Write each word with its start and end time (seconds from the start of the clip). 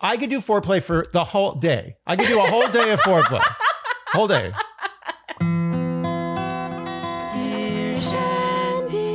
I 0.00 0.16
could 0.16 0.30
do 0.30 0.40
foreplay 0.40 0.80
for 0.82 1.06
the 1.12 1.24
whole 1.24 1.54
day. 1.54 1.96
I 2.06 2.14
could 2.16 2.28
do 2.28 2.38
a 2.38 2.42
whole 2.48 2.68
day 2.68 2.92
of 2.92 3.00
foreplay. 3.00 3.42
Whole 4.12 4.28
day. 4.28 4.52
Dear 7.32 8.00
Shandy. 8.00 9.08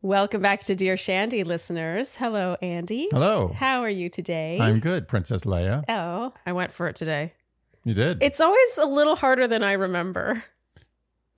Welcome 0.00 0.40
back 0.40 0.60
to 0.62 0.74
Dear 0.74 0.96
Shandy 0.96 1.44
listeners. 1.44 2.16
Hello, 2.16 2.56
Andy. 2.62 3.08
Hello. 3.10 3.52
How 3.54 3.82
are 3.82 3.90
you 3.90 4.08
today? 4.08 4.58
I'm 4.60 4.80
good, 4.80 5.06
Princess 5.06 5.44
Leia. 5.44 5.84
oh, 5.88 6.32
I 6.46 6.52
went 6.52 6.72
for 6.72 6.88
it 6.88 6.96
today. 6.96 7.34
You 7.84 7.92
did. 7.94 8.22
It's 8.22 8.40
always 8.40 8.78
a 8.78 8.86
little 8.86 9.16
harder 9.16 9.46
than 9.46 9.62
I 9.62 9.72
remember. 9.72 10.44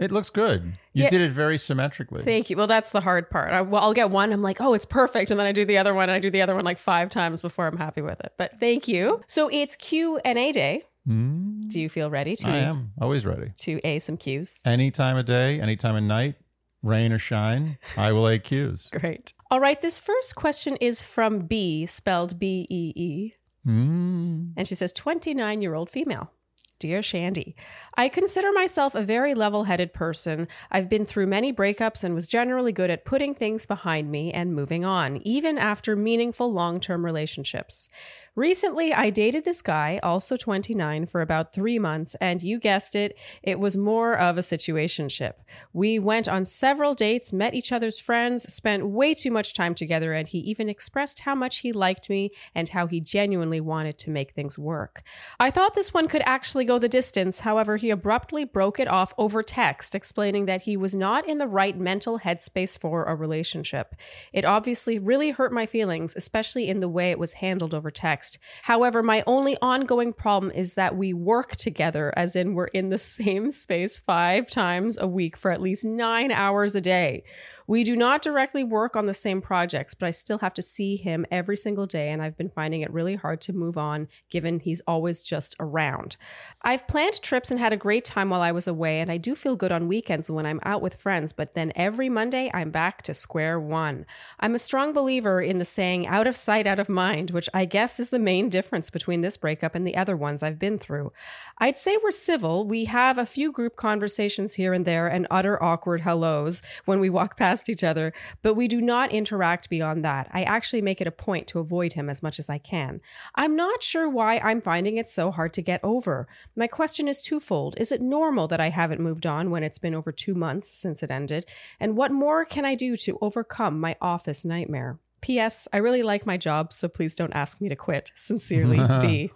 It 0.01 0.11
looks 0.11 0.31
good. 0.31 0.73
You 0.93 1.05
Yeah. 1.05 1.11
did 1.11 1.21
it 1.21 1.31
very 1.31 1.59
symmetrically. 1.59 2.23
Thank 2.25 2.51
you. 2.51 2.57
Well, 2.57 2.67
that's 2.67 2.91
the 2.91 3.01
hard 3.01 3.31
part. 3.31 3.53
I, 3.53 3.61
well, 3.61 3.83
I'll 3.83 3.93
get 3.95 4.11
one. 4.11 4.33
I'm 4.33 4.43
like, 4.43 4.61
oh, 4.61 4.75
it's 4.75 4.85
perfect, 4.85 5.31
and 5.31 5.39
then 5.39 5.47
I 5.47 5.53
do 5.53 5.65
the 5.65 5.79
other 5.79 5.95
one, 5.95 6.05
and 6.09 6.13
I 6.13 6.19
do 6.19 6.31
the 6.31 6.43
other 6.43 6.55
one 6.57 6.65
like 6.65 6.79
five 6.79 7.11
times 7.11 7.43
before 7.43 7.67
I'm 7.67 7.77
happy 7.77 8.01
with 8.03 8.19
it. 8.21 8.33
But 8.37 8.59
thank 8.59 8.89
you. 8.89 9.23
So 9.29 9.49
it's 9.53 9.77
Q 9.77 10.19
and 10.25 10.39
A 10.39 10.51
day. 10.53 10.83
Hmm, 11.07 11.63
Do 11.69 11.81
you 11.81 11.89
feel 11.89 12.11
ready 12.11 12.37
to 12.37 12.49
I 12.49 12.57
am 12.59 12.93
always 13.01 13.25
ready. 13.25 13.53
to 13.59 13.81
a 13.85 13.99
some 14.01 14.17
Qs? 14.19 14.61
Any 14.65 14.91
time 14.91 15.17
of 15.17 15.25
day, 15.27 15.59
any 15.61 15.75
time 15.77 15.97
of 15.97 16.03
night, 16.03 16.35
rain 16.83 17.11
or 17.13 17.19
shine, 17.19 17.79
I 17.97 18.13
will 18.13 18.29
a 18.29 18.39
Qs. 18.39 18.91
Great. 19.01 19.33
All 19.51 19.61
right. 19.61 19.81
This 19.81 19.99
first 19.99 20.37
question 20.37 20.77
is 20.77 21.03
from 21.03 21.41
B, 21.47 21.87
spelled 21.87 22.39
B 22.39 22.67
E 22.69 22.93
E. 22.95 23.35
Mm. 23.67 24.53
And 24.57 24.67
she 24.69 24.75
says, 24.75 24.93
29 24.93 25.63
year 25.63 25.75
old 25.75 25.89
female. 25.91 26.33
Dear 26.81 27.03
Shandy, 27.03 27.55
I 27.95 28.09
consider 28.09 28.51
myself 28.53 28.95
a 28.95 29.03
very 29.03 29.35
level 29.35 29.65
headed 29.65 29.93
person. 29.93 30.49
I've 30.71 30.89
been 30.89 31.05
through 31.05 31.27
many 31.27 31.53
breakups 31.53 32.03
and 32.03 32.15
was 32.15 32.27
generally 32.27 32.73
good 32.73 32.89
at 32.89 33.05
putting 33.05 33.35
things 33.35 33.67
behind 33.67 34.11
me 34.11 34.33
and 34.33 34.55
moving 34.55 34.83
on, 34.83 35.19
even 35.19 35.59
after 35.59 35.95
meaningful 35.95 36.51
long 36.51 36.81
term 36.81 37.05
relationships. 37.05 37.91
Recently, 38.37 38.95
I 38.95 39.11
dated 39.11 39.45
this 39.45 39.61
guy, 39.61 40.01
also 40.03 40.37
29, 40.37 41.05
for 41.05 41.21
about 41.21 41.53
three 41.53 41.79
months, 41.79 42.15
and 42.21 42.41
you 42.41 42.59
guessed 42.59 42.95
it, 42.95 43.19
it 43.43 43.61
was 43.61 43.77
more 43.77 44.17
of 44.17 44.39
a 44.39 44.41
situationship. 44.41 45.33
We 45.75 45.99
went 45.99 46.29
on 46.29 46.47
several 46.47 46.95
dates, 46.95 47.33
met 47.33 47.55
each 47.55 47.73
other's 47.73 47.99
friends, 47.99 48.51
spent 48.51 48.87
way 48.87 49.13
too 49.13 49.31
much 49.31 49.53
time 49.53 49.75
together, 49.75 50.15
and 50.15 50.27
he 50.27 50.39
even 50.39 50.71
expressed 50.71 51.21
how 51.21 51.35
much 51.35 51.59
he 51.59 51.73
liked 51.73 52.09
me 52.09 52.31
and 52.55 52.71
how 52.71 52.87
he 52.87 53.01
genuinely 53.01 53.61
wanted 53.61 53.99
to 53.99 54.11
make 54.11 54.33
things 54.33 54.59
work. 54.59 55.03
I 55.39 55.51
thought 55.51 55.75
this 55.75 55.93
one 55.93 56.09
could 56.09 56.23
actually 56.25 56.70
go 56.71 56.79
the 56.79 56.89
distance, 56.89 57.41
however, 57.41 57.79
he 57.79 57.91
abruptly 57.91 58.45
broke 58.45 58.79
it 58.79 58.87
off 58.87 59.13
over 59.19 59.43
text, 59.43 59.93
explaining 59.93 60.45
that 60.47 60.63
he 60.63 60.77
was 60.77 60.95
not 60.95 61.27
in 61.27 61.39
the 61.39 61.49
right 61.49 61.77
mental 61.77 62.21
headspace 62.21 62.79
for 62.79 63.03
a 63.03 63.15
relationship. 63.17 63.97
It 64.33 64.45
obviously 64.45 64.97
really 64.97 65.33
hurt 65.33 65.53
my 65.53 65.67
feelings, 65.67 66.15
especially 66.15 66.69
in 66.69 66.79
the 66.79 66.89
way 66.89 67.11
it 67.11 67.19
was 67.19 67.33
handled 67.33 67.75
over 67.75 67.91
text. 67.91 68.39
However, 68.63 69.03
my 69.03 69.25
only 69.27 69.57
ongoing 69.61 70.13
problem 70.13 70.53
is 70.53 70.75
that 70.75 70.97
we 70.97 71.13
work 71.13 71.57
together, 71.57 72.15
as 72.17 72.37
in 72.37 72.55
we're 72.55 72.67
in 72.67 72.91
the 72.91 72.99
same 73.19 73.51
space 73.51 73.99
five 73.99 74.49
times 74.49 74.97
a 74.97 75.09
week 75.09 75.37
for 75.37 75.51
at 75.51 75.61
least 75.61 75.85
nine 75.85 76.31
hours 76.31 76.77
a 76.77 76.81
day. 76.81 77.25
We 77.67 77.83
do 77.83 77.97
not 77.97 78.23
directly 78.23 78.63
work 78.63 78.95
on 78.95 79.07
the 79.07 79.15
same 79.15 79.41
projects, 79.41 79.95
but 79.95 80.07
I 80.07 80.11
still 80.13 80.39
have 80.39 80.55
to 80.55 80.63
see 80.63 80.97
him 80.97 81.27
every 81.33 81.57
single 81.57 81.87
day, 81.87 82.11
and 82.11 82.23
I've 82.23 82.37
been 82.37 82.49
finding 82.49 82.83
it 82.83 82.93
really 82.93 83.17
hard 83.17 83.41
to 83.43 83.53
move 83.53 83.77
on 83.77 84.07
given 84.29 84.61
he's 84.61 84.81
always 84.89 85.25
just 85.25 85.57
around. 85.59 86.17
I've 86.63 86.87
planned 86.87 87.23
trips 87.23 87.51
and 87.51 87.59
had 87.59 87.73
a 87.73 87.79
great 87.79 88.05
time 88.05 88.29
while 88.29 88.43
I 88.43 88.53
was 88.53 88.67
away, 88.67 89.01
and 89.01 89.11
I 89.11 89.17
do 89.17 89.35
feel 89.35 89.57
good 89.57 89.73
on 89.73 89.89
weekends 89.89 90.31
when 90.31 90.45
I'm 90.45 90.61
out 90.63 90.83
with 90.83 90.95
friends, 90.95 91.33
but 91.33 91.55
then 91.55 91.73
every 91.75 92.11
Monday 92.11 92.51
I'm 92.53 92.71
back 92.71 93.01
to 93.03 93.15
square 93.15 93.59
one. 93.59 94.05
I'm 94.39 94.55
a 94.55 94.59
strong 94.59 94.93
believer 94.93 95.41
in 95.41 95.57
the 95.57 95.65
saying 95.65 96.07
out 96.07 96.27
of 96.27 96.37
sight, 96.37 96.67
out 96.67 96.79
of 96.79 96.91
mind, 96.91 97.31
which 97.31 97.49
I 97.55 97.65
guess 97.65 97.99
is 97.99 98.11
the 98.11 98.19
main 98.19 98.51
difference 98.51 98.91
between 98.91 99.23
this 99.23 99.39
breakup 99.39 99.75
and 99.75 99.87
the 99.87 99.97
other 99.97 100.15
ones 100.15 100.43
I've 100.43 100.59
been 100.59 100.77
through. 100.79 101.15
I'd 101.57 101.79
say 101.79 101.97
we're 101.97 102.11
civil. 102.11 102.67
We 102.67 102.85
have 102.85 103.17
a 103.17 103.25
few 103.25 103.53
group 103.53 103.77
conversations 103.77 104.55
here 104.55 104.75
and 104.75 104.85
there 104.85 105.09
and 105.09 105.27
utter 105.31 105.63
awkward 105.63 106.03
hellos 106.03 106.61
when 106.85 107.01
we 107.01 107.09
walk 107.09 107.39
past 107.39 107.71
each 107.71 107.83
other, 107.83 108.13
but 108.43 108.53
we 108.53 108.69
do 108.69 108.83
not 108.83 109.13
interact 109.13 109.71
beyond 109.71 110.05
that. 110.05 110.29
I 110.31 110.43
actually 110.43 110.83
make 110.83 111.01
it 111.01 111.07
a 111.07 111.13
point 111.13 111.47
to 111.49 111.59
avoid 111.59 111.95
him 111.95 112.11
as 112.11 112.23
much 112.23 112.39
as 112.39 112.51
I 112.51 112.59
can. 112.59 113.01
I'm 113.35 113.57
not 113.57 113.83
sure 113.83 114.11
why 114.11 114.39
I'm 114.45 114.61
finding 114.61 114.99
it 114.99 115.09
so 115.09 115.31
hard 115.31 115.55
to 115.55 115.63
get 115.63 115.81
over. 115.83 116.29
My 116.57 116.67
question 116.67 117.09
is 117.09 117.23
twofold. 117.23 117.77
Is 117.79 117.93
it 117.93 118.03
normal 118.03 118.49
that 118.49 118.61
I 118.61 118.71
haven't 118.71 119.01
moved 119.01 119.27
on 119.27 119.51
when 119.51 119.63
it's 119.63 119.79
been 119.79 119.95
over 119.95 120.13
two 120.13 120.35
months 120.35 120.71
since 120.71 121.03
it 121.03 121.11
ended? 121.11 121.47
And 121.79 121.97
what 121.97 122.11
more 122.13 122.45
can 122.45 122.65
I 122.65 122.75
do 122.75 122.97
to 122.97 123.19
overcome 123.21 123.81
my 123.81 123.97
office 124.01 124.45
nightmare? 124.45 124.99
P.S. 125.21 125.69
I 125.73 125.79
really 125.79 126.03
like 126.03 126.25
my 126.25 126.37
job, 126.37 126.73
so 126.73 126.89
please 126.89 127.15
don't 127.15 127.33
ask 127.35 127.61
me 127.61 127.69
to 127.69 127.77
quit. 127.77 128.11
Sincerely, 128.15 128.79
B. 129.03 129.31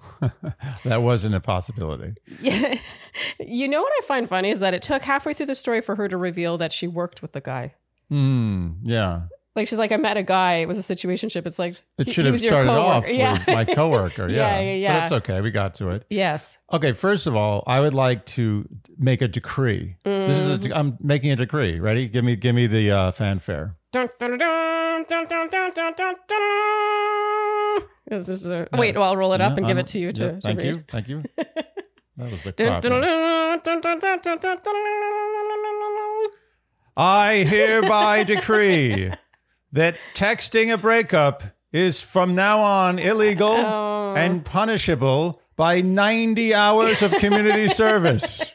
that 0.85 1.03
wasn't 1.03 1.35
a 1.35 1.41
possibility. 1.41 2.15
Yeah. 2.41 2.75
You 3.39 3.69
know 3.69 3.81
what 3.81 3.93
I 4.03 4.05
find 4.07 4.29
funny 4.29 4.51
is 4.51 4.59
that 4.59 4.75
it 4.75 4.83
took 4.83 5.03
halfway 5.03 5.35
through 5.35 5.47
the 5.47 5.55
story 5.55 5.81
for 5.81 5.95
her 5.95 6.09
to 6.09 6.17
reveal 6.17 6.59
that 6.59 6.73
she 6.73 6.89
worked 6.89 7.23
with 7.23 7.31
the 7.31 7.41
guy. 7.41 7.75
Mm, 8.11 8.79
yeah. 8.83 9.23
Like 9.57 9.69
she's 9.69 9.79
like, 9.79 9.93
I 9.93 9.97
met 9.97 10.17
a 10.17 10.23
guy. 10.23 10.55
It 10.55 10.69
was 10.69 10.79
a 10.79 10.83
situation 10.83 11.29
ship. 11.29 11.47
It's 11.47 11.59
like 11.61 11.81
it 11.99 12.07
he, 12.07 12.13
should 12.13 12.25
he 12.25 12.33
have 12.33 12.41
started 12.41 12.71
off 12.71 13.09
yeah. 13.09 13.33
with 13.35 13.47
my 13.47 13.65
coworker. 13.65 14.29
Yeah. 14.29 14.59
yeah, 14.59 14.61
yeah, 14.61 14.75
yeah. 14.75 14.95
But 14.95 15.03
it's 15.05 15.13
okay. 15.13 15.41
We 15.41 15.53
got 15.53 15.75
to 15.75 15.91
it. 15.91 16.05
Yes. 16.11 16.59
Okay. 16.73 16.93
First 16.93 17.27
of 17.29 17.37
all, 17.37 17.63
I 17.67 17.81
would 17.81 17.95
like 17.95 18.27
to 18.27 18.69
make 18.99 19.23
a 19.23 19.29
decree. 19.29 19.97
Mm. 20.05 20.27
This 20.27 20.39
is 20.39 20.67
a, 20.67 20.77
I'm 20.77 20.99
making 21.01 21.31
a 21.31 21.37
decree. 21.37 21.79
Ready? 21.79 22.09
Give 22.09 22.25
me, 22.25 22.35
give 22.35 22.55
me 22.55 22.67
the 22.67 22.91
uh, 22.91 23.13
fanfare. 23.13 23.77
Dun, 23.93 24.09
dun, 24.19 24.39
dun, 24.39 25.05
this 28.07 28.29
is 28.29 28.49
a, 28.51 28.69
wait. 28.77 28.97
Well, 28.97 29.05
I'll 29.05 29.17
roll 29.17 29.33
it 29.35 29.41
up 29.41 29.57
and 29.57 29.67
give 29.67 29.77
I'm, 29.77 29.81
it 29.81 29.87
to 29.89 29.99
you. 29.99 30.13
To, 30.13 30.25
yeah, 30.25 30.41
thank 30.43 30.59
to 30.59 30.67
you. 30.67 30.85
Thank 30.91 31.09
you. 31.09 31.23
That 32.17 32.31
was 32.31 32.43
the. 32.43 32.53
I 36.97 37.35
hereby 37.49 38.25
decree 38.25 39.11
that 39.75 39.97
texting 40.15 40.73
a 40.73 40.79
breakup 40.79 41.43
is 41.73 42.01
from 42.01 42.35
now 42.35 42.61
on 42.61 42.99
illegal 42.99 43.53
Oh. 43.53 44.15
and 44.17 44.45
punishable 44.45 45.41
by 45.57 45.81
90 45.81 46.55
hours 46.55 47.03
of 47.03 47.13
community 47.13 47.69
service. 47.83 48.53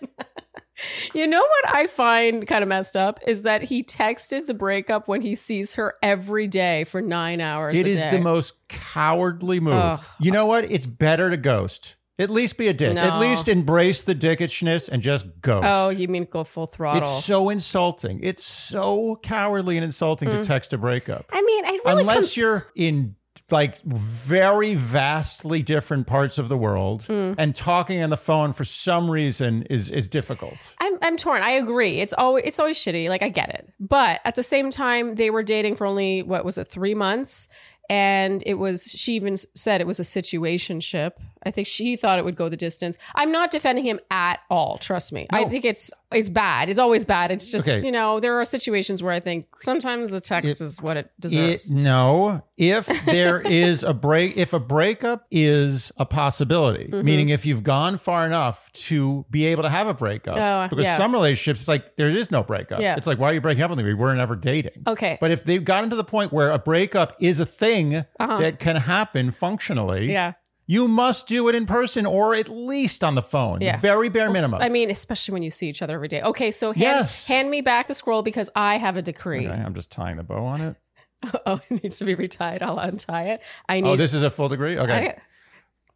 You 1.14 1.28
know 1.28 1.42
what 1.42 1.76
I 1.76 1.88
find 1.88 2.48
kind 2.48 2.64
of 2.64 2.70
messed 2.70 2.96
up 2.96 3.20
is 3.28 3.44
that 3.44 3.64
he 3.64 3.84
texted 3.84 4.46
the 4.48 4.54
breakup 4.54 5.10
when 5.10 5.22
he 5.22 5.36
sees 5.36 5.76
her 5.76 5.94
every 6.02 6.48
day 6.48 6.86
for 6.86 7.02
nine 7.02 7.42
hours. 7.42 7.78
It 7.78 7.86
is 7.86 8.02
day. 8.04 8.12
the 8.12 8.20
most 8.22 8.54
cowardly 8.70 9.60
move. 9.60 9.74
Ugh. 9.74 10.02
You 10.22 10.32
know 10.32 10.46
what? 10.46 10.64
It's 10.72 10.86
better 10.86 11.30
to 11.30 11.36
ghost. 11.38 11.96
At 12.20 12.30
least 12.30 12.58
be 12.58 12.68
a 12.68 12.74
dick. 12.74 12.94
No. 12.96 13.02
At 13.02 13.20
least 13.20 13.48
embrace 13.48 14.02
the 14.02 14.14
dickishness 14.14 14.90
and 14.90 15.02
just 15.02 15.26
ghost. 15.42 15.66
Oh, 15.68 15.90
you 15.90 16.08
mean 16.10 16.26
go 16.30 16.44
full 16.44 16.68
throttle? 16.68 17.02
it's 17.02 17.24
so 17.26 17.50
insulting. 17.50 18.20
It's 18.22 18.44
so 18.44 19.18
cowardly 19.24 19.78
and 19.78 19.86
insulting 19.86 20.28
Mm. 20.30 20.42
to 20.42 20.48
text 20.48 20.74
a 20.74 20.78
breakup. 20.78 21.26
I 21.32 21.42
mean, 21.42 21.66
I 21.66 21.80
really 21.86 22.02
Unless 22.02 22.16
comes- 22.18 22.38
you're 22.38 22.68
in 22.76 23.16
like 23.52 23.82
very 23.84 24.76
vastly 24.76 25.64
different 25.64 26.06
parts 26.06 26.38
of 26.38 26.50
the 26.50 26.58
world 26.58 27.06
Mm. 27.10 27.34
and 27.40 27.56
talking 27.56 28.04
on 28.04 28.12
the 28.12 28.18
phone 28.18 28.54
for 28.54 28.64
some 28.66 29.10
reason 29.10 29.64
is 29.72 29.90
is 29.90 30.08
difficult. 30.08 30.58
I'm 30.80 30.98
I'm 31.02 31.18
torn. 31.18 31.42
I 31.42 31.52
agree. 31.52 32.00
It's 32.00 32.14
always 32.14 32.44
it's 32.46 32.60
always 32.60 32.78
shitty. 32.78 33.10
Like 33.10 33.24
I 33.24 33.30
get 33.30 33.50
it, 33.50 33.68
but 33.80 34.20
at 34.24 34.36
the 34.36 34.44
same 34.44 34.70
time, 34.70 35.16
they 35.16 35.32
were 35.32 35.42
dating 35.42 35.76
for 35.78 35.88
only 35.88 36.22
what 36.22 36.46
was 36.46 36.60
it 36.60 36.68
three 36.68 36.94
months, 36.94 37.48
and 37.90 38.44
it 38.46 38.56
was 38.56 38.84
she 38.84 39.14
even 39.16 39.36
said 39.56 39.82
it 39.82 39.88
was 39.88 40.00
a 40.00 40.04
situationship. 40.04 41.14
I 41.44 41.52
think 41.52 41.68
she 41.68 41.96
thought 41.96 42.20
it 42.20 42.26
would 42.26 42.36
go 42.36 42.50
the 42.50 42.58
distance. 42.58 42.98
I'm 43.16 43.32
not 43.32 43.52
defending 43.52 43.86
him 43.86 44.00
at 44.12 44.40
all. 44.50 44.78
Trust 44.78 45.14
me. 45.14 45.28
I 45.30 45.46
think 45.46 45.64
it's 45.66 45.92
it's 46.12 46.28
bad. 46.30 46.70
It's 46.70 46.80
always 46.80 47.06
bad. 47.06 47.30
It's 47.32 47.52
just 47.52 47.68
Okay. 47.70 47.86
you 47.86 47.92
know 47.92 48.20
there 48.20 48.40
are 48.40 48.46
situations 48.46 49.04
where 49.04 49.14
I 49.14 49.20
think 49.20 49.46
sometimes 49.62 50.12
the 50.12 50.20
text 50.22 50.60
is 50.60 50.82
what 50.82 50.98
it 50.98 51.06
It, 51.06 51.22
deserves. 51.22 51.74
no, 51.74 52.42
if 52.58 52.88
there 53.06 53.40
is 53.46 53.84
a 53.84 53.94
break, 53.94 54.36
if 54.36 54.54
a 54.54 54.60
breakup 54.60 55.26
is 55.32 55.92
a 55.98 56.06
possibility, 56.06 56.86
Mm-hmm. 56.90 57.06
meaning 57.06 57.30
if 57.30 57.46
you've 57.46 57.64
gone 57.64 57.98
far 57.98 58.26
enough 58.26 58.72
to 58.74 59.26
be 59.30 59.46
able 59.46 59.64
to 59.64 59.70
have 59.70 59.88
a 59.88 59.94
breakup, 59.94 60.38
Oh, 60.38 60.68
because 60.70 60.84
yeah. 60.86 60.98
some 60.98 61.12
relationships, 61.14 61.62
it's 61.62 61.68
like 61.68 61.96
there 61.96 62.10
is 62.10 62.32
no 62.32 62.44
breakup. 62.44 62.80
Yeah. 62.82 62.96
It's 62.96 63.06
like, 63.08 63.20
why 63.20 63.30
are 63.30 63.34
you 63.34 63.42
breaking 63.42 63.64
up 63.64 63.70
with 63.70 63.78
me? 63.80 63.86
We 63.86 63.94
weren't 63.94 64.20
ever 64.20 64.36
dating. 64.36 64.84
Okay. 64.88 65.18
But 65.22 65.32
if 65.32 65.44
they've 65.44 65.64
gotten 65.64 65.90
to 65.92 65.96
the 65.96 66.04
point 66.04 66.32
where 66.34 66.52
a 66.52 66.60
breakup 66.60 67.16
is 67.20 67.40
a 67.40 67.46
thing 67.46 68.06
that 68.18 68.60
can 68.60 68.76
happen 68.78 69.32
functionally, 69.32 70.06
Uh-huh. 70.06 70.12
yeah. 70.12 70.34
You 70.70 70.88
must 70.88 71.28
do 71.28 71.50
it 71.50 71.56
in 71.56 71.66
person 71.66 72.06
or 72.06 72.36
at 72.36 72.48
least 72.48 73.04
on 73.04 73.16
the 73.16 73.24
phone. 73.24 73.60
Yeah. 73.60 73.78
Very 73.78 74.08
bare 74.08 74.30
minimum. 74.30 74.62
I 74.62 74.70
mean, 74.70 74.92
especially 74.92 75.34
when 75.34 75.42
you 75.42 75.50
see 75.50 75.68
each 75.68 75.82
other 75.82 75.96
every 75.96 76.08
day. 76.08 76.22
Okay, 76.22 76.52
so 76.52 76.74
hand, 76.74 76.80
Yes. 76.80 77.28
hand 77.28 77.50
me 77.50 77.62
back 77.62 77.88
the 77.88 77.96
scroll 77.96 78.22
because 78.22 78.52
I 78.56 78.78
have 78.78 78.96
a 78.96 79.02
decree. 79.02 79.48
Okay, 79.48 79.60
I'm 79.60 79.74
just 79.74 79.92
tying 79.92 80.18
the 80.18 80.24
bow 80.24 80.46
on 80.46 80.62
it. 80.62 80.76
Oh, 81.46 81.60
it 81.70 81.84
needs 81.84 81.98
to 81.98 82.06
be 82.06 82.16
retied. 82.16 82.62
I'll 82.62 82.80
untie 82.80 83.32
it. 83.32 83.42
I 83.68 83.80
oh, 83.80 83.82
need. 83.82 83.90
Oh, 83.90 83.96
this 83.98 84.14
is 84.14 84.22
a 84.22 84.30
full 84.30 84.48
degree? 84.48 84.78
Okay. 84.78 85.10
I- 85.10 85.18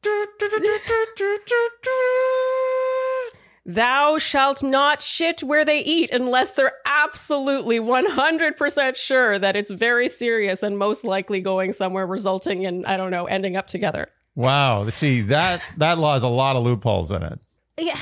Thou 3.66 4.18
shalt 4.18 4.62
not 4.62 5.02
shit 5.02 5.42
where 5.42 5.64
they 5.64 5.80
eat 5.80 6.10
unless 6.10 6.52
they're 6.52 6.74
absolutely 6.86 7.80
100% 7.80 8.98
sure 8.98 9.40
that 9.40 9.56
it's 9.56 9.72
very 9.72 10.10
serious 10.10 10.62
and 10.62 10.78
most 10.78 11.06
likely 11.06 11.40
going 11.40 11.72
somewhere 11.72 12.06
resulting 12.06 12.64
in, 12.64 12.86
I 12.86 12.98
don't 12.98 13.12
know, 13.12 13.26
ending 13.26 13.56
up 13.56 13.68
together. 13.68 14.10
Wow. 14.36 14.90
See, 14.90 15.22
that 15.22 15.62
that 15.78 15.98
law 15.98 16.14
has 16.14 16.24
a 16.24 16.28
lot 16.28 16.56
of 16.56 16.64
loopholes 16.64 17.12
in 17.12 17.24
it. 17.24 17.40
Yeah. 17.80 17.98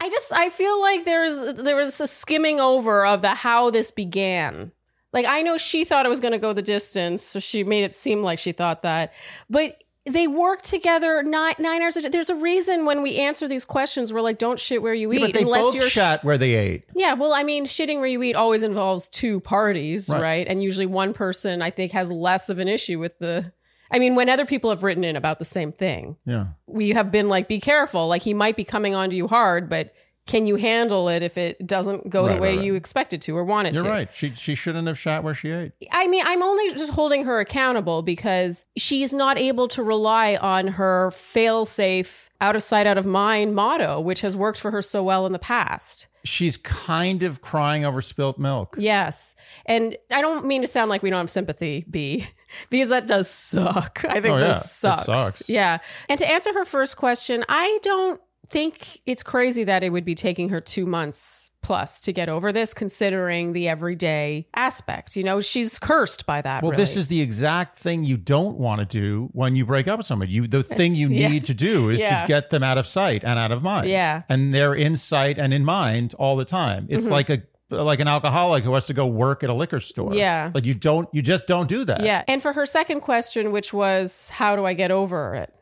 I 0.00 0.08
just 0.08 0.32
I 0.32 0.50
feel 0.50 0.80
like 0.80 1.04
there's 1.04 1.54
there 1.56 1.76
was 1.76 2.00
a 2.00 2.06
skimming 2.06 2.60
over 2.60 3.06
of 3.06 3.22
the 3.22 3.30
how 3.30 3.70
this 3.70 3.90
began. 3.90 4.72
Like 5.12 5.26
I 5.28 5.42
know 5.42 5.56
she 5.58 5.84
thought 5.84 6.06
it 6.06 6.08
was 6.08 6.20
going 6.20 6.32
to 6.32 6.38
go 6.38 6.52
the 6.52 6.62
distance, 6.62 7.22
so 7.22 7.38
she 7.38 7.64
made 7.64 7.84
it 7.84 7.94
seem 7.94 8.22
like 8.22 8.38
she 8.38 8.52
thought 8.52 8.82
that. 8.82 9.12
But 9.50 9.82
they 10.04 10.26
work 10.26 10.62
together 10.62 11.22
nine 11.22 11.54
nine 11.60 11.82
hours 11.82 11.96
a 11.96 12.02
day. 12.02 12.08
There's 12.08 12.30
a 12.30 12.34
reason 12.34 12.84
when 12.86 13.02
we 13.02 13.18
answer 13.18 13.46
these 13.46 13.64
questions, 13.64 14.12
we're 14.12 14.20
like, 14.22 14.38
"Don't 14.38 14.58
shit 14.58 14.82
where 14.82 14.94
you 14.94 15.12
Yeah, 15.12 15.18
eat," 15.18 15.22
but 15.22 15.32
they 15.34 15.42
unless 15.42 15.62
both 15.66 15.74
you're 15.76 15.88
shat 15.88 16.24
where 16.24 16.38
they 16.38 16.54
ate. 16.54 16.84
yeah, 16.96 17.12
well, 17.14 17.32
I 17.34 17.44
mean, 17.44 17.66
shitting 17.66 17.98
where 17.98 18.08
you 18.08 18.20
eat 18.24 18.34
always 18.34 18.64
involves 18.64 19.06
two 19.06 19.38
parties, 19.40 20.08
Right. 20.08 20.20
right. 20.20 20.46
And 20.48 20.60
usually 20.62 20.86
one 20.86 21.14
person, 21.14 21.62
I 21.62 21.70
think, 21.70 21.92
has 21.92 22.10
less 22.10 22.48
of 22.48 22.58
an 22.58 22.66
issue 22.68 22.98
with 22.98 23.16
the. 23.20 23.52
I 23.92 23.98
mean, 23.98 24.14
when 24.14 24.28
other 24.28 24.46
people 24.46 24.70
have 24.70 24.82
written 24.82 25.04
in 25.04 25.16
about 25.16 25.38
the 25.38 25.44
same 25.44 25.70
thing, 25.70 26.16
Yeah. 26.24 26.46
we 26.66 26.90
have 26.90 27.10
been 27.12 27.28
like, 27.28 27.46
be 27.48 27.60
careful. 27.60 28.08
Like, 28.08 28.22
he 28.22 28.34
might 28.34 28.56
be 28.56 28.64
coming 28.64 28.94
onto 28.94 29.14
you 29.16 29.28
hard, 29.28 29.68
but 29.68 29.92
can 30.24 30.46
you 30.46 30.54
handle 30.54 31.08
it 31.08 31.20
if 31.24 31.36
it 31.36 31.66
doesn't 31.66 32.08
go 32.08 32.24
Right, 32.26 32.36
the 32.36 32.40
way 32.40 32.50
right, 32.50 32.56
right. 32.58 32.64
you 32.64 32.74
expect 32.76 33.12
it 33.12 33.20
to 33.22 33.36
or 33.36 33.42
want 33.44 33.66
it 33.66 33.74
You're 33.74 33.82
to? 33.82 33.90
right. 33.90 34.12
She 34.12 34.28
she 34.30 34.54
shouldn't 34.54 34.86
have 34.86 34.96
shot 34.96 35.24
where 35.24 35.34
she 35.34 35.50
ate. 35.50 35.72
I 35.90 36.06
mean, 36.06 36.22
I'm 36.24 36.44
only 36.44 36.70
just 36.70 36.92
holding 36.92 37.24
her 37.24 37.40
accountable 37.40 38.02
because 38.02 38.64
she's 38.76 39.12
not 39.12 39.36
able 39.36 39.66
to 39.68 39.82
rely 39.82 40.36
on 40.36 40.68
her 40.68 41.10
fail 41.10 41.64
safe, 41.64 42.30
out 42.40 42.54
of 42.54 42.62
sight, 42.62 42.86
out 42.86 42.98
of 42.98 43.04
mind 43.04 43.56
motto, 43.56 44.00
which 44.00 44.20
has 44.20 44.36
worked 44.36 44.60
for 44.60 44.70
her 44.70 44.80
so 44.80 45.02
well 45.02 45.26
in 45.26 45.32
the 45.32 45.40
past. 45.40 46.06
She's 46.24 46.56
kind 46.56 47.24
of 47.24 47.40
crying 47.40 47.84
over 47.84 48.00
spilt 48.00 48.38
milk. 48.38 48.76
Yes. 48.78 49.34
And 49.66 49.96
I 50.12 50.20
don't 50.20 50.46
mean 50.46 50.60
to 50.62 50.68
sound 50.68 50.88
like 50.88 51.02
we 51.02 51.10
don't 51.10 51.18
have 51.18 51.30
sympathy, 51.30 51.84
B, 51.90 52.28
because 52.70 52.88
that 52.90 53.06
does 53.06 53.28
suck. 53.30 54.04
I 54.04 54.14
think 54.20 54.26
Oh, 54.34 54.38
yeah. 54.38 54.48
this 54.48 54.70
sucks. 54.70 55.04
sucks. 55.06 55.48
Yeah. 55.48 55.78
And 56.08 56.18
to 56.18 56.28
answer 56.30 56.52
her 56.54 56.64
first 56.64 56.96
question, 56.96 57.44
I 57.48 57.78
don't 57.82 58.20
think 58.48 59.00
it's 59.06 59.22
crazy 59.22 59.64
that 59.64 59.82
it 59.82 59.90
would 59.90 60.04
be 60.04 60.14
taking 60.14 60.50
her 60.50 60.60
two 60.60 60.84
months 60.84 61.50
plus 61.62 62.00
to 62.02 62.12
get 62.12 62.28
over 62.28 62.52
this, 62.52 62.74
considering 62.74 63.54
the 63.54 63.66
everyday 63.66 64.46
aspect. 64.54 65.16
You 65.16 65.22
know, 65.22 65.40
she's 65.40 65.78
cursed 65.78 66.26
by 66.26 66.42
that. 66.42 66.62
Well, 66.62 66.72
really. 66.72 66.82
this 66.82 66.94
is 66.96 67.08
the 67.08 67.22
exact 67.22 67.78
thing 67.78 68.04
you 68.04 68.18
don't 68.18 68.58
want 68.58 68.80
to 68.80 68.84
do 68.84 69.30
when 69.32 69.56
you 69.56 69.64
break 69.64 69.88
up 69.88 69.98
with 70.00 70.06
somebody. 70.06 70.32
You 70.32 70.46
the 70.46 70.62
thing 70.78 70.94
you 70.94 71.08
Yeah. 71.08 71.28
need 71.28 71.44
to 71.46 71.54
do 71.54 71.88
is 71.88 72.00
Yeah. 72.02 72.22
to 72.22 72.28
get 72.28 72.50
them 72.50 72.62
out 72.62 72.76
of 72.76 72.86
sight 72.86 73.22
and 73.24 73.38
out 73.38 73.52
of 73.52 73.62
mind. 73.62 73.88
Yeah. 73.88 74.22
And 74.28 74.52
they're 74.52 74.74
in 74.74 74.96
sight 74.96 75.38
and 75.38 75.54
in 75.54 75.64
mind 75.64 76.14
all 76.18 76.36
the 76.36 76.44
time. 76.44 76.86
It's 76.90 77.04
Mm-hmm. 77.06 77.12
like 77.12 77.30
a 77.30 77.42
like 77.72 78.00
an 78.00 78.08
alcoholic 78.08 78.64
who 78.64 78.74
has 78.74 78.86
to 78.86 78.94
go 78.94 79.06
work 79.06 79.42
at 79.42 79.50
a 79.50 79.54
liquor 79.54 79.80
store. 79.80 80.14
Yeah. 80.14 80.50
Like 80.54 80.64
you 80.64 80.74
don't 80.74 81.08
you 81.12 81.22
just 81.22 81.46
don't 81.46 81.68
do 81.68 81.84
that. 81.84 82.02
Yeah. 82.04 82.22
And 82.28 82.40
for 82.42 82.52
her 82.52 82.66
second 82.66 83.00
question, 83.00 83.50
which 83.52 83.72
was, 83.72 84.28
how 84.28 84.56
do 84.56 84.64
I 84.64 84.74
get 84.74 84.90
over 84.90 85.34
it? 85.34 85.52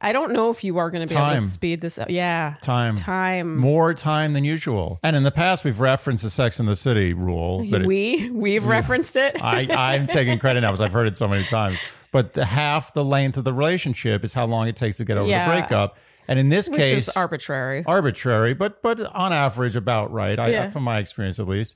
I 0.00 0.12
don't 0.12 0.32
know 0.32 0.50
if 0.50 0.62
you 0.62 0.78
are 0.78 0.90
going 0.90 1.04
to 1.06 1.12
be 1.12 1.18
able 1.20 1.32
to 1.32 1.38
speed 1.40 1.80
this 1.80 1.98
up. 1.98 2.08
Yeah. 2.08 2.54
Time. 2.62 2.94
Time. 2.94 3.56
More 3.56 3.92
time 3.94 4.32
than 4.32 4.44
usual. 4.44 5.00
And 5.02 5.16
in 5.16 5.24
the 5.24 5.32
past 5.32 5.64
we've 5.64 5.80
referenced 5.80 6.22
the 6.22 6.30
Sex 6.30 6.60
in 6.60 6.66
the 6.66 6.76
City 6.76 7.12
rule. 7.14 7.64
that 7.70 7.82
it- 7.82 7.86
we, 7.86 8.30
we've 8.30 8.64
referenced 8.66 9.16
it. 9.16 9.42
I, 9.44 9.66
I'm 9.70 10.06
taking 10.06 10.38
credit 10.38 10.60
now 10.60 10.68
because 10.68 10.80
I've 10.82 10.92
heard 10.92 11.08
it 11.08 11.16
so 11.16 11.26
many 11.26 11.44
times. 11.44 11.78
But 12.12 12.32
the 12.34 12.44
half 12.44 12.94
the 12.94 13.04
length 13.04 13.36
of 13.38 13.44
the 13.44 13.52
relationship 13.52 14.24
is 14.24 14.32
how 14.32 14.46
long 14.46 14.68
it 14.68 14.76
takes 14.76 14.98
to 14.98 15.04
get 15.04 15.18
over 15.18 15.28
Yeah. 15.28 15.46
the 15.46 15.52
breakup. 15.60 15.96
And 16.28 16.38
in 16.38 16.50
this 16.50 16.68
which 16.68 16.82
case, 16.82 17.08
is 17.08 17.16
arbitrary. 17.16 17.82
arbitrary, 17.86 18.52
but 18.54 18.82
but 18.82 19.00
on 19.00 19.32
average 19.32 19.74
about 19.76 20.12
right. 20.12 20.38
I, 20.38 20.48
Yeah. 20.50 20.70
from 20.70 20.82
my 20.84 20.98
experience 20.98 21.40
at 21.40 21.48
least. 21.48 21.74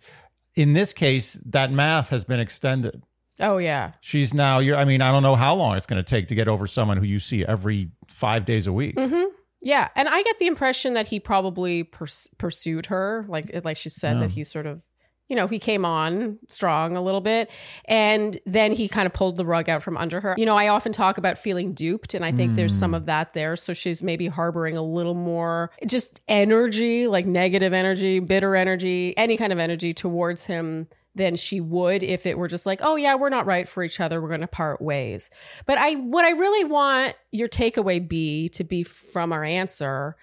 In 0.54 0.74
this 0.74 0.92
case, 0.92 1.40
that 1.46 1.72
math 1.72 2.10
has 2.10 2.24
been 2.24 2.38
extended. 2.38 3.02
Oh 3.40 3.56
yeah. 3.56 3.92
She's 4.02 4.34
now. 4.34 4.58
You're. 4.58 4.76
I 4.76 4.84
mean, 4.84 5.00
I 5.00 5.10
don't 5.10 5.22
know 5.22 5.36
how 5.36 5.54
long 5.54 5.76
it's 5.76 5.86
going 5.86 6.02
to 6.04 6.08
take 6.08 6.28
to 6.28 6.34
get 6.34 6.46
over 6.48 6.66
someone 6.66 6.98
who 6.98 7.06
you 7.06 7.18
see 7.18 7.44
every 7.44 7.90
five 8.08 8.44
days 8.44 8.66
a 8.66 8.72
week. 8.72 8.96
Mm-hmm. 8.96 9.24
Yeah, 9.62 9.88
and 9.96 10.08
I 10.08 10.22
get 10.22 10.38
the 10.38 10.46
impression 10.48 10.94
that 10.94 11.06
he 11.06 11.18
probably 11.20 11.84
purs- 11.84 12.28
pursued 12.36 12.86
her, 12.86 13.24
like 13.28 13.50
like 13.64 13.76
she 13.78 13.88
said 13.88 14.20
that 14.20 14.30
he 14.32 14.44
sort 14.44 14.66
of, 14.66 14.82
you 15.28 15.36
know, 15.36 15.46
he 15.46 15.58
came 15.58 15.84
on 15.84 16.38
strong 16.48 16.96
a 16.96 17.00
little 17.00 17.20
bit, 17.20 17.50
and 17.86 18.38
then 18.44 18.72
he 18.72 18.88
kind 18.88 19.06
of 19.06 19.12
pulled 19.12 19.36
the 19.36 19.46
rug 19.46 19.68
out 19.68 19.82
from 19.82 19.96
under 19.96 20.20
her. 20.20 20.34
You 20.36 20.44
know, 20.44 20.56
I 20.56 20.68
often 20.68 20.92
talk 20.92 21.16
about 21.16 21.38
feeling 21.38 21.72
duped, 21.72 22.14
and 22.14 22.24
I 22.24 22.32
think 22.32 22.54
there's 22.54 22.74
some 22.78 22.92
of 22.92 23.06
that 23.06 23.32
there. 23.32 23.56
So 23.56 23.72
she's 23.72 24.02
maybe 24.02 24.26
harboring 24.26 24.76
a 24.76 24.82
little 24.82 25.14
more 25.14 25.70
just 25.86 26.20
energy, 26.28 27.06
like 27.06 27.24
negative 27.24 27.72
energy, 27.72 28.18
bitter 28.18 28.54
energy, 28.56 29.16
any 29.16 29.36
kind 29.36 29.52
of 29.52 29.58
energy 29.58 29.92
towards 29.94 30.46
him 30.46 30.88
than 31.14 31.36
she 31.36 31.60
would 31.60 32.02
if 32.02 32.26
it 32.26 32.38
were 32.38 32.48
just 32.48 32.66
like, 32.66 32.80
oh 32.82 32.96
yeah, 32.96 33.14
we're 33.14 33.28
not 33.28 33.46
right 33.46 33.68
for 33.68 33.82
each 33.82 34.00
other, 34.00 34.20
we're 34.20 34.28
going 34.28 34.40
to 34.40 34.46
part 34.46 34.80
ways. 34.80 35.30
But 35.66 35.78
I 35.78 35.94
what 35.94 36.24
I 36.24 36.30
really 36.30 36.64
want 36.64 37.14
your 37.30 37.48
takeaway 37.48 38.06
be 38.06 38.48
to 38.50 38.64
be 38.64 38.82
from 38.82 39.32
our 39.32 39.44
answer 39.44 40.16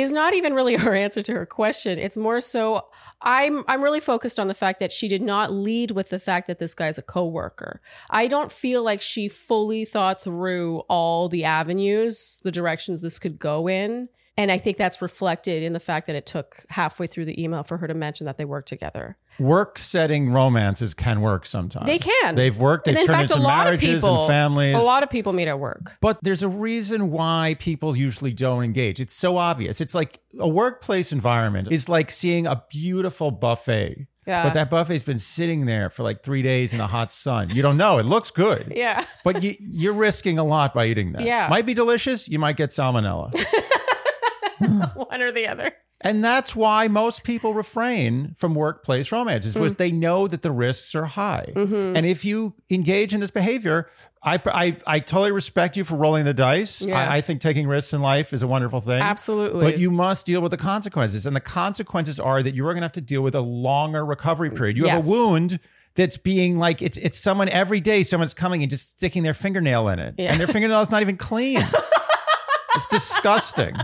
is 0.00 0.12
not 0.12 0.34
even 0.34 0.54
really 0.54 0.76
her 0.76 0.94
answer 0.94 1.22
to 1.22 1.32
her 1.32 1.46
question. 1.46 1.98
It's 1.98 2.16
more 2.16 2.40
so 2.40 2.86
I'm 3.22 3.64
I'm 3.68 3.82
really 3.82 4.00
focused 4.00 4.40
on 4.40 4.48
the 4.48 4.54
fact 4.54 4.78
that 4.78 4.92
she 4.92 5.08
did 5.08 5.22
not 5.22 5.52
lead 5.52 5.90
with 5.90 6.10
the 6.10 6.18
fact 6.18 6.46
that 6.46 6.58
this 6.58 6.74
guy's 6.74 6.98
a 6.98 7.02
coworker. 7.02 7.80
I 8.10 8.26
don't 8.26 8.52
feel 8.52 8.82
like 8.82 9.02
she 9.02 9.28
fully 9.28 9.84
thought 9.84 10.22
through 10.22 10.80
all 10.88 11.28
the 11.28 11.44
avenues, 11.44 12.40
the 12.44 12.52
directions 12.52 13.02
this 13.02 13.18
could 13.18 13.38
go 13.38 13.68
in. 13.68 14.08
And 14.40 14.50
I 14.50 14.56
think 14.56 14.78
that's 14.78 15.02
reflected 15.02 15.62
in 15.62 15.74
the 15.74 15.80
fact 15.80 16.06
that 16.06 16.16
it 16.16 16.24
took 16.24 16.64
halfway 16.70 17.06
through 17.06 17.26
the 17.26 17.42
email 17.42 17.62
for 17.62 17.76
her 17.76 17.86
to 17.86 17.92
mention 17.92 18.24
that 18.24 18.38
they 18.38 18.46
work 18.46 18.64
together. 18.64 19.18
Work 19.38 19.76
setting 19.76 20.30
romances 20.32 20.94
can 20.94 21.20
work 21.20 21.44
sometimes. 21.44 21.84
They 21.86 21.98
can. 21.98 22.36
They've 22.36 22.56
worked. 22.56 22.86
They've 22.86 22.94
and 22.94 23.02
in 23.02 23.06
turned 23.06 23.18
fact, 23.18 23.30
a 23.32 23.34
into 23.34 23.46
lot 23.46 23.58
of 23.60 23.64
marriages 23.66 24.00
people, 24.00 24.20
and 24.22 24.28
families. 24.28 24.76
a 24.76 24.80
lot 24.80 25.02
of 25.02 25.10
people 25.10 25.34
meet 25.34 25.46
at 25.46 25.60
work. 25.60 25.98
But 26.00 26.20
there's 26.22 26.42
a 26.42 26.48
reason 26.48 27.10
why 27.10 27.56
people 27.58 27.94
usually 27.94 28.32
don't 28.32 28.64
engage. 28.64 28.98
It's 28.98 29.14
so 29.14 29.36
obvious. 29.36 29.78
It's 29.78 29.94
like 29.94 30.20
a 30.38 30.48
workplace 30.48 31.12
environment 31.12 31.68
is 31.70 31.90
like 31.90 32.10
seeing 32.10 32.46
a 32.46 32.64
beautiful 32.70 33.30
buffet. 33.30 34.06
Yeah. 34.26 34.44
But 34.44 34.54
that 34.54 34.70
buffet's 34.70 35.02
been 35.02 35.18
sitting 35.18 35.66
there 35.66 35.90
for 35.90 36.02
like 36.02 36.22
three 36.22 36.42
days 36.42 36.72
in 36.72 36.78
the 36.78 36.86
hot 36.86 37.12
sun. 37.12 37.50
You 37.50 37.60
don't 37.60 37.76
know. 37.76 37.98
It 37.98 38.06
looks 38.06 38.30
good. 38.30 38.72
Yeah. 38.74 39.04
But 39.22 39.42
you, 39.42 39.54
you're 39.58 39.92
risking 39.92 40.38
a 40.38 40.44
lot 40.44 40.72
by 40.72 40.86
eating 40.86 41.12
that. 41.12 41.22
Yeah. 41.22 41.48
Might 41.50 41.66
be 41.66 41.74
delicious. 41.74 42.26
You 42.26 42.38
might 42.38 42.56
get 42.56 42.70
salmonella. 42.70 43.32
One 44.94 45.20
or 45.22 45.32
the 45.32 45.46
other. 45.46 45.72
and 46.02 46.24
that's 46.24 46.54
why 46.56 46.88
most 46.88 47.24
people 47.24 47.52
refrain 47.54 48.34
from 48.38 48.54
workplace 48.54 49.10
romances 49.12 49.54
Mm. 49.54 49.58
because 49.60 49.74
they 49.76 49.90
know 49.92 50.26
that 50.26 50.42
the 50.42 50.50
risks 50.52 50.94
are 50.94 51.04
high. 51.06 51.52
Mm-hmm. 51.54 51.96
And 51.96 52.06
if 52.06 52.24
you 52.24 52.54
engage 52.70 53.12
in 53.12 53.20
this 53.20 53.30
behavior, 53.30 53.88
I, 54.22 54.38
I, 54.46 54.76
I 54.86 55.00
totally 55.00 55.32
respect 55.32 55.76
you 55.78 55.84
for 55.84 55.96
rolling 55.96 56.24
the 56.26 56.34
dice. 56.34 56.82
Yeah. 56.82 56.98
I, 57.10 57.16
I 57.16 57.20
think 57.22 57.40
taking 57.40 57.66
risks 57.66 57.92
in 57.94 58.02
life 58.02 58.32
is 58.34 58.42
a 58.42 58.46
wonderful 58.46 58.80
thing. 58.82 59.00
Absolutely. 59.02 59.64
But 59.64 59.78
you 59.78 59.90
must 59.90 60.26
deal 60.26 60.40
with 60.42 60.50
the 60.50 60.58
consequences. 60.58 61.24
And 61.26 61.34
the 61.34 61.40
consequences 61.40 62.20
are 62.20 62.42
that 62.42 62.54
you 62.54 62.66
are 62.66 62.72
going 62.74 62.82
to 62.82 62.84
have 62.86 62.92
to 62.92 63.00
deal 63.00 63.22
with 63.22 63.34
a 63.34 63.40
longer 63.40 64.04
recovery 64.04 64.50
period. 64.50 64.76
You 64.76 64.86
have 64.88 65.06
a 65.06 65.08
wound 65.08 65.58
that's 65.94 66.16
being 66.18 66.58
like, 66.58 66.82
it's, 66.82 66.98
it's 66.98 67.18
someone 67.18 67.48
every 67.48 67.80
day, 67.80 68.02
someone's 68.02 68.34
coming 68.34 68.62
and 68.62 68.68
just 68.70 68.90
sticking 68.90 69.22
their 69.22 69.34
fingernail 69.34 69.88
in 69.88 69.98
it. 69.98 70.14
Yeah. 70.18 70.32
And 70.32 70.40
their 70.40 70.46
fingernail 70.48 70.80
is 70.82 70.90
not 70.90 71.00
even 71.02 71.16
clean. 71.16 71.60
it's 72.76 72.86
disgusting. 72.88 73.74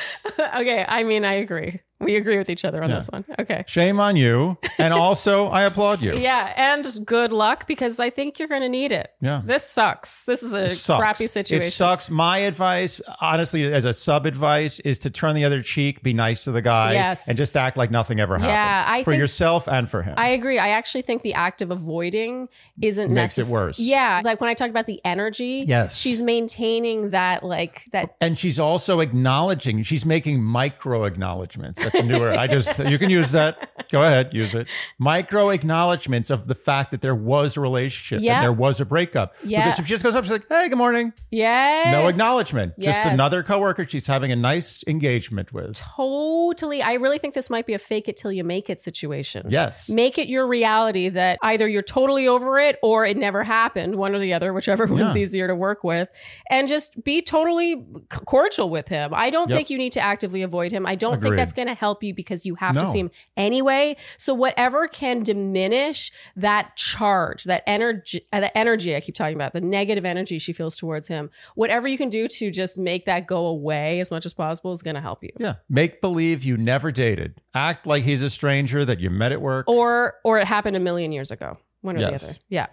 okay. 0.38 0.84
I 0.88 1.02
mean, 1.04 1.24
I 1.24 1.34
agree. 1.34 1.80
We 2.02 2.16
agree 2.16 2.36
with 2.38 2.50
each 2.50 2.64
other 2.64 2.82
on 2.82 2.88
Yeah. 2.90 2.96
this 2.96 3.08
one. 3.08 3.24
Okay. 3.38 3.64
Shame 3.66 4.00
on 4.00 4.16
you. 4.16 4.58
And 4.78 4.92
also, 5.06 5.46
I 5.48 5.62
applaud 5.62 6.02
you. 6.02 6.14
Yeah. 6.16 6.52
And 6.56 6.86
good 7.06 7.32
luck 7.32 7.66
because 7.66 8.00
I 8.00 8.10
think 8.10 8.38
you're 8.38 8.48
going 8.48 8.62
to 8.62 8.68
need 8.68 8.92
it. 8.92 9.12
Yeah. 9.20 9.42
This 9.44 9.64
sucks. 9.64 10.24
This 10.24 10.42
is 10.42 10.52
a 10.54 10.96
crappy 10.96 11.26
situation. 11.26 11.66
It 11.68 11.70
sucks. 11.72 12.10
My 12.10 12.38
advice, 12.38 13.00
honestly, 13.20 13.72
as 13.72 13.84
a 13.84 13.94
sub 13.94 14.26
advice, 14.26 14.80
is 14.80 14.98
to 15.00 15.10
turn 15.10 15.34
the 15.34 15.44
other 15.44 15.62
cheek, 15.62 16.02
be 16.02 16.12
nice 16.12 16.44
to 16.44 16.50
the 16.52 16.62
guy, 16.62 16.92
Yes. 16.94 17.28
and 17.28 17.36
just 17.36 17.56
act 17.56 17.76
like 17.76 17.90
nothing 17.90 18.20
ever 18.20 18.34
happened. 18.34 18.50
Yeah, 18.52 18.84
I 18.88 19.02
for 19.04 19.12
think- 19.12 19.20
yourself 19.20 19.68
and 19.68 19.88
for 19.88 20.02
him. 20.02 20.14
I 20.16 20.28
agree. 20.28 20.58
I 20.58 20.68
actually 20.70 21.02
think 21.02 21.22
the 21.22 21.34
act 21.34 21.62
of 21.62 21.70
avoiding 21.70 22.48
isn't 22.80 23.12
Makes 23.12 23.38
it 23.38 23.46
worse. 23.46 23.78
Yeah, 23.78 24.20
like 24.24 24.40
when 24.40 24.48
I 24.50 24.54
talk 24.54 24.70
about 24.70 24.86
the 24.86 25.00
energy, 25.04 25.64
Yes. 25.66 25.96
she's 25.96 26.22
maintaining 26.22 27.10
that 27.10 27.42
like 27.44 27.84
that 27.92 28.14
and 28.20 28.38
she's 28.38 28.58
also 28.58 29.00
acknowledging. 29.00 29.82
She's 29.82 30.04
making 30.06 30.42
micro 30.42 31.04
acknowledgments 31.04 31.84
That's 31.92 32.04
a 32.04 32.06
newer. 32.06 32.32
I 32.32 32.46
just 32.46 32.78
you 32.78 32.98
can 32.98 33.10
use 33.10 33.30
that. 33.32 33.88
Go 33.90 34.02
ahead, 34.02 34.32
use 34.32 34.54
it. 34.54 34.68
Micro 34.98 35.50
acknowledgments 35.50 36.30
of 36.30 36.46
the 36.46 36.54
fact 36.54 36.90
that 36.92 37.00
there 37.02 37.14
was 37.14 37.56
a 37.56 37.60
relationship 37.60 38.22
Yeah. 38.24 38.36
and 38.36 38.42
there 38.44 38.52
was 38.52 38.80
a 38.80 38.84
breakup. 38.86 39.34
Yeah. 39.44 39.64
Because 39.64 39.80
if 39.80 39.86
she 39.86 39.90
just 39.90 40.04
goes 40.04 40.14
up, 40.14 40.24
she's 40.24 40.32
like, 40.32 40.46
"Hey, 40.48 40.68
good 40.68 40.78
morning." 40.78 41.12
Yes. 41.30 41.92
No 41.92 42.08
acknowledgement. 42.08 42.74
Yes. 42.76 42.96
Just 42.96 43.08
another 43.08 43.42
coworker 43.42 43.86
she's 43.86 44.06
having 44.06 44.32
a 44.32 44.36
nice 44.36 44.82
engagement 44.86 45.52
with. 45.52 45.76
Totally. 45.76 46.82
I 46.82 46.94
really 46.94 47.18
think 47.18 47.34
this 47.34 47.50
might 47.50 47.66
be 47.66 47.74
a 47.74 47.78
fake 47.78 48.08
it 48.08 48.16
till 48.16 48.32
you 48.32 48.44
make 48.44 48.70
it 48.70 48.80
situation. 48.80 49.46
Yes. 49.50 49.88
Make 49.90 50.18
it 50.18 50.28
your 50.28 50.46
reality 50.46 51.08
that 51.10 51.38
either 51.42 51.68
you're 51.68 51.82
totally 51.82 52.26
over 52.28 52.58
it 52.58 52.78
or 52.82 53.04
it 53.04 53.16
never 53.16 53.42
happened, 53.44 53.96
one 53.96 54.14
or 54.14 54.18
the 54.18 54.32
other, 54.32 54.52
whichever 54.52 54.86
one's 54.92 55.14
Yeah. 55.16 55.22
easier 55.22 55.48
to 55.48 55.54
work 55.54 55.84
with. 55.84 56.08
And 56.50 56.68
just 56.68 57.02
be 57.04 57.22
totally 57.22 57.84
cordial 58.08 58.70
with 58.70 58.88
him. 58.88 59.12
I 59.14 59.30
don't 59.30 59.48
Yep. 59.48 59.56
think 59.56 59.70
you 59.70 59.78
need 59.78 59.92
to 59.92 60.00
actively 60.00 60.42
avoid 60.42 60.72
him. 60.72 60.86
I 60.86 60.94
don't 60.94 61.20
think 61.20 61.36
that's 61.36 61.52
going 61.52 61.68
to 61.68 61.71
help 61.74 62.02
you 62.02 62.14
because 62.14 62.44
you 62.46 62.54
have 62.56 62.74
No. 62.74 62.80
to 62.82 62.86
see 62.86 62.98
him 63.00 63.10
anyway. 63.36 63.96
So 64.16 64.34
whatever 64.34 64.88
can 64.88 65.22
diminish 65.22 66.10
that 66.36 66.76
charge, 66.76 67.44
that 67.44 67.62
energy, 67.66 68.26
uh, 68.32 68.40
the 68.40 68.56
energy 68.56 68.94
I 68.96 69.00
keep 69.00 69.14
talking 69.14 69.34
about, 69.36 69.52
the 69.52 69.60
negative 69.60 70.04
energy 70.04 70.38
she 70.38 70.52
feels 70.52 70.76
towards 70.76 71.08
him, 71.08 71.30
whatever 71.54 71.88
you 71.88 71.98
can 71.98 72.08
do 72.08 72.26
to 72.28 72.50
just 72.50 72.76
make 72.78 73.06
that 73.06 73.26
go 73.26 73.46
away 73.46 74.00
as 74.00 74.10
much 74.10 74.24
as 74.26 74.32
possible 74.32 74.72
is 74.72 74.82
going 74.82 74.94
to 74.96 75.00
help 75.00 75.22
you. 75.22 75.30
Yeah. 75.38 75.54
Make 75.68 76.00
believe 76.00 76.44
you 76.44 76.56
never 76.56 76.90
dated. 76.92 77.40
Act 77.54 77.86
like 77.86 78.04
he's 78.04 78.22
a 78.22 78.30
stranger 78.30 78.84
that 78.84 79.00
you 79.00 79.10
met 79.10 79.32
at 79.32 79.40
work. 79.40 79.66
or 79.68 80.14
or 80.24 80.38
it 80.38 80.46
happened 80.46 80.76
a 80.76 80.80
million 80.80 81.12
years 81.12 81.30
ago 81.30 81.58
one 81.82 81.96
or 81.96 82.00
Yes. 82.00 82.20
the 82.22 82.28
other 82.28 82.38
yeah 82.48 82.66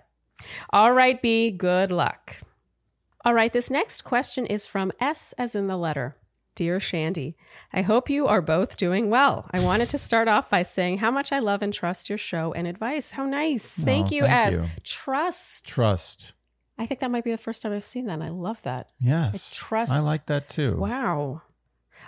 all 0.71 0.93
right 0.93 1.21
b 1.21 1.51
good 1.51 1.91
luck 1.91 2.37
all 3.25 3.33
right 3.33 3.51
this 3.53 3.69
next 3.69 4.03
question 4.03 4.45
is 4.45 4.65
from 4.67 4.91
s 4.99 5.33
as 5.37 5.55
in 5.55 5.67
the 5.67 5.77
letter 5.77 6.15
Dear 6.59 6.81
Shandy, 6.81 7.37
I 7.71 7.83
hope 7.83 8.09
you 8.09 8.27
are 8.27 8.41
both 8.41 8.75
doing 8.75 9.09
well. 9.09 9.49
I 9.51 9.61
wanted 9.61 9.87
to 9.91 9.97
start 9.97 10.27
off 10.27 10.49
by 10.49 10.61
saying 10.63 10.97
how 10.97 11.09
much 11.09 11.31
I 11.31 11.39
love 11.39 11.61
and 11.61 11.73
trust 11.73 12.09
your 12.09 12.17
show 12.17 12.51
and 12.51 12.67
advice. 12.67 13.11
How 13.11 13.25
nice. 13.25 13.79
Oh, 13.79 13.85
thank 13.85 14.11
you, 14.11 14.23
thank 14.23 14.33
S. 14.33 14.57
you. 14.57 14.65
Trust. 14.83 15.65
Trust. 15.69 16.33
I 16.77 16.85
think 16.85 16.99
that 16.99 17.11
might 17.11 17.23
be 17.23 17.31
the 17.31 17.37
first 17.37 17.61
time 17.61 17.71
I've 17.71 17.85
seen 17.85 18.07
that. 18.07 18.15
and 18.15 18.23
I 18.25 18.27
love 18.27 18.61
that. 18.63 18.89
Yes. 18.99 19.55
trust- 19.55 19.93
I 19.93 20.01
like 20.01 20.25
that 20.25 20.49
too. 20.49 20.75
Wow. 20.75 21.43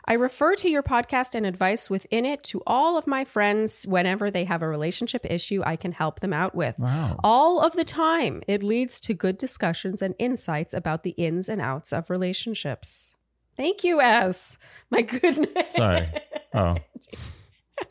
I 0.03 0.15
refer 0.15 0.53
to 0.55 0.69
your 0.69 0.83
podcast 0.83 1.33
and 1.33 1.45
advice 1.45 1.89
within 1.89 2.25
it 2.25 2.43
to 2.43 2.61
all 2.67 2.97
of 2.97 3.07
my 3.07 3.23
friends 3.23 3.85
whenever 3.87 4.29
they 4.29 4.43
have 4.43 4.61
a 4.61 4.67
relationship 4.67 5.25
issue 5.29 5.63
I 5.65 5.77
can 5.77 5.93
help 5.93 6.19
them 6.19 6.33
out 6.33 6.53
with. 6.53 6.77
Wow. 6.77 7.17
All 7.23 7.61
of 7.61 7.71
the 7.77 7.85
time, 7.85 8.43
it 8.49 8.63
leads 8.63 8.99
to 8.99 9.13
good 9.13 9.37
discussions 9.37 10.01
and 10.01 10.13
insights 10.19 10.73
about 10.73 11.03
the 11.03 11.11
ins 11.11 11.47
and 11.47 11.61
outs 11.61 11.93
of 11.93 12.09
relationships. 12.09 13.15
Thank 13.55 13.83
you, 13.83 14.01
S. 14.01 14.57
My 14.89 15.01
goodness. 15.03 15.73
Sorry. 15.73 16.09
Oh. 16.53 16.77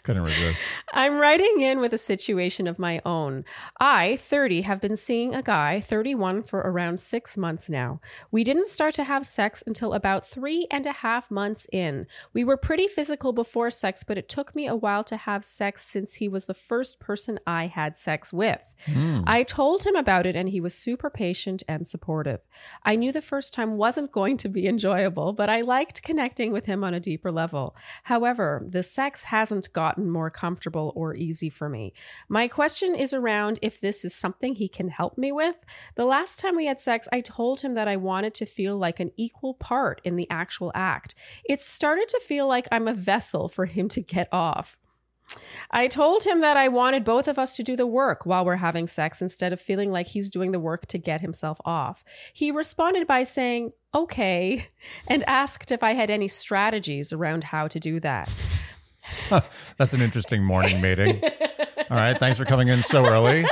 Couldn't 0.03 0.23
resist. 0.23 0.59
I'm 0.93 1.19
writing 1.19 1.61
in 1.61 1.79
with 1.79 1.93
a 1.93 1.99
situation 1.99 2.67
of 2.67 2.79
my 2.79 3.01
own. 3.05 3.45
I, 3.79 4.17
30, 4.17 4.63
have 4.63 4.81
been 4.81 4.97
seeing 4.97 5.35
a 5.35 5.43
guy, 5.43 5.81
31, 5.81 6.43
for 6.43 6.61
around 6.61 7.01
six 7.01 7.37
months 7.37 7.69
now. 7.69 8.01
We 8.31 8.45
didn't 8.45 8.67
start 8.67 8.95
to 8.95 9.05
have 9.05 9.27
sex 9.27 9.63
until 9.67 9.93
about 9.93 10.27
three 10.27 10.67
and 10.71 10.87
a 10.87 10.93
half 10.93 11.31
months 11.31 11.67
in. 11.73 12.07
We 12.33 12.45
were 12.45 12.57
pretty 12.57 12.89
physical 12.89 13.33
before 13.33 13.71
sex, 13.71 14.05
but 14.05 14.19
it 14.19 14.29
took 14.29 14.55
me 14.55 14.67
a 14.67 14.77
while 14.77 15.05
to 15.05 15.17
have 15.17 15.45
sex 15.45 15.83
since 15.83 16.15
he 16.15 16.29
was 16.29 16.47
the 16.47 16.55
first 16.55 17.01
person 17.01 17.39
I 17.47 17.67
had 17.67 17.97
sex 17.97 18.33
with. 18.33 18.63
Hmm. 18.87 19.21
I 19.27 19.43
told 19.43 19.85
him 19.85 19.97
about 19.97 20.27
it 20.27 20.37
and 20.37 20.49
he 20.49 20.61
was 20.61 20.75
super 20.75 21.11
patient 21.11 21.63
and 21.69 21.87
supportive. 21.87 22.41
I 22.83 22.97
knew 22.97 23.13
the 23.13 23.21
first 23.21 23.53
time 23.53 23.77
wasn't 23.77 24.13
going 24.21 24.37
to 24.39 24.49
be 24.49 24.67
enjoyable, 24.67 25.33
but 25.33 25.49
I 25.51 25.61
liked 25.61 26.03
connecting 26.03 26.53
with 26.53 26.67
him 26.67 26.83
on 26.83 26.95
a 26.95 27.01
deeper 27.01 27.31
level. 27.31 27.77
However, 28.05 28.65
the 28.67 28.83
sex 28.83 29.25
hasn't 29.25 29.73
gotten 29.81 30.11
more 30.11 30.29
comfortable 30.29 30.93
or 30.95 31.15
easy 31.15 31.49
for 31.49 31.67
me. 31.71 31.95
My 32.29 32.49
question 32.49 32.95
is 32.95 33.15
around 33.15 33.59
if 33.63 33.81
this 33.81 34.05
is 34.05 34.15
something 34.15 34.55
he 34.55 34.69
can 34.69 34.91
help 34.91 35.17
me 35.17 35.33
with. 35.33 35.57
The 35.95 36.05
last 36.05 36.39
time 36.39 36.55
we 36.55 36.67
had 36.67 36.79
sex, 36.79 37.09
I 37.11 37.23
told 37.23 37.63
him 37.63 37.73
that 37.73 37.89
I 37.89 37.97
wanted 37.97 38.35
to 38.35 38.45
feel 38.45 38.77
like 38.77 39.01
an 39.01 39.11
equal 39.17 39.55
part 39.55 40.03
in 40.05 40.17
the 40.17 40.29
actual 40.29 40.71
act. 40.75 41.15
It 41.47 41.63
started 41.63 42.11
to 42.11 42.21
feel 42.21 42.47
like 42.47 42.69
I'm 42.71 42.89
a 42.89 42.93
vessel 42.93 43.49
for 43.49 43.65
him 43.65 43.89
to 43.89 44.03
get 44.03 44.29
off. 44.31 44.77
I 45.71 45.89
told 45.89 46.25
him 46.25 46.41
that 46.41 46.59
I 46.59 46.69
wanted 46.69 47.03
both 47.03 47.27
of 47.27 47.39
us 47.39 47.57
to 47.57 47.63
do 47.63 47.75
the 47.75 47.87
work 47.87 48.27
while 48.27 48.45
we're 48.45 48.57
having 48.57 48.87
sex 48.87 49.23
instead 49.23 49.51
of 49.51 49.63
feeling 49.63 49.91
like 49.91 50.09
he's 50.09 50.29
doing 50.29 50.53
the 50.53 50.61
work 50.61 50.85
to 50.89 50.99
get 50.99 51.23
himself 51.23 51.59
off. 51.65 52.05
He 52.35 52.51
responded 52.51 53.07
by 53.07 53.23
saying, 53.23 53.73
okay, 53.95 54.69
and 55.09 55.25
asked 55.27 55.73
if 55.73 55.83
I 55.83 55.93
had 55.93 56.11
any 56.11 56.29
strategies 56.29 57.15
around 57.15 57.45
how 57.45 57.67
to 57.69 57.81
do 57.81 57.99
that. 58.01 58.29
That's 59.79 59.95
an 59.95 60.01
interesting 60.01 60.43
morning 60.43 60.81
meeting. 60.81 61.23
All 61.91 61.97
right. 61.97 62.19
Thanks 62.19 62.39
for 62.39 62.45
coming 62.45 62.69
in 62.69 62.83
so 62.83 63.07
early. 63.07 63.47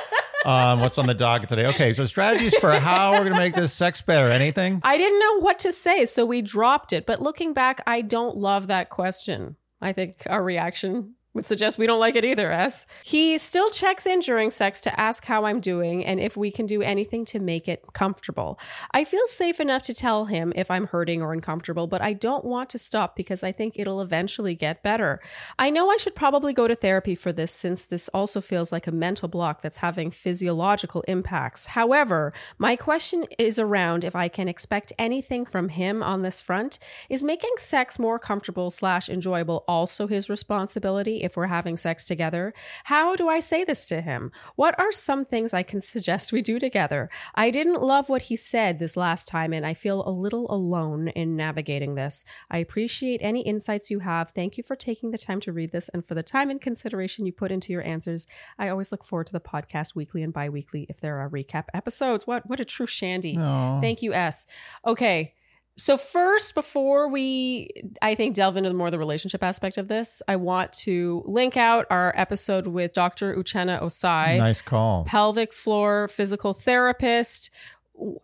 Um, 0.44 0.80
what's 0.80 0.98
on 0.98 1.06
the 1.06 1.14
docket 1.14 1.48
today? 1.48 1.66
Okay. 1.66 1.92
So, 1.92 2.04
strategies 2.04 2.54
for 2.56 2.72
how 2.78 3.12
we're 3.12 3.24
going 3.24 3.32
to 3.32 3.38
make 3.38 3.54
this 3.54 3.72
sex 3.72 4.00
better. 4.00 4.28
Anything? 4.28 4.80
I 4.84 4.96
didn't 4.96 5.18
know 5.18 5.40
what 5.40 5.58
to 5.60 5.72
say, 5.72 6.04
so 6.04 6.24
we 6.24 6.42
dropped 6.42 6.92
it. 6.92 7.06
But 7.06 7.20
looking 7.20 7.52
back, 7.52 7.82
I 7.86 8.02
don't 8.02 8.36
love 8.36 8.68
that 8.68 8.88
question. 8.88 9.56
I 9.80 9.92
think 9.92 10.22
our 10.28 10.42
reaction 10.42 11.14
would 11.34 11.44
suggest 11.44 11.78
we 11.78 11.86
don't 11.86 12.00
like 12.00 12.16
it 12.16 12.24
either, 12.24 12.50
S. 12.50 12.86
He 13.04 13.36
still 13.36 13.70
checks 13.70 14.06
in 14.06 14.20
during 14.20 14.50
sex 14.50 14.80
to 14.80 15.00
ask 15.00 15.26
how 15.26 15.44
I'm 15.44 15.60
doing 15.60 16.04
and 16.04 16.18
if 16.18 16.36
we 16.36 16.50
can 16.50 16.64
do 16.64 16.80
anything 16.80 17.24
to 17.26 17.38
make 17.38 17.68
it 17.68 17.84
comfortable. 17.92 18.58
I 18.92 19.04
feel 19.04 19.26
safe 19.26 19.60
enough 19.60 19.82
to 19.82 19.94
tell 19.94 20.24
him 20.24 20.52
if 20.56 20.70
I'm 20.70 20.86
hurting 20.86 21.22
or 21.22 21.32
uncomfortable, 21.32 21.86
but 21.86 22.00
I 22.00 22.14
don't 22.14 22.44
want 22.44 22.70
to 22.70 22.78
stop 22.78 23.14
because 23.14 23.44
I 23.44 23.52
think 23.52 23.74
it'll 23.76 24.00
eventually 24.00 24.54
get 24.54 24.82
better. 24.82 25.20
I 25.58 25.68
know 25.68 25.90
I 25.90 25.98
should 25.98 26.14
probably 26.14 26.54
go 26.54 26.66
to 26.66 26.74
therapy 26.74 27.14
for 27.14 27.30
this 27.30 27.52
since 27.52 27.84
this 27.84 28.08
also 28.08 28.40
feels 28.40 28.72
like 28.72 28.86
a 28.86 28.92
mental 28.92 29.28
block 29.28 29.60
that's 29.60 29.76
having 29.78 30.10
physiological 30.10 31.02
impacts. 31.02 31.66
However, 31.66 32.32
my 32.56 32.74
question 32.74 33.26
is 33.38 33.58
around 33.58 34.02
if 34.02 34.16
I 34.16 34.28
can 34.28 34.48
expect 34.48 34.92
anything 34.98 35.44
from 35.44 35.68
him 35.68 36.02
on 36.02 36.22
this 36.22 36.40
front. 36.40 36.78
Is 37.10 37.22
making 37.22 37.52
sex 37.58 37.98
more 37.98 38.18
comfortable 38.18 38.70
slash 38.70 39.08
enjoyable 39.08 39.64
also 39.68 40.06
his 40.06 40.30
responsibility 40.30 41.17
if 41.22 41.36
we're 41.36 41.46
having 41.46 41.76
sex 41.76 42.04
together? 42.04 42.54
How 42.84 43.16
do 43.16 43.28
I 43.28 43.40
say 43.40 43.64
this 43.64 43.86
to 43.86 44.00
him? 44.00 44.30
What 44.56 44.78
are 44.78 44.92
some 44.92 45.24
things 45.24 45.52
I 45.52 45.62
can 45.62 45.80
suggest 45.80 46.32
we 46.32 46.42
do 46.42 46.58
together? 46.58 47.10
I 47.34 47.50
didn't 47.50 47.82
love 47.82 48.08
what 48.08 48.22
he 48.22 48.36
said 48.36 48.78
this 48.78 48.96
last 48.96 49.28
time, 49.28 49.52
and 49.52 49.64
I 49.64 49.74
feel 49.74 50.06
a 50.06 50.10
little 50.10 50.46
alone 50.50 51.08
in 51.08 51.36
navigating 51.36 51.94
this. 51.94 52.24
I 52.50 52.58
appreciate 52.58 53.20
any 53.22 53.42
insights 53.42 53.90
you 53.90 54.00
have. 54.00 54.30
Thank 54.30 54.56
you 54.56 54.62
for 54.62 54.76
taking 54.76 55.10
the 55.10 55.18
time 55.18 55.40
to 55.40 55.52
read 55.52 55.72
this 55.72 55.88
and 55.90 56.06
for 56.06 56.14
the 56.14 56.22
time 56.22 56.50
and 56.50 56.60
consideration 56.60 57.26
you 57.26 57.32
put 57.32 57.52
into 57.52 57.72
your 57.72 57.82
answers. 57.82 58.26
I 58.58 58.68
always 58.68 58.92
look 58.92 59.04
forward 59.04 59.26
to 59.28 59.32
the 59.32 59.40
podcast 59.40 59.94
weekly 59.94 60.22
and 60.22 60.32
bi 60.32 60.48
weekly 60.48 60.86
if 60.88 61.00
there 61.00 61.18
are 61.18 61.28
recap 61.28 61.64
episodes. 61.74 62.26
What, 62.26 62.48
what 62.48 62.60
a 62.60 62.64
true 62.64 62.86
shandy. 62.86 63.36
No. 63.36 63.78
Thank 63.80 64.02
you, 64.02 64.12
S. 64.12 64.46
Okay. 64.86 65.34
So 65.78 65.96
first, 65.96 66.54
before 66.56 67.08
we, 67.08 67.70
I 68.02 68.16
think, 68.16 68.34
delve 68.34 68.56
into 68.56 68.72
more 68.74 68.90
the 68.90 68.98
relationship 68.98 69.44
aspect 69.44 69.78
of 69.78 69.86
this, 69.86 70.20
I 70.26 70.34
want 70.36 70.72
to 70.84 71.22
link 71.24 71.56
out 71.56 71.86
our 71.88 72.12
episode 72.16 72.66
with 72.66 72.92
Dr. 72.92 73.36
Uchenna 73.36 73.80
Ossai, 73.80 74.38
Nice 74.38 74.60
call. 74.60 75.04
pelvic 75.04 75.52
floor 75.52 76.08
physical 76.08 76.52
therapist. 76.52 77.50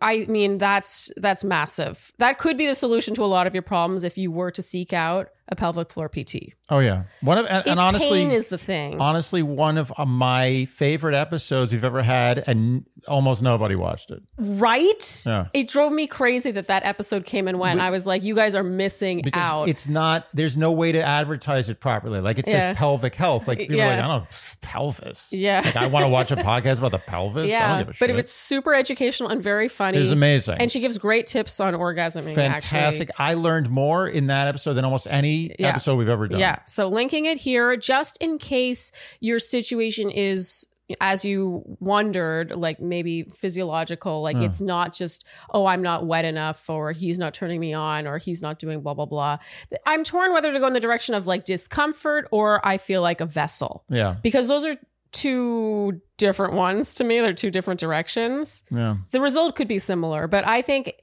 I 0.01 0.25
mean, 0.29 0.57
that's 0.57 1.11
that's 1.17 1.43
massive. 1.43 2.13
That 2.17 2.37
could 2.37 2.57
be 2.57 2.67
the 2.67 2.75
solution 2.75 3.13
to 3.15 3.23
a 3.23 3.25
lot 3.25 3.47
of 3.47 3.53
your 3.53 3.61
problems 3.63 4.03
if 4.03 4.17
you 4.17 4.31
were 4.31 4.51
to 4.51 4.61
seek 4.61 4.93
out 4.93 5.29
a 5.47 5.55
pelvic 5.55 5.91
floor 5.91 6.09
PT. 6.09 6.53
Oh 6.69 6.79
yeah. 6.79 7.03
One 7.21 7.37
of 7.37 7.45
and, 7.45 7.57
If 7.65 7.71
and 7.71 7.79
honestly, 7.79 8.23
pain 8.23 8.31
is 8.31 8.47
the 8.47 8.57
thing. 8.57 8.99
honestly, 8.99 9.43
one 9.43 9.77
of 9.77 9.93
uh, 9.97 10.05
my 10.05 10.65
favorite 10.65 11.13
episodes 11.15 11.71
we've 11.71 11.83
ever 11.83 12.01
had, 12.01 12.43
and 12.47 12.85
almost 13.07 13.43
nobody 13.43 13.75
watched 13.75 14.09
it. 14.09 14.23
Right? 14.37 15.23
Yeah. 15.27 15.47
It 15.53 15.67
drove 15.67 15.91
me 15.91 16.07
crazy 16.07 16.49
that 16.51 16.65
that 16.67 16.83
episode 16.83 17.25
came 17.25 17.47
and 17.47 17.59
went. 17.59 17.79
I 17.79 17.91
was 17.91 18.07
like, 18.07 18.23
you 18.23 18.33
guys 18.33 18.55
are 18.55 18.63
missing 18.63 19.21
Because 19.23 19.47
out. 19.47 19.69
it's 19.69 19.87
not. 19.87 20.25
There's 20.33 20.57
no 20.57 20.71
way 20.71 20.91
to 20.91 21.03
advertise 21.03 21.69
it 21.69 21.79
properly. 21.79 22.19
Like 22.21 22.39
it 22.39 22.47
says 22.47 22.55
Yeah. 22.55 22.73
pelvic 22.73 23.13
health. 23.13 23.47
Like 23.47 23.59
people 23.59 23.75
Yeah. 23.75 23.85
are 23.85 23.89
like, 23.97 24.03
I 24.03 24.07
don't 24.07 24.21
know, 24.23 24.27
pelvis. 24.61 25.31
Yeah. 25.31 25.61
Like 25.63 25.75
I 25.75 25.85
want 25.87 26.03
to 26.05 26.09
watch 26.09 26.31
a 26.31 26.35
podcast 26.37 26.79
about 26.79 26.91
the 26.91 26.97
pelvis. 26.99 27.37
I 27.37 27.41
don't 27.41 27.49
yeah, 27.49 27.77
give 27.79 27.89
a 27.89 27.91
but 27.99 28.09
shit. 28.09 28.15
it's 28.17 28.31
super 28.31 28.73
educational 28.73 29.29
and 29.29 29.43
very 29.43 29.67
funny. 29.69 29.97
It 29.97 30.01
was 30.01 30.11
amazing. 30.11 30.57
And 30.59 30.71
she 30.71 30.79
gives 30.79 30.97
great 30.97 31.27
tips 31.27 31.59
on 31.59 31.75
orgasming. 31.75 32.33
fantastic. 32.33 33.09
Actually. 33.11 33.23
I 33.23 33.35
learned 33.35 33.69
more 33.69 34.07
in 34.07 34.25
that 34.27 34.47
episode 34.47 34.73
than 34.73 34.83
almost 34.85 35.05
any 35.11 35.34
Yeah. 35.59 35.69
episode 35.69 35.95
we've 35.95 36.09
ever 36.09 36.27
done. 36.27 36.39
Yeah. 36.39 36.59
So 36.65 36.87
linking 36.87 37.25
it 37.25 37.37
here, 37.37 37.75
just 37.77 38.17
in 38.21 38.37
case 38.37 38.91
your 39.19 39.39
situation 39.39 40.09
is 40.09 40.67
as 41.01 41.25
you 41.25 41.63
wondered, 41.79 42.55
like 42.55 42.79
maybe 42.79 43.23
physiological, 43.23 44.21
like 44.21 44.37
hmm. 44.37 44.43
it's 44.43 44.61
not 44.61 44.93
just, 44.93 45.25
oh, 45.53 45.65
I'm 45.65 45.81
not 45.81 46.05
wet 46.05 46.25
enough, 46.25 46.69
or 46.69 46.91
he's 46.91 47.17
not 47.17 47.33
turning 47.33 47.59
me 47.59 47.73
on, 47.73 48.05
or 48.07 48.17
he's 48.17 48.41
not 48.41 48.59
doing 48.59 48.81
blah, 48.81 48.93
blah, 48.93 49.05
blah. 49.05 49.37
I'm 49.85 50.03
torn 50.03 50.33
whether 50.33 50.53
to 50.53 50.59
go 50.59 50.67
in 50.67 50.73
the 50.73 50.79
direction 50.79 51.15
of 51.15 51.27
like 51.27 51.45
discomfort 51.45 52.27
or 52.31 52.65
I 52.65 52.77
feel 52.77 53.01
like 53.01 53.21
a 53.21 53.25
vessel 53.25 53.83
Yeah. 53.89 54.17
because 54.21 54.47
those 54.47 54.65
are 54.65 54.75
two 55.11 56.01
different 56.17 56.53
ones 56.53 56.93
to 56.95 57.03
me. 57.03 57.19
They're 57.19 57.33
two 57.33 57.51
different 57.51 57.79
directions. 57.79 58.63
Yeah. 58.69 58.97
the 59.11 59.21
result 59.21 59.55
could 59.55 59.67
be 59.67 59.79
similar 59.79 60.27
but 60.27 60.45
i 60.47 60.61
think 60.61 60.93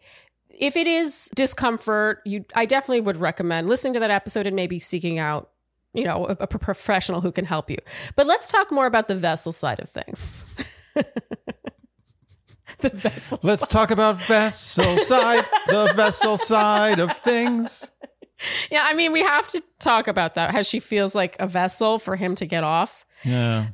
if 0.62 0.76
it 0.76 0.86
is 0.86 1.30
discomfort 1.34 2.20
you 2.24 2.44
i 2.54 2.64
definitely 2.64 3.00
would 3.00 3.16
recommend 3.16 3.68
listening 3.68 3.92
to 3.92 4.00
that 4.00 4.10
episode 4.10 4.46
and 4.46 4.56
maybe 4.56 4.78
seeking 4.78 5.18
out 5.18 5.50
you 5.94 6.04
know, 6.04 6.26
a, 6.26 6.36
a 6.40 6.46
professional 6.46 7.20
who 7.20 7.32
can 7.32 7.44
help 7.44 7.70
you. 7.70 7.78
But 8.16 8.26
let's 8.26 8.48
talk 8.48 8.70
more 8.70 8.86
about 8.86 9.08
the 9.08 9.14
vessel 9.14 9.52
side 9.52 9.80
of 9.80 9.90
things. 9.90 10.38
the 12.78 12.88
vessel. 12.90 13.38
Let's 13.42 13.66
talk 13.66 13.90
about 13.90 14.20
vessel 14.22 14.96
side, 15.04 15.44
the 15.66 15.92
vessel 15.94 16.38
side 16.38 16.98
of 16.98 17.16
things. 17.18 17.90
Yeah, 18.70 18.84
I 18.84 18.94
mean, 18.94 19.12
we 19.12 19.20
have 19.20 19.48
to 19.48 19.62
talk 19.78 20.08
about 20.08 20.34
that. 20.34 20.52
How 20.52 20.62
she 20.62 20.80
feels 20.80 21.14
like 21.14 21.36
a 21.38 21.46
vessel 21.46 21.98
for 21.98 22.16
him 22.16 22.34
to 22.36 22.46
get 22.46 22.64
off. 22.64 23.04
Yeah. 23.22 23.66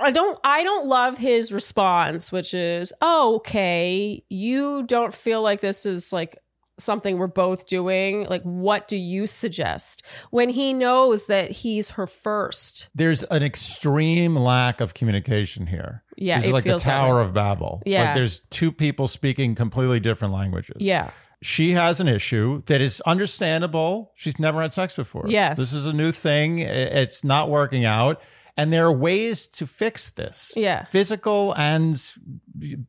I 0.00 0.10
don't 0.10 0.38
I 0.44 0.62
don't 0.62 0.86
love 0.86 1.18
his 1.18 1.52
response, 1.52 2.30
which 2.30 2.54
is, 2.54 2.92
oh, 3.00 3.36
okay, 3.36 4.24
you 4.28 4.84
don't 4.84 5.14
feel 5.14 5.42
like 5.42 5.60
this 5.60 5.86
is 5.86 6.12
like 6.12 6.38
something 6.78 7.18
we're 7.18 7.26
both 7.26 7.66
doing. 7.66 8.26
Like, 8.26 8.42
what 8.42 8.88
do 8.88 8.96
you 8.96 9.26
suggest? 9.26 10.02
When 10.30 10.50
he 10.50 10.72
knows 10.72 11.26
that 11.26 11.50
he's 11.50 11.90
her 11.90 12.06
first. 12.06 12.88
There's 12.94 13.24
an 13.24 13.42
extreme 13.42 14.36
lack 14.36 14.80
of 14.80 14.94
communication 14.94 15.66
here. 15.66 16.02
Yeah, 16.16 16.38
it's 16.38 16.48
it 16.48 16.52
like 16.52 16.64
the 16.64 16.78
Tower 16.78 17.20
of 17.20 17.32
Babel. 17.32 17.82
Yeah. 17.86 18.04
Like 18.04 18.14
there's 18.14 18.40
two 18.50 18.72
people 18.72 19.08
speaking 19.08 19.54
completely 19.54 20.00
different 20.00 20.34
languages. 20.34 20.76
Yeah. 20.80 21.10
She 21.42 21.72
has 21.72 22.00
an 22.00 22.08
issue 22.08 22.62
that 22.66 22.80
is 22.80 23.02
understandable. 23.02 24.12
She's 24.16 24.38
never 24.38 24.62
had 24.62 24.72
sex 24.72 24.94
before. 24.94 25.26
Yes. 25.28 25.58
This 25.58 25.74
is 25.74 25.84
a 25.86 25.92
new 25.92 26.10
thing. 26.10 26.60
It's 26.60 27.24
not 27.24 27.50
working 27.50 27.84
out. 27.84 28.22
And 28.56 28.72
there 28.72 28.86
are 28.86 28.92
ways 28.92 29.46
to 29.48 29.66
fix 29.66 30.10
this. 30.10 30.52
Yeah. 30.56 30.84
Physical 30.84 31.54
and 31.56 31.94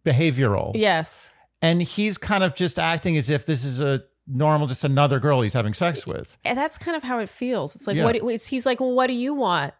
behavioral. 0.06 0.72
Yes. 0.76 1.30
And 1.62 1.82
he's 1.82 2.18
kind 2.18 2.44
of 2.44 2.56
just 2.56 2.80
acting 2.80 3.18
as 3.18 3.30
if 3.30 3.46
this 3.46 3.64
is 3.64 3.82
a 3.82 4.04
normal, 4.28 4.68
just 4.68 4.84
another 4.84 5.20
girl 5.20 5.42
he's 5.42 5.54
having 5.54 5.74
sex 5.74 6.06
with. 6.06 6.38
And 6.46 6.58
that's 6.58 6.78
kind 6.78 6.96
of 6.96 7.04
how 7.04 7.20
it 7.20 7.30
feels. 7.30 7.76
It's 7.76 7.88
like, 7.88 7.96
Yeah. 7.98 8.04
what 8.06 8.16
it's, 8.16 8.48
he's 8.48 8.66
like, 8.66 8.80
well, 8.80 8.94
what 8.94 9.08
do 9.08 9.14
you 9.14 9.34
want? 9.34 9.74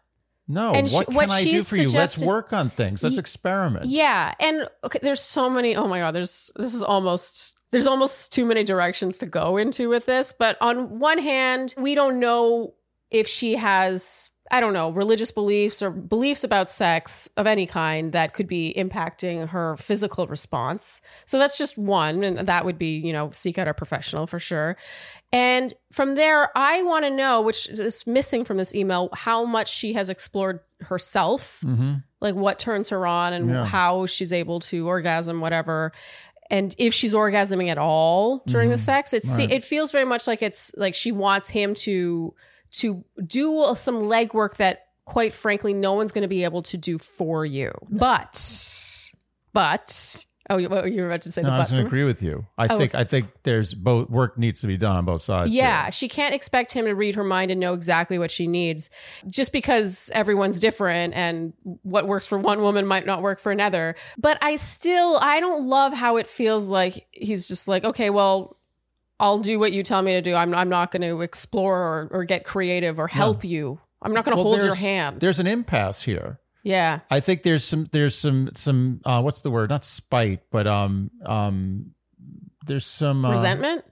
No, 0.50 0.72
And 0.72 0.88
she- 0.88 0.96
what 0.96 1.06
can 1.06 1.14
what 1.14 1.30
I 1.30 1.44
do 1.44 1.62
for 1.62 1.76
you? 1.76 1.88
Let's 1.90 2.22
work 2.24 2.52
on 2.54 2.70
things. 2.70 3.02
Let's 3.02 3.18
experiment. 3.18 3.86
Yeah, 3.86 4.32
and 4.40 4.66
okay, 4.82 4.98
there's 5.02 5.20
so 5.20 5.50
many. 5.50 5.76
Oh 5.76 5.86
my 5.86 5.98
god, 5.98 6.14
there's 6.14 6.50
this 6.56 6.72
is 6.72 6.82
almost 6.82 7.54
there's 7.70 7.86
almost 7.86 8.32
too 8.32 8.46
many 8.46 8.64
directions 8.64 9.18
to 9.18 9.26
go 9.26 9.58
into 9.58 9.90
with 9.90 10.06
this. 10.06 10.32
But 10.32 10.56
on 10.62 11.00
one 11.00 11.18
hand, 11.18 11.74
we 11.76 11.94
don't 11.94 12.18
know 12.18 12.72
if 13.10 13.26
she 13.28 13.56
has 13.56 14.30
I 14.50 14.60
don't 14.60 14.72
know 14.72 14.90
religious 14.90 15.30
beliefs 15.30 15.82
or 15.82 15.90
beliefs 15.90 16.42
about 16.44 16.70
sex 16.70 17.28
of 17.36 17.46
any 17.46 17.66
kind 17.66 18.12
that 18.12 18.32
could 18.34 18.46
be 18.48 18.72
impacting 18.76 19.48
her 19.48 19.76
physical 19.76 20.26
response. 20.26 21.00
So 21.26 21.38
that's 21.38 21.58
just 21.58 21.76
one, 21.76 22.24
and 22.24 22.38
that 22.38 22.64
would 22.64 22.78
be 22.78 22.96
you 22.98 23.12
know 23.12 23.30
seek 23.30 23.58
out 23.58 23.68
a 23.68 23.74
professional 23.74 24.26
for 24.26 24.38
sure. 24.38 24.76
And 25.32 25.74
from 25.92 26.14
there, 26.14 26.50
I 26.56 26.82
want 26.84 27.04
to 27.04 27.10
know, 27.10 27.42
which 27.42 27.68
is 27.68 28.06
missing 28.06 28.44
from 28.44 28.56
this 28.56 28.74
email, 28.74 29.10
how 29.12 29.44
much 29.44 29.68
she 29.70 29.92
has 29.92 30.08
explored 30.08 30.60
herself 30.80 31.60
hmm 31.62 31.94
like 32.20 32.34
what 32.34 32.58
turns 32.58 32.88
her 32.88 33.06
on 33.06 33.32
and 33.32 33.48
Yeah. 33.48 33.64
how 33.64 34.06
she's 34.06 34.32
able 34.32 34.58
to 34.60 34.88
orgasm 34.88 35.40
whatever 35.40 35.92
and 36.50 36.74
if 36.78 36.92
she's 36.94 37.14
orgasming 37.14 37.68
at 37.68 37.78
all 37.78 38.42
during 38.46 38.70
the 38.70 38.74
Mhm. 38.76 38.78
sex 38.80 39.12
it's 39.12 39.38
Right. 39.38 39.50
it 39.52 39.62
feels 39.62 39.92
very 39.92 40.04
much 40.04 40.26
like 40.26 40.42
it's 40.42 40.72
like 40.76 40.94
she 40.96 41.12
wants 41.12 41.48
him 41.50 41.74
to 41.86 42.34
to 42.72 43.04
do 43.26 43.72
some 43.74 43.96
legwork 43.96 44.56
that 44.56 44.86
quite 45.04 45.32
frankly 45.32 45.72
no 45.72 45.94
one's 45.94 46.12
going 46.12 46.22
to 46.22 46.28
be 46.28 46.44
able 46.44 46.62
to 46.62 46.76
do 46.76 46.98
for 46.98 47.46
you 47.46 47.72
but 47.90 48.34
but 49.52 50.24
oh 50.50 50.56
you, 50.58 50.68
you 50.86 51.00
were 51.02 51.08
about 51.08 51.22
to 51.22 51.32
say 51.32 51.42
No, 51.42 51.48
the 51.48 51.54
I 51.54 51.58
was 51.58 51.70
going 51.70 51.82
to 51.82 51.86
agree 51.86 52.04
with 52.04 52.22
you. 52.22 52.46
I 52.56 52.66
Oh, 52.68 52.78
think 52.78 52.94
I 52.94 53.04
think 53.04 53.28
there's 53.42 53.74
both 53.74 54.08
work 54.10 54.38
needs 54.38 54.60
to 54.62 54.66
be 54.66 54.76
done 54.76 54.96
on 54.96 55.04
both 55.04 55.22
sides. 55.22 55.50
Yeah, 55.50 55.84
here. 55.84 55.92
she 55.92 56.08
can't 56.08 56.34
expect 56.34 56.72
him 56.72 56.84
to 56.86 56.92
read 56.92 57.14
her 57.16 57.24
mind 57.24 57.50
and 57.50 57.60
know 57.60 57.74
exactly 57.74 58.18
what 58.18 58.30
she 58.30 58.46
needs 58.46 58.90
just 59.28 59.52
because 59.52 60.10
everyone's 60.14 60.58
different 60.58 61.14
and 61.14 61.52
what 61.82 62.06
works 62.06 62.26
for 62.26 62.38
one 62.38 62.60
woman 62.62 62.86
might 62.86 63.04
not 63.06 63.20
work 63.22 63.40
for 63.40 63.52
another. 63.52 63.94
But 64.16 64.38
I 64.42 64.56
still 64.56 65.18
I 65.20 65.40
don't 65.40 65.66
love 65.66 65.92
how 65.94 66.16
it 66.16 66.26
feels 66.26 66.68
like 66.70 67.06
he's 67.12 67.48
just 67.48 67.66
like, 67.68 67.84
"Okay, 67.84 68.10
well, 68.10 68.57
I'll 69.20 69.38
do 69.40 69.58
what 69.58 69.72
you 69.72 69.82
tell 69.82 70.02
me 70.02 70.12
to 70.12 70.22
do. 70.22 70.34
I'm 70.34 70.54
I'm 70.54 70.68
not 70.68 70.90
going 70.90 71.02
to 71.02 71.22
explore 71.22 71.78
or, 71.80 72.08
or 72.10 72.24
get 72.24 72.44
creative 72.44 72.98
or 72.98 73.08
help 73.08 73.44
you. 73.44 73.80
I'm 74.00 74.12
not 74.12 74.24
going 74.24 74.36
to 74.36 74.42
Well, 74.42 74.52
hold 74.52 74.62
your 74.64 74.74
hand." 74.76 75.20
There's 75.20 75.40
an 75.40 75.46
impasse 75.46 76.02
here. 76.02 76.38
Yeah. 76.62 77.00
I 77.10 77.20
think 77.20 77.42
there's 77.44 77.64
some 77.64 77.88
there's 77.92 78.14
some 78.14 78.50
some 78.54 79.00
uh, 79.04 79.20
what's 79.22 79.40
the 79.40 79.50
word? 79.50 79.70
Not 79.70 79.84
spite, 79.84 80.40
but 80.50 80.66
um 80.66 81.10
um 81.24 81.92
there's 82.66 82.84
some 82.86 83.24
uh, 83.24 83.30
Resentment? 83.30 83.84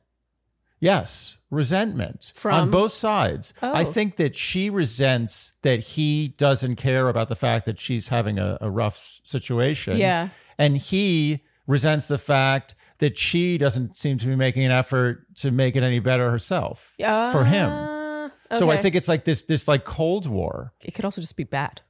Yes, 0.79 1.39
resentment 1.51 2.33
From? 2.35 2.55
on 2.55 2.71
both 2.71 2.93
sides. 2.93 3.55
I 3.63 3.83
Oh. 3.85 3.91
think 3.93 4.17
that 4.17 4.37
she 4.37 4.69
resents 4.69 5.53
that 5.63 5.81
he 5.81 6.35
doesn't 6.37 6.77
care 6.77 7.09
about 7.09 7.29
the 7.31 7.37
fact 7.37 7.65
that 7.65 7.81
she's 7.81 8.09
having 8.09 8.39
a, 8.39 8.59
a 8.61 8.71
rough 8.71 9.21
situation. 9.25 9.97
Yeah. 9.97 10.29
and 10.59 10.77
he 10.77 11.41
resents 11.67 12.07
the 12.09 12.19
fact 12.19 12.75
that 12.99 13.19
she 13.19 13.59
doesn't 13.59 13.97
seem 13.97 14.19
to 14.19 14.27
be 14.27 14.37
making 14.37 14.65
an 14.65 14.71
effort 14.71 15.27
to 15.37 15.51
make 15.51 15.77
it 15.77 15.83
any 15.83 15.99
better 15.99 16.31
herself 16.31 16.95
for 16.99 17.45
him. 17.45 17.71
Uh, 17.71 18.29
So 18.59 18.71
I 18.71 18.77
think 18.79 18.95
it's 18.95 19.09
like 19.09 19.25
this 19.25 19.43
this 19.45 19.67
like 19.69 19.85
cold 19.85 20.27
war. 20.27 20.73
it 20.85 20.95
could 20.95 21.05
also 21.05 21.21
just 21.21 21.37
be 21.37 21.45
bad. 21.45 21.81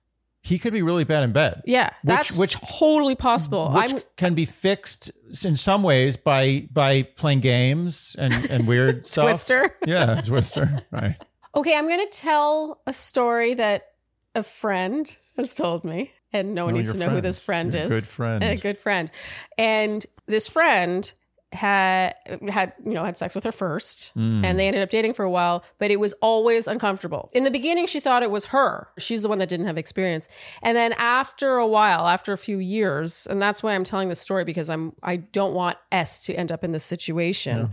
He 0.43 0.59
could 0.61 0.73
be 0.73 0.81
really 0.83 1.03
bad 1.05 1.25
in 1.25 1.33
bed. 1.33 1.63
Yeah, 1.67 1.91
that's 2.05 2.39
which- 2.39 2.55
totally 2.79 3.17
possible. 3.17 3.73
which 3.75 3.93
I'm 3.95 4.01
can 4.17 4.35
be 4.35 4.45
fixed 4.45 5.11
in 5.45 5.57
some 5.57 5.83
ways 5.83 6.17
by 6.17 6.69
by 6.73 7.03
playing 7.03 7.41
games 7.41 8.15
and 8.19 8.33
and 8.51 8.67
weird 8.67 9.07
stuff. 9.13 9.25
Twister. 9.27 9.77
Yeah, 9.87 10.21
Twister. 10.23 10.85
Right. 10.91 11.17
Okay, 11.57 11.75
I'm 11.75 11.89
going 11.89 12.05
to 12.07 12.13
tell 12.19 12.83
a 12.87 12.93
story 12.93 13.55
that 13.55 13.87
a 14.35 14.43
friend 14.43 15.17
has 15.39 15.55
told 15.55 15.85
me, 15.85 16.13
and 16.41 16.55
no 16.55 16.65
one 16.67 16.75
Oh, 16.75 16.77
needs 16.79 16.93
to 16.93 16.99
know 16.99 17.09
who 17.09 17.21
this 17.21 17.39
friend 17.39 17.73
Your 17.75 17.85
is. 17.85 17.91
good 17.91 18.05
friend. 18.05 18.45
A 18.45 18.57
good 18.57 18.79
friend. 18.79 19.11
And 19.59 20.05
this 20.27 20.49
friend 20.49 21.13
had 21.53 22.15
had 22.51 22.73
you 22.85 22.93
know 22.93 23.05
had 23.05 23.17
sex 23.17 23.35
with 23.35 23.45
her 23.45 23.53
first 23.53 24.13
Mm. 24.17 24.45
and 24.45 24.59
they 24.59 24.67
ended 24.67 24.83
up 24.83 24.91
dating 24.91 25.15
for 25.15 25.25
a 25.25 25.31
while 25.31 25.63
but 25.79 25.93
it 25.93 26.01
was 26.01 26.13
always 26.21 26.67
uncomfortable 26.67 27.31
in 27.33 27.45
the 27.45 27.53
beginning 27.53 27.87
she 27.87 28.01
thought 28.01 28.25
it 28.25 28.33
was 28.33 28.47
her 28.47 28.89
she's 28.99 29.23
the 29.23 29.29
one 29.29 29.39
that 29.39 29.49
didn't 29.49 29.67
have 29.67 29.79
experience 29.79 30.29
and 30.61 30.77
then 30.77 30.93
after 30.99 31.55
a 31.57 31.67
while 31.67 32.09
after 32.09 32.33
a 32.33 32.37
few 32.37 32.59
years 32.59 33.29
and 33.31 33.41
that's 33.41 33.63
why 33.63 33.75
i'm 33.75 33.85
telling 33.85 34.09
this 34.09 34.21
story 34.21 34.45
because 34.45 34.69
i'm 34.69 34.93
i 35.05 35.17
don't 35.17 35.55
want 35.55 35.79
s 35.93 36.21
to 36.25 36.35
end 36.35 36.51
up 36.51 36.65
in 36.65 36.73
this 36.73 36.85
situation 36.85 37.71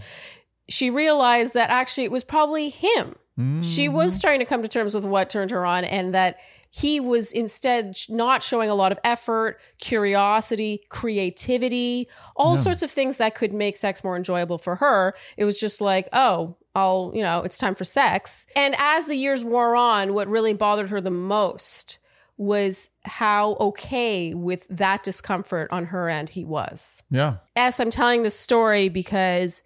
she 0.69 0.91
realized 0.91 1.55
that 1.55 1.71
actually 1.71 2.03
it 2.03 2.11
was 2.11 2.23
probably 2.23 2.69
him 2.69 3.15
she 3.63 3.87
Mm-hmm. 3.87 3.93
was 3.95 4.13
starting 4.15 4.39
to 4.39 4.45
come 4.45 4.61
to 4.61 4.67
terms 4.69 4.93
with 4.93 5.03
what 5.03 5.31
turned 5.31 5.49
her 5.49 5.65
on 5.65 5.83
and 5.83 6.13
that 6.13 6.37
he 6.75 6.99
was 6.99 7.31
instead 7.31 7.95
not 8.09 8.41
showing 8.41 8.67
a 8.67 8.73
lot 8.73 8.91
of 8.91 8.99
effort, 9.03 9.59
curiosity, 9.77 10.81
creativity, 10.89 12.07
all 12.35 12.57
sorts 12.57 12.81
of 12.81 12.89
things 12.89 13.17
that 13.17 13.35
could 13.35 13.53
make 13.53 13.77
sex 13.77 14.03
more 14.03 14.17
enjoyable 14.17 14.57
for 14.57 14.77
her. 14.77 15.13
It 15.37 15.45
was 15.45 15.59
just 15.59 15.81
like, 15.81 16.09
oh, 16.13 16.57
I'll, 16.73 17.11
you 17.13 17.21
know, 17.21 17.43
it's 17.43 17.59
time 17.59 17.75
for 17.75 17.83
sex. 17.83 18.47
And 18.55 18.73
as 18.79 19.05
the 19.05 19.15
years 19.15 19.43
wore 19.43 19.75
on, 19.75 20.15
what 20.15 20.27
really 20.27 20.55
bothered 20.55 20.89
her 20.89 20.99
the 20.99 21.11
most 21.11 21.99
was 22.37 22.89
how 23.03 23.53
okay 23.59 24.33
with 24.33 24.67
that 24.67 25.03
discomfort 25.03 25.69
on 25.71 25.85
her 25.85 26.09
end 26.09 26.29
he 26.29 26.43
was. 26.43 27.03
Yeah. 27.11 27.35
S, 27.55 27.79
I'm 27.79 27.91
telling 27.91 28.23
this 28.23 28.37
story 28.37 28.89
because 28.89 29.61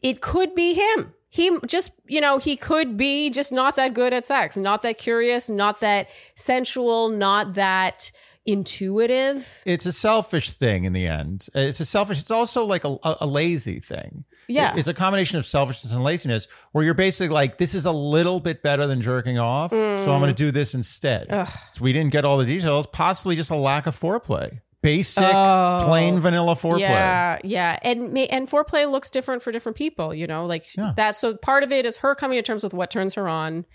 it 0.00 0.20
could 0.20 0.54
be 0.54 0.74
him. 0.74 1.12
He 1.32 1.56
just, 1.66 1.92
you 2.06 2.20
know, 2.20 2.38
he 2.38 2.56
could 2.56 2.96
be 2.96 3.30
just 3.30 3.52
not 3.52 3.76
that 3.76 3.94
good 3.94 4.12
at 4.12 4.24
sex, 4.24 4.56
not 4.56 4.82
that 4.82 4.98
curious, 4.98 5.48
not 5.48 5.80
that 5.80 6.08
sensual, 6.34 7.08
not 7.08 7.54
that 7.54 8.10
intuitive. 8.46 9.62
It's 9.64 9.86
a 9.86 9.92
selfish 9.92 10.50
thing 10.50 10.84
in 10.84 10.92
the 10.92 11.06
end. 11.06 11.46
It's 11.54 11.78
a 11.78 11.84
selfish. 11.84 12.18
It's 12.18 12.30
also 12.30 12.64
like 12.64 12.84
a, 12.84 12.96
a, 13.04 13.26
lazy 13.26 13.80
thing. 13.80 14.24
Yeah. 14.48 14.74
It's 14.76 14.88
a 14.88 14.94
combination 14.94 15.38
of 15.38 15.46
selfishness 15.46 15.92
and 15.92 16.02
laziness 16.02 16.48
where 16.72 16.84
you're 16.84 16.94
basically 16.94 17.28
like, 17.28 17.58
this 17.58 17.74
is 17.74 17.84
a 17.84 17.92
little 17.92 18.40
bit 18.40 18.62
better 18.62 18.86
than 18.86 19.00
jerking 19.00 19.38
off. 19.38 19.70
So 19.70 20.12
I'm 20.12 20.20
going 20.20 20.34
to 20.34 20.34
mm. 20.34 20.46
do 20.46 20.50
this 20.50 20.74
instead. 20.74 21.28
So 21.30 21.82
we 21.84 21.92
didn't 21.92 22.12
get 22.12 22.24
all 22.24 22.38
the 22.38 22.46
details, 22.46 22.86
possibly 22.86 23.36
just 23.36 23.50
a 23.50 23.56
lack 23.56 23.86
of 23.86 23.98
foreplay. 23.98 24.60
Basic, 24.82 25.22
Oh. 25.22 25.82
plain 25.86 26.18
vanilla 26.20 26.54
foreplay. 26.56 26.80
Yeah, 26.80 27.38
yeah, 27.44 27.78
and 27.82 28.16
and 28.18 28.48
foreplay 28.48 28.90
looks 28.90 29.10
different 29.10 29.42
for 29.42 29.52
different 29.52 29.76
people. 29.76 30.14
You 30.14 30.26
know, 30.26 30.46
like 30.46 30.74
Yeah. 30.76 30.92
that. 30.96 31.16
So 31.16 31.34
part 31.36 31.62
of 31.62 31.70
it 31.72 31.84
is 31.84 31.98
her 31.98 32.14
coming 32.14 32.38
to 32.38 32.42
terms 32.42 32.64
with 32.64 32.72
what 32.72 32.90
turns 32.90 33.14
her 33.14 33.28
on, 33.28 33.66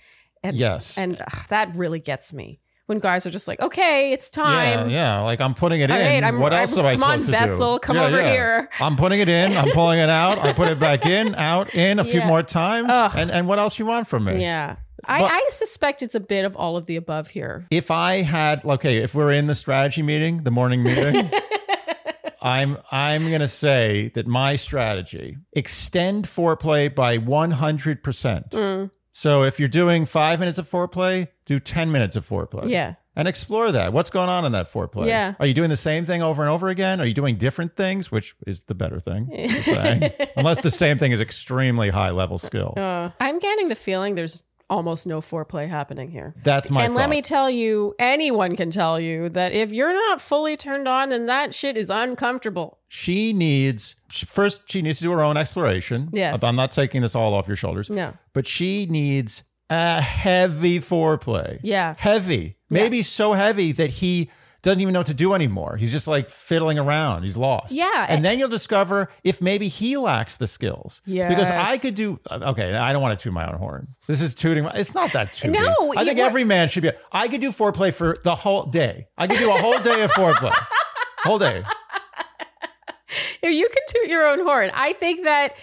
and 0.44 0.58
Yes. 0.58 0.98
and 0.98 1.22
ugh, 1.22 1.46
that 1.50 1.76
really 1.76 2.00
gets 2.00 2.34
me 2.34 2.60
when 2.88 2.98
guys 2.98 3.26
are 3.28 3.32
just 3.32 3.48
like, 3.48 3.60
okay, 3.62 4.12
it's 4.14 4.30
time. 4.32 4.90
yeah. 4.90 5.20
Like 5.22 5.42
I'm 5.42 5.54
putting 5.54 5.82
it 5.82 5.92
All 5.92 5.98
in. 5.98 6.06
right, 6.06 6.24
I'm- 6.24 6.40
what 6.40 6.54
else 6.54 6.76
I'm- 6.76 6.80
am 6.80 6.86
I 6.88 6.94
come 6.96 7.04
on, 7.04 7.10
supposed 7.20 7.26
to 7.26 7.32
do? 7.32 7.38
vessel, 7.38 7.80
come 7.80 7.98
over 7.98 8.22
yeah. 8.22 8.32
here. 8.32 8.70
I'm 8.80 8.96
putting 8.96 9.20
it 9.20 9.30
in. 9.30 9.56
I'm 9.56 9.70
pulling 9.72 10.00
it 10.00 10.10
out. 10.10 10.40
I 10.40 10.54
put 10.54 10.70
it 10.70 10.80
back 10.80 11.06
in, 11.06 11.36
out, 11.36 11.74
in 11.76 12.00
a 12.00 12.04
few 12.06 12.22
more 12.26 12.42
times. 12.42 12.88
Ugh. 12.92 13.12
And 13.16 13.30
and 13.30 13.48
what 13.48 13.60
else 13.60 13.78
you 13.78 13.86
want 13.86 14.08
from 14.08 14.26
me? 14.26 14.42
Yeah. 14.42 14.78
I, 15.08 15.20
But- 15.22 15.32
I 15.32 15.46
suspect 15.50 16.02
it's 16.02 16.16
a 16.16 16.20
bit 16.20 16.46
of 16.46 16.56
all 16.56 16.78
of 16.78 16.86
the 16.86 16.96
above 16.96 17.30
here. 17.30 17.68
If 17.72 17.92
I 17.92 18.22
had 18.22 18.64
okay, 18.66 18.98
if 18.98 19.14
we're 19.16 19.32
in 19.32 19.48
the 19.48 19.56
strategy 19.56 20.02
meeting, 20.02 20.44
the 20.44 20.52
morning 20.52 20.84
meeting, 20.84 21.30
I'm 22.42 22.78
I'm 22.92 23.32
gonna 23.32 23.48
say 23.48 24.12
that 24.16 24.28
my 24.28 24.56
strategy 24.56 25.38
extend 25.54 26.26
foreplay 26.26 26.94
by 26.94 27.18
100 27.18 28.04
percent. 28.04 28.52
Mm. 28.52 28.92
So 29.18 29.44
if 29.44 29.60
you're 29.62 29.70
doing 29.70 30.06
five 30.06 30.40
minutes 30.42 30.60
of 30.60 30.70
foreplay, 30.70 31.30
do 31.46 31.58
10 31.58 31.90
minutes 31.90 32.18
of 32.18 32.28
foreplay. 32.28 32.70
Yeah. 32.70 32.96
And 33.16 33.30
explore 33.30 33.72
that. 33.72 33.94
What's 33.94 34.10
going 34.10 34.28
on 34.28 34.44
in 34.44 34.52
that 34.52 34.70
foreplay? 34.70 35.08
Yeah. 35.08 35.36
Are 35.40 35.46
you 35.46 35.54
doing 35.54 35.70
the 35.70 35.78
same 35.78 36.06
thing 36.06 36.22
over 36.22 36.42
and 36.42 36.52
over 36.52 36.68
again? 36.68 37.00
Are 37.00 37.06
you 37.06 37.14
doing 37.14 37.38
different 37.38 37.78
things, 37.78 38.12
which 38.12 38.36
is 38.46 38.64
the 38.64 38.76
better 38.76 39.00
thing? 39.00 39.30
Unless 40.36 40.60
the 40.62 40.70
same 40.70 40.98
thing 40.98 41.14
is 41.14 41.22
extremely 41.22 41.92
high 41.92 42.10
level 42.10 42.38
skill. 42.38 42.74
Uh, 42.76 43.12
I'm 43.22 43.40
getting 43.40 43.70
the 43.70 43.76
feeling 43.76 44.16
there's 44.16 44.44
almost 44.70 45.06
no 45.06 45.22
foreplay 45.22 45.68
happening 45.68 46.10
here. 46.12 46.34
That's 46.44 46.70
my 46.72 46.84
and 46.84 46.94
thought. 46.94 47.00
let 47.00 47.10
me 47.10 47.22
tell 47.22 47.50
you, 47.50 47.94
anyone 48.00 48.56
can 48.56 48.72
tell 48.72 49.00
you 49.00 49.30
that 49.30 49.52
if 49.52 49.72
you're 49.72 49.94
not 49.94 50.22
fully 50.22 50.58
turned 50.58 50.88
on, 50.88 51.10
then 51.10 51.26
that 51.28 51.54
shit 51.54 51.78
is 51.78 51.90
uncomfortable. 51.90 52.80
she 52.88 53.34
needs 53.34 53.96
first 54.10 54.70
she 54.72 54.82
needs 54.82 55.00
to 55.00 55.06
do 55.06 55.12
her 55.12 55.22
own 55.24 55.38
exploration. 55.38 56.10
Yes. 56.14 56.44
I'm 56.44 56.56
not 56.56 56.72
taking 56.72 57.02
this 57.02 57.16
all 57.16 57.34
off 57.34 57.48
your 57.48 57.58
shoulders. 57.58 57.90
No. 57.90 58.14
But 58.34 58.48
she 58.48 58.86
needs 58.86 59.44
a 59.70 60.02
heavy 60.02 60.80
foreplay. 60.80 61.60
Yeah. 61.64 61.96
Heavy. 61.98 62.58
Maybe 62.70 63.02
so 63.04 63.34
heavy 63.34 63.72
that 63.74 63.90
he 63.90 64.30
doesn't 64.66 64.82
even 64.82 64.94
know 64.94 65.02
what 65.02 65.08
to 65.08 65.14
do 65.14 65.34
anymore. 65.36 65.78
He's 65.78 65.92
just 65.92 66.08
like 66.08 66.28
fiddling 66.28 66.80
around. 66.80 67.22
He's 67.24 67.38
lost. 67.38 67.72
Yeah. 67.72 68.08
And 68.10 68.26
then 68.26 68.40
you'll 68.40 68.50
discover 68.50 69.10
if 69.24 69.40
maybe 69.40 69.68
he 69.68 69.96
lacks 69.96 70.38
the 70.38 70.48
skills. 70.48 71.02
Yeah. 71.06 71.30
Because 71.30 71.52
I 71.52 71.78
could 71.78 71.94
do 71.94 72.20
uh, 72.30 72.40
okay, 72.52 72.74
I 72.74 72.92
don't 72.92 73.02
want 73.02 73.18
to 73.18 73.24
toot 73.24 73.32
my 73.32 73.48
own 73.48 73.58
horn. 73.60 73.90
This 74.08 74.22
is 74.22 74.34
tooting 74.34 74.64
my 74.64 74.72
it's 74.72 74.96
not 74.96 75.14
that 75.14 75.34
tooting. 75.34 75.62
No, 75.62 75.94
I 75.96 76.04
think 76.04 76.18
every 76.18 76.44
man 76.44 76.68
should 76.68 76.82
be 76.84 76.92
I 77.12 77.28
could 77.28 77.42
do 77.42 77.52
foreplay 77.52 77.94
for 77.94 78.18
the 78.24 78.34
whole 78.36 78.64
day. 78.66 79.08
I 79.18 79.28
could 79.28 79.38
do 79.38 79.50
a 79.50 79.58
whole 79.58 79.78
day 79.80 80.02
of 80.04 80.12
foreplay. 80.12 80.54
Whole 81.20 81.40
day. 81.40 81.64
If 83.42 83.52
you 83.52 83.68
can 83.68 83.84
toot 83.88 84.08
your 84.08 84.28
own 84.28 84.44
horn, 84.44 84.70
I 84.76 84.94
think 84.94 85.24
that 85.24 85.56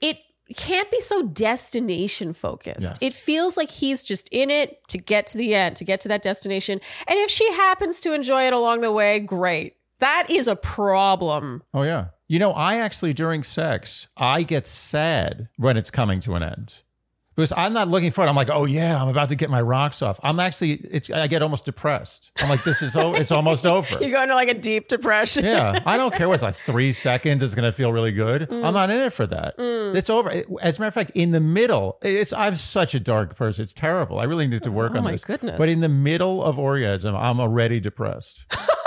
it 0.00 0.18
can't 0.52 0.90
be 0.90 1.00
so 1.00 1.22
destination 1.22 2.32
focused. 2.32 2.90
Yes. 2.90 2.98
It 3.00 3.12
feels 3.12 3.56
like 3.56 3.70
he's 3.70 4.02
just 4.02 4.28
in 4.30 4.50
it 4.50 4.86
to 4.88 4.98
get 4.98 5.26
to 5.28 5.38
the 5.38 5.54
end, 5.54 5.76
to 5.76 5.84
get 5.84 6.00
to 6.02 6.08
that 6.08 6.22
destination. 6.22 6.80
And 7.06 7.18
if 7.18 7.30
she 7.30 7.50
happens 7.52 8.00
to 8.02 8.12
enjoy 8.12 8.46
it 8.46 8.52
along 8.52 8.80
the 8.80 8.92
way, 8.92 9.20
great. 9.20 9.76
That 10.00 10.28
is 10.28 10.48
a 10.48 10.56
problem. 10.56 11.62
Oh 11.72 11.82
yeah. 11.82 12.06
You 12.26 12.38
know, 12.38 12.52
I 12.52 12.76
actually 12.76 13.12
during 13.12 13.42
sex, 13.42 14.08
I 14.16 14.42
get 14.42 14.66
sad 14.66 15.48
when 15.56 15.76
it's 15.76 15.90
coming 15.90 16.18
to 16.20 16.34
an 16.34 16.42
end. 16.42 16.76
Because 17.34 17.52
I'm 17.56 17.72
not 17.72 17.88
looking 17.88 18.10
for 18.10 18.24
it. 18.24 18.28
I'm 18.28 18.36
like, 18.36 18.50
oh 18.50 18.66
yeah, 18.66 19.00
I'm 19.00 19.08
about 19.08 19.30
to 19.30 19.34
get 19.34 19.48
my 19.48 19.60
rocks 19.62 20.02
off. 20.02 20.20
I'm 20.22 20.38
actually, 20.38 20.72
it's. 20.72 21.08
I 21.10 21.26
get 21.28 21.40
almost 21.42 21.64
depressed. 21.64 22.30
I'm 22.38 22.48
like, 22.50 22.62
this 22.62 22.82
is, 22.82 22.94
oh, 22.94 23.14
it's 23.14 23.30
almost 23.32 23.64
over. 23.64 24.04
You 24.04 24.10
go 24.10 24.22
into 24.22 24.34
like 24.34 24.48
a 24.48 24.54
deep 24.54 24.88
depression. 24.88 25.44
Yeah, 25.44 25.80
I 25.86 25.96
don't 25.96 26.12
care 26.14 26.28
what's 26.28 26.42
like 26.42 26.54
three 26.66 26.92
seconds. 26.92 27.42
It's 27.42 27.54
gonna 27.54 27.72
feel 27.72 27.90
really 27.92 28.12
good. 28.12 28.42
Mm. 28.50 28.64
I'm 28.66 28.74
not 28.74 28.90
in 28.90 28.98
it 29.00 29.12
for 29.14 29.26
that. 29.26 29.54
It's 29.58 30.10
over. 30.10 30.30
As 30.60 30.76
a 30.76 30.80
matter 30.80 30.88
of 30.88 30.94
fact, 30.94 31.12
in 31.14 31.30
the 31.30 31.40
middle, 31.40 31.98
it's. 32.02 32.32
I'm 32.34 32.56
such 32.56 32.94
a 32.94 33.00
dark 33.00 33.34
person. 33.36 33.62
It's 33.62 33.72
terrible. 33.72 34.18
I 34.18 34.24
really 34.24 34.46
need 34.46 34.62
to 34.64 34.70
work 34.72 34.92
Oh 34.94 34.98
on 34.98 35.04
my 35.04 35.12
this. 35.12 35.24
goodness. 35.24 35.56
But 35.58 35.68
in 35.70 35.80
the 35.80 35.88
middle 35.88 36.42
of 36.44 36.58
orgasm, 36.58 37.16
I'm 37.16 37.40
already 37.40 37.80
depressed. 37.80 38.44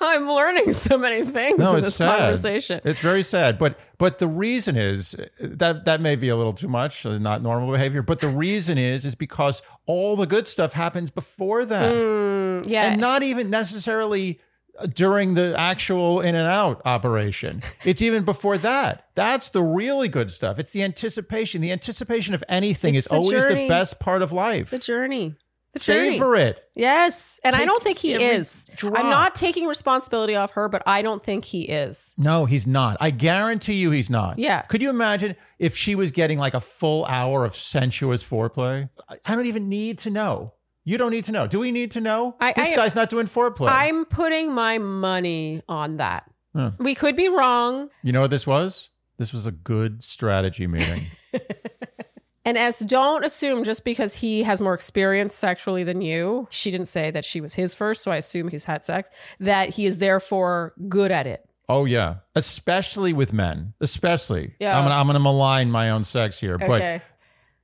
I'm 0.00 0.28
learning 0.30 0.72
so 0.72 0.96
many 0.96 1.24
things 1.24 1.58
No, 1.58 1.72
in 1.72 1.78
it's 1.78 1.88
this 1.88 1.96
sad. 1.96 2.18
conversation. 2.18 2.80
It's 2.84 3.00
very 3.00 3.22
sad. 3.22 3.58
But 3.58 3.78
but 3.98 4.18
the 4.18 4.26
reason 4.28 4.76
is 4.76 5.14
that 5.40 5.84
that 5.84 6.00
may 6.00 6.16
be 6.16 6.28
a 6.30 6.36
little 6.36 6.54
too 6.54 6.68
much, 6.68 7.04
uh, 7.04 7.18
not 7.18 7.42
normal 7.42 7.70
behavior. 7.70 8.00
But 8.02 8.20
the 8.20 8.28
reason 8.28 8.78
is 8.78 9.04
is 9.04 9.14
because 9.14 9.60
all 9.86 10.16
the 10.16 10.26
good 10.26 10.48
stuff 10.48 10.72
happens 10.72 11.10
before 11.10 11.64
that, 11.66 11.92
Mm, 11.92 12.66
yeah. 12.66 12.84
and 12.92 13.00
not 13.00 13.22
even 13.22 13.50
necessarily 13.50 14.40
uh, 14.78 14.86
during 14.86 15.34
the 15.34 15.54
actual 15.58 16.20
in 16.22 16.34
and 16.34 16.46
out 16.48 16.80
operation. 16.86 17.62
It's 17.84 18.00
even 18.00 18.24
before 18.24 18.56
that. 18.58 19.06
That's 19.14 19.50
the 19.50 19.62
really 19.62 20.08
good 20.08 20.30
stuff. 20.30 20.58
It's 20.58 20.70
the 20.70 20.82
anticipation. 20.82 21.60
The 21.60 21.72
anticipation 21.72 22.34
of 22.34 22.42
anything 22.48 22.94
It's 22.94 23.04
is 23.06 23.10
the 23.10 23.16
always 23.16 23.30
journey. 23.44 23.64
the 23.64 23.68
best 23.68 24.00
part 24.00 24.22
of 24.22 24.32
life. 24.32 24.70
the 24.70 24.78
journey. 24.78 25.34
The 25.72 25.78
journey. 25.78 26.12
Savor 26.12 26.34
it. 26.36 26.58
Yes. 26.74 27.38
And 27.44 27.54
I 27.54 27.64
don't 27.64 27.80
think 27.82 27.98
he 27.98 28.14
is. 28.14 28.66
drop. 28.74 28.98
I'm 28.98 29.08
not 29.08 29.36
taking 29.36 29.66
responsibility 29.66 30.34
off 30.34 30.52
her, 30.52 30.68
but 30.68 30.82
I 30.84 31.00
don't 31.02 31.22
think 31.22 31.44
he 31.44 31.62
is. 31.68 32.12
No, 32.18 32.44
he's 32.44 32.66
not. 32.66 32.96
I 33.00 33.10
guarantee 33.10 33.74
you 33.74 33.92
he's 33.92 34.10
not. 34.10 34.38
Yeah. 34.38 34.62
Could 34.62 34.82
you 34.82 34.90
imagine 34.90 35.36
if 35.60 35.76
she 35.76 35.94
was 35.94 36.10
getting 36.10 36.38
like 36.38 36.54
a 36.54 36.60
full 36.60 37.04
hour 37.06 37.44
of 37.44 37.54
sensuous 37.54 38.24
foreplay? 38.24 38.88
I- 39.08 39.18
I 39.24 39.36
don't 39.36 39.46
even 39.46 39.68
need 39.68 39.98
to 40.00 40.10
know. 40.10 40.54
You 40.82 40.98
don't 40.98 41.10
need 41.12 41.26
to 41.26 41.32
know. 41.32 41.46
Do 41.46 41.60
we 41.60 41.70
need 41.70 41.92
to 41.92 42.00
know? 42.00 42.34
I- 42.40 42.52
this 42.52 42.72
I- 42.72 42.76
guy's 42.76 42.94
not 42.96 43.08
doing 43.10 43.26
foreplay. 43.28 43.68
I'm 43.70 44.04
putting 44.06 44.50
my 44.52 44.78
money 44.78 45.62
on 45.68 45.98
that. 45.98 46.24
Huh. 46.56 46.72
We 46.78 46.96
could 46.96 47.14
be 47.14 47.28
wrong. 47.28 47.90
you 48.02 48.12
know 48.12 48.22
what 48.22 48.30
this 48.30 48.44
was? 48.46 48.88
This 49.18 49.32
was 49.32 49.46
a 49.46 49.52
good 49.52 50.02
strategy 50.02 50.66
meeting. 50.66 51.02
And 52.44 52.56
as 52.56 52.78
don't 52.80 53.24
assume 53.24 53.64
just 53.64 53.84
because 53.84 54.14
he 54.16 54.44
has 54.44 54.60
more 54.60 54.72
experience 54.74 55.34
sexually 55.34 55.84
than 55.84 56.00
you, 56.00 56.48
she 56.50 56.70
didn't 56.70 56.88
say 56.88 57.10
that 57.10 57.24
she 57.24 57.40
was 57.40 57.54
his 57.54 57.74
first, 57.74 58.02
so 58.02 58.10
I 58.10 58.16
assume 58.16 58.48
he's 58.48 58.64
had 58.64 58.84
sex, 58.84 59.10
that 59.40 59.70
he 59.70 59.84
is 59.84 59.98
therefore 59.98 60.72
good 60.88 61.12
at 61.12 61.26
it. 61.26 61.44
oh 61.68 61.84
yeah, 61.84 62.16
especially 62.34 63.12
with 63.12 63.32
men. 63.32 63.74
Especially. 63.80 64.54
Yeah. 64.58 64.76
I'm 64.78 64.84
gonna 64.84 64.94
I'm 64.94 65.06
gonna 65.06 65.20
malign 65.20 65.70
my 65.70 65.90
own 65.90 66.02
sex 66.04 66.40
here, 66.40 66.56
but 66.56 67.02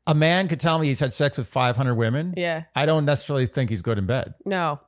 a 0.06 0.14
man 0.14 0.46
could 0.46 0.60
tell 0.60 0.78
me 0.78 0.86
he's 0.88 1.00
had 1.00 1.12
sex 1.12 1.38
with 1.38 1.48
500 1.48 1.94
women. 1.94 2.34
Yeah. 2.36 2.64
I 2.74 2.86
don't 2.86 3.04
necessarily 3.06 3.46
think 3.46 3.70
he's 3.70 3.82
good 3.82 3.98
in 3.98 4.06
bed. 4.06 4.34
No. 4.44 4.80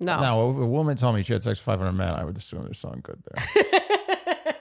No. 0.00 0.20
Now, 0.20 0.50
if 0.50 0.56
a 0.58 0.66
woman 0.66 0.96
told 0.96 1.16
me 1.16 1.22
she 1.22 1.32
had 1.32 1.42
sex 1.42 1.58
with 1.58 1.64
500 1.64 1.92
men, 1.92 2.12
I 2.12 2.24
would 2.24 2.36
assume 2.36 2.64
there's 2.64 2.78
something 2.78 3.00
good 3.02 3.22
there. 3.24 4.54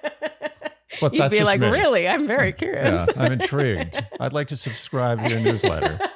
But 1.02 1.14
You'd 1.14 1.32
be 1.32 1.44
like, 1.44 1.60
me. 1.60 1.70
really? 1.70 2.08
I'm 2.08 2.28
very 2.28 2.52
curious. 2.54 3.08
Yeah, 3.16 3.22
I'm 3.24 3.32
intrigued. 3.34 4.04
I'd 4.20 4.34
like 4.34 4.48
to 4.48 4.58
subscribe 4.58 5.22
to 5.22 5.30
your 5.30 5.40
newsletter. 5.40 6.00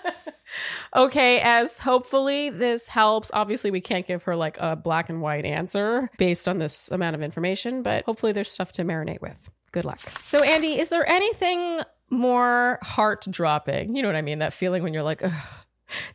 Okay, 0.94 1.40
as 1.40 1.80
hopefully 1.80 2.50
this 2.50 2.88
helps. 2.88 3.32
Obviously, 3.34 3.72
we 3.72 3.80
can't 3.80 4.06
give 4.06 4.24
her 4.24 4.36
like 4.36 4.58
a 4.60 4.76
black 4.76 5.08
and 5.10 5.22
white 5.22 5.46
answer 5.46 6.10
based 6.18 6.50
on 6.50 6.58
this 6.58 6.92
amount 6.92 7.16
of 7.16 7.22
information, 7.22 7.82
but 7.84 8.04
hopefully 8.04 8.34
there's 8.34 8.52
stuff 8.52 8.74
to 8.74 8.84
marinate 8.84 9.22
with. 9.22 9.50
Good 9.72 9.86
luck. 9.86 10.00
So, 10.00 10.44
Andy, 10.44 10.78
is 10.78 10.90
there 10.90 11.08
anything 11.10 11.80
more 12.10 12.78
heart 12.82 13.26
dropping? 13.30 13.96
You 13.96 14.02
know 14.02 14.10
what 14.10 14.18
I 14.18 14.22
mean? 14.22 14.40
That 14.40 14.52
feeling 14.52 14.84
when 14.84 14.94
you're 14.94 15.04
like, 15.04 15.24
Ugh. 15.24 15.32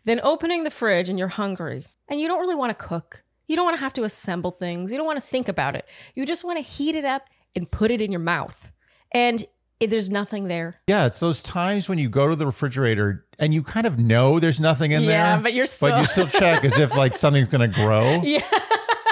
than 0.05 0.21
opening 0.23 0.65
the 0.65 0.71
fridge 0.71 1.09
and 1.09 1.19
you're 1.19 1.29
hungry 1.29 1.87
and 2.09 2.21
you 2.21 2.29
don't 2.29 2.41
really 2.41 2.55
want 2.55 2.77
to 2.79 2.85
cook. 2.85 3.23
You 3.47 3.57
don't 3.57 3.65
want 3.65 3.77
to 3.79 3.83
have 3.83 3.95
to 3.95 4.03
assemble 4.05 4.51
things. 4.51 4.93
You 4.93 4.99
don't 4.99 5.07
want 5.07 5.17
to 5.19 5.27
think 5.27 5.49
about 5.49 5.75
it. 5.77 5.87
You 6.15 6.27
just 6.27 6.45
want 6.45 6.59
to 6.59 6.63
heat 6.63 6.97
it 6.97 7.07
up 7.07 7.23
and 7.57 7.71
put 7.71 7.91
it 7.91 8.01
in 8.01 8.13
your 8.13 8.21
mouth. 8.21 8.71
And 9.13 9.43
there's 9.81 10.09
nothing 10.11 10.49
there. 10.49 10.81
Yeah, 10.87 11.07
it's 11.07 11.21
those 11.21 11.41
times 11.43 11.89
when 11.89 11.99
you 11.99 12.09
go 12.09 12.29
to 12.29 12.37
the 12.37 12.47
refrigerator 12.47 13.27
and 13.39 13.53
you 13.53 13.63
kind 13.63 13.87
of 13.87 13.99
know 13.99 14.39
there's 14.39 14.61
nothing 14.61 14.93
in 14.93 15.03
Yeah, 15.03 15.09
there. 15.09 15.19
Yeah, 15.19 15.41
but 15.41 15.55
you're 15.55 15.67
still- 15.67 15.91
But 15.91 16.01
you 16.01 16.07
still 16.07 16.27
check 16.29 16.65
as 16.65 16.79
if 16.79 16.95
like 16.97 17.15
something's 17.15 17.49
going 17.49 17.71
to 17.71 17.75
grow. 17.75 18.23
Yeah. 18.25 18.43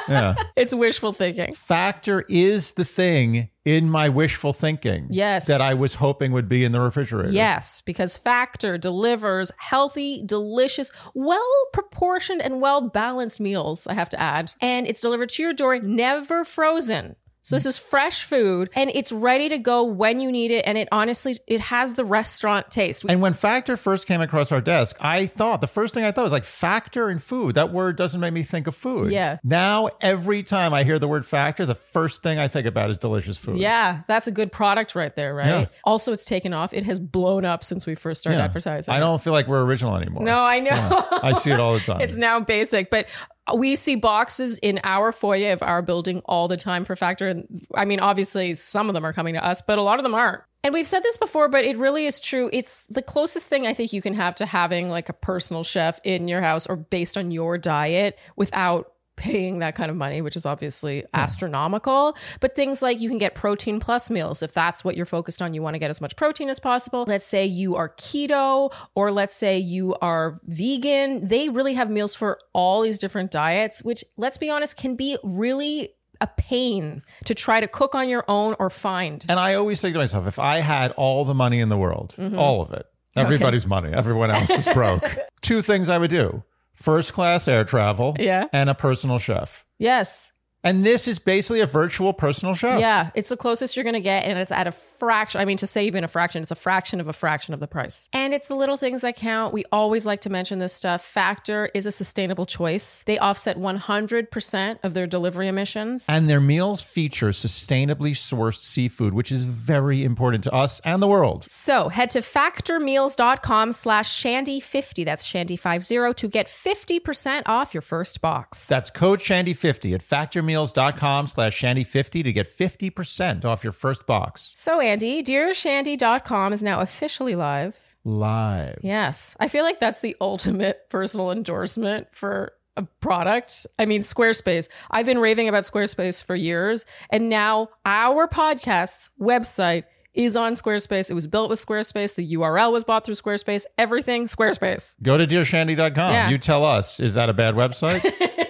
Yeah. 0.06 0.34
It's 0.54 0.74
wishful 0.74 1.14
thinking. 1.14 1.54
Factor 1.54 2.26
is 2.28 2.72
the 2.72 2.84
thing 2.84 3.48
in 3.64 3.88
my 3.88 4.10
wishful 4.10 4.52
thinking. 4.52 5.06
Yes. 5.10 5.46
That 5.46 5.62
I 5.62 5.72
was 5.72 5.94
hoping 5.94 6.32
would 6.32 6.46
be 6.46 6.62
in 6.62 6.72
the 6.72 6.80
refrigerator. 6.82 7.30
Yes, 7.32 7.80
because 7.80 8.14
Factor 8.14 8.76
delivers 8.76 9.50
healthy, 9.56 10.22
delicious, 10.26 10.92
well 11.14 11.42
proportioned, 11.72 12.42
and 12.42 12.60
well 12.60 12.82
balanced 12.90 13.40
meals, 13.40 13.86
I 13.86 13.94
have 13.94 14.10
to 14.10 14.20
add. 14.20 14.52
And 14.60 14.86
it's 14.86 15.00
delivered 15.00 15.30
to 15.30 15.42
your 15.42 15.54
door, 15.54 15.78
never 15.78 16.44
frozen. 16.44 17.16
So 17.44 17.56
this 17.56 17.66
is 17.66 17.76
fresh 17.78 18.24
food 18.24 18.70
and 18.74 18.90
it's 18.94 19.12
ready 19.12 19.50
to 19.50 19.58
go 19.58 19.84
when 19.84 20.18
you 20.18 20.32
need 20.32 20.50
it. 20.50 20.64
And 20.66 20.78
it 20.78 20.88
honestly, 20.90 21.36
it 21.46 21.60
has 21.60 21.92
the 21.92 22.04
restaurant 22.04 22.70
taste. 22.70 23.04
And 23.06 23.20
when 23.20 23.34
Factor 23.34 23.76
first 23.76 24.06
came 24.06 24.22
across 24.22 24.50
our 24.50 24.62
desk, 24.62 24.96
I 24.98 25.26
thought 25.26 25.60
the 25.60 25.66
first 25.66 25.92
thing 25.92 26.04
I 26.04 26.10
thought 26.10 26.22
was 26.24 26.32
like 26.32 26.44
Factor 26.44 27.08
and 27.10 27.22
food. 27.22 27.54
That 27.56 27.70
word 27.70 27.96
doesn't 27.96 28.18
make 28.18 28.32
me 28.32 28.44
think 28.44 28.66
of 28.66 28.74
food. 28.74 29.12
Yeah. 29.12 29.38
Now 29.44 29.90
every 30.00 30.42
time 30.42 30.72
I 30.72 30.84
hear 30.84 30.98
the 30.98 31.06
word 31.06 31.26
Factor, 31.26 31.66
the 31.66 31.74
first 31.74 32.22
thing 32.22 32.38
I 32.38 32.48
think 32.48 32.66
about 32.66 32.88
is 32.88 32.96
delicious 32.98 33.36
food. 33.36 33.58
yeah, 33.58 34.00
that's 34.08 34.26
a 34.26 34.32
good 34.32 34.50
product 34.50 34.94
right 34.94 35.14
there, 35.14 35.34
right? 35.34 35.46
Yeah. 35.46 35.66
Also, 35.84 36.12
it's 36.14 36.24
taken 36.24 36.54
off. 36.54 36.72
It 36.72 36.84
has 36.84 36.98
blown 36.98 37.44
up 37.44 37.62
since 37.62 37.84
we 37.86 37.94
first 37.94 38.20
started 38.22 38.38
Yeah. 38.38 38.44
advertising. 38.46 38.94
I 38.94 39.00
don't 39.00 39.20
feel 39.22 39.34
like 39.34 39.48
we're 39.48 39.62
original 39.64 39.96
anymore. 39.96 40.24
No, 40.24 40.42
I 40.42 40.60
know. 40.60 41.06
I 41.22 41.34
see 41.34 41.50
it 41.50 41.60
all 41.60 41.74
the 41.74 41.80
time. 41.92 42.00
It's 42.00 42.16
now 42.16 42.40
basic, 42.40 42.90
but 42.90 43.06
we 43.52 43.76
see 43.76 43.94
boxes 43.96 44.58
in 44.58 44.80
our 44.84 45.12
foyer 45.12 45.52
of 45.52 45.62
our 45.62 45.82
building 45.82 46.22
all 46.24 46.48
the 46.48 46.56
time 46.56 46.84
for 46.84 46.96
Factor. 46.96 47.28
And 47.28 47.66
I 47.74 47.84
mean, 47.84 48.00
obviously, 48.00 48.54
some 48.54 48.88
of 48.88 48.94
them 48.94 49.04
are 49.04 49.12
coming 49.12 49.34
to 49.34 49.44
us, 49.44 49.60
but 49.60 49.78
a 49.78 49.82
lot 49.82 49.98
of 49.98 50.02
them 50.02 50.14
aren't. 50.14 50.42
And 50.62 50.72
we've 50.72 50.86
said 50.86 51.02
this 51.02 51.18
before, 51.18 51.50
but 51.50 51.66
it 51.66 51.76
really 51.76 52.06
is 52.06 52.20
true. 52.20 52.48
It's 52.50 52.86
the 52.86 53.02
closest 53.02 53.50
thing 53.50 53.66
I 53.66 53.74
think 53.74 53.92
you 53.92 54.00
can 54.00 54.14
have 54.14 54.34
to 54.36 54.46
having 54.46 54.88
like 54.88 55.10
a 55.10 55.12
personal 55.12 55.62
chef 55.62 56.00
in 56.04 56.26
your 56.26 56.40
house 56.40 56.66
or 56.66 56.76
based 56.76 57.18
on 57.18 57.30
your 57.30 57.58
diet 57.58 58.18
without 58.34 58.93
paying 59.16 59.60
that 59.60 59.74
kind 59.74 59.90
of 59.90 59.96
money, 59.96 60.20
which 60.20 60.36
is 60.36 60.46
obviously 60.46 61.04
astronomical. 61.14 62.16
But 62.40 62.54
things 62.54 62.82
like 62.82 63.00
you 63.00 63.08
can 63.08 63.18
get 63.18 63.34
protein 63.34 63.80
plus 63.80 64.10
meals 64.10 64.42
if 64.42 64.52
that's 64.52 64.84
what 64.84 64.96
you're 64.96 65.06
focused 65.06 65.40
on. 65.40 65.54
You 65.54 65.62
want 65.62 65.74
to 65.74 65.78
get 65.78 65.90
as 65.90 66.00
much 66.00 66.16
protein 66.16 66.48
as 66.48 66.60
possible. 66.60 67.04
Let's 67.06 67.24
say 67.24 67.46
you 67.46 67.76
are 67.76 67.90
keto 67.90 68.72
or 68.94 69.12
let's 69.12 69.34
say 69.34 69.58
you 69.58 69.94
are 70.00 70.40
vegan. 70.44 71.26
They 71.26 71.48
really 71.48 71.74
have 71.74 71.90
meals 71.90 72.14
for 72.14 72.38
all 72.52 72.82
these 72.82 72.98
different 72.98 73.30
diets, 73.30 73.82
which 73.82 74.04
let's 74.16 74.38
be 74.38 74.50
honest, 74.50 74.76
can 74.76 74.96
be 74.96 75.18
really 75.22 75.90
a 76.20 76.26
pain 76.26 77.02
to 77.24 77.34
try 77.34 77.60
to 77.60 77.68
cook 77.68 77.94
on 77.94 78.08
your 78.08 78.24
own 78.28 78.54
or 78.58 78.70
find. 78.70 79.24
And 79.28 79.38
I 79.38 79.54
always 79.54 79.80
think 79.80 79.94
to 79.94 79.98
myself, 79.98 80.26
if 80.26 80.38
I 80.38 80.58
had 80.58 80.92
all 80.92 81.24
the 81.24 81.34
money 81.34 81.60
in 81.60 81.68
the 81.68 81.76
world, 81.76 82.14
mm-hmm. 82.16 82.38
all 82.38 82.62
of 82.62 82.72
it, 82.72 82.86
everybody's 83.16 83.66
money, 83.66 83.92
everyone 83.92 84.30
else 84.30 84.50
is 84.50 84.68
broke. 84.68 85.16
Two 85.42 85.60
things 85.60 85.88
I 85.88 85.98
would 85.98 86.10
do 86.10 86.42
first 86.74 87.12
class 87.12 87.48
air 87.48 87.64
travel 87.64 88.16
Yeah. 88.18 88.46
and 88.52 88.68
a 88.68 88.74
personal 88.74 89.18
chef. 89.18 89.64
Yes. 89.78 90.32
And 90.64 90.82
this 90.84 91.06
is 91.06 91.18
basically 91.18 91.60
a 91.60 91.66
virtual 91.66 92.14
personal 92.14 92.54
chef. 92.54 92.80
Yeah, 92.80 93.10
it's 93.14 93.28
the 93.28 93.36
closest 93.36 93.76
you're 93.76 93.84
going 93.84 93.92
to 93.92 94.00
get, 94.00 94.24
and 94.24 94.38
it's 94.38 94.50
at 94.50 94.66
a 94.66 94.72
fraction. 94.72 95.38
I 95.38 95.44
mean, 95.44 95.58
to 95.58 95.66
say 95.66 95.86
even 95.86 96.04
a 96.04 96.08
fraction, 96.08 96.40
it's 96.40 96.50
a 96.50 96.56
fraction 96.56 97.00
of 97.00 97.06
a 97.06 97.12
fraction 97.12 97.52
of 97.52 97.60
the 97.60 97.68
price. 97.68 98.08
And 98.14 98.32
it's 98.32 98.48
the 98.48 98.56
little 98.56 98.78
things 98.78 99.02
that 99.02 99.14
count. 99.14 99.52
We 99.52 99.64
always 99.70 100.06
like 100.06 100.22
to 100.22 100.30
mention 100.30 100.60
this 100.60 100.72
stuff. 100.72 101.04
Factor 101.04 101.70
is 101.74 101.84
a 101.84 101.92
sustainable 101.92 102.46
choice. 102.46 103.02
They 103.02 103.18
offset 103.18 103.58
100% 103.58 104.78
of 104.82 104.94
their 104.94 105.06
delivery 105.06 105.48
emissions. 105.48 106.06
And 106.08 106.30
their 106.30 106.40
meals 106.40 106.80
feature 106.80 107.28
sustainably 107.28 108.12
sourced 108.12 108.62
seafood, 108.62 109.12
which 109.12 109.30
is 109.30 109.42
very 109.42 110.02
important 110.02 110.44
to 110.44 110.52
us 110.52 110.80
and 110.80 111.02
the 111.02 111.08
world. 111.08 111.44
So 111.46 111.90
head 111.90 112.08
to 112.10 112.20
factormeals.com 112.20 113.72
slash 113.72 114.22
shandy50. 114.22 115.04
That's 115.04 115.30
shandy50 115.30 116.16
to 116.16 116.28
get 116.28 116.46
50% 116.46 117.42
off 117.44 117.74
your 117.74 117.82
first 117.82 118.22
box. 118.22 118.66
That's 118.66 118.88
code 118.88 119.18
Shandy50 119.18 119.94
at 119.94 120.00
factormeals.com 120.00 120.53
slash 120.54 121.60
Shandy50 121.60 122.24
to 122.24 122.32
get 122.32 122.46
50% 122.46 123.44
off 123.44 123.64
your 123.64 123.72
first 123.72 124.06
box. 124.06 124.52
So, 124.56 124.80
Andy, 124.80 125.22
dearshandy.com 125.22 126.52
is 126.52 126.62
now 126.62 126.80
officially 126.80 127.36
live. 127.36 127.76
Live. 128.04 128.78
Yes. 128.82 129.36
I 129.40 129.48
feel 129.48 129.64
like 129.64 129.80
that's 129.80 130.00
the 130.00 130.16
ultimate 130.20 130.88
personal 130.90 131.30
endorsement 131.30 132.08
for 132.12 132.52
a 132.76 132.82
product. 133.00 133.66
I 133.78 133.86
mean, 133.86 134.02
Squarespace. 134.02 134.68
I've 134.90 135.06
been 135.06 135.18
raving 135.18 135.48
about 135.48 135.62
Squarespace 135.62 136.22
for 136.22 136.34
years, 136.34 136.86
and 137.10 137.28
now 137.28 137.68
our 137.86 138.28
podcast's 138.28 139.10
website 139.20 139.84
is 140.12 140.36
on 140.36 140.52
Squarespace. 140.52 141.10
It 141.10 141.14
was 141.14 141.26
built 141.26 141.50
with 141.50 141.64
Squarespace. 141.64 142.14
The 142.14 142.34
URL 142.34 142.72
was 142.72 142.84
bought 142.84 143.04
through 143.04 143.16
Squarespace. 143.16 143.64
Everything 143.76 144.26
Squarespace. 144.26 144.94
Go 145.02 145.18
to 145.18 145.26
dearshandy.com. 145.26 146.12
Yeah. 146.12 146.30
You 146.30 146.38
tell 146.38 146.64
us, 146.64 147.00
is 147.00 147.14
that 147.14 147.28
a 147.28 147.32
bad 147.32 147.54
website? 147.54 148.02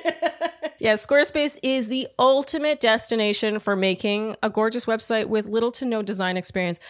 Yeah, 0.81 0.95
Squarespace 0.95 1.59
is 1.63 1.89
the 1.89 2.09
ultimate 2.19 2.81
destination 2.81 3.59
for 3.59 3.77
making 3.77 4.37
a 4.43 4.51
gorgeous 4.51 4.87
website 4.87 5.27
with 5.27 5.47
little 5.47 5.73
to 5.73 5.85
no 5.85 6.03
design 6.03 6.37
experience. 6.37 6.81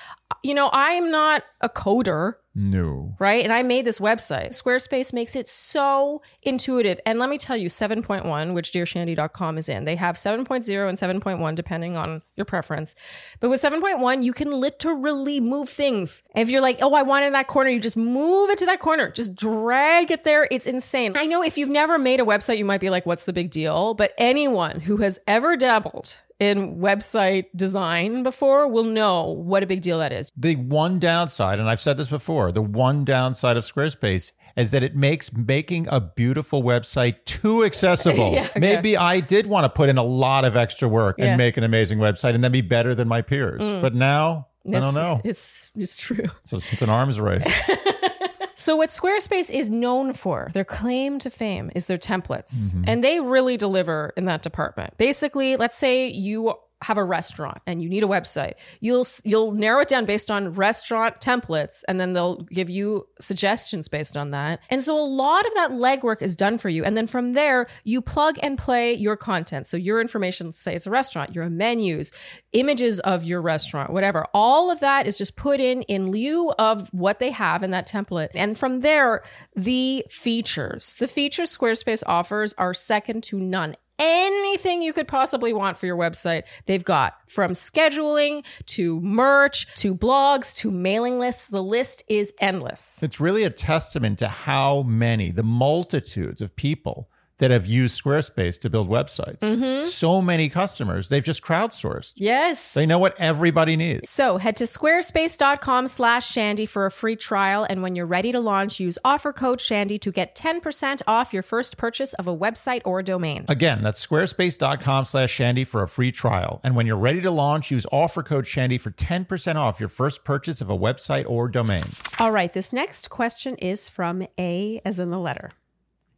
You 0.42 0.55
know, 0.55 0.68
I 0.68 0.90
am 0.90 1.11
not 1.11 1.44
a 1.61 1.68
coder. 1.68 2.35
No. 2.55 3.17
right? 3.19 3.43
And 3.43 3.53
I 3.53 3.62
made 3.62 3.85
this 3.85 3.99
website. 3.99 4.51
Squarespace 4.51 5.12
makes 5.12 5.35
it 5.35 5.49
so 5.49 6.23
intuitive. 6.43 7.01
And 7.05 7.19
let 7.19 7.29
me 7.29 7.38
tell 7.38 7.57
you, 7.57 7.69
7.1, 7.69 8.55
which 8.55 8.73
dearshandy.com 8.73 9.59
is 9.59 9.69
in, 9.69 9.85
they 9.85 9.97
have 9.97 10.17
7.0 10.17 10.88
and 10.88 11.23
7.1, 11.23 11.55
depending 11.55 11.97
on 11.97 12.23
your 12.37 12.45
preference. 12.45 12.95
But 13.40 13.51
with 13.51 13.61
7.1, 13.61 14.23
you 14.23 14.33
can 14.33 14.51
literally 14.51 15.40
move 15.40 15.69
things. 15.69 16.23
If 16.35 16.51
you're 16.51 16.61
like, 16.61 16.79
oh, 16.81 16.95
I 16.95 17.03
want 17.03 17.25
it 17.25 17.29
in 17.29 17.33
that 17.33 17.49
corner, 17.49 17.71
you 17.71 17.81
just 17.81 17.97
move 17.97 18.51
it 18.51 18.59
to 18.59 18.67
that 18.67 18.81
corner. 18.81 19.11
Just 19.11 19.35
drag 19.35 20.11
it 20.11 20.25
there. 20.25 20.47
It's 20.51 20.67
insane. 20.67 21.14
I 21.17 21.27
know 21.27 21.43
if 21.43 21.59
you've 21.59 21.71
never 21.71 21.99
made 21.99 22.21
a 22.21 22.25
website, 22.25 22.59
you 22.59 22.64
might 22.64 22.81
be 22.81 22.90
like, 22.90 23.07
what's 23.07 23.27
the 23.27 23.33
big 23.33 23.51
deal? 23.51 23.95
But 23.95 24.12
anyone 24.19 24.81
who 24.81 24.99
has 24.99 25.19
ever 25.27 25.57
dabbled 25.57 26.21
in 26.40 26.77
website 26.77 27.47
design 27.55 28.23
before 28.23 28.66
will 28.68 28.85
know 28.85 29.23
what 29.31 29.62
a 29.62 29.66
big 29.66 29.83
deal 29.83 29.99
that 29.99 30.12
is. 30.12 30.33
The 30.37 30.57
one 30.57 30.99
downside, 30.99 31.59
and 31.59 31.68
I've 31.68 31.81
said 31.81 31.97
this 31.97 32.09
before, 32.09 32.51
the 32.53 32.62
one 32.62 33.05
downside 33.05 33.57
of 33.57 33.64
Squarespace 33.64 34.33
is 34.57 34.70
that 34.70 34.83
it 34.85 34.94
makes 34.94 35.33
making 35.35 35.88
a 35.90 36.01
beautiful 36.01 36.62
website 36.62 37.25
too 37.25 37.64
accessible. 37.64 38.33
Yeah, 38.35 38.42
okay. 38.51 38.61
Maybe 38.61 38.97
I 38.97 39.20
did 39.20 39.47
want 39.49 39.64
to 39.64 39.68
put 39.68 39.88
in 39.88 39.99
a 39.99 40.03
lot 40.05 40.44
of 40.44 40.57
extra 40.57 40.88
work 40.88 41.16
Yeah. 41.18 41.25
Mm. 41.25 41.29
and 41.31 41.38
make 41.38 41.57
an 41.57 41.64
amazing 41.64 41.99
website 41.99 42.35
and 42.35 42.42
then 42.44 42.53
be 42.53 42.61
better 42.61 42.94
than 42.94 43.09
my 43.09 43.20
peers. 43.23 43.61
But 43.81 43.94
now, 43.94 44.49
I 44.66 44.70
don't 44.70 44.79
It's- 44.79 44.94
know. 44.94 45.20
It's, 45.25 45.70
it's 45.77 45.97
true. 45.97 46.27
So 46.44 46.57
it's 46.59 46.83
an 46.83 46.88
arms 46.88 47.18
race. 47.20 47.44
So 48.55 48.77
what 48.77 48.90
Squarespace 48.90 49.51
is 49.51 49.71
known 49.71 50.12
for, 50.12 50.51
their 50.53 50.64
claim 50.64 51.19
to 51.21 51.31
fame 51.31 51.71
is 51.75 51.87
their 51.87 51.99
templates. 51.99 52.73
Mm-hmm. 52.73 52.85
And 52.87 53.05
they 53.05 53.21
really 53.21 53.57
deliver 53.57 54.12
in 54.17 54.25
that 54.27 54.43
department. 54.43 54.97
Basically, 54.97 55.57
let's 55.57 55.77
say 55.77 56.09
you 56.09 56.55
have 56.85 56.99
a 56.99 57.05
restaurant 57.05 57.61
and 57.66 57.83
you 57.83 57.88
need 57.88 58.05
a 58.05 58.07
website. 58.07 58.55
You'll 58.81 59.07
you'll 59.25 59.53
narrow 59.53 59.81
it 59.81 59.88
down 59.88 60.05
based 60.05 60.31
on 60.31 60.53
restaurant 60.53 61.20
templates 61.20 61.83
and 61.88 61.99
then 61.99 62.12
they'll 62.12 62.37
give 62.37 62.68
you 62.68 63.07
suggestions 63.20 63.88
based 63.88 64.16
on 64.16 64.31
that. 64.33 64.61
And 64.68 64.83
so 64.83 64.97
a 64.97 65.03
lot 65.05 65.47
of 65.47 65.55
that 65.55 65.70
legwork 65.70 66.20
is 66.20 66.37
done 66.37 66.59
for 66.59 66.68
you 66.68 66.85
and 66.85 66.97
then 66.97 67.07
from 67.07 67.33
there 67.33 67.66
you 67.85 68.03
plug 68.03 68.38
and 68.42 68.59
play 68.59 68.92
your 68.92 69.16
content. 69.16 69.66
So 69.66 69.77
your 69.77 70.01
information, 70.01 70.49
let's 70.49 70.61
say 70.61 70.75
it's 70.75 70.87
a 70.87 70.90
restaurant, 70.90 71.35
your 71.35 71.49
menus, 71.49 72.12
images 72.53 73.01
of 73.01 73.25
your 73.25 73.40
restaurant, 73.40 73.90
whatever. 73.90 74.27
All 74.35 74.70
of 74.70 74.81
that 74.81 75.07
is 75.07 75.16
just 75.16 75.37
put 75.37 75.61
in 75.61 75.83
in 75.83 76.11
lieu 76.11 76.51
of 76.59 76.88
what 76.92 77.18
they 77.18 77.31
have 77.31 77.62
in 77.62 77.70
that 77.70 77.88
template. 77.88 78.31
And 78.35 78.59
from 78.59 78.81
there, 78.81 79.23
the 79.57 80.05
features, 80.11 80.94
the 80.99 81.09
features 81.09 81.57
Squarespace 81.57 82.03
offers 82.07 82.55
are 82.59 82.75
second 82.75 83.23
to 83.25 83.38
none. 83.38 83.75
Anything 83.98 84.83
you 84.83 84.92
could 84.92 85.07
possibly 85.07 85.52
want 85.52 85.78
for 85.78 85.87
your 85.87 85.96
website, 85.96 86.44
they've 86.66 86.85
got 86.85 87.14
from 87.28 87.52
scheduling 87.52 88.44
to 88.66 89.00
merch 89.00 89.72
to 89.76 89.94
blogs 89.94 90.54
to 90.57 90.70
mailing 90.70 91.18
lists. 91.18 91.48
The 91.48 91.62
list 91.62 92.02
is 92.09 92.33
endless. 92.40 93.02
It's 93.02 93.20
really 93.20 93.44
a 93.44 93.50
testament 93.50 94.18
to 94.18 94.28
how 94.28 94.83
many, 94.83 95.30
the 95.30 95.42
multitudes 95.42 96.40
of 96.40 96.57
people 96.57 97.09
that 97.38 97.51
have 97.51 97.66
used 97.66 98.03
Squarespace 98.03 98.61
to 98.61 98.70
build 98.70 98.88
websites. 98.88 99.40
Mm-hmm. 99.40 99.83
So 99.85 100.23
many 100.23 100.49
customers, 100.49 101.09
they've 101.09 101.25
just 101.25 101.42
crowdsourced. 101.42 102.12
Yes. 102.16 102.75
They 102.75 102.87
know 102.87 102.99
what 102.99 103.14
everybody 103.18 103.77
needs. 103.77 104.09
So 104.09 104.38
head 104.38 104.57
to 104.57 104.64
squarespace.com 104.64 105.88
slash 105.88 106.31
shandy 106.31 106.66
for 106.66 106.87
a 106.87 106.90
free 106.90 107.16
trial. 107.16 107.66
And 107.68 107.83
when 107.83 107.97
you're 107.97 108.07
ready 108.07 108.33
to 108.33 108.40
launch, 108.40 108.79
use 108.79 108.99
offer 109.05 109.33
code 109.33 109.61
shandy 109.61 109.99
to 109.99 110.12
get 110.12 110.37
10% 110.37 111.03
off 111.07 111.33
your 111.33 111.42
first 111.42 111.77
purchase 111.77 112.14
of 112.14 112.29
a 112.29 112.37
website 112.37 112.83
or 112.85 113.03
domain. 113.03 113.44
Again, 113.49 113.83
that's 113.83 114.05
squarespace.com 114.05 115.05
slash 115.05 115.31
shandy 115.31 115.64
for 115.64 115.83
a 115.83 115.88
free 115.88 116.12
trial. 116.12 116.61
And 116.62 116.77
when 116.77 116.87
you're 116.87 116.97
ready 116.97 117.20
to 117.23 117.31
launch, 117.31 117.70
use 117.70 117.87
offer 117.90 118.23
code 118.23 118.47
shandy 118.47 118.79
for 118.79 118.90
10% 118.90 119.57
off 119.57 119.81
your 119.81 119.88
first 119.88 120.25
purchase 120.25 120.61
of 120.61 120.70
a 120.70 120.79
website 120.79 121.25
or 121.29 121.49
domain. 121.49 121.85
All 122.18 122.31
right, 122.31 122.53
this 122.53 122.73
next 122.73 123.11
question 123.11 123.57
is 123.57 123.88
from 123.88 124.27
A 124.38 124.81
as 124.85 124.99
in 124.99 125.11
the 125.11 125.18
letter. 125.18 125.51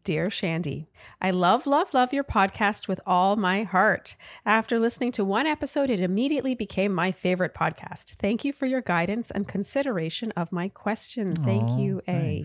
Dear 0.06 0.30
Shandy, 0.30 0.86
I 1.20 1.32
love, 1.32 1.66
love, 1.66 1.92
love 1.92 2.12
your 2.12 2.22
podcast 2.22 2.86
with 2.86 3.00
all 3.04 3.34
my 3.34 3.64
heart. 3.64 4.14
After 4.44 4.78
listening 4.78 5.10
to 5.10 5.24
one 5.24 5.48
episode, 5.48 5.90
it 5.90 5.98
immediately 5.98 6.54
became 6.54 6.94
my 6.94 7.10
favorite 7.10 7.54
podcast. 7.54 8.14
Thank 8.14 8.44
you 8.44 8.52
for 8.52 8.66
your 8.66 8.82
guidance 8.82 9.32
and 9.32 9.48
consideration 9.48 10.30
of 10.36 10.52
my 10.52 10.68
question. 10.68 11.34
Thank 11.34 11.76
you, 11.80 12.02
A. 12.06 12.44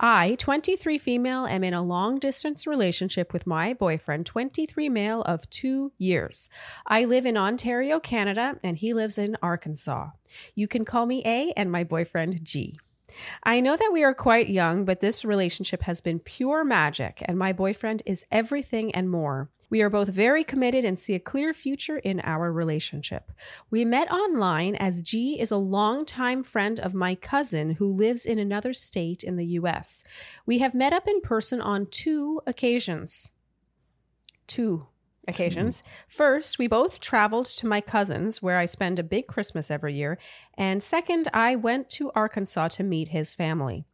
I, 0.00 0.34
23 0.40 0.98
female, 0.98 1.46
am 1.46 1.62
in 1.62 1.72
a 1.72 1.82
long 1.82 2.18
distance 2.18 2.66
relationship 2.66 3.32
with 3.32 3.46
my 3.46 3.74
boyfriend, 3.74 4.26
23 4.26 4.88
male 4.88 5.22
of 5.22 5.48
two 5.50 5.92
years. 5.98 6.48
I 6.84 7.04
live 7.04 7.24
in 7.24 7.36
Ontario, 7.36 8.00
Canada, 8.00 8.58
and 8.64 8.76
he 8.76 8.92
lives 8.92 9.18
in 9.18 9.36
Arkansas. 9.40 10.08
You 10.56 10.66
can 10.66 10.84
call 10.84 11.06
me 11.06 11.22
A 11.24 11.52
and 11.52 11.70
my 11.70 11.84
boyfriend 11.84 12.44
G. 12.44 12.76
I 13.42 13.60
know 13.60 13.76
that 13.76 13.92
we 13.92 14.02
are 14.04 14.14
quite 14.14 14.48
young, 14.48 14.84
but 14.84 15.00
this 15.00 15.24
relationship 15.24 15.82
has 15.82 16.00
been 16.00 16.18
pure 16.18 16.64
magic, 16.64 17.22
and 17.24 17.38
my 17.38 17.52
boyfriend 17.52 18.02
is 18.06 18.26
everything 18.30 18.94
and 18.94 19.10
more. 19.10 19.50
We 19.70 19.82
are 19.82 19.90
both 19.90 20.08
very 20.08 20.44
committed 20.44 20.84
and 20.84 20.98
see 20.98 21.14
a 21.14 21.20
clear 21.20 21.52
future 21.52 21.98
in 21.98 22.20
our 22.20 22.50
relationship. 22.50 23.30
We 23.70 23.84
met 23.84 24.10
online 24.10 24.74
as 24.76 25.02
G 25.02 25.38
is 25.38 25.50
a 25.50 25.56
longtime 25.56 26.42
friend 26.42 26.80
of 26.80 26.94
my 26.94 27.14
cousin 27.14 27.72
who 27.72 27.92
lives 27.92 28.24
in 28.24 28.38
another 28.38 28.72
state 28.72 29.22
in 29.22 29.36
the 29.36 29.46
US. 29.46 30.04
We 30.46 30.58
have 30.58 30.74
met 30.74 30.92
up 30.92 31.06
in 31.06 31.20
person 31.20 31.60
on 31.60 31.86
two 31.86 32.40
occasions. 32.46 33.32
Two 34.46 34.86
occasions. 35.28 35.82
First, 36.08 36.58
we 36.58 36.66
both 36.66 37.00
traveled 37.00 37.46
to 37.46 37.66
my 37.66 37.80
cousin's, 37.80 38.42
where 38.42 38.58
I 38.58 38.66
spend 38.66 38.98
a 38.98 39.04
big 39.04 39.26
Christmas 39.26 39.70
every 39.70 39.94
year. 39.94 40.18
And 40.56 40.82
second, 40.82 41.28
I 41.32 41.54
went 41.54 41.88
to 41.90 42.10
Arkansas 42.14 42.68
to 42.68 42.82
meet 42.82 43.08
his 43.08 43.34
family. 43.34 43.84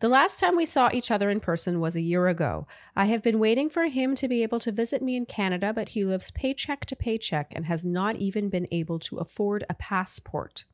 The 0.00 0.08
last 0.08 0.38
time 0.38 0.56
we 0.56 0.66
saw 0.66 0.90
each 0.92 1.10
other 1.10 1.30
in 1.30 1.40
person 1.40 1.80
was 1.80 1.96
a 1.96 2.00
year 2.00 2.26
ago. 2.26 2.66
I 2.96 3.06
have 3.06 3.22
been 3.22 3.38
waiting 3.38 3.70
for 3.70 3.84
him 3.84 4.14
to 4.16 4.28
be 4.28 4.42
able 4.42 4.58
to 4.60 4.72
visit 4.72 5.00
me 5.00 5.16
in 5.16 5.26
Canada, 5.26 5.72
but 5.72 5.90
he 5.90 6.04
lives 6.04 6.30
paycheck 6.32 6.86
to 6.86 6.96
paycheck 6.96 7.52
and 7.54 7.66
has 7.66 7.84
not 7.84 8.16
even 8.16 8.48
been 8.48 8.66
able 8.72 8.98
to 9.00 9.18
afford 9.18 9.64
a 9.70 9.74
passport. 9.74 10.64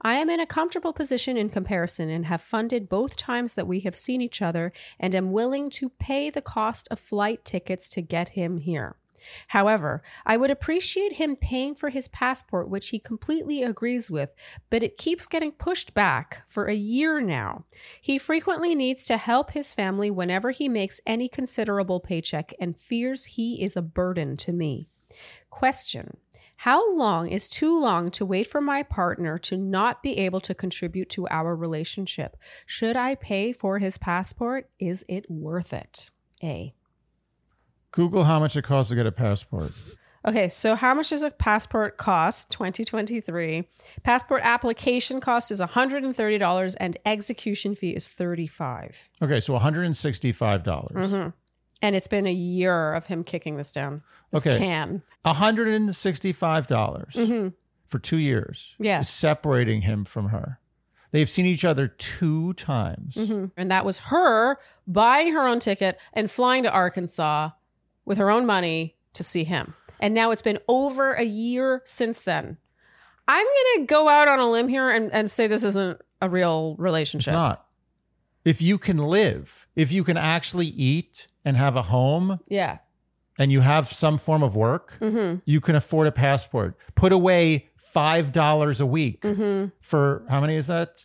I 0.00 0.14
am 0.14 0.30
in 0.30 0.38
a 0.38 0.46
comfortable 0.46 0.92
position 0.92 1.36
in 1.36 1.48
comparison 1.48 2.08
and 2.08 2.26
have 2.26 2.40
funded 2.40 2.88
both 2.88 3.16
times 3.16 3.54
that 3.54 3.66
we 3.66 3.80
have 3.80 3.96
seen 3.96 4.20
each 4.20 4.40
other 4.40 4.72
and 4.98 5.14
am 5.14 5.32
willing 5.32 5.70
to 5.70 5.88
pay 5.88 6.30
the 6.30 6.42
cost 6.42 6.86
of 6.90 7.00
flight 7.00 7.44
tickets 7.44 7.88
to 7.90 8.02
get 8.02 8.30
him 8.30 8.58
here. 8.58 8.96
However, 9.48 10.02
I 10.24 10.36
would 10.36 10.50
appreciate 10.50 11.14
him 11.14 11.36
paying 11.36 11.74
for 11.74 11.90
his 11.90 12.08
passport, 12.08 12.68
which 12.68 12.88
he 12.88 12.98
completely 12.98 13.62
agrees 13.62 14.10
with, 14.10 14.34
but 14.70 14.82
it 14.82 14.98
keeps 14.98 15.26
getting 15.26 15.52
pushed 15.52 15.94
back 15.94 16.42
for 16.46 16.66
a 16.66 16.74
year 16.74 17.20
now. 17.20 17.64
He 18.00 18.18
frequently 18.18 18.74
needs 18.74 19.04
to 19.04 19.16
help 19.16 19.52
his 19.52 19.74
family 19.74 20.10
whenever 20.10 20.50
he 20.50 20.68
makes 20.68 21.00
any 21.06 21.28
considerable 21.28 22.00
paycheck 22.00 22.52
and 22.60 22.78
fears 22.78 23.24
he 23.24 23.62
is 23.62 23.76
a 23.76 23.82
burden 23.82 24.36
to 24.38 24.52
me. 24.52 24.88
Question 25.50 26.18
How 26.58 26.94
long 26.94 27.28
is 27.28 27.48
too 27.48 27.78
long 27.78 28.10
to 28.12 28.26
wait 28.26 28.46
for 28.46 28.60
my 28.60 28.82
partner 28.82 29.38
to 29.38 29.56
not 29.56 30.02
be 30.02 30.18
able 30.18 30.40
to 30.40 30.54
contribute 30.54 31.08
to 31.10 31.28
our 31.28 31.54
relationship? 31.54 32.36
Should 32.66 32.96
I 32.96 33.14
pay 33.14 33.52
for 33.52 33.78
his 33.78 33.98
passport? 33.98 34.68
Is 34.78 35.04
it 35.08 35.30
worth 35.30 35.72
it? 35.72 36.10
A. 36.42 36.74
Google 37.96 38.24
how 38.24 38.38
much 38.38 38.54
it 38.56 38.62
costs 38.62 38.90
to 38.90 38.94
get 38.94 39.06
a 39.06 39.12
passport. 39.12 39.72
Okay, 40.28 40.48
so 40.48 40.74
how 40.74 40.92
much 40.92 41.10
does 41.10 41.22
a 41.22 41.30
passport 41.30 41.96
cost 41.96 42.50
2023? 42.50 43.66
Passport 44.02 44.42
application 44.44 45.20
cost 45.20 45.50
is 45.50 45.60
$130 45.60 46.76
and 46.78 46.96
execution 47.06 47.74
fee 47.74 47.90
is 47.90 48.06
35. 48.06 49.08
Okay, 49.22 49.40
so 49.40 49.54
165. 49.54 50.62
dollars 50.62 51.10
Mm-hmm. 51.10 51.28
And 51.82 51.94
it's 51.96 52.08
been 52.08 52.26
a 52.26 52.32
year 52.32 52.92
of 52.94 53.06
him 53.06 53.22
kicking 53.24 53.56
this 53.56 53.70
down. 53.72 54.02
This 54.32 54.46
Okay. 54.46 54.58
can. 54.58 55.02
$165 55.24 57.52
for 57.86 57.98
two 57.98 58.16
years. 58.16 58.74
Yeah. 58.78 59.02
separating 59.02 59.82
him 59.82 60.04
from 60.04 60.30
her. 60.30 60.58
They've 61.12 61.30
seen 61.30 61.46
each 61.46 61.64
other 61.64 61.86
two 61.86 62.52
times. 62.54 63.16
And 63.56 63.70
that 63.70 63.84
was 63.84 64.00
her 64.00 64.56
buying 64.86 65.32
her 65.32 65.46
own 65.46 65.60
ticket 65.60 65.98
and 66.12 66.30
flying 66.30 66.64
to 66.64 66.70
Arkansas 66.72 67.50
with 68.06 68.16
her 68.18 68.30
own 68.30 68.46
money 68.46 68.96
to 69.12 69.22
see 69.22 69.44
him. 69.44 69.74
And 70.00 70.14
now 70.14 70.30
it's 70.30 70.42
been 70.42 70.58
over 70.68 71.12
a 71.12 71.24
year 71.24 71.82
since 71.84 72.22
then. 72.22 72.56
I'm 73.28 73.44
going 73.44 73.80
to 73.80 73.86
go 73.86 74.08
out 74.08 74.28
on 74.28 74.38
a 74.38 74.48
limb 74.50 74.68
here 74.68 74.88
and, 74.90 75.12
and 75.12 75.30
say 75.30 75.46
this 75.46 75.64
isn't 75.64 76.00
a 76.22 76.28
real 76.30 76.72
It's 76.72 76.80
relationship. 76.80 77.32
not. 77.34 77.66
If 78.44 78.62
you 78.62 78.78
can 78.78 78.98
live, 78.98 79.66
if 79.74 79.90
you 79.90 80.04
can 80.04 80.16
actually 80.16 80.66
eat 80.68 81.26
and 81.44 81.56
have 81.56 81.74
a 81.76 81.82
home 81.82 82.38
Yeah. 82.48 82.78
and 83.38 83.50
you 83.50 83.60
have 83.62 83.90
some 83.90 84.18
form 84.18 84.42
of 84.44 84.54
work, 84.54 84.96
Mm-hmm. 85.00 85.38
you 85.44 85.60
can 85.60 85.74
afford 85.74 86.06
a 86.06 86.12
passport. 86.12 86.78
Put 86.94 87.12
away 87.12 87.70
$5 87.94 88.80
a 88.80 88.86
week 88.86 89.22
Mm-hmm. 89.22 89.70
for 89.80 90.24
how 90.28 90.40
many 90.40 90.54
is 90.56 90.68
that? 90.68 91.02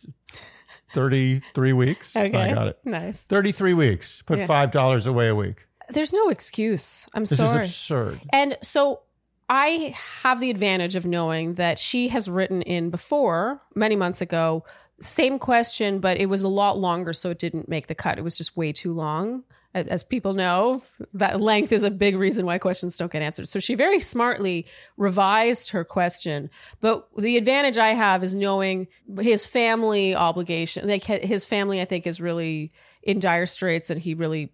33 0.94 1.72
weeks? 1.72 2.14
Okay. 2.22 2.36
I 2.38 2.54
got 2.54 2.68
it. 2.68 2.78
Nice. 2.84 3.26
33 3.26 3.74
weeks. 3.74 4.22
Put 4.22 4.38
Yeah. 4.38 4.46
$5 4.46 5.06
away 5.06 5.28
a 5.28 5.34
week. 5.34 5.66
There's 5.92 6.12
no 6.12 6.28
excuse. 6.28 7.06
I'm 7.14 7.22
This 7.22 7.36
sorry. 7.36 7.62
is 7.64 7.68
absurd. 7.70 8.20
And 8.32 8.58
so 8.62 9.00
I 9.48 9.94
have 10.22 10.40
the 10.40 10.50
advantage 10.50 10.96
of 10.96 11.04
knowing 11.06 11.54
that 11.54 11.78
she 11.78 12.08
has 12.08 12.28
written 12.28 12.62
in 12.62 12.90
before, 12.90 13.60
many 13.74 13.96
months 13.96 14.20
ago, 14.20 14.64
same 15.00 15.38
question, 15.38 15.98
but 15.98 16.16
it 16.16 16.26
was 16.26 16.42
a 16.42 16.48
lot 16.48 16.78
longer, 16.78 17.12
so 17.12 17.30
it 17.30 17.38
didn't 17.38 17.68
make 17.68 17.88
the 17.88 17.94
cut. 17.94 18.18
It 18.18 18.24
was 18.24 18.38
just 18.38 18.56
way 18.56 18.72
too 18.72 18.92
long. 18.92 19.44
As 19.74 20.04
people 20.04 20.34
know, 20.34 20.82
that 21.14 21.40
length 21.40 21.72
is 21.72 21.82
a 21.82 21.90
big 21.90 22.14
reason 22.16 22.44
why 22.44 22.58
questions 22.58 22.98
don't 22.98 23.10
get 23.10 23.22
answered. 23.22 23.48
So 23.48 23.58
she 23.58 23.74
very 23.74 24.00
smartly 24.00 24.66
revised 24.98 25.70
her 25.70 25.82
question. 25.82 26.50
But 26.82 27.08
the 27.16 27.38
advantage 27.38 27.78
I 27.78 27.94
have 27.94 28.22
is 28.22 28.34
knowing 28.34 28.86
his 29.18 29.46
family 29.46 30.14
obligation. 30.14 30.86
Like 30.86 31.04
his 31.04 31.46
family, 31.46 31.80
I 31.80 31.86
think, 31.86 32.06
is 32.06 32.20
really 32.20 32.70
in 33.02 33.18
dire 33.18 33.46
straits, 33.46 33.88
and 33.88 33.98
he 34.00 34.12
really 34.12 34.52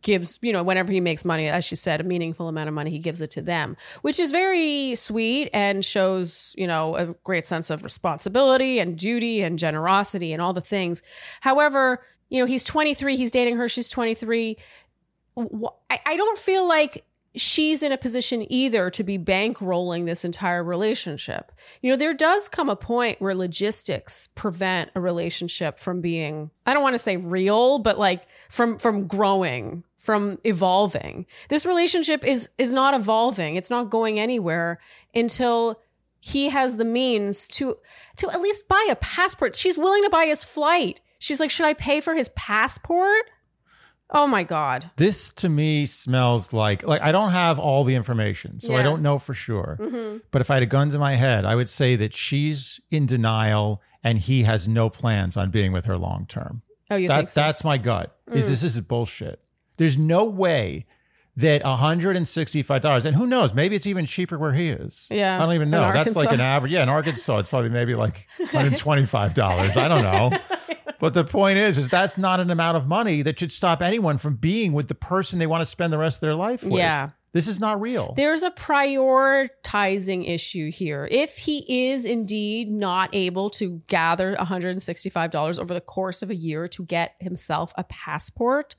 gives, 0.00 0.38
you 0.42 0.52
know, 0.52 0.62
whenever 0.62 0.90
he 0.90 1.00
makes 1.00 1.24
money, 1.24 1.48
as 1.48 1.64
she 1.64 1.76
said, 1.76 2.00
a 2.00 2.04
meaningful 2.04 2.48
amount 2.48 2.68
of 2.68 2.74
money, 2.74 2.90
he 2.90 2.98
gives 2.98 3.20
it 3.20 3.30
to 3.32 3.42
them, 3.42 3.76
which 4.00 4.18
is 4.18 4.30
very 4.30 4.94
sweet 4.94 5.50
and 5.52 5.84
shows, 5.84 6.54
you 6.56 6.66
know, 6.66 6.96
a 6.96 7.06
great 7.24 7.46
sense 7.46 7.68
of 7.68 7.84
responsibility 7.84 8.78
and 8.78 8.96
duty 8.96 9.42
and 9.42 9.58
generosity 9.58 10.32
and 10.32 10.40
all 10.40 10.52
the 10.52 10.60
things. 10.60 11.02
However, 11.40 12.02
you 12.30 12.40
know, 12.40 12.46
he's 12.46 12.64
23, 12.64 13.16
he's 13.16 13.30
dating 13.30 13.56
her, 13.56 13.68
she's 13.68 13.88
23. 13.88 14.56
I, 15.36 16.16
don't 16.16 16.38
feel 16.38 16.66
like 16.66 17.04
she's 17.34 17.82
in 17.82 17.92
a 17.92 17.98
position 17.98 18.50
either 18.52 18.90
to 18.90 19.02
be 19.02 19.18
bankrolling 19.18 20.06
this 20.06 20.24
entire 20.24 20.62
relationship. 20.62 21.52
You 21.80 21.90
know, 21.90 21.96
there 21.96 22.14
does 22.14 22.48
come 22.48 22.68
a 22.68 22.76
point 22.76 23.20
where 23.20 23.34
logistics 23.34 24.28
prevent 24.34 24.90
a 24.94 25.00
relationship 25.00 25.78
from 25.78 26.00
being 26.00 26.50
I 26.66 26.74
don't 26.74 26.82
want 26.82 26.94
to 26.94 26.98
say 26.98 27.16
real, 27.16 27.78
but 27.78 27.98
like 27.98 28.26
from 28.48 28.78
from 28.78 29.06
growing, 29.06 29.84
from 29.98 30.38
evolving. 30.44 31.26
This 31.48 31.64
relationship 31.64 32.24
is 32.24 32.48
is 32.58 32.72
not 32.72 32.94
evolving. 32.94 33.56
It's 33.56 33.70
not 33.70 33.90
going 33.90 34.20
anywhere 34.20 34.78
until 35.14 35.80
he 36.20 36.50
has 36.50 36.76
the 36.76 36.84
means 36.84 37.48
to 37.48 37.78
to 38.16 38.30
at 38.30 38.40
least 38.40 38.68
buy 38.68 38.86
a 38.90 38.96
passport. 38.96 39.56
She's 39.56 39.78
willing 39.78 40.02
to 40.04 40.10
buy 40.10 40.26
his 40.26 40.44
flight. 40.44 41.00
She's 41.18 41.40
like, 41.40 41.50
"Should 41.50 41.66
I 41.66 41.74
pay 41.74 42.00
for 42.00 42.14
his 42.14 42.28
passport?" 42.30 43.30
Oh 44.14 44.26
my 44.26 44.42
god. 44.42 44.90
This 44.96 45.30
to 45.32 45.48
me 45.48 45.86
smells 45.86 46.52
like 46.52 46.82
like 46.86 47.00
I 47.00 47.12
don't 47.12 47.30
have 47.30 47.58
all 47.58 47.82
the 47.84 47.94
information, 47.94 48.60
so 48.60 48.76
I 48.76 48.82
don't 48.82 49.00
know 49.02 49.18
for 49.18 49.32
sure. 49.34 49.78
Mhm. 49.80 50.20
But 50.30 50.42
if 50.42 50.50
I 50.50 50.54
had 50.54 50.62
a 50.62 50.66
gun 50.66 50.90
to 50.90 50.98
my 50.98 51.14
head, 51.14 51.44
I 51.46 51.54
would 51.56 51.68
say 51.70 51.96
that 51.96 52.14
she's 52.14 52.78
in 52.90 53.06
denial 53.06 53.80
and 54.04 54.18
he 54.18 54.42
has 54.42 54.68
no 54.68 54.90
plans 54.90 55.36
on 55.36 55.50
being 55.50 55.72
with 55.72 55.86
her 55.86 55.96
long 55.96 56.26
term. 56.26 56.60
Oh, 56.90 56.96
you 56.96 57.08
That 57.08 57.16
think 57.16 57.28
so? 57.30 57.40
Mm. 57.40 57.44
that's 57.46 57.64
my 57.64 57.78
gut. 57.78 58.16
Is 58.30 58.48
this 58.50 58.62
is 58.62 58.78
bullshit. 58.82 59.40
There's 59.78 59.96
no 59.96 60.24
way 60.26 60.84
that 61.36 61.62
$165 61.62 63.04
and 63.06 63.16
who 63.16 63.26
knows, 63.26 63.54
maybe 63.54 63.74
it's 63.74 63.86
even 63.86 64.04
cheaper 64.04 64.36
where 64.38 64.52
he 64.52 64.68
is. 64.68 65.06
Yeah, 65.10 65.36
I 65.36 65.46
don't 65.46 65.54
even 65.54 65.70
know. 65.70 65.90
That's 65.90 66.14
like 66.14 66.30
an 66.32 66.40
average. 66.40 66.72
Yeah, 66.72 66.82
in 66.82 66.90
Arkansas 66.90 67.38
it's 67.38 67.48
probably 67.48 67.70
maybe 67.70 67.94
like 67.94 68.26
$125. 68.40 69.76
I 69.76 69.88
don't 69.88 70.02
know. 70.02 70.38
But 71.02 71.14
the 71.14 71.24
point 71.24 71.58
is, 71.58 71.78
is 71.78 71.88
that's 71.88 72.16
not 72.16 72.38
an 72.38 72.48
amount 72.48 72.76
of 72.76 72.86
money 72.86 73.22
that 73.22 73.40
should 73.40 73.50
stop 73.50 73.82
anyone 73.82 74.18
from 74.18 74.36
being 74.36 74.72
with 74.72 74.86
the 74.86 74.94
person 74.94 75.40
they 75.40 75.48
want 75.48 75.60
to 75.60 75.66
spend 75.66 75.92
the 75.92 75.98
rest 75.98 76.18
of 76.18 76.20
their 76.20 76.36
life 76.36 76.62
with. 76.62 76.74
Yeah. 76.74 77.10
This 77.32 77.48
is 77.48 77.58
not 77.58 77.80
real. 77.80 78.12
There's 78.14 78.44
a 78.44 78.52
prioritizing 78.52 80.28
issue 80.28 80.70
here. 80.70 81.08
If 81.10 81.38
he 81.38 81.88
is 81.90 82.04
indeed 82.04 82.70
not 82.70 83.10
able 83.12 83.50
to 83.50 83.82
gather 83.88 84.36
$165 84.36 85.58
over 85.58 85.74
the 85.74 85.80
course 85.80 86.22
of 86.22 86.30
a 86.30 86.36
year 86.36 86.68
to 86.68 86.84
get 86.84 87.16
himself 87.18 87.72
a 87.76 87.82
passport, 87.82 88.76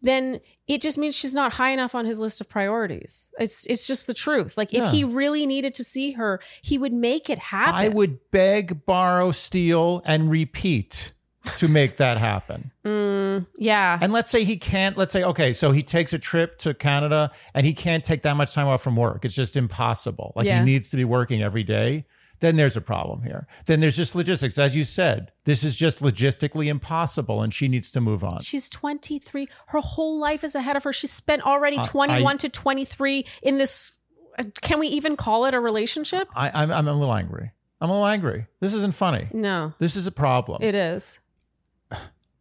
then 0.00 0.40
it 0.66 0.80
just 0.80 0.96
means 0.96 1.14
she's 1.14 1.34
not 1.34 1.52
high 1.54 1.72
enough 1.72 1.94
on 1.94 2.06
his 2.06 2.20
list 2.20 2.40
of 2.40 2.48
priorities. 2.48 3.28
It's 3.38 3.66
it's 3.66 3.86
just 3.86 4.06
the 4.06 4.14
truth. 4.14 4.56
Like 4.56 4.72
Yeah. 4.72 4.86
if 4.86 4.92
he 4.92 5.04
really 5.04 5.44
needed 5.44 5.74
to 5.74 5.84
see 5.84 6.12
her, 6.12 6.40
he 6.62 6.78
would 6.78 6.94
make 6.94 7.28
it 7.28 7.38
happen. 7.38 7.74
I 7.74 7.88
would 7.88 8.30
beg, 8.30 8.86
borrow, 8.86 9.30
steal, 9.30 10.00
and 10.06 10.30
repeat 10.30 11.12
to 11.58 11.68
make 11.68 11.96
that 11.98 12.18
happen. 12.18 12.70
Mm, 12.84 13.46
yeah. 13.56 13.98
And 14.00 14.12
let's 14.12 14.30
say 14.30 14.44
he 14.44 14.56
can't, 14.56 14.96
let's 14.96 15.12
say, 15.12 15.22
okay, 15.24 15.52
so 15.52 15.72
he 15.72 15.82
takes 15.82 16.12
a 16.12 16.18
trip 16.18 16.58
to 16.58 16.74
Canada 16.74 17.30
and 17.54 17.66
he 17.66 17.74
can't 17.74 18.04
take 18.04 18.22
that 18.22 18.36
much 18.36 18.54
time 18.54 18.66
off 18.66 18.82
from 18.82 18.96
work. 18.96 19.24
It's 19.24 19.34
just 19.34 19.56
impossible. 19.56 20.32
Like 20.36 20.46
Yeah. 20.46 20.58
he 20.60 20.64
needs 20.64 20.88
to 20.90 20.96
be 20.96 21.04
working 21.04 21.42
every 21.42 21.62
day. 21.64 22.06
Then 22.40 22.56
there's 22.56 22.76
a 22.76 22.82
problem 22.82 23.22
here. 23.22 23.46
Then 23.64 23.80
there's 23.80 23.96
just 23.96 24.14
logistics. 24.14 24.58
As 24.58 24.76
you 24.76 24.84
said, 24.84 25.32
this 25.44 25.64
is 25.64 25.74
just 25.74 26.00
logistically 26.00 26.66
impossible 26.66 27.40
and 27.42 27.52
she 27.54 27.66
needs 27.66 27.90
to 27.92 28.00
move 28.00 28.22
on. 28.22 28.40
She's 28.42 28.68
23. 28.68 29.48
Her 29.68 29.80
whole 29.80 30.18
life 30.18 30.44
is 30.44 30.54
ahead 30.54 30.76
of 30.76 30.84
her. 30.84 30.92
She 30.92 31.06
spent 31.06 31.42
already 31.46 31.78
I- 31.78 31.82
21 31.84 32.34
I- 32.34 32.36
to 32.36 32.48
23 32.50 33.24
in 33.42 33.56
this. 33.56 33.92
uh, 34.38 34.44
Can 34.60 34.78
we 34.78 34.88
even 34.88 35.16
call 35.16 35.46
it 35.46 35.54
a 35.54 35.60
relationship? 35.60 36.28
I, 36.36 36.50
I'm, 36.62 36.70
I'm 36.70 36.86
a 36.88 36.92
little 36.92 37.14
angry. 37.14 37.52
I'm 37.80 37.88
a 37.88 37.92
little 37.92 38.06
angry. 38.06 38.46
This 38.60 38.74
isn't 38.74 38.94
funny. 38.94 39.28
No, 39.32 39.72
This 39.78 39.96
is 39.96 40.06
a 40.06 40.12
problem. 40.12 40.62
it 40.62 40.74
is. 40.74 41.18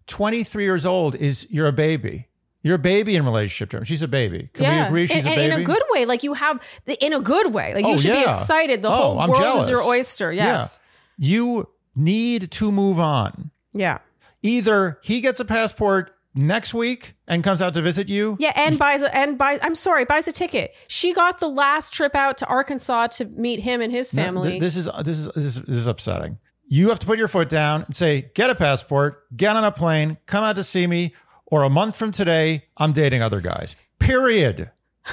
23 0.08 0.64
years 0.64 0.86
old 0.86 1.16
is 1.16 1.48
you're 1.52 1.68
a 1.68 1.74
baby. 1.74 2.28
You're 2.64 2.76
a 2.76 2.80
baby 2.80 3.16
in 3.16 3.26
relationship 3.26 3.70
terms. 3.70 3.88
She's 3.88 4.02
a 4.02 4.08
baby. 4.08 4.50
Can 4.54 4.64
we 4.76 4.86
agree 4.88 5.08
she's 5.08 5.18
and, 5.24 5.28
a 5.28 5.36
baby? 5.36 5.54
in 5.54 5.62
a 5.62 5.64
good 5.64 5.84
way. 5.92 6.06
Like 6.06 6.24
you 6.24 6.34
have, 6.34 6.60
the, 6.86 6.96
in 7.06 7.14
a 7.14 7.20
good 7.20 7.54
way. 7.54 7.76
Like 7.76 7.86
you 7.86 7.92
Oh, 7.94 7.98
should 7.98 8.14
be 8.14 8.24
excited. 8.24 8.82
The 8.82 8.88
Oh, 8.90 8.92
whole 8.92 9.20
I'm 9.20 9.30
world 9.30 9.62
is 9.62 9.70
your 9.70 9.84
oyster. 9.84 10.32
Yes. 10.32 10.80
You 11.18 11.70
need 11.96 12.50
to 12.52 12.72
move 12.72 13.00
on. 13.00 13.52
Yeah. 13.74 14.00
Either 14.42 15.00
he 15.04 15.22
gets 15.22 15.40
a 15.40 15.46
passport 15.46 16.12
next 16.34 16.74
week 16.74 17.14
and 17.28 17.44
comes 17.44 17.62
out 17.62 17.74
to 17.76 17.82
visit 17.82 18.10
you. 18.10 18.36
Yeah. 18.40 18.52
And 18.56 18.80
buys 18.80 19.04
a, 19.04 19.16
and 19.16 19.38
buys, 19.38 19.60
I'm 19.62 19.76
sorry, 19.76 20.04
buys 20.06 20.28
a 20.28 20.32
ticket. 20.32 20.74
She 20.88 21.14
got 21.14 21.40
the 21.40 21.48
last 21.48 21.94
trip 21.94 22.16
out 22.16 22.38
to 22.40 22.46
Arkansas 22.48 23.08
to 23.08 23.26
meet 23.26 23.60
him 23.60 23.80
and 23.80 23.92
his 23.92 24.12
No, 24.14 24.24
family. 24.24 24.50
th- 24.52 24.62
this 24.62 24.76
is 24.76 24.90
this 25.04 25.20
is 25.20 25.26
this 25.36 25.44
is 25.46 25.62
this 25.62 25.78
is 25.78 25.88
upsetting. 25.88 26.40
You 26.68 26.90
have 26.90 27.00
to 27.00 27.06
put 27.06 27.18
your 27.18 27.28
foot 27.28 27.50
down 27.50 27.84
and 27.84 27.96
say, 27.96 28.32
"Get 28.34 28.50
a 28.50 28.56
passport, 28.56 29.26
get 29.36 29.56
on 29.56 29.64
a 29.64 29.72
plane, 29.72 30.18
come 30.26 30.44
out 30.44 30.56
to 30.56 30.64
see 30.64 30.88
me." 30.88 31.14
Or 31.48 31.62
a 31.62 31.70
month 31.70 31.96
from 31.96 32.12
today, 32.12 32.66
I'm 32.76 32.92
dating 32.92 33.22
other 33.22 33.40
guys. 33.40 33.76
Period. 34.00 34.72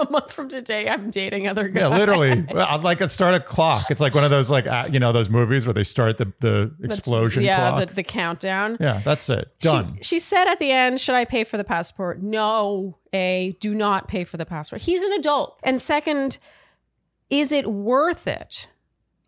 a 0.00 0.10
month 0.10 0.32
from 0.32 0.48
today, 0.48 0.88
I'm 0.88 1.10
dating 1.10 1.48
other 1.48 1.68
guys. 1.68 1.82
Yeah, 1.82 1.88
literally. 1.88 2.46
I'd 2.54 2.82
like 2.82 2.98
to 2.98 3.08
start 3.08 3.34
a 3.34 3.40
clock. 3.40 3.90
It's 3.90 4.00
like 4.00 4.14
one 4.14 4.24
of 4.24 4.30
those 4.30 4.50
like 4.50 4.66
uh, 4.66 4.88
you 4.90 5.00
know 5.00 5.12
those 5.12 5.30
movies 5.30 5.66
where 5.66 5.74
they 5.74 5.84
start 5.84 6.18
the 6.18 6.32
the 6.40 6.74
explosion 6.82 7.42
yeah, 7.42 7.84
the, 7.84 7.94
the 7.94 8.02
countdown. 8.02 8.76
yeah, 8.80 9.00
that's 9.04 9.28
it. 9.28 9.48
Done. 9.60 9.96
She, 9.96 10.02
she 10.02 10.18
said 10.20 10.46
at 10.48 10.58
the 10.58 10.70
end, 10.70 11.00
Should 11.00 11.14
I 11.14 11.24
pay 11.24 11.44
for 11.44 11.56
the 11.56 11.64
passport? 11.64 12.22
No, 12.22 12.98
A, 13.12 13.56
do 13.60 13.74
not 13.74 14.08
pay 14.08 14.24
for 14.24 14.36
the 14.36 14.46
passport. 14.46 14.82
He's 14.82 15.02
an 15.02 15.12
adult. 15.12 15.58
And 15.62 15.80
second, 15.80 16.38
is 17.28 17.52
it 17.52 17.70
worth 17.70 18.26
it? 18.26 18.68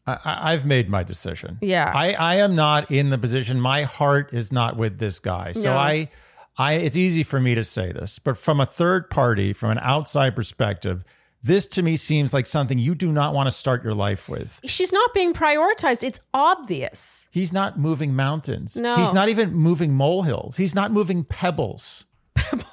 I, 0.07 0.53
I've 0.53 0.67
made 0.67 0.89
my 0.89 1.03
decision. 1.03 1.59
Yeah. 1.61 1.91
I, 1.95 2.13
I 2.15 2.35
am 2.37 2.57
not 2.57 2.91
in 2.91 3.11
the 3.11 3.19
position. 3.19 3.61
My 3.61 3.83
heart 3.85 4.33
is 4.33 4.51
not 4.53 4.77
with 4.77 4.99
this 4.99 5.19
guy. 5.21 5.53
So 5.53 5.71
No. 5.71 5.77
I 5.77 6.09
I 6.59 6.75
it's 6.75 6.97
easy 6.97 7.23
for 7.23 7.41
me 7.41 7.55
to 7.55 7.65
say 7.65 7.93
this, 7.93 8.19
but 8.19 8.37
from 8.37 8.61
a 8.61 8.67
third 8.67 9.11
party, 9.11 9.53
from 9.53 9.71
an 9.71 9.79
outside 9.81 10.35
perspective, 10.37 11.05
this 11.43 11.67
to 11.69 11.83
me 11.83 11.97
seems 11.97 12.33
like 12.35 12.47
something 12.47 12.79
you 12.79 12.95
do 12.95 13.11
not 13.11 13.35
want 13.35 13.47
to 13.47 13.51
start 13.51 13.83
your 13.83 13.95
life 13.95 14.29
with. 14.29 14.61
She's 14.65 14.93
not 14.93 15.13
being 15.15 15.33
prioritized. 15.35 16.05
It's 16.05 16.21
obvious. 16.33 17.29
He's 17.33 17.53
not 17.53 17.79
moving 17.79 18.15
mountains. 18.15 18.77
No. 18.77 18.97
He's 18.97 19.13
not 19.13 19.29
even 19.29 19.55
moving 19.55 19.93
molehills. 19.95 20.57
He's 20.57 20.75
not 20.75 20.93
moving 20.93 21.25
pebbles. 21.25 22.05
Pebbles. 22.35 22.67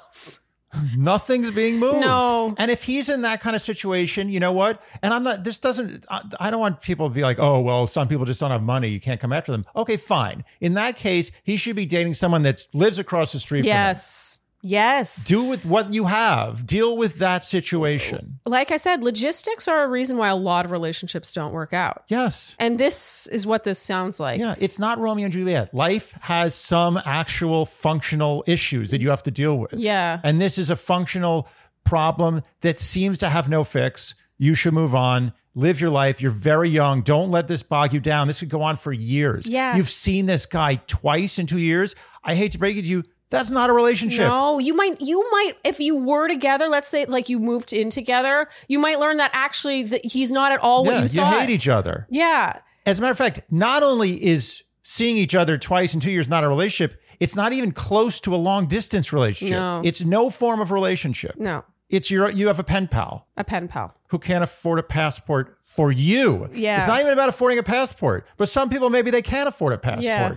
Nothing's 0.96 1.50
being 1.50 1.78
moved. 1.78 2.00
No. 2.00 2.54
And 2.56 2.70
if 2.70 2.84
he's 2.84 3.08
in 3.08 3.22
that 3.22 3.40
kind 3.40 3.56
of 3.56 3.62
situation, 3.62 4.28
you 4.28 4.38
know 4.38 4.52
what? 4.52 4.80
And 5.02 5.12
I'm 5.12 5.24
not, 5.24 5.42
this 5.42 5.58
doesn't, 5.58 6.06
I, 6.08 6.22
I 6.38 6.50
don't 6.50 6.60
want 6.60 6.80
people 6.80 7.08
to 7.08 7.14
be 7.14 7.22
like, 7.22 7.38
oh, 7.40 7.60
well, 7.60 7.86
some 7.86 8.06
people 8.06 8.24
just 8.24 8.40
don't 8.40 8.52
have 8.52 8.62
money. 8.62 8.88
You 8.88 9.00
can't 9.00 9.20
come 9.20 9.32
after 9.32 9.50
them. 9.50 9.66
Okay, 9.74 9.96
fine. 9.96 10.44
In 10.60 10.74
that 10.74 10.96
case, 10.96 11.32
he 11.42 11.56
should 11.56 11.76
be 11.76 11.86
dating 11.86 12.14
someone 12.14 12.42
that 12.42 12.66
lives 12.72 12.98
across 12.98 13.32
the 13.32 13.40
street 13.40 13.62
from 13.62 13.68
him. 13.68 13.74
Yes. 13.76 14.38
Yes. 14.62 15.26
Do 15.26 15.44
with 15.44 15.64
what 15.64 15.94
you 15.94 16.04
have. 16.04 16.66
Deal 16.66 16.96
with 16.96 17.18
that 17.18 17.44
situation. 17.44 18.40
Like 18.44 18.70
I 18.70 18.76
said, 18.76 19.02
logistics 19.02 19.68
are 19.68 19.84
a 19.84 19.88
reason 19.88 20.16
why 20.16 20.28
a 20.28 20.36
lot 20.36 20.64
of 20.64 20.70
relationships 20.70 21.32
don't 21.32 21.52
work 21.52 21.72
out. 21.72 22.04
Yes. 22.08 22.54
And 22.58 22.78
this 22.78 23.26
is 23.28 23.46
what 23.46 23.64
this 23.64 23.78
sounds 23.78 24.20
like. 24.20 24.40
Yeah, 24.40 24.54
it's 24.58 24.78
not 24.78 24.98
Romeo 24.98 25.24
and 25.24 25.32
Juliet. 25.32 25.74
Life 25.74 26.12
has 26.20 26.54
some 26.54 27.00
actual 27.04 27.64
functional 27.64 28.44
issues 28.46 28.90
that 28.90 29.00
you 29.00 29.10
have 29.10 29.22
to 29.24 29.30
deal 29.30 29.58
with. 29.58 29.72
Yeah. 29.74 30.20
And 30.22 30.40
this 30.40 30.58
is 30.58 30.70
a 30.70 30.76
functional 30.76 31.48
problem 31.84 32.42
that 32.60 32.78
seems 32.78 33.18
to 33.20 33.28
have 33.28 33.48
no 33.48 33.64
fix. 33.64 34.14
You 34.38 34.54
should 34.54 34.74
move 34.74 34.94
on. 34.94 35.32
Live 35.54 35.80
your 35.80 35.90
life. 35.90 36.22
You're 36.22 36.30
very 36.30 36.70
young. 36.70 37.02
Don't 37.02 37.30
let 37.30 37.48
this 37.48 37.62
bog 37.62 37.92
you 37.92 38.00
down. 38.00 38.28
This 38.28 38.38
could 38.38 38.48
go 38.48 38.62
on 38.62 38.76
for 38.76 38.92
years. 38.92 39.48
Yeah. 39.48 39.76
You've 39.76 39.90
seen 39.90 40.26
this 40.26 40.46
guy 40.46 40.76
twice 40.86 41.38
in 41.38 41.46
two 41.46 41.58
years. 41.58 41.96
I 42.22 42.34
hate 42.34 42.52
to 42.52 42.58
break 42.58 42.76
it 42.76 42.82
to 42.82 42.88
you. 42.88 43.04
That's 43.30 43.50
not 43.50 43.70
a 43.70 43.72
relationship. 43.72 44.26
No, 44.26 44.58
you 44.58 44.74
might 44.74 45.00
you 45.00 45.26
might 45.30 45.54
if 45.64 45.80
you 45.80 45.96
were 45.96 46.28
together, 46.28 46.68
let's 46.68 46.88
say 46.88 47.04
like 47.06 47.28
you 47.28 47.38
moved 47.38 47.72
in 47.72 47.88
together, 47.88 48.48
you 48.68 48.78
might 48.78 48.98
learn 48.98 49.16
that 49.18 49.30
actually 49.32 49.84
that 49.84 50.04
he's 50.04 50.30
not 50.30 50.52
at 50.52 50.60
all 50.60 50.84
what 50.84 50.92
yeah, 50.92 50.98
you 50.98 51.04
you 51.04 51.20
thought. 51.20 51.40
hate 51.40 51.50
each 51.50 51.68
other. 51.68 52.06
yeah. 52.10 52.58
As 52.86 52.98
a 52.98 53.02
matter 53.02 53.12
of 53.12 53.18
fact, 53.18 53.40
not 53.50 53.82
only 53.82 54.22
is 54.24 54.62
seeing 54.82 55.16
each 55.16 55.34
other 55.34 55.56
twice 55.58 55.94
in 55.94 56.00
two 56.00 56.10
years 56.10 56.28
not 56.28 56.42
a 56.44 56.48
relationship, 56.48 56.98
it's 57.20 57.36
not 57.36 57.52
even 57.52 57.72
close 57.72 58.20
to 58.22 58.34
a 58.34 58.38
long 58.38 58.66
distance 58.66 59.12
relationship. 59.12 59.56
No. 59.58 59.82
It's 59.84 60.02
no 60.02 60.30
form 60.30 60.60
of 60.60 60.72
relationship. 60.72 61.36
No. 61.38 61.64
It's 61.90 62.10
your 62.10 62.30
you 62.30 62.46
have 62.46 62.58
a 62.58 62.64
pen 62.64 62.88
pal 62.88 63.26
A 63.36 63.44
pen 63.44 63.68
pal. 63.68 63.94
who 64.08 64.18
can't 64.18 64.42
afford 64.42 64.78
a 64.78 64.82
passport 64.82 65.56
for 65.62 65.92
you. 65.92 66.48
Yeah. 66.52 66.78
It's 66.78 66.88
not 66.88 67.00
even 67.00 67.12
about 67.12 67.28
affording 67.28 67.58
a 67.58 67.62
passport. 67.62 68.26
But 68.38 68.48
some 68.48 68.70
people 68.70 68.90
maybe 68.90 69.10
they 69.10 69.22
can't 69.22 69.48
afford 69.48 69.72
a 69.72 69.78
passport. 69.78 70.04
Yeah. 70.04 70.36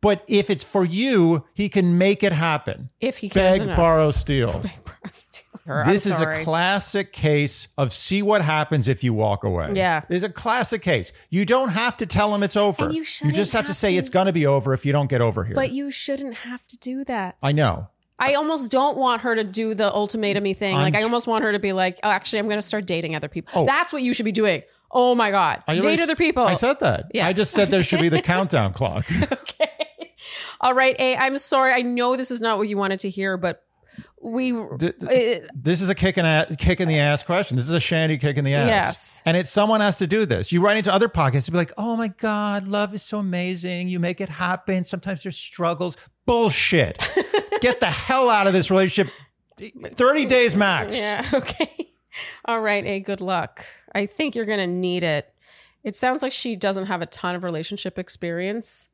But 0.00 0.24
if 0.28 0.50
it's 0.50 0.64
for 0.64 0.84
you, 0.84 1.44
he 1.54 1.68
can 1.68 1.98
make 1.98 2.22
it 2.22 2.32
happen. 2.32 2.90
If 3.00 3.18
he 3.18 3.28
cares 3.28 3.58
Beg, 3.58 3.62
enough. 3.62 3.76
borrow, 3.76 4.10
steal. 4.10 4.64
I'm 5.68 5.90
This 5.90 6.06
is 6.06 6.20
a 6.20 6.44
classic 6.44 7.12
case 7.12 7.68
of 7.76 7.92
see 7.92 8.22
what 8.22 8.42
happens 8.42 8.86
if 8.86 9.02
you 9.02 9.12
walk 9.12 9.42
away. 9.42 9.72
Yeah. 9.74 10.02
It's 10.08 10.22
a 10.22 10.28
classic 10.28 10.82
case. 10.82 11.12
You 11.28 11.44
don't 11.44 11.70
have 11.70 11.96
to 11.96 12.06
tell 12.06 12.34
him 12.34 12.42
it's 12.42 12.56
over. 12.56 12.84
And 12.84 12.94
you 12.94 13.04
shouldn't 13.04 13.34
just 13.34 13.52
have, 13.52 13.66
to 13.66 13.74
say 13.74 13.92
to. 13.92 13.96
it's 13.96 14.08
going 14.08 14.26
to 14.26 14.32
be 14.32 14.46
over 14.46 14.74
if 14.74 14.86
you 14.86 14.92
don't 14.92 15.08
get 15.08 15.20
over 15.20 15.44
here. 15.44 15.56
But 15.56 15.72
you 15.72 15.90
shouldn't 15.90 16.34
have 16.36 16.66
to 16.68 16.78
do 16.78 17.04
that. 17.04 17.36
I 17.42 17.52
know. 17.52 17.88
I 18.18 18.34
almost 18.34 18.70
don't 18.70 18.96
want 18.96 19.22
her 19.22 19.34
to 19.34 19.44
do 19.44 19.74
the 19.74 19.90
ultimatumy 19.90 20.56
thing. 20.56 20.76
I'm 20.76 20.82
like 20.82 20.94
I 20.94 21.02
almost 21.02 21.26
want 21.26 21.44
her 21.44 21.52
to 21.52 21.58
be 21.58 21.72
like, 21.72 21.98
oh, 22.02 22.10
actually, 22.10 22.38
I'm 22.38 22.46
going 22.46 22.58
to 22.58 22.62
start 22.62 22.86
dating 22.86 23.14
other 23.14 23.28
people. 23.28 23.62
Oh. 23.62 23.66
That's 23.66 23.92
what 23.92 24.02
you 24.02 24.14
should 24.14 24.24
be 24.24 24.32
doing. 24.32 24.62
Oh 24.90 25.14
my 25.14 25.30
god, 25.30 25.62
I 25.66 25.74
date 25.74 25.84
already- 25.84 26.02
other 26.02 26.16
people. 26.16 26.44
I 26.44 26.54
said 26.54 26.80
that. 26.80 27.10
Yeah. 27.12 27.26
I 27.26 27.32
just 27.32 27.52
said 27.52 27.70
there 27.70 27.82
should 27.82 28.00
be 28.00 28.08
the 28.08 28.22
countdown 28.22 28.72
clock. 28.72 29.10
okay. 29.32 29.70
All 30.60 30.74
right, 30.74 30.96
A. 30.98 31.16
I'm 31.16 31.38
sorry. 31.38 31.72
I 31.72 31.82
know 31.82 32.16
this 32.16 32.30
is 32.30 32.40
not 32.40 32.58
what 32.58 32.68
you 32.68 32.76
wanted 32.76 33.00
to 33.00 33.10
hear, 33.10 33.36
but 33.36 33.62
we. 34.20 34.52
Uh, 34.52 34.76
this 35.54 35.80
is 35.82 35.88
a 35.88 35.94
kick 35.94 36.18
in, 36.18 36.24
a, 36.24 36.46
kick 36.58 36.80
in 36.80 36.88
the 36.88 36.98
ass 36.98 37.22
question. 37.22 37.56
This 37.56 37.66
is 37.66 37.74
a 37.74 37.80
shandy 37.80 38.18
kick 38.18 38.36
in 38.36 38.44
the 38.44 38.54
ass. 38.54 38.68
Yes. 38.68 39.22
And 39.26 39.36
it's 39.36 39.50
someone 39.50 39.80
has 39.80 39.96
to 39.96 40.06
do 40.06 40.26
this. 40.26 40.52
You 40.52 40.60
write 40.62 40.76
into 40.76 40.92
other 40.92 41.08
podcasts 41.08 41.46
to 41.46 41.52
be 41.52 41.58
like, 41.58 41.72
oh 41.76 41.96
my 41.96 42.08
God, 42.08 42.66
love 42.66 42.94
is 42.94 43.02
so 43.02 43.18
amazing. 43.18 43.88
You 43.88 44.00
make 44.00 44.20
it 44.20 44.28
happen. 44.28 44.84
Sometimes 44.84 45.22
there's 45.22 45.36
struggles. 45.36 45.96
Bullshit. 46.24 46.98
Get 47.60 47.80
the 47.80 47.86
hell 47.86 48.28
out 48.28 48.46
of 48.46 48.52
this 48.52 48.70
relationship. 48.70 49.12
30 49.58 50.26
days 50.26 50.54
max. 50.56 50.96
yeah. 50.96 51.24
Okay. 51.32 51.92
All 52.46 52.60
right, 52.60 52.84
A. 52.86 53.00
Good 53.00 53.20
luck. 53.20 53.64
I 53.94 54.06
think 54.06 54.34
you're 54.34 54.46
going 54.46 54.58
to 54.58 54.66
need 54.66 55.02
it. 55.02 55.32
It 55.84 55.94
sounds 55.96 56.22
like 56.22 56.32
she 56.32 56.56
doesn't 56.56 56.86
have 56.86 57.02
a 57.02 57.06
ton 57.06 57.34
of 57.34 57.44
relationship 57.44 57.98
experience. 57.98 58.88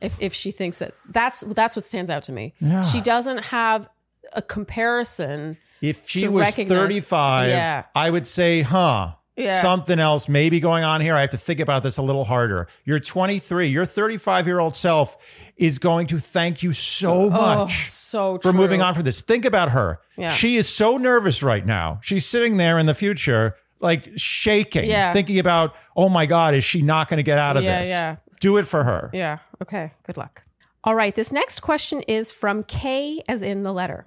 If 0.00 0.16
if 0.20 0.34
she 0.34 0.50
thinks 0.50 0.78
that 0.80 0.94
that's 1.08 1.40
that's 1.40 1.74
what 1.76 1.84
stands 1.84 2.10
out 2.10 2.22
to 2.24 2.32
me. 2.32 2.54
Yeah. 2.60 2.82
She 2.82 3.00
doesn't 3.00 3.38
have 3.46 3.88
a 4.34 4.42
comparison. 4.42 5.56
If 5.80 6.08
she 6.08 6.26
was 6.28 6.40
recognize- 6.40 6.78
35, 6.78 7.48
Yeah. 7.50 7.82
I 7.94 8.10
would 8.10 8.26
say, 8.26 8.62
huh, 8.62 9.12
Yeah. 9.36 9.60
something 9.60 9.98
else 9.98 10.28
may 10.28 10.48
be 10.50 10.58
going 10.60 10.84
on 10.84 11.00
here. 11.02 11.14
I 11.14 11.20
have 11.20 11.30
to 11.30 11.38
think 11.38 11.60
about 11.60 11.82
this 11.82 11.98
a 11.98 12.02
little 12.02 12.24
harder. 12.24 12.66
You're 12.84 12.98
23. 12.98 13.68
Your 13.68 13.84
35 13.84 14.46
year 14.46 14.58
old 14.58 14.74
self 14.74 15.16
is 15.56 15.78
going 15.78 16.06
to 16.08 16.18
thank 16.18 16.62
you 16.62 16.72
so 16.72 17.12
Oh, 17.24 17.30
much 17.30 17.86
so 17.90 18.36
for 18.36 18.50
true. 18.50 18.52
moving 18.52 18.82
on 18.82 18.94
from 18.94 19.04
this. 19.04 19.20
Think 19.20 19.44
about 19.44 19.70
her. 19.70 20.00
Yeah. 20.16 20.30
She 20.30 20.56
is 20.56 20.68
so 20.68 20.96
nervous 20.96 21.42
right 21.42 21.64
now. 21.64 22.00
She's 22.02 22.26
sitting 22.26 22.56
there 22.56 22.78
in 22.78 22.86
the 22.86 22.94
future, 22.94 23.54
like 23.80 24.10
shaking, 24.16 24.88
Yeah. 24.90 25.12
thinking 25.12 25.38
about, 25.38 25.74
oh 25.96 26.08
my 26.08 26.24
God, 26.26 26.54
is 26.54 26.64
she 26.64 26.80
not 26.82 27.08
going 27.08 27.18
to 27.18 27.22
get 27.22 27.38
out 27.38 27.56
of 27.58 27.62
Yeah, 27.64 27.80
this? 27.80 27.88
yeah. 27.90 28.16
Do 28.40 28.56
it 28.58 28.66
for 28.66 28.84
her. 28.84 29.10
Yeah. 29.14 29.38
Okay. 29.62 29.92
Good 30.04 30.16
luck. 30.16 30.44
All 30.84 30.94
right. 30.94 31.14
This 31.14 31.32
next 31.32 31.60
question 31.60 32.02
is 32.02 32.32
from 32.32 32.62
K, 32.62 33.22
as 33.28 33.42
in 33.42 33.62
the 33.62 33.72
letter. 33.72 34.06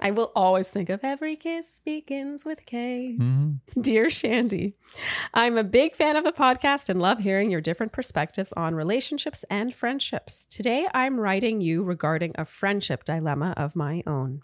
I 0.00 0.10
will 0.10 0.32
always 0.34 0.70
think 0.70 0.88
of 0.88 1.00
every 1.02 1.36
kiss 1.36 1.80
begins 1.84 2.44
with 2.44 2.64
K. 2.64 3.16
Mm-hmm. 3.20 3.80
Dear 3.80 4.08
Shandy, 4.08 4.74
I'm 5.34 5.58
a 5.58 5.64
big 5.64 5.94
fan 5.94 6.16
of 6.16 6.24
the 6.24 6.32
podcast 6.32 6.88
and 6.88 7.00
love 7.00 7.18
hearing 7.18 7.50
your 7.50 7.60
different 7.60 7.92
perspectives 7.92 8.52
on 8.54 8.74
relationships 8.74 9.44
and 9.50 9.74
friendships. 9.74 10.46
Today, 10.46 10.88
I'm 10.94 11.20
writing 11.20 11.60
you 11.60 11.82
regarding 11.82 12.32
a 12.36 12.46
friendship 12.46 13.04
dilemma 13.04 13.52
of 13.56 13.76
my 13.76 14.02
own. 14.06 14.42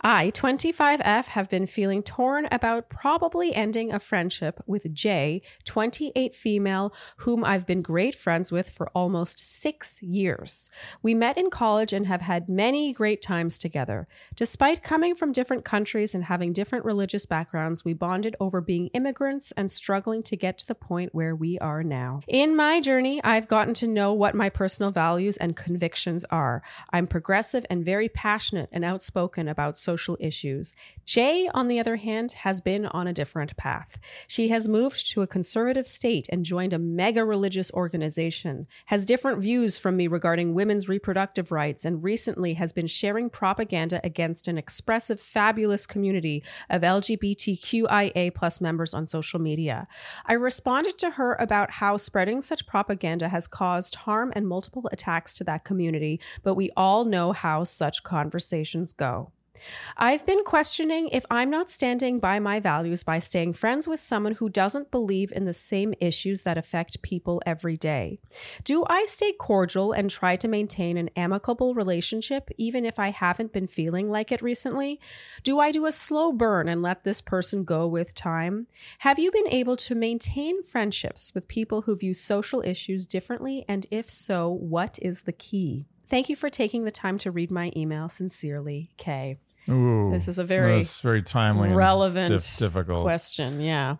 I, 0.00 0.30
25F, 0.30 1.26
have 1.26 1.48
been 1.48 1.66
feeling 1.66 2.02
torn 2.02 2.48
about 2.50 2.88
probably 2.88 3.54
ending 3.54 3.92
a 3.92 3.98
friendship 3.98 4.60
with 4.66 4.92
J, 4.92 5.42
28 5.64 6.34
female, 6.34 6.92
whom 7.18 7.44
I've 7.44 7.66
been 7.66 7.82
great 7.82 8.14
friends 8.14 8.50
with 8.50 8.68
for 8.70 8.88
almost 8.88 9.38
six 9.38 10.02
years. 10.02 10.70
We 11.02 11.14
met 11.14 11.38
in 11.38 11.50
college 11.50 11.92
and 11.92 12.06
have 12.06 12.20
had 12.20 12.48
many 12.48 12.92
great 12.92 13.22
times 13.22 13.58
together. 13.58 14.08
Despite 14.34 14.82
coming 14.82 15.14
from 15.14 15.32
different 15.32 15.64
countries 15.64 16.14
and 16.14 16.24
having 16.24 16.52
different 16.52 16.84
religious 16.84 17.26
backgrounds, 17.26 17.84
we 17.84 17.92
bonded 17.92 18.36
over 18.40 18.60
being 18.60 18.88
immigrants 18.88 19.52
and 19.52 19.70
struggling 19.70 20.22
to 20.24 20.36
get 20.36 20.58
to 20.58 20.66
the 20.66 20.74
point 20.74 21.14
where 21.14 21.34
we 21.34 21.58
are 21.58 21.82
now. 21.82 22.20
In 22.26 22.56
my 22.56 22.80
journey, 22.80 23.22
I've 23.22 23.48
gotten 23.48 23.74
to 23.74 23.86
know 23.86 24.12
what 24.12 24.34
my 24.34 24.48
personal 24.48 24.90
values 24.90 25.36
and 25.36 25.56
convictions 25.56 26.24
are. 26.30 26.62
I'm 26.90 27.06
progressive 27.06 27.66
and 27.70 27.84
very 27.84 28.08
passionate 28.08 28.68
and 28.72 28.84
outspoken 28.84 29.48
about 29.52 29.78
social 29.78 30.16
issues. 30.18 30.72
Jay, 31.06 31.48
on 31.54 31.68
the 31.68 31.78
other 31.78 31.96
hand, 31.96 32.32
has 32.32 32.60
been 32.60 32.86
on 32.86 33.06
a 33.06 33.12
different 33.12 33.56
path. 33.56 33.98
She 34.26 34.48
has 34.48 34.66
moved 34.66 35.08
to 35.12 35.22
a 35.22 35.28
conservative 35.28 35.86
state 35.86 36.26
and 36.30 36.44
joined 36.44 36.72
a 36.72 36.78
mega 36.80 37.24
religious 37.24 37.70
organization, 37.72 38.66
has 38.86 39.04
different 39.04 39.40
views 39.40 39.78
from 39.78 39.96
me 39.96 40.08
regarding 40.08 40.54
women's 40.54 40.88
reproductive 40.88 41.52
rights, 41.52 41.84
and 41.84 42.02
recently 42.02 42.54
has 42.54 42.72
been 42.72 42.88
sharing 42.88 43.30
propaganda 43.30 44.00
against 44.02 44.48
an 44.48 44.58
expressive, 44.58 45.20
fabulous 45.20 45.86
community 45.86 46.42
of 46.68 46.82
LGBTQIA 46.82 48.34
plus 48.34 48.60
members 48.60 48.94
on 48.94 49.06
social 49.06 49.38
media. 49.38 49.86
I 50.26 50.32
responded 50.32 50.98
to 50.98 51.10
her 51.10 51.36
about 51.38 51.70
how 51.72 51.96
spreading 51.96 52.40
such 52.40 52.66
propaganda 52.66 53.28
has 53.28 53.46
caused 53.46 53.94
harm 53.94 54.32
and 54.34 54.48
multiple 54.48 54.88
attacks 54.90 55.34
to 55.34 55.44
that 55.44 55.64
community, 55.64 56.20
but 56.42 56.54
we 56.54 56.70
all 56.76 57.04
know 57.04 57.32
how 57.32 57.64
such 57.64 58.02
conversations 58.02 58.92
go. 58.92 59.32
I've 59.96 60.24
been 60.26 60.44
questioning 60.44 61.08
if 61.08 61.24
I'm 61.30 61.50
not 61.50 61.70
standing 61.70 62.18
by 62.18 62.38
my 62.38 62.60
values 62.60 63.02
by 63.02 63.18
staying 63.18 63.54
friends 63.54 63.86
with 63.86 64.00
someone 64.00 64.34
who 64.34 64.48
doesn't 64.48 64.90
believe 64.90 65.32
in 65.32 65.44
the 65.44 65.52
same 65.52 65.94
issues 66.00 66.42
that 66.42 66.58
affect 66.58 67.02
people 67.02 67.42
every 67.46 67.76
day. 67.76 68.18
Do 68.64 68.84
I 68.88 69.04
stay 69.06 69.32
cordial 69.32 69.92
and 69.92 70.10
try 70.10 70.36
to 70.36 70.48
maintain 70.48 70.96
an 70.96 71.10
amicable 71.16 71.74
relationship 71.74 72.50
even 72.56 72.84
if 72.84 72.98
I 72.98 73.10
haven't 73.10 73.52
been 73.52 73.66
feeling 73.66 74.10
like 74.10 74.32
it 74.32 74.42
recently? 74.42 75.00
Do 75.42 75.58
I 75.58 75.72
do 75.72 75.86
a 75.86 75.92
slow 75.92 76.32
burn 76.32 76.68
and 76.68 76.82
let 76.82 77.04
this 77.04 77.20
person 77.20 77.64
go 77.64 77.86
with 77.86 78.14
time? 78.14 78.66
Have 78.98 79.18
you 79.18 79.30
been 79.30 79.48
able 79.48 79.76
to 79.76 79.94
maintain 79.94 80.62
friendships 80.62 81.34
with 81.34 81.48
people 81.48 81.82
who 81.82 81.96
view 81.96 82.14
social 82.14 82.62
issues 82.62 83.06
differently? 83.06 83.64
And 83.68 83.86
if 83.90 84.08
so, 84.10 84.48
what 84.48 84.98
is 85.02 85.22
the 85.22 85.32
key? 85.32 85.86
Thank 86.08 86.28
you 86.28 86.36
for 86.36 86.50
taking 86.50 86.84
the 86.84 86.90
time 86.90 87.16
to 87.18 87.30
read 87.30 87.50
my 87.50 87.72
email. 87.74 88.08
Sincerely, 88.08 88.90
Kay. 88.98 89.38
Ooh, 89.68 90.10
This 90.12 90.28
is 90.28 90.38
a 90.38 90.44
very 90.44 90.78
that's 90.78 91.00
very 91.00 91.22
timely, 91.22 91.68
and 91.68 91.76
relevant 91.76 92.30
dif- 92.32 92.58
difficult. 92.58 93.02
question. 93.02 93.60
Yeah. 93.60 93.96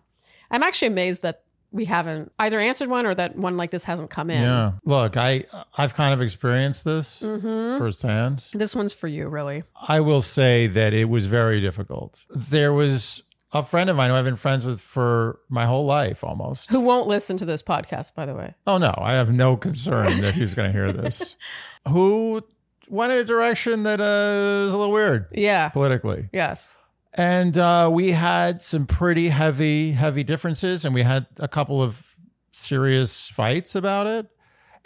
I'm 0.51 0.63
actually 0.63 0.89
amazed 0.89 1.23
that 1.23 1.43
we 1.71 1.85
haven't 1.85 2.31
either 2.37 2.59
answered 2.59 2.87
one 2.87 3.05
or 3.07 3.15
that 3.15 3.35
one 3.35 3.57
like 3.57 3.71
this 3.71 3.83
hasn't 3.85 4.11
come 4.11 4.29
in. 4.29 4.43
Yeah. 4.43 4.73
Look, 4.85 5.17
I 5.17 5.45
I've 5.75 5.95
kind 5.95 6.13
of 6.13 6.21
experienced 6.21 6.83
this 6.85 7.21
Mm-hmm. 7.21 7.79
firsthand. 7.79 8.45
This 8.53 8.75
one's 8.75 8.93
for 8.93 9.07
you, 9.07 9.27
really. 9.27 9.63
I 9.87 10.01
will 10.01 10.21
say 10.21 10.67
that 10.67 10.93
it 10.93 11.05
was 11.09 11.25
very 11.25 11.61
difficult. 11.61 12.25
There 12.29 12.71
was 12.73 13.23
a 13.53 13.63
friend 13.63 13.89
of 13.89 13.95
mine 13.95 14.09
who 14.11 14.15
I've 14.15 14.25
been 14.25 14.35
friends 14.35 14.65
with 14.65 14.81
for 14.81 15.39
my 15.49 15.65
whole 15.65 15.85
life 15.85 16.23
almost. 16.23 16.69
Who 16.71 16.79
won't 16.81 17.07
listen 17.07 17.37
to 17.37 17.45
this 17.45 17.63
podcast, 17.63 18.13
by 18.13 18.25
the 18.27 18.35
way? 18.35 18.53
Oh 18.67 18.77
no, 18.77 18.93
I 18.97 19.13
have 19.13 19.31
no 19.31 19.57
concern 19.57 20.21
that 20.21 20.35
he's 20.35 20.53
going 20.53 20.71
to 20.71 20.73
hear 20.77 20.91
this. 20.91 21.35
Who 21.87 22.41
went 22.89 23.11
in 23.11 23.19
a 23.19 23.23
direction 23.23 23.83
that 23.83 23.99
uh, 24.01 24.67
is 24.67 24.73
a 24.73 24.77
little 24.77 24.91
weird 24.93 25.27
Yeah. 25.31 25.69
politically. 25.69 26.29
Yes. 26.33 26.75
And 27.13 27.57
uh, 27.57 27.89
we 27.91 28.11
had 28.11 28.59
some 28.61 28.87
pretty 28.87 29.29
heavy, 29.29 29.91
heavy 29.91 30.23
differences, 30.23 30.83
and 30.83 30.95
we 30.95 31.03
had 31.03 31.27
a 31.37 31.47
couple 31.47 31.81
of 31.81 32.03
serious 32.51 33.29
fights 33.29 33.75
about 33.75 34.07
it. 34.07 34.27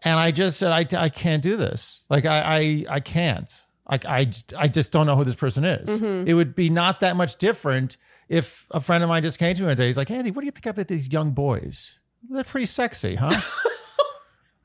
And 0.03 0.19
I 0.19 0.31
just 0.31 0.59
said, 0.59 0.71
I, 0.71 0.85
I 1.03 1.09
can't 1.09 1.41
do 1.41 1.55
this. 1.57 2.03
Like, 2.09 2.25
I, 2.25 2.39
I, 2.41 2.95
I 2.95 2.99
can't. 2.99 3.61
Like, 3.89 4.05
I, 4.05 4.25
just- 4.25 4.53
I 4.55 4.67
just 4.67 4.91
don't 4.91 5.05
know 5.05 5.15
who 5.15 5.23
this 5.23 5.35
person 5.35 5.63
is. 5.63 5.89
It 6.27 6.33
would 6.33 6.55
be 6.55 6.69
not 6.69 6.99
that 6.99 7.15
much 7.15 7.37
different 7.37 7.97
if 8.29 8.67
a 8.71 8.81
friend 8.81 9.03
of 9.03 9.09
mine 9.09 9.21
just 9.23 9.39
came 9.39 9.55
to 9.55 9.61
me 9.61 9.67
one 9.67 9.77
day. 9.77 9.87
He's 9.87 9.97
like, 9.97 10.11
Andy, 10.11 10.31
what 10.31 10.41
do 10.41 10.45
you 10.45 10.51
think 10.51 10.65
about 10.65 10.87
these 10.89 11.07
young 11.07 11.31
boys? 11.31 11.93
They're 12.29 12.43
pretty 12.43 12.65
sexy, 12.65 13.15
huh? 13.15 13.31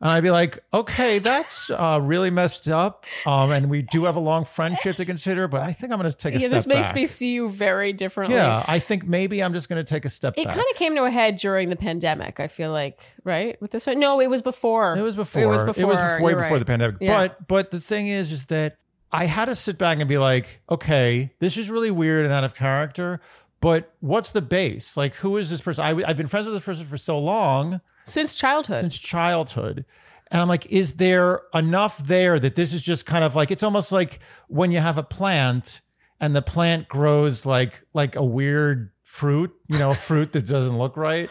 And 0.02 0.10
I'd 0.10 0.24
be 0.24 0.32
like, 0.32 0.58
okay, 0.74 1.20
that's 1.20 1.70
uh, 1.70 2.00
really 2.02 2.30
messed 2.30 2.66
up. 2.66 3.06
Um, 3.24 3.52
and 3.52 3.70
we 3.70 3.82
do 3.82 4.02
have 4.04 4.16
a 4.16 4.20
long 4.20 4.44
friendship 4.44 4.96
to 4.96 5.04
consider, 5.04 5.46
but 5.46 5.62
I 5.62 5.72
think 5.72 5.92
I'm 5.92 6.00
going 6.00 6.10
to 6.10 6.16
take 6.16 6.34
a 6.34 6.40
step. 6.40 6.42
Yeah, 6.42 6.48
step 6.48 6.56
this 6.58 6.66
makes 6.66 6.88
back. 6.88 6.94
me 6.96 7.06
see 7.06 7.32
you 7.32 7.48
very 7.48 7.92
differently. 7.92 8.34
Yeah, 8.34 8.64
I 8.66 8.80
think 8.80 9.06
maybe 9.06 9.40
I'm 9.40 9.52
just 9.52 9.68
going 9.68 9.82
to 9.82 9.88
take 9.88 10.04
a 10.04 10.08
step 10.08 10.34
It 10.36 10.46
back. 10.46 10.56
kind 10.56 10.66
of 10.68 10.76
came 10.76 10.96
to 10.96 11.04
a 11.04 11.10
head 11.10 11.36
during 11.36 11.70
the 11.70 11.76
pandemic, 11.76 12.40
I 12.40 12.48
feel 12.48 12.72
like, 12.72 13.00
right? 13.22 13.60
With 13.62 13.70
this 13.70 13.86
one? 13.86 14.00
No, 14.00 14.20
it 14.20 14.28
was 14.28 14.42
before. 14.42 14.96
it 14.96 15.02
was 15.02 15.14
before. 15.14 15.40
It 15.40 15.46
was 15.46 15.62
before. 15.62 15.82
It 15.84 15.86
was 15.86 15.98
before, 16.00 16.30
before 16.30 16.50
right. 16.50 16.58
the 16.58 16.64
pandemic. 16.64 16.96
Yeah. 17.00 17.28
But 17.28 17.46
but 17.46 17.70
the 17.70 17.80
thing 17.80 18.08
is, 18.08 18.32
is 18.32 18.46
that 18.46 18.78
I 19.12 19.26
had 19.26 19.44
to 19.44 19.54
sit 19.54 19.78
back 19.78 20.00
and 20.00 20.08
be 20.08 20.18
like, 20.18 20.62
okay, 20.68 21.32
this 21.38 21.56
is 21.56 21.70
really 21.70 21.92
weird 21.92 22.24
and 22.24 22.34
out 22.34 22.42
of 22.42 22.56
character. 22.56 23.20
But 23.60 23.94
what's 24.00 24.32
the 24.32 24.42
base? 24.42 24.96
Like, 24.96 25.14
who 25.14 25.36
is 25.36 25.48
this 25.48 25.60
person? 25.60 25.84
I, 25.84 25.90
I've 26.08 26.16
been 26.16 26.26
friends 26.26 26.46
with 26.46 26.56
this 26.56 26.64
person 26.64 26.86
for 26.86 26.96
so 26.96 27.16
long. 27.20 27.80
Since 28.04 28.34
childhood. 28.34 28.80
since 28.80 28.98
childhood. 28.98 29.84
And 30.30 30.40
I'm 30.40 30.48
like, 30.48 30.66
is 30.66 30.96
there 30.96 31.42
enough 31.54 31.98
there 31.98 32.38
that 32.38 32.56
this 32.56 32.72
is 32.72 32.82
just 32.82 33.04
kind 33.04 33.22
of 33.22 33.36
like 33.36 33.50
it's 33.50 33.62
almost 33.62 33.92
like 33.92 34.20
when 34.48 34.72
you 34.72 34.78
have 34.78 34.96
a 34.98 35.02
plant 35.02 35.82
and 36.20 36.34
the 36.34 36.42
plant 36.42 36.88
grows 36.88 37.44
like 37.44 37.84
like 37.92 38.16
a 38.16 38.24
weird 38.24 38.90
fruit, 39.02 39.52
you 39.68 39.78
know, 39.78 39.92
fruit 39.94 40.32
that 40.32 40.46
doesn't 40.46 40.78
look 40.78 40.96
right. 40.96 41.28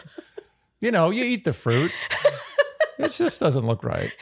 You 0.80 0.90
know, 0.92 1.10
you 1.10 1.24
eat 1.24 1.44
the 1.44 1.52
fruit. 1.52 1.92
It 2.98 3.10
just 3.12 3.40
doesn't 3.40 3.66
look 3.66 3.82
right. 3.82 4.12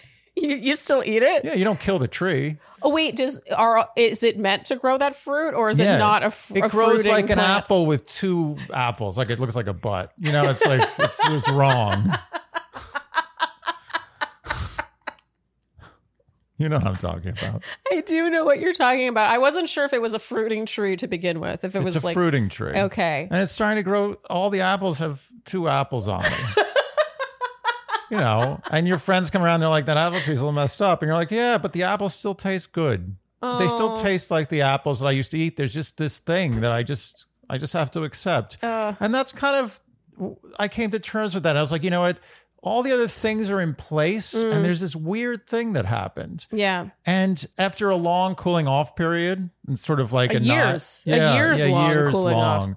You, 0.40 0.56
you 0.56 0.74
still 0.76 1.02
eat 1.04 1.22
it? 1.22 1.44
Yeah, 1.44 1.54
you 1.54 1.64
don't 1.64 1.78
kill 1.80 1.98
the 1.98 2.08
tree. 2.08 2.58
Oh 2.82 2.88
wait, 2.90 3.16
does 3.16 3.38
are 3.56 3.88
is 3.96 4.22
it 4.22 4.38
meant 4.38 4.64
to 4.66 4.76
grow 4.76 4.96
that 4.98 5.14
fruit 5.14 5.54
or 5.54 5.70
is 5.70 5.78
Yeah. 5.78 5.96
it 5.96 5.98
not 5.98 6.22
a, 6.22 6.26
f- 6.26 6.50
It 6.54 6.64
a 6.64 6.68
grows 6.68 6.92
fruiting 7.02 7.12
like 7.12 7.30
an 7.30 7.36
plant? 7.38 7.64
apple 7.64 7.86
with 7.86 8.06
two 8.06 8.56
apples. 8.72 9.18
Like 9.18 9.30
it 9.30 9.38
looks 9.38 9.54
like 9.54 9.66
a 9.66 9.72
butt. 9.74 10.12
You 10.18 10.32
know, 10.32 10.48
it's 10.50 10.64
like 10.64 10.88
it's 10.98 11.20
it's 11.28 11.48
wrong. 11.48 12.12
You 16.58 16.68
know 16.68 16.76
what 16.76 16.86
I'm 16.88 16.96
talking 16.96 17.30
about. 17.30 17.62
I 17.90 18.02
do 18.02 18.28
know 18.28 18.44
what 18.44 18.60
you're 18.60 18.74
talking 18.74 19.08
about. 19.08 19.30
I 19.30 19.38
wasn't 19.38 19.66
sure 19.66 19.86
if 19.86 19.94
it 19.94 20.02
was 20.02 20.12
a 20.12 20.18
fruiting 20.18 20.66
tree 20.66 20.94
to 20.96 21.06
begin 21.08 21.40
with. 21.40 21.64
If 21.64 21.74
it 21.74 21.82
was 21.82 21.94
It's 21.94 22.02
a 22.04 22.08
like 22.08 22.12
fruiting 22.14 22.50
tree. 22.50 22.74
okay, 22.76 23.28
and 23.30 23.40
it's 23.40 23.52
starting 23.52 23.76
to 23.76 23.82
grow. 23.82 24.18
All 24.28 24.50
the 24.50 24.60
apples 24.60 24.98
have 24.98 25.24
two 25.46 25.68
apples 25.68 26.06
on 26.06 26.20
them. 26.20 26.64
you 28.10 28.16
know, 28.18 28.60
and 28.70 28.86
your 28.88 28.98
friends 28.98 29.30
come 29.30 29.42
around, 29.42 29.60
they're 29.60 29.68
like, 29.68 29.86
that 29.86 29.96
apple 29.96 30.20
tree's 30.20 30.38
a 30.38 30.42
little 30.42 30.52
messed 30.52 30.82
up. 30.82 31.02
And 31.02 31.08
you're 31.08 31.16
like, 31.16 31.30
yeah, 31.30 31.58
but 31.58 31.72
the 31.72 31.82
apples 31.84 32.14
still 32.14 32.34
taste 32.34 32.72
good. 32.72 33.16
They 33.42 33.68
still 33.68 33.92
Oh. 33.98 34.02
taste 34.02 34.30
like 34.30 34.48
the 34.50 34.60
apples 34.62 35.00
that 35.00 35.06
I 35.06 35.12
used 35.12 35.30
to 35.30 35.38
eat. 35.38 35.56
There's 35.56 35.72
just 35.72 35.96
this 35.96 36.18
thing 36.18 36.60
that 36.60 36.72
I 36.72 36.82
just, 36.82 37.24
I 37.48 37.56
just 37.56 37.72
have 37.72 37.90
to 37.92 38.02
accept. 38.04 38.58
Uh. 38.62 38.94
and 39.00 39.14
that's 39.14 39.32
kind 39.32 39.56
of, 39.56 39.80
I 40.58 40.68
came 40.68 40.90
to 40.90 40.98
terms 40.98 41.32
with 41.34 41.44
that. 41.44 41.56
I 41.56 41.60
was 41.62 41.72
like, 41.72 41.82
you 41.82 41.88
know 41.90 42.02
what? 42.02 42.18
All 42.62 42.82
the 42.82 42.92
other 42.92 43.08
things 43.08 43.48
are 43.50 43.58
in 43.58 43.74
place, 43.74 44.34
Mm. 44.34 44.52
and 44.52 44.62
there's 44.64 44.80
this 44.82 44.94
weird 44.94 45.46
thing 45.46 45.72
that 45.72 45.86
happened. 45.86 46.46
yeah, 46.52 46.88
And 47.06 47.42
after 47.56 47.88
a 47.88 47.96
long 47.96 48.34
cooling 48.34 48.68
off 48.68 48.94
period, 48.94 49.48
and 49.66 49.78
sort 49.78 49.98
of 49.98 50.12
like 50.12 50.34
A 50.34 50.36
a, 50.36 50.40
not- 50.40 50.46
years- 50.46 51.02
a 51.06 51.10
years 51.36 51.64
long 51.64 52.10
cooling 52.10 52.36
off. 52.36 52.68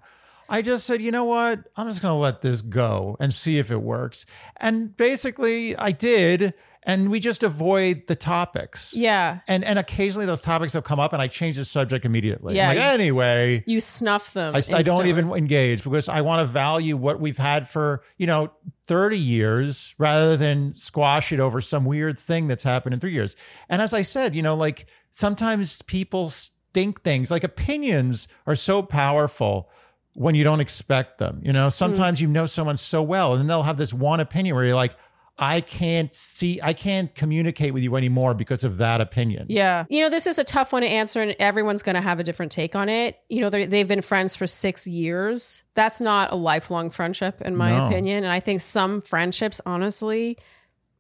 I 0.50 0.62
just 0.62 0.86
said, 0.86 1.02
you 1.02 1.12
know 1.12 1.24
what? 1.26 1.60
I'm 1.76 1.88
just 1.88 2.02
going 2.02 2.14
to 2.14 2.18
let 2.20 2.42
this 2.42 2.62
go 2.62 3.18
and 3.20 3.34
see 3.34 3.58
if 3.58 3.72
it 3.72 3.82
works. 3.82 4.26
And 4.58 4.96
basically, 4.96 5.76
I 5.76 5.92
did. 5.92 6.54
And 6.86 7.10
we 7.10 7.22
just 7.22 7.44
avoid 7.44 8.08
the 8.08 8.16
topics. 8.16 8.94
yeah. 8.94 9.40
And 9.48 9.64
and 9.64 9.80
occasionally 9.80 10.26
those 10.26 10.42
topics 10.42 10.74
have 10.74 10.84
come 10.84 11.00
up, 11.00 11.14
and 11.14 11.22
I 11.22 11.28
change 11.30 11.56
the 11.56 11.64
subject 11.64 12.04
immediately. 12.04 12.58
Yeah, 12.58 12.68
Like, 12.68 12.78
anyway, 12.78 13.64
You 13.66 13.80
snuff 13.80 14.34
them. 14.34 14.54
I, 14.54 14.62
I 14.74 14.82
don't 14.82 15.08
even 15.08 15.32
engage 15.32 15.82
because 15.86 16.10
I 16.10 16.20
want 16.20 16.42
to 16.42 16.46
value 16.46 16.98
what 16.98 17.22
we've 17.22 17.38
had 17.38 17.70
for, 17.70 18.04
you 18.18 18.28
know, 18.28 18.52
30 18.88 19.18
years 19.18 19.96
rather 19.98 20.36
than 20.36 20.74
squash 20.74 21.32
it 21.32 21.40
over 21.40 21.62
some 21.62 21.86
weird 21.86 22.20
thing 22.20 22.50
that's 22.50 22.64
happened 22.64 22.94
in 22.94 23.00
three 23.00 23.14
years. 23.14 23.38
And 23.70 23.82
as 23.82 23.94
I 23.94 24.02
said, 24.02 24.36
you 24.36 24.42
know, 24.42 24.56
like 24.56 24.88
sometimes 25.12 25.82
people 25.84 26.34
think 26.74 27.02
things 27.02 27.32
like 27.32 27.46
opinions 27.46 28.28
are 28.46 28.58
so 28.58 28.82
powerful 28.82 29.70
when 30.16 30.36
you 30.36 30.44
don't 30.44 30.60
expect 30.60 31.18
them. 31.18 31.42
You 31.44 31.54
know, 31.54 31.66
hmm. 31.66 31.72
sometimes 31.72 32.22
you 32.22 32.28
know 32.28 32.46
someone 32.46 32.78
so 32.78 33.02
well 33.02 33.34
and 33.34 33.42
then 33.42 33.48
they'll 33.48 33.64
have 33.64 33.78
this 33.78 33.94
one 33.94 34.20
opinion 34.20 34.56
where 34.56 34.66
you're 34.66 34.76
like, 34.76 34.96
I 35.38 35.62
can't 35.62 36.14
see, 36.14 36.60
I 36.62 36.74
can't 36.74 37.14
communicate 37.16 37.74
with 37.74 37.82
you 37.82 37.96
anymore 37.96 38.36
because 38.36 38.64
of 38.64 38.78
that 38.78 39.02
opinion. 39.02 39.48
Yeah. 39.50 39.86
You 39.90 40.04
know, 40.04 40.10
this 40.10 40.28
is 40.28 40.38
a 40.38 40.44
tough 40.44 40.72
one 40.72 40.84
to 40.84 40.88
answer, 40.88 41.24
and 41.24 41.36
everyone's 41.40 41.82
going 41.82 41.96
to 41.96 42.02
have 42.02 42.20
a 42.20 42.24
different 42.24 42.52
take 42.52 42.76
on 42.76 42.88
it. 42.88 43.18
You 43.30 43.42
know, 43.42 43.50
they've 43.50 43.88
been 43.88 44.04
friends 44.04 44.36
for 44.36 44.46
six 44.46 44.86
years. 44.86 45.64
That's 45.74 46.00
not 46.00 46.32
a 46.32 46.36
lifelong 46.36 46.92
friendship, 46.92 47.42
in 47.42 47.56
my 47.56 47.72
No. 47.72 47.88
opinion. 47.88 48.26
And 48.26 48.32
I 48.32 48.40
think 48.42 48.62
some 48.62 49.02
friendships, 49.02 49.60
honestly, 49.66 50.38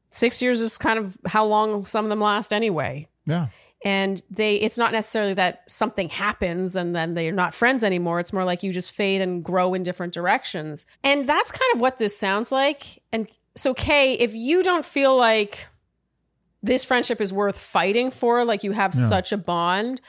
six 0.10 0.42
years 0.42 0.62
is 0.62 0.80
kind 0.80 0.98
of 0.98 1.16
how 1.28 1.46
long 1.46 1.86
some 1.86 2.06
of 2.06 2.10
them 2.10 2.20
last 2.20 2.52
anyway. 2.52 3.08
Yeah. 3.28 3.48
And 3.86 4.24
they, 4.30 4.56
it's 4.56 4.78
not 4.78 4.92
necessarily 4.94 5.34
that 5.34 5.70
something 5.70 6.10
happens 6.10 6.76
and 6.76 6.96
then 6.96 7.14
they're 7.16 7.32
not 7.34 7.54
friends 7.54 7.84
anymore. 7.84 8.20
It's 8.20 8.32
more 8.34 8.46
like 8.46 8.64
you 8.64 8.72
just 8.72 8.92
fade 8.94 9.22
and 9.22 9.44
grow 9.44 9.74
in 9.74 9.84
different 9.84 10.14
directions. 10.14 10.86
And 11.04 11.28
that's 11.28 11.52
kind 11.52 11.76
of 11.76 11.82
what 11.82 11.98
this 11.98 12.18
sounds 12.18 12.52
like. 12.52 13.02
And 13.12 13.28
so, 13.56 13.74
Kay, 13.74 14.14
if 14.14 14.34
you 14.34 14.64
don't 14.64 14.86
feel 14.86 15.16
like 15.18 15.68
this 16.62 16.86
friendship 16.86 17.20
is 17.20 17.34
worth 17.34 17.58
fighting 17.60 18.10
for, 18.10 18.46
like 18.46 18.64
you 18.64 18.72
have 18.72 18.94
Yeah. 18.96 19.10
such 19.10 19.32
a 19.34 19.38
bond, 19.38 20.00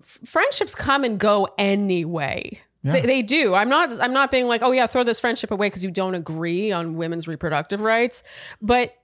f- 0.00 0.18
friendships 0.24 0.74
come 0.74 1.04
and 1.04 1.18
go 1.18 1.48
anyway. 1.56 2.60
Yeah. 2.82 2.92
They, 2.92 3.00
they 3.00 3.22
do. 3.22 3.54
I'm 3.54 3.70
not. 3.70 3.98
I'm 3.98 4.12
not 4.12 4.30
being 4.30 4.46
like, 4.46 4.60
oh 4.62 4.72
yeah, 4.72 4.86
throw 4.86 5.04
this 5.04 5.18
friendship 5.18 5.50
away 5.50 5.68
because 5.68 5.82
you 5.82 5.90
don't 5.90 6.14
agree 6.14 6.70
on 6.70 6.96
women's 6.96 7.26
reproductive 7.26 7.80
rights. 7.80 8.22
But 8.60 8.94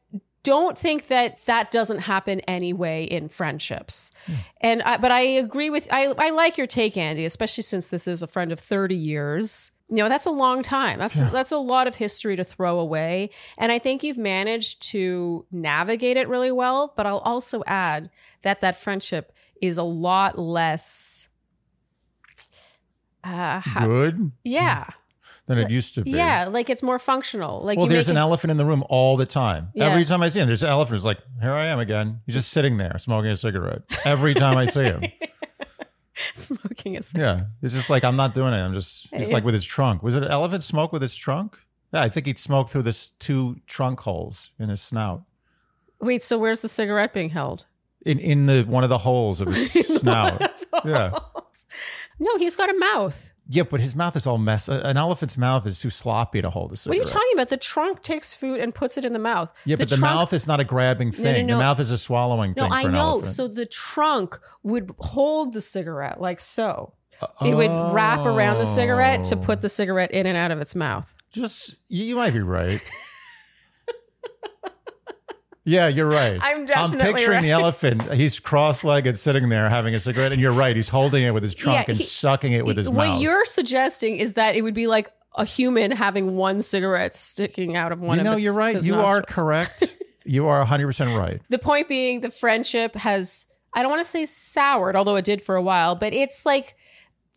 don't 0.42 0.76
think 0.78 1.08
that 1.08 1.44
that 1.46 1.70
doesn't 1.70 1.98
happen 2.00 2.40
anyway 2.40 3.04
in 3.04 3.28
friendships. 3.28 4.10
And 4.60 4.80
I, 4.82 4.96
but 4.96 5.10
I 5.10 5.20
agree 5.20 5.68
with. 5.70 5.88
I 5.92 6.14
I 6.18 6.30
like 6.30 6.56
your 6.56 6.66
take, 6.66 6.96
Andy, 6.96 7.24
especially 7.24 7.62
since 7.62 7.88
this 7.88 8.08
is 8.08 8.22
a 8.22 8.26
friend 8.26 8.50
of 8.52 8.58
30 8.60 8.94
years. 8.94 9.70
You 9.88 9.96
know, 9.96 10.08
that's 10.08 10.26
a 10.26 10.30
long 10.30 10.62
time. 10.62 10.98
That's 10.98 11.18
that's 11.32 11.50
a 11.52 11.58
lot 11.58 11.88
of 11.88 11.96
history 11.96 12.36
to 12.36 12.44
throw 12.44 12.78
away. 12.78 13.30
And 13.58 13.72
I 13.72 13.78
think 13.78 14.02
you've 14.02 14.18
managed 14.18 14.82
to 14.92 15.44
navigate 15.50 16.16
it 16.16 16.28
really 16.28 16.52
well. 16.52 16.94
But 16.96 17.06
I'll 17.06 17.18
also 17.18 17.62
add 17.66 18.08
that 18.42 18.60
that 18.60 18.76
friendship 18.76 19.32
is 19.60 19.76
a 19.78 19.82
lot 19.82 20.38
less. 20.38 21.28
Uh, 23.22 23.60
how- 23.60 23.86
Good 23.86 24.32
yeah, 24.44 24.86
than 25.50 25.58
it 25.58 25.70
used 25.70 25.94
to 25.96 26.02
be. 26.02 26.12
yeah, 26.12 26.46
like 26.48 26.70
it's 26.70 26.82
more 26.82 26.98
functional. 26.98 27.62
Like 27.62 27.76
Well, 27.76 27.86
there's 27.88 28.08
an 28.08 28.16
it- 28.16 28.20
elephant 28.20 28.50
in 28.50 28.56
the 28.56 28.64
room 28.64 28.84
all 28.88 29.16
the 29.16 29.26
time. 29.26 29.68
Yeah. 29.74 29.86
Every 29.86 30.04
time 30.04 30.22
I 30.22 30.28
see 30.28 30.40
him, 30.40 30.46
there's 30.46 30.62
an 30.62 30.70
elephant. 30.70 30.96
It's 30.96 31.04
like, 31.04 31.18
here 31.40 31.52
I 31.52 31.66
am 31.66 31.78
again. 31.80 32.20
He's 32.26 32.34
just 32.36 32.50
sitting 32.50 32.76
there 32.76 32.98
smoking 32.98 33.30
a 33.30 33.36
cigarette. 33.36 33.82
Every 34.04 34.34
time 34.34 34.56
I 34.56 34.66
see 34.66 34.82
him. 34.84 35.02
smoking 36.34 36.96
a 36.96 37.02
cigarette. 37.02 37.38
Yeah. 37.38 37.44
It's 37.62 37.74
just 37.74 37.90
like, 37.90 38.04
I'm 38.04 38.16
not 38.16 38.34
doing 38.34 38.52
it. 38.52 38.58
I'm 38.58 38.74
just, 38.74 39.08
he's 39.14 39.30
like 39.32 39.44
with 39.44 39.54
his 39.54 39.64
trunk. 39.64 40.02
Was 40.02 40.14
it 40.16 40.22
an 40.22 40.30
elephant 40.30 40.64
smoke 40.64 40.92
with 40.92 41.02
his 41.02 41.14
trunk? 41.16 41.56
Yeah, 41.92 42.02
I 42.02 42.08
think 42.08 42.26
he'd 42.26 42.38
smoke 42.38 42.68
through 42.70 42.82
this 42.82 43.08
two 43.18 43.56
trunk 43.66 44.00
holes 44.00 44.50
in 44.58 44.68
his 44.68 44.80
snout. 44.80 45.24
Wait, 46.00 46.22
so 46.22 46.38
where's 46.38 46.60
the 46.60 46.68
cigarette 46.68 47.12
being 47.12 47.30
held? 47.30 47.66
In 48.06 48.18
in 48.18 48.46
the 48.46 48.62
one 48.62 48.82
of 48.84 48.88
the 48.88 48.96
holes 48.98 49.40
of 49.42 49.48
his 49.48 49.72
snout. 50.00 50.40
Yeah. 50.86 51.18
No, 52.18 52.36
he's 52.38 52.56
got 52.56 52.70
a 52.70 52.78
mouth. 52.78 53.32
Yeah, 53.52 53.64
but 53.64 53.80
his 53.80 53.96
mouth 53.96 54.14
is 54.14 54.28
all 54.28 54.38
messed. 54.38 54.68
Uh, 54.68 54.80
an 54.84 54.96
elephant's 54.96 55.36
mouth 55.36 55.66
is 55.66 55.80
too 55.80 55.90
sloppy 55.90 56.40
to 56.40 56.50
hold 56.50 56.72
a 56.72 56.76
cigarette. 56.76 56.98
What 57.00 57.04
are 57.04 57.08
you 57.08 57.12
talking 57.12 57.32
about? 57.34 57.48
The 57.48 57.56
trunk 57.56 58.00
takes 58.02 58.32
food 58.32 58.60
and 58.60 58.72
puts 58.72 58.96
it 58.96 59.04
in 59.04 59.12
the 59.12 59.18
mouth. 59.18 59.52
Yeah, 59.64 59.74
but 59.74 59.88
the, 59.88 59.96
trunk- 59.96 60.14
mouth 60.14 60.32
is 60.32 60.46
not 60.46 60.60
a 60.60 60.64
grabbing 60.64 61.10
thing. 61.10 61.46
no. 61.48 61.54
no, 61.54 61.58
The 61.58 61.64
mouth 61.64 61.80
is 61.80 61.90
a 61.90 61.98
swallowing 61.98 62.54
thing. 62.54 62.62
No, 62.62 62.68
thing. 62.68 62.72
I 62.72 62.82
for 62.82 62.88
an 62.88 62.94
know. 62.94 63.22
So 63.22 63.48
the 63.48 63.66
trunk 63.66 64.38
would 64.62 64.94
hold 65.00 65.52
the 65.52 65.60
cigarette 65.60 66.20
like 66.20 66.38
so. 66.38 66.92
Uh, 67.20 67.26
it 67.44 67.54
would 67.54 67.92
wrap 67.92 68.20
around 68.20 68.58
the 68.58 68.64
cigarette 68.66 69.24
to 69.24 69.34
Oh. 69.36 69.40
put 69.40 69.60
the 69.62 69.68
cigarette 69.68 70.12
in 70.12 70.26
and 70.26 70.36
out 70.38 70.52
of 70.52 70.60
its 70.60 70.74
mouth. 70.76 71.12
Just 71.32 71.74
you 71.88 72.14
might 72.16 72.32
be 72.32 72.40
right. 72.40 72.80
yeah, 75.64 75.88
you're 75.88 76.06
right. 76.08 76.38
I'm 76.42 76.64
definitely 76.66 77.06
I'm 77.08 77.14
picturing 77.14 77.42
the 77.42 77.50
elephant. 77.50 78.12
He's 78.12 78.38
cross-legged, 78.38 79.18
sitting 79.18 79.48
there 79.48 79.68
having 79.68 79.94
a 79.94 80.00
cigarette, 80.00 80.32
and 80.32 80.40
you're 80.40 80.52
right. 80.52 80.74
He's 80.74 80.88
holding 80.88 81.22
it 81.24 81.32
with 81.34 81.42
his 81.42 81.54
trunk 81.54 81.88
Yeah, 81.88 81.94
and 81.94 82.00
sucking 82.00 82.52
it 82.52 82.64
with 82.64 82.76
his 82.76 82.88
what 82.88 83.06
mouth. 83.06 83.14
What 83.16 83.22
you're 83.22 83.46
suggesting 83.46 84.16
is 84.16 84.34
that 84.34 84.56
it 84.56 84.62
would 84.62 84.74
be 84.74 84.86
like 84.86 85.10
a 85.36 85.44
human 85.44 85.90
having 85.92 86.36
one 86.36 86.60
cigarette 86.62 87.14
sticking 87.14 87.76
out 87.76 87.92
of 87.92 88.00
one 88.00 88.16
you 88.16 88.20
of 88.20 88.24
know, 88.24 88.32
its- 88.34 88.42
you're 88.42 88.54
right. 88.54 88.74
his 88.74 88.86
You 88.86 88.96
are 88.96 89.22
correct. 89.22 89.84
you 90.24 90.46
are 90.48 90.58
100 90.58 90.86
percent 90.86 91.16
right. 91.16 91.40
The 91.50 91.58
point 91.58 91.88
being, 91.88 92.20
the 92.20 92.30
friendship 92.30 92.94
has, 92.96 93.46
I 93.74 93.82
don't 93.82 93.90
want 93.90 94.00
to 94.00 94.10
say 94.10 94.26
soured, 94.26 94.96
although 94.96 95.16
it 95.16 95.24
did 95.24 95.40
for 95.42 95.54
a 95.56 95.62
while, 95.62 95.94
but 95.94 96.12
it's 96.12 96.44
like, 96.44 96.74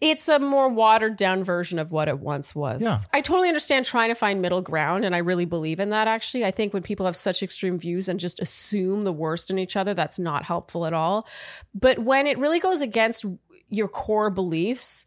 it's 0.04 0.28
a 0.28 0.38
more 0.38 0.68
watered 0.68 1.16
down 1.16 1.46
version 1.46 1.80
of 1.80 1.94
what 1.94 2.10
it 2.10 2.20
once 2.20 2.54
was. 2.54 2.84
Yeah. 2.84 2.98
I 3.14 3.22
totally 3.22 3.48
understand 3.48 3.86
trying 3.86 4.10
to 4.10 4.16
find 4.16 4.42
middle 4.42 4.62
ground, 4.62 5.06
and 5.06 5.16
I 5.16 5.20
really 5.20 5.46
believe 5.46 5.80
in 5.80 5.92
that 5.92 6.10
actually. 6.10 6.44
I 6.44 6.52
think 6.52 6.74
when 6.74 6.84
people 6.84 7.06
have 7.06 7.16
such 7.16 7.42
extreme 7.42 7.80
views 7.80 8.10
and 8.10 8.20
just 8.20 8.42
assume 8.42 9.06
the 9.06 9.14
worst 9.14 9.50
in 9.50 9.58
each 9.58 9.78
other, 9.78 9.94
that's 9.94 10.20
not 10.20 10.44
helpful 10.44 10.86
at 10.86 10.94
all. 10.94 11.26
But 11.74 12.00
when 12.00 12.28
it 12.28 12.38
really 12.38 12.60
goes 12.60 12.82
against 12.82 13.26
your 13.70 13.88
core 13.88 14.30
beliefs, 14.30 15.06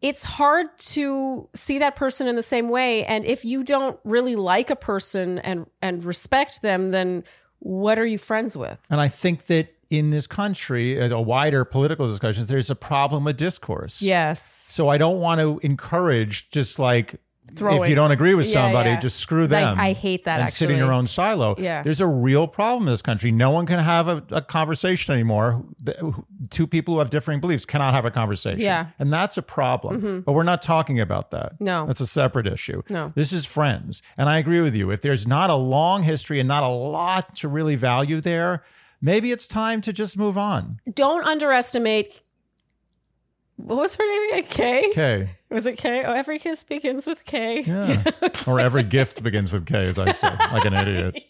it's 0.00 0.22
hard 0.22 0.66
to 0.78 1.48
see 1.52 1.80
that 1.80 1.96
person 1.96 2.28
in 2.28 2.36
the 2.36 2.42
same 2.42 2.68
way. 2.68 3.04
And 3.04 3.24
if 3.24 3.44
you 3.44 3.64
don't 3.64 3.98
really 4.04 4.36
like 4.36 4.70
a 4.70 4.76
person 4.76 5.40
and 5.40 5.66
and 5.82 6.04
respect 6.04 6.62
them, 6.62 6.92
then 6.92 7.24
what 7.58 7.98
are 7.98 8.06
you 8.06 8.18
friends 8.18 8.56
with? 8.56 8.86
And 8.88 9.00
I 9.00 9.08
think 9.08 9.46
that 9.46 9.74
in 9.92 10.08
this 10.08 10.26
country, 10.26 10.98
as 10.98 11.12
a 11.12 11.20
wider 11.20 11.66
political 11.66 12.08
discussions, 12.08 12.46
there's 12.46 12.70
a 12.70 12.74
problem 12.74 13.24
with 13.24 13.36
discourse. 13.36 14.00
Yes. 14.00 14.42
So 14.42 14.88
I 14.88 14.96
don't 14.96 15.20
want 15.20 15.42
to 15.42 15.60
encourage 15.62 16.48
just 16.48 16.78
like 16.78 17.20
if 17.54 17.88
you 17.90 17.94
don't 17.94 18.10
agree 18.10 18.32
with 18.32 18.46
somebody, 18.46 18.88
yeah. 18.88 19.00
just 19.00 19.18
screw 19.18 19.42
Like, 19.42 19.50
them. 19.50 19.78
I 19.78 19.92
hate 19.92 20.24
that, 20.24 20.40
And 20.40 20.50
sit 20.50 20.70
in 20.70 20.78
your 20.78 20.90
own 20.90 21.06
silo. 21.06 21.54
Yeah. 21.58 21.82
There's 21.82 22.00
a 22.00 22.06
real 22.06 22.48
problem 22.48 22.88
in 22.88 22.94
this 22.94 23.02
country. 23.02 23.30
No 23.30 23.50
one 23.50 23.66
can 23.66 23.78
have 23.80 24.08
a, 24.08 24.24
a 24.30 24.40
conversation 24.40 25.12
anymore. 25.12 25.62
Two 26.48 26.66
people 26.66 26.94
who 26.94 27.00
have 27.00 27.10
differing 27.10 27.40
beliefs 27.40 27.66
cannot 27.66 27.92
have 27.92 28.06
a 28.06 28.10
conversation. 28.10 28.60
Yeah. 28.60 28.84
Mm-hmm. 28.84 29.02
And 29.02 29.12
that's 29.12 29.36
a 29.36 29.42
problem. 29.42 30.22
But 30.24 30.32
we're 30.32 30.42
not 30.44 30.62
talking 30.62 31.00
about 31.00 31.32
that. 31.32 31.60
No. 31.60 31.84
That's 31.84 32.00
a 32.00 32.06
separate 32.06 32.46
issue. 32.46 32.82
No. 32.88 33.12
This 33.14 33.34
is 33.34 33.44
friends. 33.44 34.00
And 34.16 34.30
I 34.30 34.38
agree 34.38 34.62
with 34.62 34.74
you. 34.74 34.90
If 34.90 35.02
there's 35.02 35.26
not 35.26 35.50
a 35.50 35.54
long 35.54 36.04
history 36.04 36.40
and 36.40 36.48
not 36.48 36.62
a 36.62 36.68
lot 36.68 37.36
to 37.36 37.48
really 37.48 37.76
value 37.76 38.22
there, 38.22 38.62
maybe 39.02 39.32
it's 39.32 39.46
time 39.46 39.82
to 39.82 39.92
just 39.92 40.16
move 40.16 40.38
on. 40.38 40.80
Don't 40.94 41.24
underestimate. 41.26 42.20
What 43.56 43.76
was 43.78 43.96
her 43.96 44.04
name 44.08 44.38
again? 44.44 44.50
K. 44.50 44.88
Okay. 44.90 45.30
Was 45.50 45.66
it 45.66 45.76
K? 45.76 46.02
Oh, 46.04 46.12
every 46.12 46.38
kiss 46.38 46.64
begins 46.64 47.06
with 47.06 47.24
K. 47.26 47.60
Yeah. 47.60 48.02
Or 48.46 48.58
every 48.58 48.82
gift 48.82 49.22
begins 49.22 49.52
with 49.52 49.66
K, 49.66 49.86
as 49.86 49.98
I 49.98 50.12
said, 50.12 50.36
like 50.38 50.64
an 50.64 50.72
idiot. 50.74 51.22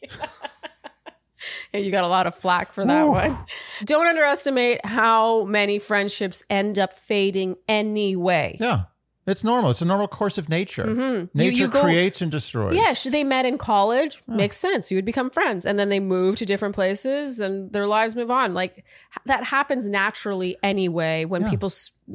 Yeah, 1.74 1.80
you 1.80 1.90
got 1.90 2.04
a 2.04 2.08
lot 2.08 2.26
of 2.26 2.34
flack 2.34 2.72
for 2.72 2.84
that 2.86 3.02
one. 3.08 3.36
Don't 3.84 4.06
underestimate 4.06 4.84
how 4.86 5.44
many 5.44 5.78
friendships 5.78 6.44
end 6.48 6.78
up 6.78 6.94
fading 6.94 7.56
anyway. 7.68 8.56
Yeah. 8.60 8.84
It's 9.24 9.44
normal. 9.44 9.70
It's 9.70 9.80
a 9.80 9.84
normal 9.84 10.08
course 10.08 10.36
of 10.36 10.48
nature. 10.48 10.84
Mm-hmm. 10.84 11.38
Nature 11.38 11.58
you 11.64 11.68
go- 11.68 11.80
creates 11.82 12.20
and 12.20 12.30
destroys. 12.30 12.74
Yeah, 12.76 12.92
they 13.10 13.22
met 13.22 13.44
in 13.46 13.56
college. 13.56 14.20
Makes 14.26 14.56
sense. 14.56 14.90
You 14.90 14.96
would 14.96 15.04
become 15.04 15.30
friends, 15.30 15.64
and 15.64 15.78
then 15.78 15.90
they 15.90 16.00
move 16.00 16.36
to 16.36 16.44
different 16.46 16.74
places, 16.74 17.38
and 17.38 17.72
their 17.72 17.86
lives 17.86 18.16
move 18.16 18.32
on. 18.32 18.52
Like 18.52 18.84
that 19.26 19.44
happens 19.44 19.88
naturally 19.88 20.56
anyway. 20.62 21.24
When 21.24 21.42
Yeah. 21.42 21.50
people, 21.50 21.70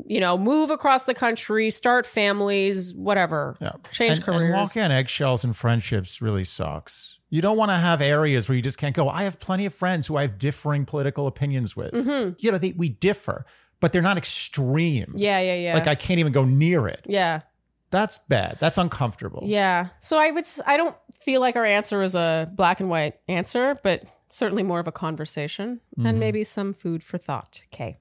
you 0.06 0.20
know, 0.20 0.38
move 0.38 0.70
across 0.70 1.06
the 1.06 1.14
country, 1.14 1.70
start 1.70 2.06
families, 2.06 2.94
whatever, 2.94 3.56
Yeah. 3.62 3.72
change 3.92 4.18
and, 4.18 4.26
careers. 4.26 4.42
And 4.42 4.54
walking 4.54 4.82
on 4.82 4.92
eggshells 4.92 5.46
in 5.46 5.54
friendships 5.54 6.22
really 6.22 6.44
sucks. 6.44 7.14
You 7.30 7.42
don't 7.42 7.58
want 7.58 7.72
to 7.72 7.76
have 7.78 8.02
areas 8.02 8.48
where 8.48 8.56
you 8.56 8.62
just 8.62 8.78
can't 8.78 8.96
go. 8.96 9.10
I 9.10 9.24
have 9.24 9.38
plenty 9.40 9.66
of 9.66 9.74
friends 9.74 10.08
who 10.08 10.16
I 10.18 10.22
have 10.24 10.38
differing 10.38 10.86
political 10.86 11.28
opinions 11.28 11.76
with. 11.76 11.94
You 12.40 12.52
know, 12.52 12.58
they, 12.58 12.72
we 12.72 12.88
differ, 12.90 13.46
but 13.80 13.92
they're 13.94 14.02
not 14.02 14.18
extreme. 14.18 15.06
Mm-hmm. 15.08 15.18
yeah, 15.18 15.40
yeah, 15.40 15.56
yeah. 15.56 15.74
Like 15.74 15.88
I 15.88 15.96
can't 15.96 16.20
even 16.20 16.32
go 16.32 16.46
near 16.46 16.88
it. 16.88 17.06
yeah, 17.08 17.42
That's 17.92 18.18
bad. 18.20 18.58
That's 18.60 18.78
uncomfortable. 18.78 19.42
yeah. 19.46 19.88
So 20.00 20.18
I 20.18 20.32
would. 20.32 20.44
s- 20.44 20.62
I 20.66 20.78
don't 20.78 20.96
feel 21.14 21.42
like 21.42 21.56
our 21.56 21.66
answer 21.66 22.02
is 22.02 22.16
a 22.16 22.50
black 22.54 22.80
and 22.80 22.90
white 22.90 23.16
answer, 23.28 23.76
but 23.84 24.04
certainly 24.30 24.64
more 24.64 24.80
of 24.80 24.88
a 24.88 24.92
conversation 24.92 25.80
Mm-hmm. 25.98 26.06
and 26.08 26.20
maybe 26.20 26.44
some 26.44 26.74
food 26.74 27.04
for 27.04 27.18
thought. 27.18 27.62
Okay. 27.74 27.98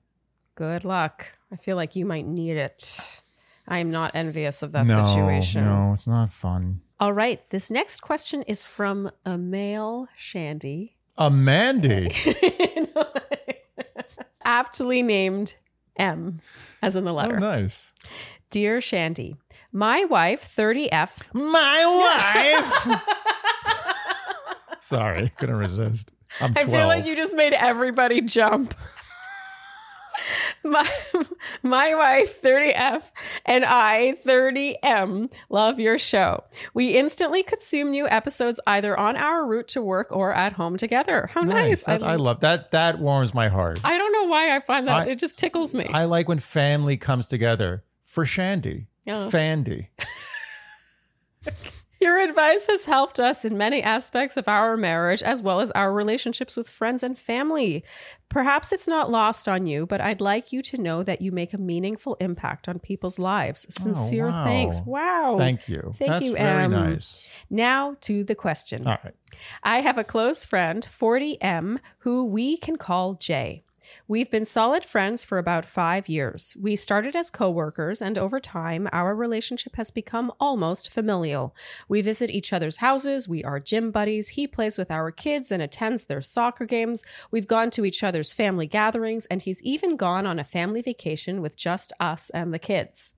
Good 0.55 0.85
luck. 0.85 1.35
I 1.53 1.57
feel 1.57 1.77
like 1.77 1.95
you 1.97 2.05
might 2.07 2.27
need 2.27 2.57
it. 2.57 3.21
I 3.69 3.79
am 3.79 3.91
not 3.91 4.13
envious 4.15 4.63
of 4.63 4.73
that 4.73 4.87
no, 4.87 5.05
situation. 5.05 5.65
no, 5.65 5.93
it's 5.95 6.07
not 6.07 6.33
fun. 6.33 6.81
All 6.99 7.13
right. 7.13 7.49
This 7.51 7.71
next 7.71 8.01
question 8.01 8.43
is 8.43 8.65
from 8.65 9.11
a 9.25 9.37
male 9.37 10.09
Shandy, 10.17 10.97
A 11.19 11.31
Mandy. 11.31 12.11
aptly 14.45 15.03
named 15.03 15.57
M, 15.99 16.41
as 16.83 16.97
in 16.97 17.05
the 17.05 17.13
oh, 17.13 17.17
letter. 17.17 17.39
nice. 17.41 17.93
Dear 18.51 18.81
Shandy, 18.81 19.37
my 19.73 20.05
wife, 20.05 20.55
30F, 20.57 21.35
My 21.35 22.73
wife. 22.87 23.03
Sorry, 24.81 25.33
couldn't 25.37 25.57
resist. 25.57 26.11
I'm 26.41 26.53
I 26.57 26.65
feel 26.65 26.87
like 26.87 27.07
you 27.07 27.17
just 27.17 27.35
made 27.35 27.53
everybody 27.53 28.21
jump. 28.21 28.75
my, 30.65 30.89
my 31.63 31.95
wife, 31.95 32.41
30F, 32.43 33.11
and 33.45 33.65
I, 33.65 34.15
30M, 34.25 35.33
love 35.49 35.79
your 35.81 35.99
show. 35.99 36.45
We 36.75 36.97
instantly 36.97 37.43
consume 37.43 37.91
new 37.91 38.09
episodes 38.09 38.61
either 38.67 38.99
on 38.99 39.17
our 39.17 39.45
route 39.47 39.69
to 39.69 39.83
work 39.83 40.09
or 40.11 40.33
at 40.33 40.55
home 40.55 40.77
together. 40.77 41.29
How 41.33 41.43
nice. 41.43 41.85
That's- 41.85 42.03
I, 42.03 42.17
love 42.17 42.41
that. 42.41 42.71
That 42.73 42.99
warms 42.99 43.35
my 43.35 43.49
heart. 43.49 43.81
I 43.85 43.97
don't 43.99 44.13
know 44.13 44.25
why 44.25 44.55
I 44.55 44.61
find 44.61 44.87
that 44.89 45.07
I- 45.09 45.11
it 45.11 45.19
just 45.19 45.39
tickles 45.39 45.75
me. 45.75 45.87
I 45.93 46.05
like 46.05 46.29
when 46.29 46.39
family 46.39 46.97
comes 46.97 47.27
together 47.27 47.85
for 48.03 48.25
Shandy. 48.27 48.87
Oh. 49.09 49.31
Fandy. 49.31 49.89
Your 52.01 52.19
advice 52.19 52.67
has 52.67 52.85
helped 52.85 53.19
us 53.19 53.45
in 53.45 53.57
many 53.57 53.83
aspects 53.83 54.37
of 54.37 54.49
our 54.49 54.77
marriage 54.77 55.23
as 55.23 55.43
well 55.43 55.61
as 55.61 55.71
our 55.71 55.93
relationships 55.93 56.57
with 56.57 56.69
friends 56.69 57.03
and 57.03 57.17
family. 57.19 57.83
Perhaps 58.29 58.73
it's 58.73 58.87
not 58.87 59.11
lost 59.11 59.49
on 59.49 59.67
you, 59.67 59.87
but 59.87 60.01
I'd 60.01 60.21
like 60.21 60.53
you 60.53 60.61
to 60.63 60.81
know 60.81 61.03
that 61.03 61.23
you 61.23 61.33
make 61.33 61.55
a 61.55 61.59
meaningful 61.59 62.17
impact 62.21 62.69
on 62.69 62.79
people's 62.81 63.19
lives. 63.19 63.67
Oh, 63.71 63.83
Sincere 63.83 64.27
Oh, 64.29 64.31
wow. 64.31 64.45
thanks. 64.45 64.81
Wow. 64.85 65.37
Thank 65.39 65.69
you. 65.69 65.95
Thank 65.97 66.11
That's 66.11 66.27
you, 66.27 66.33
very 66.35 66.65
Em. 66.65 66.71
nice. 66.73 67.27
Now 67.49 67.97
to 68.03 68.25
the 68.25 68.35
question. 68.35 68.87
All 68.87 68.99
right. 69.03 69.15
I 69.63 69.79
have 69.81 69.97
a 69.99 70.05
close 70.05 70.45
friend, 70.45 70.83
40M, 70.83 71.79
who 71.99 72.25
we 72.25 72.57
can 72.57 72.77
call 72.77 73.15
Jay. 73.15 73.63
We've 74.09 74.31
been 74.31 74.45
solid 74.45 74.85
friends 74.85 75.25
for 75.25 75.39
about 75.39 75.65
five 75.65 76.09
years. 76.09 76.57
We 76.61 76.77
started 76.77 77.17
as 77.17 77.31
co 77.31 77.51
workers, 77.51 78.01
and 78.01 78.17
over 78.17 78.39
time, 78.39 78.89
our 78.93 79.15
relationship 79.15 79.77
has 79.77 79.91
become 79.91 80.33
almost 80.39 80.91
familial. 80.91 81.55
We 81.89 82.03
visit 82.03 82.31
each 82.31 82.53
other's 82.53 82.79
houses. 82.79 83.29
We 83.29 83.43
are 83.45 83.61
gym 83.61 83.91
buddies. 83.91 84.31
He 84.31 84.47
plays 84.47 84.79
with 84.79 84.91
our 84.91 85.11
kids 85.11 85.51
and 85.51 85.63
attends 85.63 86.05
their 86.05 86.21
soccer 86.21 86.65
games. 86.65 87.03
We've 87.31 87.47
gone 87.47 87.71
to 87.73 87.85
each 87.85 88.03
other's 88.03 88.33
family 88.33 88.67
gatherings, 88.67 89.27
and 89.27 89.43
he's 89.43 89.63
even 89.63 89.97
gone 89.97 90.27
on 90.27 90.39
a 90.39 90.45
family 90.45 90.83
vacation 90.83 91.43
with 91.43 91.57
just 91.57 91.93
us 92.01 92.31
and 92.31 92.53
the 92.53 92.59
kids. 92.59 93.13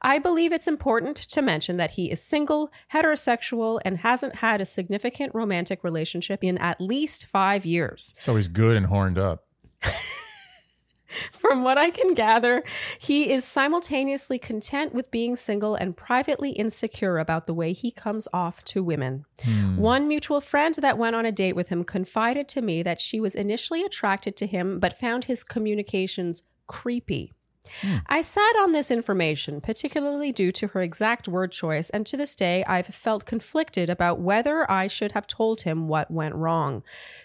I 0.00 0.18
believe 0.18 0.52
it's 0.52 0.66
important 0.66 1.16
to 1.16 1.42
mention 1.42 1.76
that 1.76 1.92
he 1.92 2.10
is 2.10 2.22
single, 2.22 2.72
heterosexual, 2.92 3.80
and 3.84 3.98
hasn't 3.98 4.36
had 4.36 4.60
a 4.60 4.66
significant 4.66 5.34
romantic 5.34 5.84
relationship 5.84 6.42
in 6.42 6.58
at 6.58 6.80
least 6.80 7.26
five 7.26 7.64
years. 7.64 8.14
So 8.18 8.36
he's 8.36 8.48
good 8.48 8.76
and 8.76 8.86
horned 8.86 9.18
up. 9.18 9.44
From 11.32 11.62
what 11.62 11.76
I 11.76 11.90
can 11.90 12.14
gather, 12.14 12.62
he 12.98 13.30
is 13.30 13.44
simultaneously 13.44 14.38
content 14.38 14.94
with 14.94 15.10
being 15.10 15.36
single 15.36 15.74
and 15.74 15.96
privately 15.96 16.50
insecure 16.50 17.18
about 17.18 17.46
the 17.46 17.54
way 17.54 17.72
he 17.72 17.90
comes 17.90 18.28
off 18.32 18.64
to 18.64 18.82
women. 18.82 19.24
Hmm. 19.42 19.76
One 19.76 20.08
mutual 20.08 20.40
friend 20.40 20.74
that 20.76 20.98
went 20.98 21.16
on 21.16 21.26
a 21.26 21.32
date 21.32 21.54
with 21.54 21.68
him 21.68 21.84
confided 21.84 22.48
to 22.48 22.62
me 22.62 22.82
that 22.82 23.00
she 23.00 23.20
was 23.20 23.34
initially 23.34 23.82
attracted 23.82 24.36
to 24.38 24.46
him 24.46 24.80
but 24.80 24.98
found 24.98 25.24
his 25.24 25.44
communications 25.44 26.42
creepy. 26.66 27.32
Hmm. 27.80 27.96
I 28.06 28.22
sat 28.22 28.56
on 28.60 28.72
this 28.72 28.90
information, 28.90 29.60
particularly 29.60 30.32
due 30.32 30.52
to 30.52 30.68
her 30.68 30.82
exact 30.82 31.28
word 31.28 31.52
choice, 31.52 31.90
and 31.90 32.06
to 32.06 32.16
this 32.16 32.34
day 32.36 32.64
I've 32.66 32.86
felt 32.86 33.24
conflicted 33.24 33.88
about 33.88 34.20
whether 34.20 34.70
I 34.70 34.86
should 34.86 35.12
have 35.12 35.26
told 35.26 35.62
him 35.62 35.88
what 35.88 36.10
went 36.10 36.34
wrong. 36.34 36.82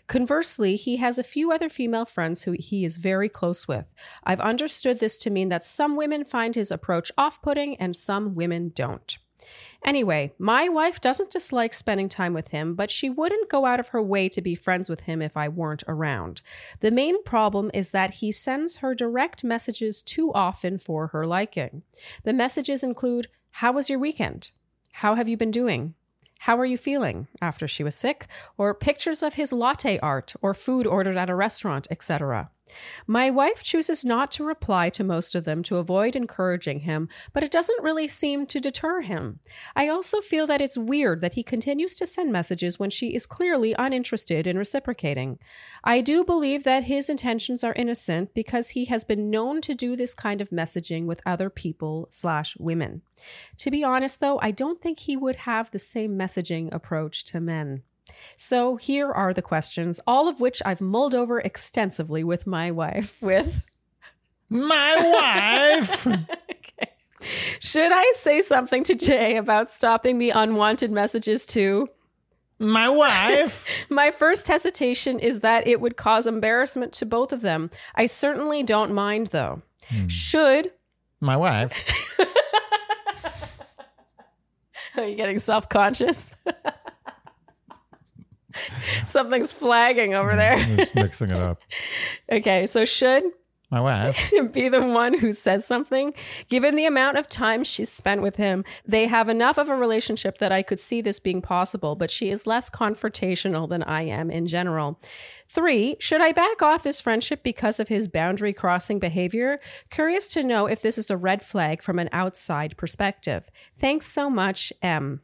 Conversely, 0.08 0.76
he 0.76 0.98
has 0.98 1.20
a 1.20 1.24
few 1.24 1.52
other 1.52 1.70
female 1.70 2.06
friends 2.06 2.44
who 2.44 2.56
he 2.58 2.86
is 2.86 2.98
very 2.98 3.30
close 3.30 3.68
with. 3.68 3.86
I've 4.24 4.40
understood 4.40 5.00
this 5.00 5.18
to 5.18 5.30
mean 5.30 5.50
that 5.50 5.64
some 5.64 5.96
women 5.96 6.24
find 6.24 6.56
his 6.56 6.72
approach 6.72 7.12
off 7.18 7.42
putting 7.42 7.76
and 7.76 7.96
some 7.96 8.36
women 8.36 8.72
don't. 8.74 9.18
Anyway, 9.86 10.34
my 10.38 10.68
wife 10.68 11.00
doesn't 11.00 11.32
dislike 11.32 11.74
spending 11.74 12.10
time 12.10 12.34
with 12.34 12.50
him, 12.50 12.76
but 12.76 12.92
she 12.92 13.10
wouldn't 13.10 13.50
go 13.50 13.66
out 13.66 13.80
of 13.80 13.90
her 13.90 14.02
way 14.02 14.28
to 14.30 14.42
be 14.42 14.56
friends 14.56 14.90
with 14.90 15.02
him 15.02 15.22
if 15.22 15.38
I 15.38 15.48
weren't 15.48 15.84
around. 15.88 16.42
The 16.82 16.92
main 16.92 17.24
problem 17.24 17.72
is 17.74 17.92
that 17.92 18.16
he 18.16 18.32
sends 18.32 18.78
her 18.78 18.94
direct 18.94 19.44
messages 19.44 20.02
too 20.02 20.34
often 20.34 20.78
for 20.78 21.08
her 21.08 21.26
liking. 21.26 21.84
The 22.24 22.34
messages 22.34 22.84
include, 22.84 23.28
How 23.52 23.72
was 23.72 23.90
your 23.90 24.00
weekend? 24.00 24.52
How 24.94 25.16
have 25.16 25.30
you 25.30 25.38
been 25.38 25.52
doing? 25.52 25.94
How 26.40 26.58
are 26.58 26.66
you 26.66 26.78
feeling 26.78 27.28
after 27.42 27.68
she 27.68 27.84
was 27.84 27.96
sick? 27.96 28.28
Or 28.58 28.74
pictures 28.74 29.24
of 29.24 29.36
his 29.36 29.54
latte 29.54 30.00
art 30.00 30.34
or 30.42 30.54
food 30.54 30.86
ordered 30.86 31.18
at 31.18 31.30
a 31.30 31.36
restaurant, 31.36 31.88
etc. 31.90 32.52
My 33.06 33.30
wife 33.30 33.64
chooses 33.64 34.04
not 34.04 34.32
to 34.34 34.44
reply 34.44 34.90
to 34.90 35.04
most 35.04 35.36
of 35.36 35.46
them 35.46 35.64
to 35.64 35.78
avoid 35.78 36.16
encouraging 36.16 36.82
him, 36.82 37.10
but 37.34 37.44
it 37.44 37.52
doesn't 37.52 37.84
really 37.84 38.08
seem 38.08 38.46
to 38.48 38.60
deter 38.60 39.02
him. 39.02 39.40
I 39.76 39.88
also 39.88 40.22
feel 40.22 40.48
that 40.48 40.62
it's 40.62 40.78
weird 40.78 41.22
that 41.22 41.34
he 41.34 41.44
continues 41.44 41.96
to 41.96 42.06
send 42.06 42.32
messages 42.32 42.80
when 42.80 42.90
she 42.90 43.16
is 43.16 43.26
clearly 43.26 43.76
uninterested 43.78 44.48
in 44.48 44.58
reciprocating. 44.58 45.40
I 45.84 46.02
do 46.02 46.24
believe 46.24 46.64
that 46.64 46.84
his 46.84 47.10
intentions 47.10 47.64
are 47.64 47.74
innocent 47.74 48.34
because 48.34 48.70
he 48.70 48.86
has 48.86 49.04
been 49.04 49.30
known 49.30 49.62
to 49.62 49.74
do 49.74 49.96
this 49.96 50.14
kind 50.14 50.42
of 50.42 50.50
messaging 50.50 51.06
with 51.06 51.22
other 51.26 51.50
people 51.50 52.08
slash 52.12 52.56
women. 52.58 53.02
To 53.58 53.72
be 53.72 53.84
honest 53.84 54.20
though, 54.20 54.40
I 54.42 54.52
don't 54.52 54.82
think 54.82 55.00
he 55.00 55.18
would 55.18 55.38
have 55.38 55.72
the 55.72 55.80
same 55.80 56.18
messaging 56.18 56.74
approach 56.74 57.24
to 57.26 57.40
men. 57.40 57.84
So 58.36 58.76
here 58.76 59.12
are 59.12 59.34
the 59.34 59.42
questions, 59.42 60.00
all 60.08 60.28
of 60.28 60.40
which 60.40 60.62
I've 60.66 60.82
mulled 60.82 61.16
over 61.16 61.40
extensively 61.40 62.24
with 62.24 62.46
my 62.48 62.72
wife. 62.72 63.22
With 63.22 63.66
My 64.50 65.82
wife. 65.82 66.08
should 67.60 67.92
I 67.92 68.12
say 68.16 68.42
something 68.42 68.84
to 68.86 68.96
Jay 68.96 69.36
about 69.38 69.70
stopping 69.72 70.20
the 70.20 70.30
unwanted 70.30 70.92
messages 70.92 71.46
too? 71.46 71.90
My 72.60 72.90
wife. 72.90 73.66
My 73.90 74.10
first 74.12 74.48
hesitation 74.48 75.20
is 75.20 75.42
that 75.42 75.68
it 75.68 75.80
would 75.82 75.96
cause 75.98 76.26
embarrassment 76.26 76.94
to 76.94 77.06
both 77.06 77.32
of 77.32 77.42
them. 77.42 77.70
I 77.96 78.06
certainly 78.08 78.64
don't 78.64 78.94
mind 78.94 79.28
though. 79.28 79.62
Hmm. 79.90 80.08
Should 80.08 80.72
My 81.20 81.38
wife. 81.38 82.18
Are 84.96 85.06
you 85.06 85.16
getting 85.16 85.38
self 85.38 85.70
conscious? 85.70 86.34
Something's 89.06 89.52
flagging 89.52 90.14
over 90.14 90.36
there. 90.36 90.54
I'm 90.56 90.78
just 90.78 90.96
mixing 90.96 91.30
it 91.30 91.38
up. 91.38 91.62
Okay, 92.30 92.68
so 92.68 92.84
should 92.84 93.24
My 93.72 93.80
wife. 93.80 94.32
be 94.54 94.68
the 94.70 94.82
one 94.86 95.18
who 95.18 95.32
says 95.34 95.66
something. 95.66 96.14
Given 96.50 96.76
the 96.76 96.86
amount 96.86 97.18
of 97.18 97.30
time 97.30 97.64
she's 97.64 97.90
spent 97.90 98.22
with 98.22 98.36
him, 98.36 98.66
they 98.86 99.08
have 99.08 99.30
enough 99.30 99.58
of 99.58 99.70
a 99.70 99.76
relationship 99.76 100.38
that 100.40 100.52
I 100.52 100.62
could 100.62 100.80
see 100.80 101.00
this 101.02 101.20
being 101.20 101.42
possible, 101.42 101.96
but 101.96 102.12
she 102.12 102.30
is 102.30 102.46
less 102.48 102.70
confrontational 102.70 103.68
than 103.70 103.84
I 103.84 104.04
am 104.04 104.30
in 104.30 104.48
general. 104.48 105.00
Three, 105.48 105.96
should 106.00 106.22
I 106.22 106.32
back 106.34 106.62
off 106.62 106.84
this 106.84 107.00
friendship 107.02 107.44
because 107.44 107.80
of 107.80 107.88
his 107.88 108.08
boundary 108.10 108.54
crossing 108.54 109.00
behavior? 109.00 109.60
Curious 109.90 110.28
to 110.30 110.44
know 110.44 110.66
if 110.66 110.82
this 110.82 110.98
is 110.98 111.10
a 111.10 111.18
red 111.18 111.42
flag 111.44 111.82
from 111.82 112.00
an 112.00 112.10
outside 112.12 112.76
perspective. 112.78 113.50
Thanks 113.78 114.08
so 114.08 114.30
much, 114.30 114.74
M. 114.82 115.22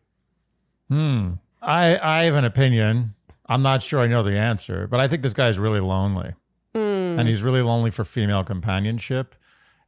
Hmm. 0.90 1.34
I 1.62 1.98
I 1.98 2.24
have 2.26 2.36
an 2.36 2.46
opinion. 2.46 3.16
I'm 3.48 3.62
not 3.62 3.84
sure 3.84 4.00
I 4.00 4.08
know 4.08 4.24
the 4.24 4.38
answer, 4.38 4.88
but 4.88 5.00
I 5.00 5.08
think 5.08 5.22
this 5.22 5.34
guy's 5.34 5.60
really 5.60 5.80
lonely. 5.80 6.34
Hmm. 6.74 7.20
And 7.20 7.28
he's 7.28 7.44
really 7.44 7.62
lonely 7.62 7.92
for 7.92 8.04
female 8.04 8.44
companionship. 8.44 9.36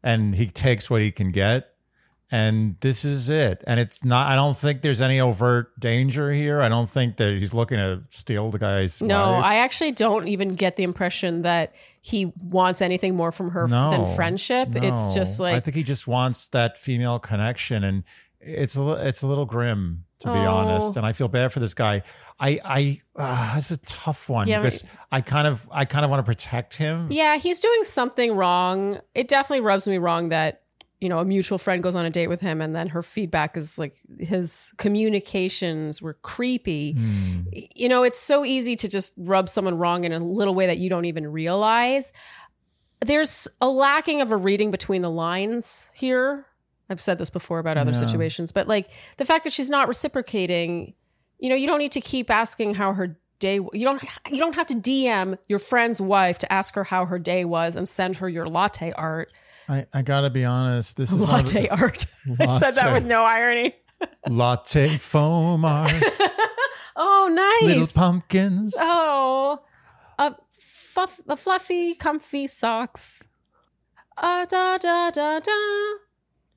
And 0.03 0.35
he 0.35 0.47
takes 0.47 0.89
what 0.89 1.01
he 1.01 1.11
can 1.11 1.31
get. 1.31 1.71
And 2.31 2.75
this 2.81 3.05
is 3.05 3.29
it. 3.29 3.63
And 3.67 3.79
it's 3.79 4.03
not, 4.03 4.27
I 4.27 4.35
don't 4.35 4.57
think 4.57 4.81
there's 4.81 4.99
any 4.99 5.19
overt 5.19 5.79
danger 5.79 6.31
here. 6.31 6.59
I 6.59 6.69
don't 6.69 6.89
think 6.89 7.17
that 7.17 7.37
he's 7.37 7.53
looking 7.53 7.77
to 7.77 8.03
steal 8.09 8.49
the 8.49 8.57
guy's 8.57 9.01
No. 9.01 9.35
I 9.35 9.55
actually 9.55 9.91
don't 9.91 10.27
even 10.27 10.55
get 10.55 10.75
the 10.75 10.83
impression 10.83 11.43
that 11.43 11.73
he 12.01 12.33
wants 12.43 12.81
anything 12.81 13.15
more 13.15 13.31
from 13.31 13.51
her 13.51 13.67
No, 13.67 13.91
than 13.91 14.15
friendship. 14.15 14.69
It's 14.75 15.13
just 15.13 15.39
like 15.39 15.55
I 15.55 15.59
think 15.59 15.75
he 15.75 15.83
just 15.83 16.07
wants 16.07 16.47
that 16.47 16.77
female 16.77 17.19
connection, 17.19 17.83
and 17.83 18.03
it's 18.45 18.75
a 18.75 19.07
it's 19.07 19.21
a 19.23 19.27
little 19.27 19.45
grim 19.45 20.05
to 20.19 20.27
be 20.27 20.33
Oh. 20.39 20.53
honest. 20.55 20.95
And 20.95 21.05
I 21.05 21.11
feel 21.11 21.27
bad 21.27 21.51
for 21.51 21.59
this 21.59 21.73
guy. 21.73 22.03
I 22.39 22.59
I 22.63 23.01
uh, 23.15 23.55
it's 23.57 23.71
a 23.71 23.77
tough 23.77 24.29
one 24.29 24.47
Yeah, 24.47 24.59
because 24.61 24.83
I 25.11 25.21
kind 25.21 25.47
of 25.47 25.67
I 25.71 25.85
kind 25.85 26.05
of 26.05 26.11
want 26.11 26.19
to 26.25 26.29
protect 26.31 26.75
him. 26.75 27.07
Yeah, 27.11 27.37
he's 27.37 27.59
doing 27.59 27.83
something 27.83 28.35
wrong. 28.35 28.99
It 29.13 29.27
definitely 29.27 29.61
rubs 29.61 29.87
me 29.87 29.97
wrong 29.97 30.29
that, 30.29 30.61
you 31.01 31.09
know, 31.09 31.19
a 31.19 31.25
mutual 31.25 31.57
friend 31.57 31.83
goes 31.83 31.95
on 31.95 32.05
a 32.05 32.09
date 32.09 32.27
with 32.27 32.41
him 32.41 32.61
and 32.61 32.75
then 32.75 32.87
her 32.89 33.01
feedback 33.03 33.57
is 33.57 33.77
like 33.77 33.93
his 34.19 34.73
communications 34.77 36.01
were 36.01 36.13
creepy. 36.15 36.93
Hmm. 36.93 37.41
You 37.75 37.89
know, 37.89 38.03
it's 38.03 38.19
so 38.19 38.45
easy 38.45 38.75
to 38.77 38.87
just 38.87 39.11
rub 39.17 39.49
someone 39.49 39.77
wrong 39.77 40.03
in 40.05 40.13
a 40.13 40.19
little 40.19 40.55
way 40.55 40.67
that 40.67 40.77
you 40.77 40.89
don't 40.89 41.05
even 41.05 41.31
realize. 41.31 42.13
There's 43.01 43.47
a 43.61 43.67
lacking 43.67 44.21
of 44.21 44.31
a 44.31 44.37
reading 44.37 44.71
between 44.71 45.01
the 45.01 45.11
lines 45.11 45.89
here. 45.93 46.45
I've 46.89 47.01
said 47.01 47.17
this 47.17 47.29
before 47.29 47.59
about 47.59 47.77
other 47.77 47.91
Yeah. 47.91 47.97
situations, 47.97 48.51
but 48.51 48.67
like 48.67 48.89
the 49.17 49.25
fact 49.25 49.43
that 49.45 49.53
she's 49.53 49.69
not 49.69 49.87
reciprocating, 49.87 50.93
you 51.39 51.49
know, 51.49 51.55
you 51.55 51.67
don't 51.67 51.79
need 51.79 51.91
to 51.93 52.01
keep 52.01 52.29
asking 52.29 52.75
how 52.75 52.93
her 52.93 53.17
day 53.39 53.55
you 53.55 53.83
don't 53.83 54.01
you 54.31 54.37
don't 54.37 54.55
have 54.55 54.67
to 54.67 54.75
DM 54.75 55.37
your 55.49 55.59
friend's 55.59 55.99
wife 55.99 56.37
to 56.39 56.51
ask 56.53 56.75
her 56.75 56.83
how 56.85 57.05
her 57.05 57.19
day 57.19 57.43
was 57.45 57.75
and 57.75 57.87
send 57.89 58.17
her 58.17 58.29
your 58.29 58.47
latte 58.47 58.91
art. 58.93 59.31
I, 59.67 59.87
I 59.93 60.03
gotta 60.03 60.29
be 60.29 60.45
honest. 60.45 60.95
This 60.95 61.11
is 61.11 61.21
of 61.23 61.29
Latte 61.29 61.67
art. 61.69 62.05
I 62.39 62.59
said 62.59 62.71
that 62.75 62.93
with 62.93 63.05
no 63.05 63.23
irony. 63.23 63.75
latte 64.29 64.97
foam 64.97 65.65
art, 65.65 65.91
Oh, 66.95 67.27
nice. 67.61 67.75
little 67.75 67.87
pumpkins. 68.01 68.75
Oh, 68.77 69.59
fuff, 70.51 71.19
a 71.27 71.35
fluffy, 71.35 71.93
comfy 71.95 72.47
socks. 72.47 73.23
Uh, 74.17 74.45
da 74.45 74.77
da 74.77 75.11
da 75.11 75.39
da. 75.41 75.51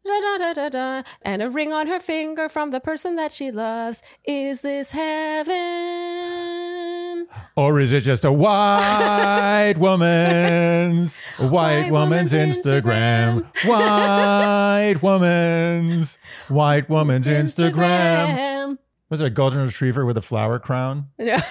Da, 0.05 0.21
da, 0.21 0.39
da, 0.39 0.53
da, 0.55 0.69
da. 0.69 1.03
And 1.23 1.43
a 1.43 1.51
ring 1.51 1.73
on 1.73 1.87
her 1.87 2.01
finger 2.01 2.49
from 2.49 2.71
the 2.71 2.81
person 2.81 3.17
that 3.17 3.31
she 3.33 3.51
loves. 3.51 4.03
Is 4.25 4.63
this 4.63 4.93
heaven? 4.93 5.57
Or 7.57 7.79
is 7.81 7.93
it 7.93 8.01
just 8.03 8.25
a 8.25 8.33
white 8.33 9.75
woman's 9.79 11.21
white, 11.39 11.51
White 11.51 11.91
woman's, 11.93 12.33
woman's 12.33 12.57
Instagram? 12.59 13.45
white 13.67 15.03
woman's 15.03 16.19
white 16.49 16.89
woman's 16.89 17.27
Instagram. 17.27 18.79
Was 19.11 19.21
it 19.21 19.27
a 19.27 19.31
golden 19.31 19.65
retriever 19.67 20.07
with 20.07 20.17
a 20.17 20.23
flower 20.23 20.59
crown? 20.59 21.09
Yeah. 21.19 21.43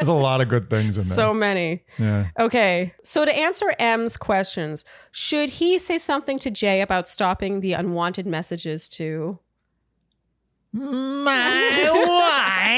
There's 0.00 0.08
a 0.08 0.12
lot 0.14 0.40
of 0.40 0.48
good 0.48 0.68
things 0.70 0.96
in 0.96 1.02
there. 1.08 1.16
so 1.16 1.34
many. 1.34 1.84
yeah. 1.98 2.28
Okay. 2.38 2.94
So 3.04 3.24
to 3.24 3.36
answer 3.36 3.74
M's 3.78 4.16
questions, 4.16 4.84
should 5.12 5.50
he 5.50 5.78
say 5.78 5.98
something 5.98 6.38
to 6.40 6.50
Jay 6.50 6.80
about 6.80 7.06
stopping 7.06 7.60
the 7.60 7.74
unwanted 7.74 8.26
messages 8.26 8.88
to 8.90 9.38
My 10.72 11.90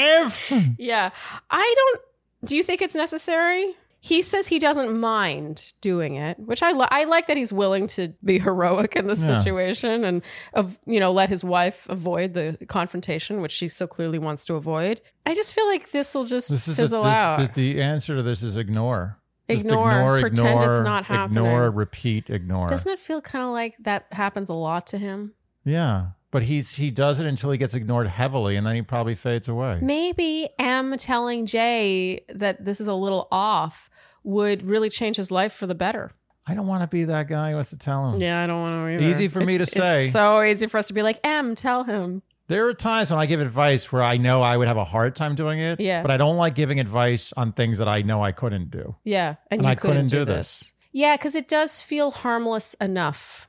wife. 0.19 0.51
Yeah. 0.77 1.11
I 1.49 1.73
don't 1.77 2.01
do 2.45 2.57
you 2.57 2.63
think 2.63 2.81
it's 2.81 2.95
necessary? 2.95 3.73
He 4.05 4.21
says 4.21 4.47
he 4.47 4.59
doesn't 4.59 4.99
mind 4.99 5.71
doing 5.79 6.15
it, 6.15 6.37
which 6.37 6.61
I 6.61 6.73
li- 6.73 6.87
I 6.91 7.05
like 7.05 7.27
that 7.27 7.37
he's 7.37 7.53
willing 7.53 7.87
to 7.87 8.13
be 8.21 8.37
heroic 8.47 8.97
in 8.97 9.07
this 9.07 9.25
Yeah. 9.25 9.37
situation 9.37 10.03
and 10.03 10.21
of 10.53 10.77
you 10.85 10.99
know 10.99 11.13
let 11.13 11.29
his 11.29 11.41
wife 11.41 11.87
avoid 11.89 12.33
the 12.33 12.57
confrontation, 12.67 13.41
which 13.41 13.53
she 13.53 13.69
so 13.69 13.87
clearly 13.87 14.19
wants 14.19 14.43
to 14.45 14.55
avoid. 14.55 14.99
I 15.25 15.33
just 15.33 15.53
feel 15.55 15.65
like 15.67 15.91
this 15.91 16.13
will 16.13 16.25
just 16.25 16.49
This 16.49 16.67
is 16.67 16.75
the, 16.75 16.81
fizzle 16.81 17.03
this, 17.03 17.15
out. 17.15 17.53
the, 17.55 17.73
the 17.75 17.81
answer 17.81 18.13
to 18.15 18.21
this 18.23 18.43
is 18.43 18.57
ignore. 18.57 19.19
Just 19.49 19.65
Ignore. 19.65 20.19
Pretend 20.19 20.63
it's 20.63 20.81
not 20.81 21.05
happening. 21.05 21.45
Ignore, 21.45 21.71
repeat, 21.71 22.29
ignore. 22.29 22.67
Doesn't 22.67 22.91
it 22.91 22.99
feel 22.99 23.21
kind 23.21 23.45
of 23.45 23.51
like 23.51 23.75
that 23.83 24.07
happens 24.11 24.49
a 24.49 24.53
lot 24.53 24.87
to 24.87 24.97
him? 24.97 25.33
yeah. 25.63 26.07
But 26.33 26.43
he's 26.43 26.73
he 26.73 26.89
does 26.89 27.19
it 27.19 27.27
until 27.27 27.51
he 27.51 27.57
gets 27.59 27.75
ignored 27.75 28.07
heavily 28.07 28.55
and 28.55 28.65
then 28.65 28.73
he 28.75 28.81
probably 28.81 29.13
fades 29.15 29.47
away. 29.47 29.77
Maybe 29.81 30.49
M 30.57 30.97
telling 30.97 31.45
Jay 31.45 32.25
that 32.27 32.65
this 32.65 32.81
is 32.81 32.87
a 32.87 32.93
little 32.95 33.27
off 33.31 33.89
would 34.23 34.63
really 34.63 34.89
change 34.89 35.15
his 35.15 35.29
life 35.29 35.53
for 35.53 35.67
the 35.67 35.75
better. 35.75 36.11
I 36.47 36.55
don't 36.55 36.65
want 36.67 36.81
to 36.81 36.87
be 36.87 37.03
that 37.05 37.27
guy 37.29 37.51
who 37.51 37.57
has 37.57 37.69
to 37.69 37.77
tell 37.77 38.09
him. 38.11 38.19
Yeah, 38.19 38.43
I 38.43 38.47
don't 38.47 38.59
want 38.61 38.87
to. 38.87 38.93
Either. 38.95 39.09
Easy 39.11 39.27
for 39.27 39.39
me 39.41 39.57
to 39.59 39.63
It's- 39.63 39.71
say. 39.71 40.09
So 40.09 40.41
easy 40.41 40.65
for 40.67 40.77
us 40.79 40.87
to 40.87 40.93
be 40.93 41.03
like, 41.03 41.19
M, 41.23 41.53
tell 41.55 41.83
him. 41.83 42.23
There 42.47 42.67
are 42.67 42.73
times 42.73 43.11
when 43.11 43.19
I 43.19 43.27
give 43.27 43.39
advice 43.39 43.91
where 43.91 44.01
I 44.01 44.17
know 44.17 44.41
I 44.41 44.57
would 44.57 44.67
have 44.67 44.75
a 44.75 44.83
hard 44.83 45.15
time 45.15 45.35
doing 45.35 45.59
it. 45.59 45.79
Yeah. 45.79 46.01
But 46.01 46.09
I 46.11 46.17
don't 46.17 46.35
like 46.35 46.55
giving 46.55 46.79
advice 46.79 47.31
on 47.37 47.53
things 47.53 47.77
that 47.77 47.87
I 47.87 48.01
know 48.01 48.21
I 48.23 48.31
couldn't 48.33 48.71
do. 48.71 48.95
Yeah, 49.05 49.35
and, 49.51 49.59
And 49.59 49.61
you 49.61 49.67
I 49.69 49.75
couldn't 49.75 50.07
do 50.07 50.19
do 50.19 50.25
this. 50.25 50.59
this. 50.59 50.73
Yeah, 50.91 51.15
because 51.15 51.35
it 51.35 51.47
does 51.47 51.81
feel 51.83 52.09
harmless 52.11 52.73
enough. 52.81 53.47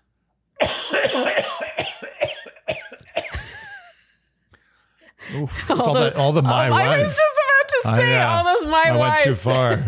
Oof. 5.37 5.71
all, 5.71 5.95
the, 5.95 6.17
all 6.17 6.33
the 6.33 6.43
my 6.43 6.69
Oh, 6.69 6.73
I 6.75 6.99
was 6.99 7.09
just 7.09 7.41
about 7.47 7.69
to 7.69 7.97
say 7.97 8.23
all 8.23 8.45
those 8.45 8.71
my 8.71 8.83
I 8.87 8.97
went 8.97 9.19
too 9.21 9.35
far. 9.35 9.85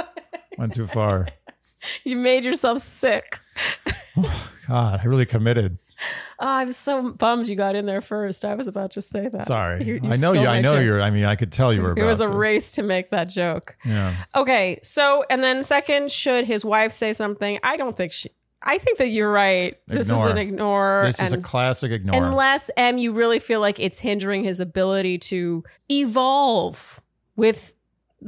went 0.58 0.74
too 0.74 0.86
far. 0.86 1.28
you 2.04 2.16
made 2.16 2.44
yourself 2.44 2.78
sick. 2.78 3.38
Oh, 4.16 4.50
God, 4.68 5.00
I 5.00 5.04
really 5.04 5.26
committed. 5.26 5.78
Oh, 6.40 6.46
I'm 6.48 6.72
so 6.72 7.12
bummed 7.12 7.46
you 7.46 7.54
got 7.54 7.76
in 7.76 7.86
there 7.86 8.00
first. 8.00 8.44
I 8.44 8.56
was 8.56 8.66
about 8.66 8.90
to 8.92 9.02
say 9.02 9.28
that. 9.28 9.46
Sorry. 9.46 9.84
You- 9.84 10.00
you 10.02 10.10
I 10.10 10.16
know 10.16 10.32
you. 10.32 10.46
I 10.46 10.60
know 10.60 10.74
joke. 10.74 10.84
you're. 10.84 11.00
I 11.00 11.10
mean, 11.10 11.24
I 11.24 11.36
could 11.36 11.52
tell 11.52 11.72
you 11.72 11.82
were. 11.82 11.94
It 11.96 12.04
was 12.04 12.20
a 12.20 12.26
to. 12.26 12.32
race 12.32 12.72
to 12.72 12.82
make 12.82 13.10
that 13.10 13.28
joke. 13.28 13.76
Yeah. 13.84 14.14
Okay, 14.34 14.80
so 14.82 15.24
and 15.30 15.42
then 15.44 15.62
second, 15.62 16.10
should 16.10 16.44
his 16.44 16.64
wife 16.64 16.90
say 16.90 17.12
something? 17.12 17.60
I 17.62 17.76
don't 17.76 17.94
think 17.96 18.12
she. 18.12 18.30
I 18.64 18.78
think 18.78 18.98
that 18.98 19.08
you're 19.08 19.30
right. 19.30 19.78
This 19.86 20.10
is 20.10 20.18
an 20.18 20.38
ignore. 20.38 21.04
This 21.06 21.20
is 21.20 21.32
a 21.32 21.38
classic 21.38 21.92
ignore. 21.92 22.22
Unless 22.22 22.70
M, 22.76 22.98
you 22.98 23.12
really 23.12 23.38
feel 23.38 23.60
like 23.60 23.80
it's 23.80 24.00
hindering 24.00 24.44
his 24.44 24.60
ability 24.60 25.18
to 25.18 25.64
evolve 25.90 27.00
with 27.36 27.74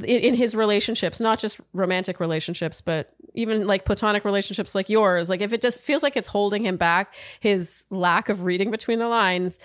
in 0.03 0.35
his 0.35 0.55
relationships, 0.55 1.21
not 1.21 1.39
just 1.39 1.61
romantic 1.73 2.19
relationships, 2.19 2.81
but 2.81 3.11
even 3.35 3.67
like 3.67 3.85
platonic 3.85 4.25
relationships 4.25 4.75
like 4.75 4.89
yours. 4.89 5.31
Like 5.31 5.41
if 5.41 5.53
it 5.53 5.63
just 5.63 5.81
feels 5.81 6.03
like 6.03 6.17
it's 6.17 6.27
holding 6.27 6.65
him 6.65 6.77
back, 6.77 7.15
his 7.41 7.87
lack 7.91 8.29
of 8.29 8.43
reading 8.43 8.71
between 8.71 8.99
the 8.99 9.09
lines, 9.09 9.59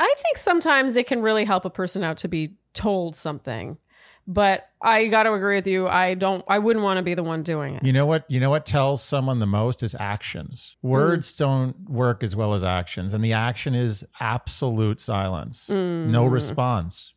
I 0.00 0.14
think 0.18 0.38
sometimes 0.38 0.96
it 0.96 1.06
can 1.06 1.20
really 1.20 1.44
help 1.44 1.64
a 1.64 1.70
person 1.70 2.02
out 2.02 2.16
to 2.18 2.28
be 2.28 2.54
told 2.72 3.14
something. 3.14 3.76
But 4.28 4.68
I 4.82 5.06
got 5.06 5.22
to 5.22 5.32
agree 5.34 5.54
with 5.54 5.68
you. 5.68 5.86
I 5.86 6.14
don't. 6.14 6.44
I 6.48 6.58
wouldn't 6.58 6.82
want 6.84 6.98
to 6.98 7.02
be 7.04 7.14
the 7.14 7.22
one 7.22 7.42
doing 7.42 7.74
it. 7.76 7.84
You 7.84 7.92
know 7.92 8.06
what? 8.06 8.24
You 8.28 8.40
know 8.40 8.50
what 8.50 8.66
tells 8.66 9.02
someone 9.04 9.38
the 9.38 9.46
most 9.46 9.82
is 9.82 9.94
actions. 9.98 10.76
Mm. 10.84 10.88
Words 10.88 11.36
don't 11.36 11.88
work 11.88 12.22
as 12.24 12.34
well 12.34 12.54
as 12.54 12.64
actions, 12.64 13.12
and 13.12 13.22
the 13.24 13.32
action 13.34 13.74
is 13.74 14.04
absolute 14.18 15.00
silence, 15.00 15.68
mm. 15.70 16.06
no 16.06 16.26
response. 16.26 17.12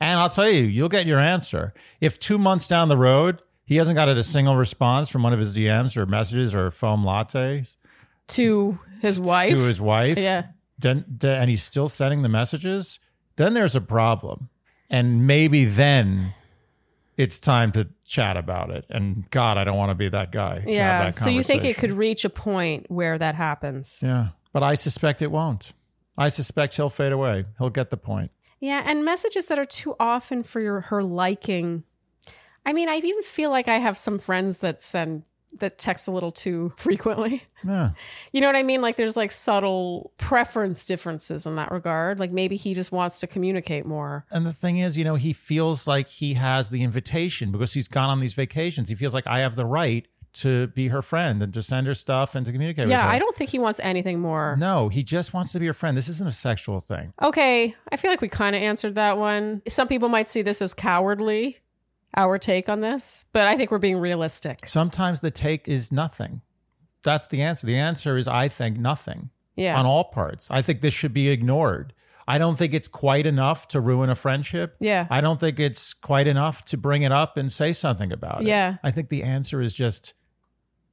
And 0.00 0.18
I'll 0.18 0.28
tell 0.28 0.48
you, 0.48 0.62
you'll 0.62 0.88
get 0.88 1.06
your 1.06 1.18
answer 1.18 1.74
if 2.00 2.18
two 2.18 2.38
months 2.38 2.66
down 2.66 2.88
the 2.88 2.96
road 2.96 3.42
he 3.66 3.76
hasn't 3.76 3.96
got 3.96 4.08
a 4.08 4.22
single 4.22 4.56
response 4.56 5.08
from 5.08 5.22
one 5.22 5.32
of 5.32 5.38
his 5.38 5.54
DMs 5.54 5.96
or 5.96 6.06
messages 6.06 6.54
or 6.54 6.70
foam 6.70 7.02
lattes 7.02 7.76
To 8.28 8.78
his 9.00 9.18
wife. 9.18 9.54
to 9.54 9.62
his 9.62 9.80
wife. 9.80 10.18
yeah. 10.18 10.46
then, 10.78 11.04
then 11.08 11.40
and 11.42 11.50
he's 11.50 11.62
still 11.62 11.88
sending 11.88 12.22
the 12.22 12.28
messages, 12.28 12.98
then 13.36 13.54
there's 13.54 13.74
a 13.74 13.80
problem. 13.80 14.50
And 14.90 15.26
maybe 15.26 15.64
then 15.64 16.34
it's 17.16 17.38
time 17.38 17.72
to 17.72 17.88
chat 18.04 18.36
about 18.36 18.70
it. 18.70 18.84
And 18.88 19.28
God, 19.30 19.58
I 19.58 19.64
don't 19.64 19.76
want 19.76 19.90
to 19.90 19.94
be 19.94 20.08
that 20.08 20.32
guy. 20.32 20.64
Yeah. 20.66 21.04
that 21.04 21.14
So 21.14 21.30
you 21.30 21.42
think 21.42 21.64
it 21.64 21.76
could 21.76 21.92
reach 21.92 22.24
a 22.24 22.30
point 22.30 22.90
where 22.90 23.18
that 23.18 23.34
happens? 23.34 24.00
Yeah. 24.02 24.28
But 24.52 24.62
I 24.62 24.74
suspect 24.74 25.22
it 25.22 25.30
won't. 25.30 25.72
I 26.16 26.28
suspect 26.28 26.74
he'll 26.74 26.90
fade 26.90 27.12
away. 27.12 27.44
He'll 27.58 27.70
get 27.70 27.90
the 27.90 27.96
point. 27.96 28.30
Yeah, 28.60 28.82
and 28.86 29.04
messages 29.04 29.46
that 29.46 29.58
are 29.58 29.64
too 29.64 29.94
often 30.00 30.42
for 30.42 30.60
your 30.60 30.80
her 30.82 31.02
liking. 31.02 31.82
I 32.64 32.72
mean, 32.72 32.88
I 32.88 32.96
even 32.96 33.22
feel 33.22 33.50
like 33.50 33.68
I 33.68 33.76
have 33.76 33.98
some 33.98 34.18
friends 34.18 34.60
that 34.60 34.80
send 34.80 35.24
that 35.58 35.78
text 35.78 36.08
a 36.08 36.10
little 36.10 36.32
too 36.32 36.72
frequently. 36.76 37.42
Yeah. 37.66 37.90
You 38.32 38.40
know 38.40 38.46
what 38.48 38.56
I 38.56 38.62
mean? 38.62 38.82
Like 38.82 38.96
there's 38.96 39.16
like 39.16 39.30
subtle 39.30 40.12
preference 40.18 40.84
differences 40.84 41.46
in 41.46 41.56
that 41.56 41.70
regard. 41.70 42.18
Like 42.20 42.30
maybe 42.30 42.56
he 42.56 42.74
just 42.74 42.92
wants 42.92 43.18
to 43.20 43.26
communicate 43.26 43.86
more. 43.86 44.26
And 44.30 44.44
the 44.44 44.52
thing 44.52 44.78
is, 44.78 44.96
you 44.98 45.04
know, 45.04 45.14
he 45.16 45.32
feels 45.32 45.86
like 45.86 46.08
he 46.08 46.34
has 46.34 46.70
the 46.70 46.82
invitation 46.82 47.52
because 47.52 47.72
he's 47.72 47.88
gone 47.88 48.10
on 48.10 48.20
these 48.20 48.34
vacations. 48.34 48.88
He 48.88 48.94
feels 48.94 49.14
like 49.14 49.26
I 49.26 49.40
have 49.40 49.56
the 49.56 49.66
right 49.66 50.06
to 50.34 50.66
be 50.68 50.88
her 50.88 51.00
friend 51.00 51.40
and 51.44 51.54
to 51.54 51.62
send 51.62 51.86
her 51.86 51.94
stuff 51.94 52.34
and 52.34 52.44
to 52.44 52.50
communicate 52.50 52.86
with 52.86 52.90
Yeah. 52.90 53.08
I 53.08 53.20
don't 53.20 53.36
think 53.36 53.50
he 53.50 53.58
wants 53.60 53.78
anything 53.84 54.18
more. 54.18 54.56
No, 54.58 54.88
he 54.88 55.04
just 55.04 55.32
wants 55.32 55.52
to 55.52 55.60
be 55.60 55.64
your 55.64 55.74
friend. 55.74 55.96
This 55.96 56.08
isn't 56.08 56.26
a 56.28 56.32
sexual 56.32 56.80
thing. 56.80 57.12
Okay, 57.22 57.74
I 57.92 57.96
feel 57.96 58.10
like 58.10 58.20
we 58.20 58.26
kind 58.28 58.56
of 58.56 58.60
answered 58.62 58.96
that 58.96 59.16
one. 59.16 59.62
Some 59.68 59.86
people 59.86 60.08
might 60.08 60.28
see 60.28 60.42
this 60.42 60.60
as 60.60 60.74
cowardly, 60.74 61.58
our 62.16 62.38
take 62.38 62.68
on 62.68 62.80
this, 62.80 63.24
but 63.32 63.46
I 63.46 63.56
think 63.56 63.70
we're 63.70 63.78
being 63.78 63.98
realistic. 63.98 64.66
Sometimes 64.66 65.20
the 65.20 65.30
take 65.30 65.68
is 65.68 65.90
nothing. 65.92 66.40
That's 67.02 67.26
the 67.26 67.42
answer. 67.42 67.66
The 67.66 67.76
answer 67.76 68.16
is, 68.16 68.26
I 68.28 68.48
think, 68.48 68.78
nothing 68.78 69.30
Yeah. 69.56 69.78
on 69.78 69.86
all 69.86 70.04
parts. 70.04 70.48
I 70.50 70.62
think 70.62 70.80
this 70.80 70.94
should 70.94 71.12
be 71.14 71.28
ignored. 71.28 71.92
I 72.26 72.38
don't 72.38 72.56
think 72.56 72.72
it's 72.72 72.88
quite 72.88 73.26
enough 73.26 73.68
to 73.68 73.80
ruin 73.80 74.08
a 74.08 74.14
friendship. 74.14 74.76
Yeah. 74.80 75.06
I 75.10 75.20
don't 75.20 75.38
think 75.38 75.60
it's 75.60 75.92
quite 75.92 76.26
enough 76.26 76.64
to 76.66 76.78
bring 76.78 77.02
it 77.02 77.12
up 77.12 77.36
and 77.36 77.52
say 77.52 77.74
something 77.74 78.10
about 78.12 78.40
it. 78.40 78.46
Yeah. 78.46 78.76
I 78.82 78.90
think 78.90 79.10
the 79.10 79.22
answer 79.22 79.60
is 79.60 79.74
just 79.74 80.14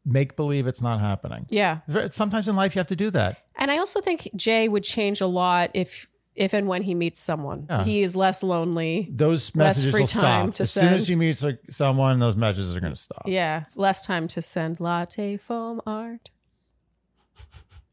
make 0.03 0.35
believe 0.35 0.67
it's 0.67 0.81
not 0.81 0.99
happening. 0.99 1.45
yeah. 1.49 1.79
Sometimes 2.09 2.47
in 2.49 2.55
life 2.55 2.75
you 2.75 2.79
have 2.79 2.87
to 2.87 2.95
do 2.95 3.09
that. 3.11 3.37
And 3.55 3.69
I 3.71 3.77
also 3.77 4.01
think 4.01 4.27
Jay 4.35 4.67
would 4.67 4.83
change 4.83 5.21
a 5.21 5.27
lot 5.27 5.69
if 5.73 6.09
if 6.41 6.53
and 6.53 6.67
when 6.67 6.81
he 6.81 6.95
meets 6.95 7.21
someone. 7.21 7.67
Yeah. 7.69 7.83
He 7.83 8.01
is 8.01 8.15
less 8.15 8.41
lonely. 8.41 9.07
Those 9.11 9.55
Less 9.55 9.77
messages 9.77 9.91
free 9.91 10.01
will 10.01 10.07
time 10.07 10.47
stop. 10.47 10.53
to 10.55 10.63
as 10.63 10.71
soon 10.71 10.93
as 10.93 11.07
he 11.07 11.15
meets 11.15 11.43
like, 11.43 11.59
someone, 11.69 12.17
those 12.17 12.35
messages 12.35 12.75
are 12.75 12.79
going 12.79 12.93
to 12.93 12.99
stop. 12.99 13.23
Yeah, 13.27 13.65
less 13.75 14.03
time 14.05 14.27
to 14.29 14.41
send 14.41 14.79
latte 14.79 15.37
foam 15.37 15.81
art. 15.85 16.31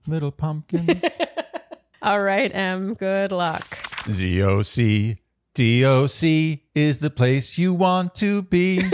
Little 0.07 0.30
pumpkins. 0.32 1.05
All 2.03 2.22
right, 2.22 2.51
M. 2.55 2.94
Good 2.94 3.32
luck. 3.32 3.62
ZOC. 4.09 5.18
DOC 5.55 6.61
is 6.74 7.01
the 7.01 7.11
place 7.11 7.59
you 7.59 7.74
want 7.74 8.14
to 8.16 8.42
be. 8.42 8.80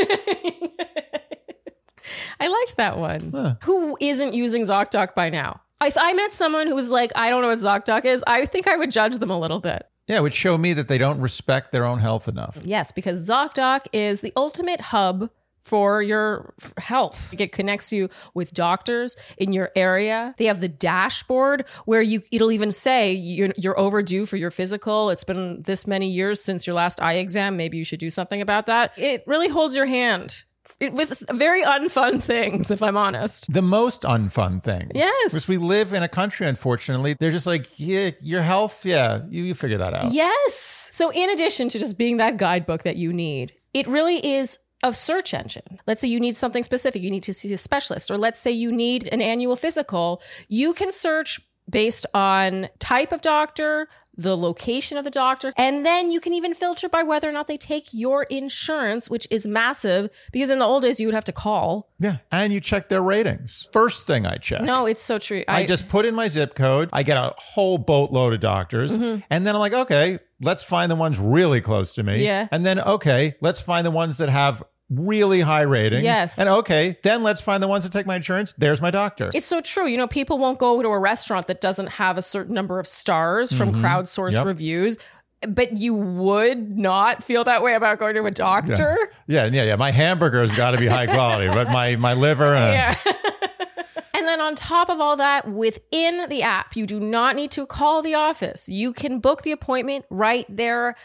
I 2.41 2.49
liked 2.49 2.77
that 2.79 2.99
one. 2.99 3.31
Huh. 3.33 3.55
Who 3.63 3.97
isn't 4.01 4.35
using 4.35 4.63
ZocDoc 4.63 5.15
by 5.15 5.31
now? 5.31 5.61
If 5.85 5.97
I 5.99 6.13
met 6.15 6.33
someone 6.33 6.67
who 6.67 6.75
was 6.75 6.91
like, 6.91 7.13
I 7.15 7.31
don't 7.31 7.43
know 7.43 7.49
what 7.49 7.59
ZocDoc 7.59 8.05
is, 8.05 8.25
I 8.27 8.47
think 8.47 8.67
I 8.67 8.77
would 8.77 8.91
judge 8.91 9.19
them 9.19 9.31
a 9.31 9.39
little 9.39 9.61
bit. 9.61 9.87
yeah, 10.07 10.19
it 10.19 10.23
would 10.23 10.35
show 10.35 10.59
me 10.59 10.73
that 10.75 10.89
they 10.89 10.99
don't 10.99 11.21
respect 11.21 11.73
their 11.73 11.85
own 11.85 11.99
health 11.99 12.29
enough. 12.29 12.59
Yes, 12.65 12.93
because 12.93 13.29
ZocDoc 13.29 13.87
is 13.93 14.21
the 14.21 14.33
ultimate 14.37 14.81
hub 14.81 15.31
for 15.63 16.03
your 16.03 16.53
health. 16.77 17.35
It 17.39 17.53
connects 17.53 17.91
you 17.91 18.11
with 18.35 18.53
doctors 18.53 19.17
in 19.39 19.55
your 19.55 19.71
area. 19.75 20.35
They 20.37 20.45
have 20.45 20.61
the 20.61 20.69
dashboard 20.69 21.65
where 21.87 22.03
you 22.03 22.21
it'll 22.31 22.53
even 22.53 22.71
say 22.71 23.13
you're, 23.13 23.55
you're 23.57 23.79
overdue 23.79 24.27
for 24.27 24.37
your 24.37 24.51
physical. 24.51 25.09
It's 25.09 25.25
been 25.25 25.63
this 25.63 25.87
many 25.87 26.11
years 26.11 26.43
since 26.45 26.67
your 26.67 26.75
last 26.75 27.01
eye 27.01 27.15
exam. 27.15 27.57
Maybe 27.57 27.79
you 27.79 27.85
should 27.85 27.99
do 27.99 28.11
something 28.11 28.43
about 28.43 28.67
that. 28.67 28.93
It 28.99 29.25
really 29.27 29.49
holds 29.49 29.75
your 29.75 29.87
hand 29.87 30.45
with 30.81 31.23
very 31.31 31.63
unfun 31.63 32.23
things, 32.23 32.71
if 32.71 32.83
I'm 32.83 32.97
honest. 32.97 33.53
The 33.53 33.63
most 33.63 34.03
unfun 34.03 34.63
things. 34.63 34.93
Yes. 34.95 35.33
Because 35.33 35.49
we 35.49 35.59
live 35.59 35.93
in 35.93 36.03
a 36.03 36.09
country, 36.09 36.47
unfortunately, 36.47 37.17
they're 37.19 37.31
just 37.31 37.47
like, 37.47 37.69
yeah, 37.77 38.11
your 38.21 38.43
health, 38.43 38.85
yeah, 38.85 39.23
you, 39.29 39.45
you 39.45 39.55
figure 39.55 39.79
that 39.79 39.95
out. 39.95 40.13
Yes. 40.13 40.89
So, 40.93 41.11
in 41.13 41.31
addition 41.31 41.69
to 41.71 41.79
just 41.79 41.99
being 41.99 42.19
that 42.19 42.37
guidebook 42.37 42.83
that 42.83 42.97
you 42.97 43.13
need, 43.13 43.53
it 43.73 43.87
really 43.87 44.25
is 44.25 44.59
a 44.83 44.93
search 44.93 45.33
engine. 45.35 45.81
Let's 45.87 46.01
say 46.01 46.09
you 46.09 46.21
need 46.21 46.37
something 46.37 46.63
specific, 46.63 47.03
you 47.03 47.11
need 47.11 47.23
to 47.25 47.33
see 47.33 47.53
a 47.53 47.57
specialist, 47.57 48.11
or 48.11 48.19
let's 48.19 48.39
say 48.39 48.53
you 48.53 48.71
need 48.71 49.09
an 49.11 49.21
annual 49.21 49.57
physical. 49.57 50.23
You 50.49 50.75
can 50.75 50.93
search 50.93 51.41
based 51.69 52.07
on 52.13 52.69
type 52.79 53.13
of 53.13 53.23
doctor, 53.23 53.89
the 54.17 54.37
location 54.37 54.99
of 54.99 55.05
the 55.05 55.11
doctor, 55.11 55.53
and 55.57 55.85
then 55.85 56.11
you 56.11 56.21
can 56.21 56.33
even 56.33 56.55
filter 56.55 56.89
by 56.89 57.03
whether 57.03 57.29
or 57.29 57.33
not 57.33 57.47
they 57.47 57.57
take 57.57 57.89
your 57.93 58.25
insurance, 58.25 59.11
which 59.11 59.27
is 59.31 59.47
massive 59.47 60.11
because 60.33 60.51
in 60.51 60.59
the 60.59 60.65
old 60.65 60.83
days 60.83 61.01
you 61.01 61.07
would 61.07 61.15
have 61.15 61.25
to 61.25 61.33
call. 61.33 61.91
Yeah. 61.99 62.19
And 62.31 62.53
you 62.53 62.61
check 62.61 62.89
their 62.89 63.03
ratings. 63.03 63.69
First 63.73 64.07
thing 64.07 64.27
I 64.27 64.37
check. 64.37 64.63
No, 64.63 64.87
it's 64.87 65.01
so 65.01 65.19
true. 65.19 65.45
I 65.49 65.65
just 65.65 65.89
put 65.89 66.05
in 66.07 66.15
my 66.15 66.29
zip 66.29 66.55
code. 66.55 66.89
I 66.93 67.03
get 67.03 67.17
a 67.17 67.35
whole 67.37 67.79
boatload 67.79 68.35
of 68.35 68.41
doctors. 68.41 68.97
Mm-hmm. 68.97 69.21
And 69.31 69.47
then 69.47 69.55
I'm 69.55 69.61
like, 69.61 69.73
okay, 69.73 70.19
let's 70.41 70.63
find 70.63 70.91
the 70.91 70.97
ones 70.97 71.19
really 71.19 71.61
close 71.61 71.93
to 71.95 72.03
me. 72.03 72.25
Yeah. 72.25 72.49
And 72.53 72.65
then, 72.67 72.81
okay, 72.81 73.37
let's 73.41 73.61
find 73.61 73.87
the 73.87 73.91
ones 73.91 74.19
that 74.19 74.29
have 74.29 74.63
really 74.91 75.41
high 75.41 75.63
ratings. 75.63 76.05
Yes. 76.05 76.39
And 76.39 76.49
okay, 76.49 76.99
then 77.03 77.23
let's 77.23 77.41
find 77.41 77.63
the 77.63 77.69
ones 77.69 77.85
that 77.85 77.93
take 77.93 78.07
my 78.07 78.17
insurance. 78.17 78.55
There's 78.59 78.83
my 78.83 78.91
doctor. 78.91 79.31
It's 79.35 79.47
so 79.47 79.61
true. 79.61 79.87
You 79.87 79.97
know, 79.97 80.07
people 80.07 80.39
won't 80.39 80.59
go 80.59 80.83
to 80.83 80.89
a 80.89 80.99
restaurant 80.99 81.47
that 81.47 81.61
doesn't 81.61 81.89
have 81.89 82.19
a 82.19 82.23
certain 82.23 82.55
number 82.55 82.79
of 82.79 82.87
stars 82.87 83.53
from 83.53 83.73
crowdsourced 83.73 84.29
Mm-hmm. 84.31 84.37
Yep. 84.37 84.47
reviews. 84.47 84.99
But 85.47 85.77
you 85.77 85.95
would 85.95 86.77
not 86.79 87.23
feel 87.23 87.45
that 87.45 87.63
way 87.63 87.75
about 87.75 87.99
going 87.99 88.15
to 88.15 88.25
a 88.25 88.31
doctor. 88.31 88.97
yeah, 89.27 89.45
yeah, 89.47 89.65
yeah. 89.65 89.77
My 89.77 89.91
hamburger's 89.91 90.57
got 90.57 90.71
to 90.71 90.79
be 90.79 90.87
high 90.87 91.07
quality, 91.07 91.49
but 91.49 91.69
my 91.71 91.97
my 91.97 92.15
liver. 92.15 92.55
Uh, 92.55 92.71
Yeah. 92.73 92.95
and 94.15 94.27
then 94.27 94.41
on 94.41 94.55
top 94.55 94.89
of 94.89 95.01
all 95.01 95.17
that, 95.17 95.47
within 95.47 96.29
the 96.31 96.43
app, 96.43 96.77
you 96.77 96.87
do 96.87 96.99
not 97.01 97.37
need 97.37 97.51
to 97.53 97.67
call 97.67 98.01
the 98.01 98.15
office. 98.15 98.69
You 98.71 98.93
can 98.95 99.19
book 99.19 99.43
the 99.43 99.53
appointment 99.53 100.05
right 100.09 100.47
there. 100.49 100.97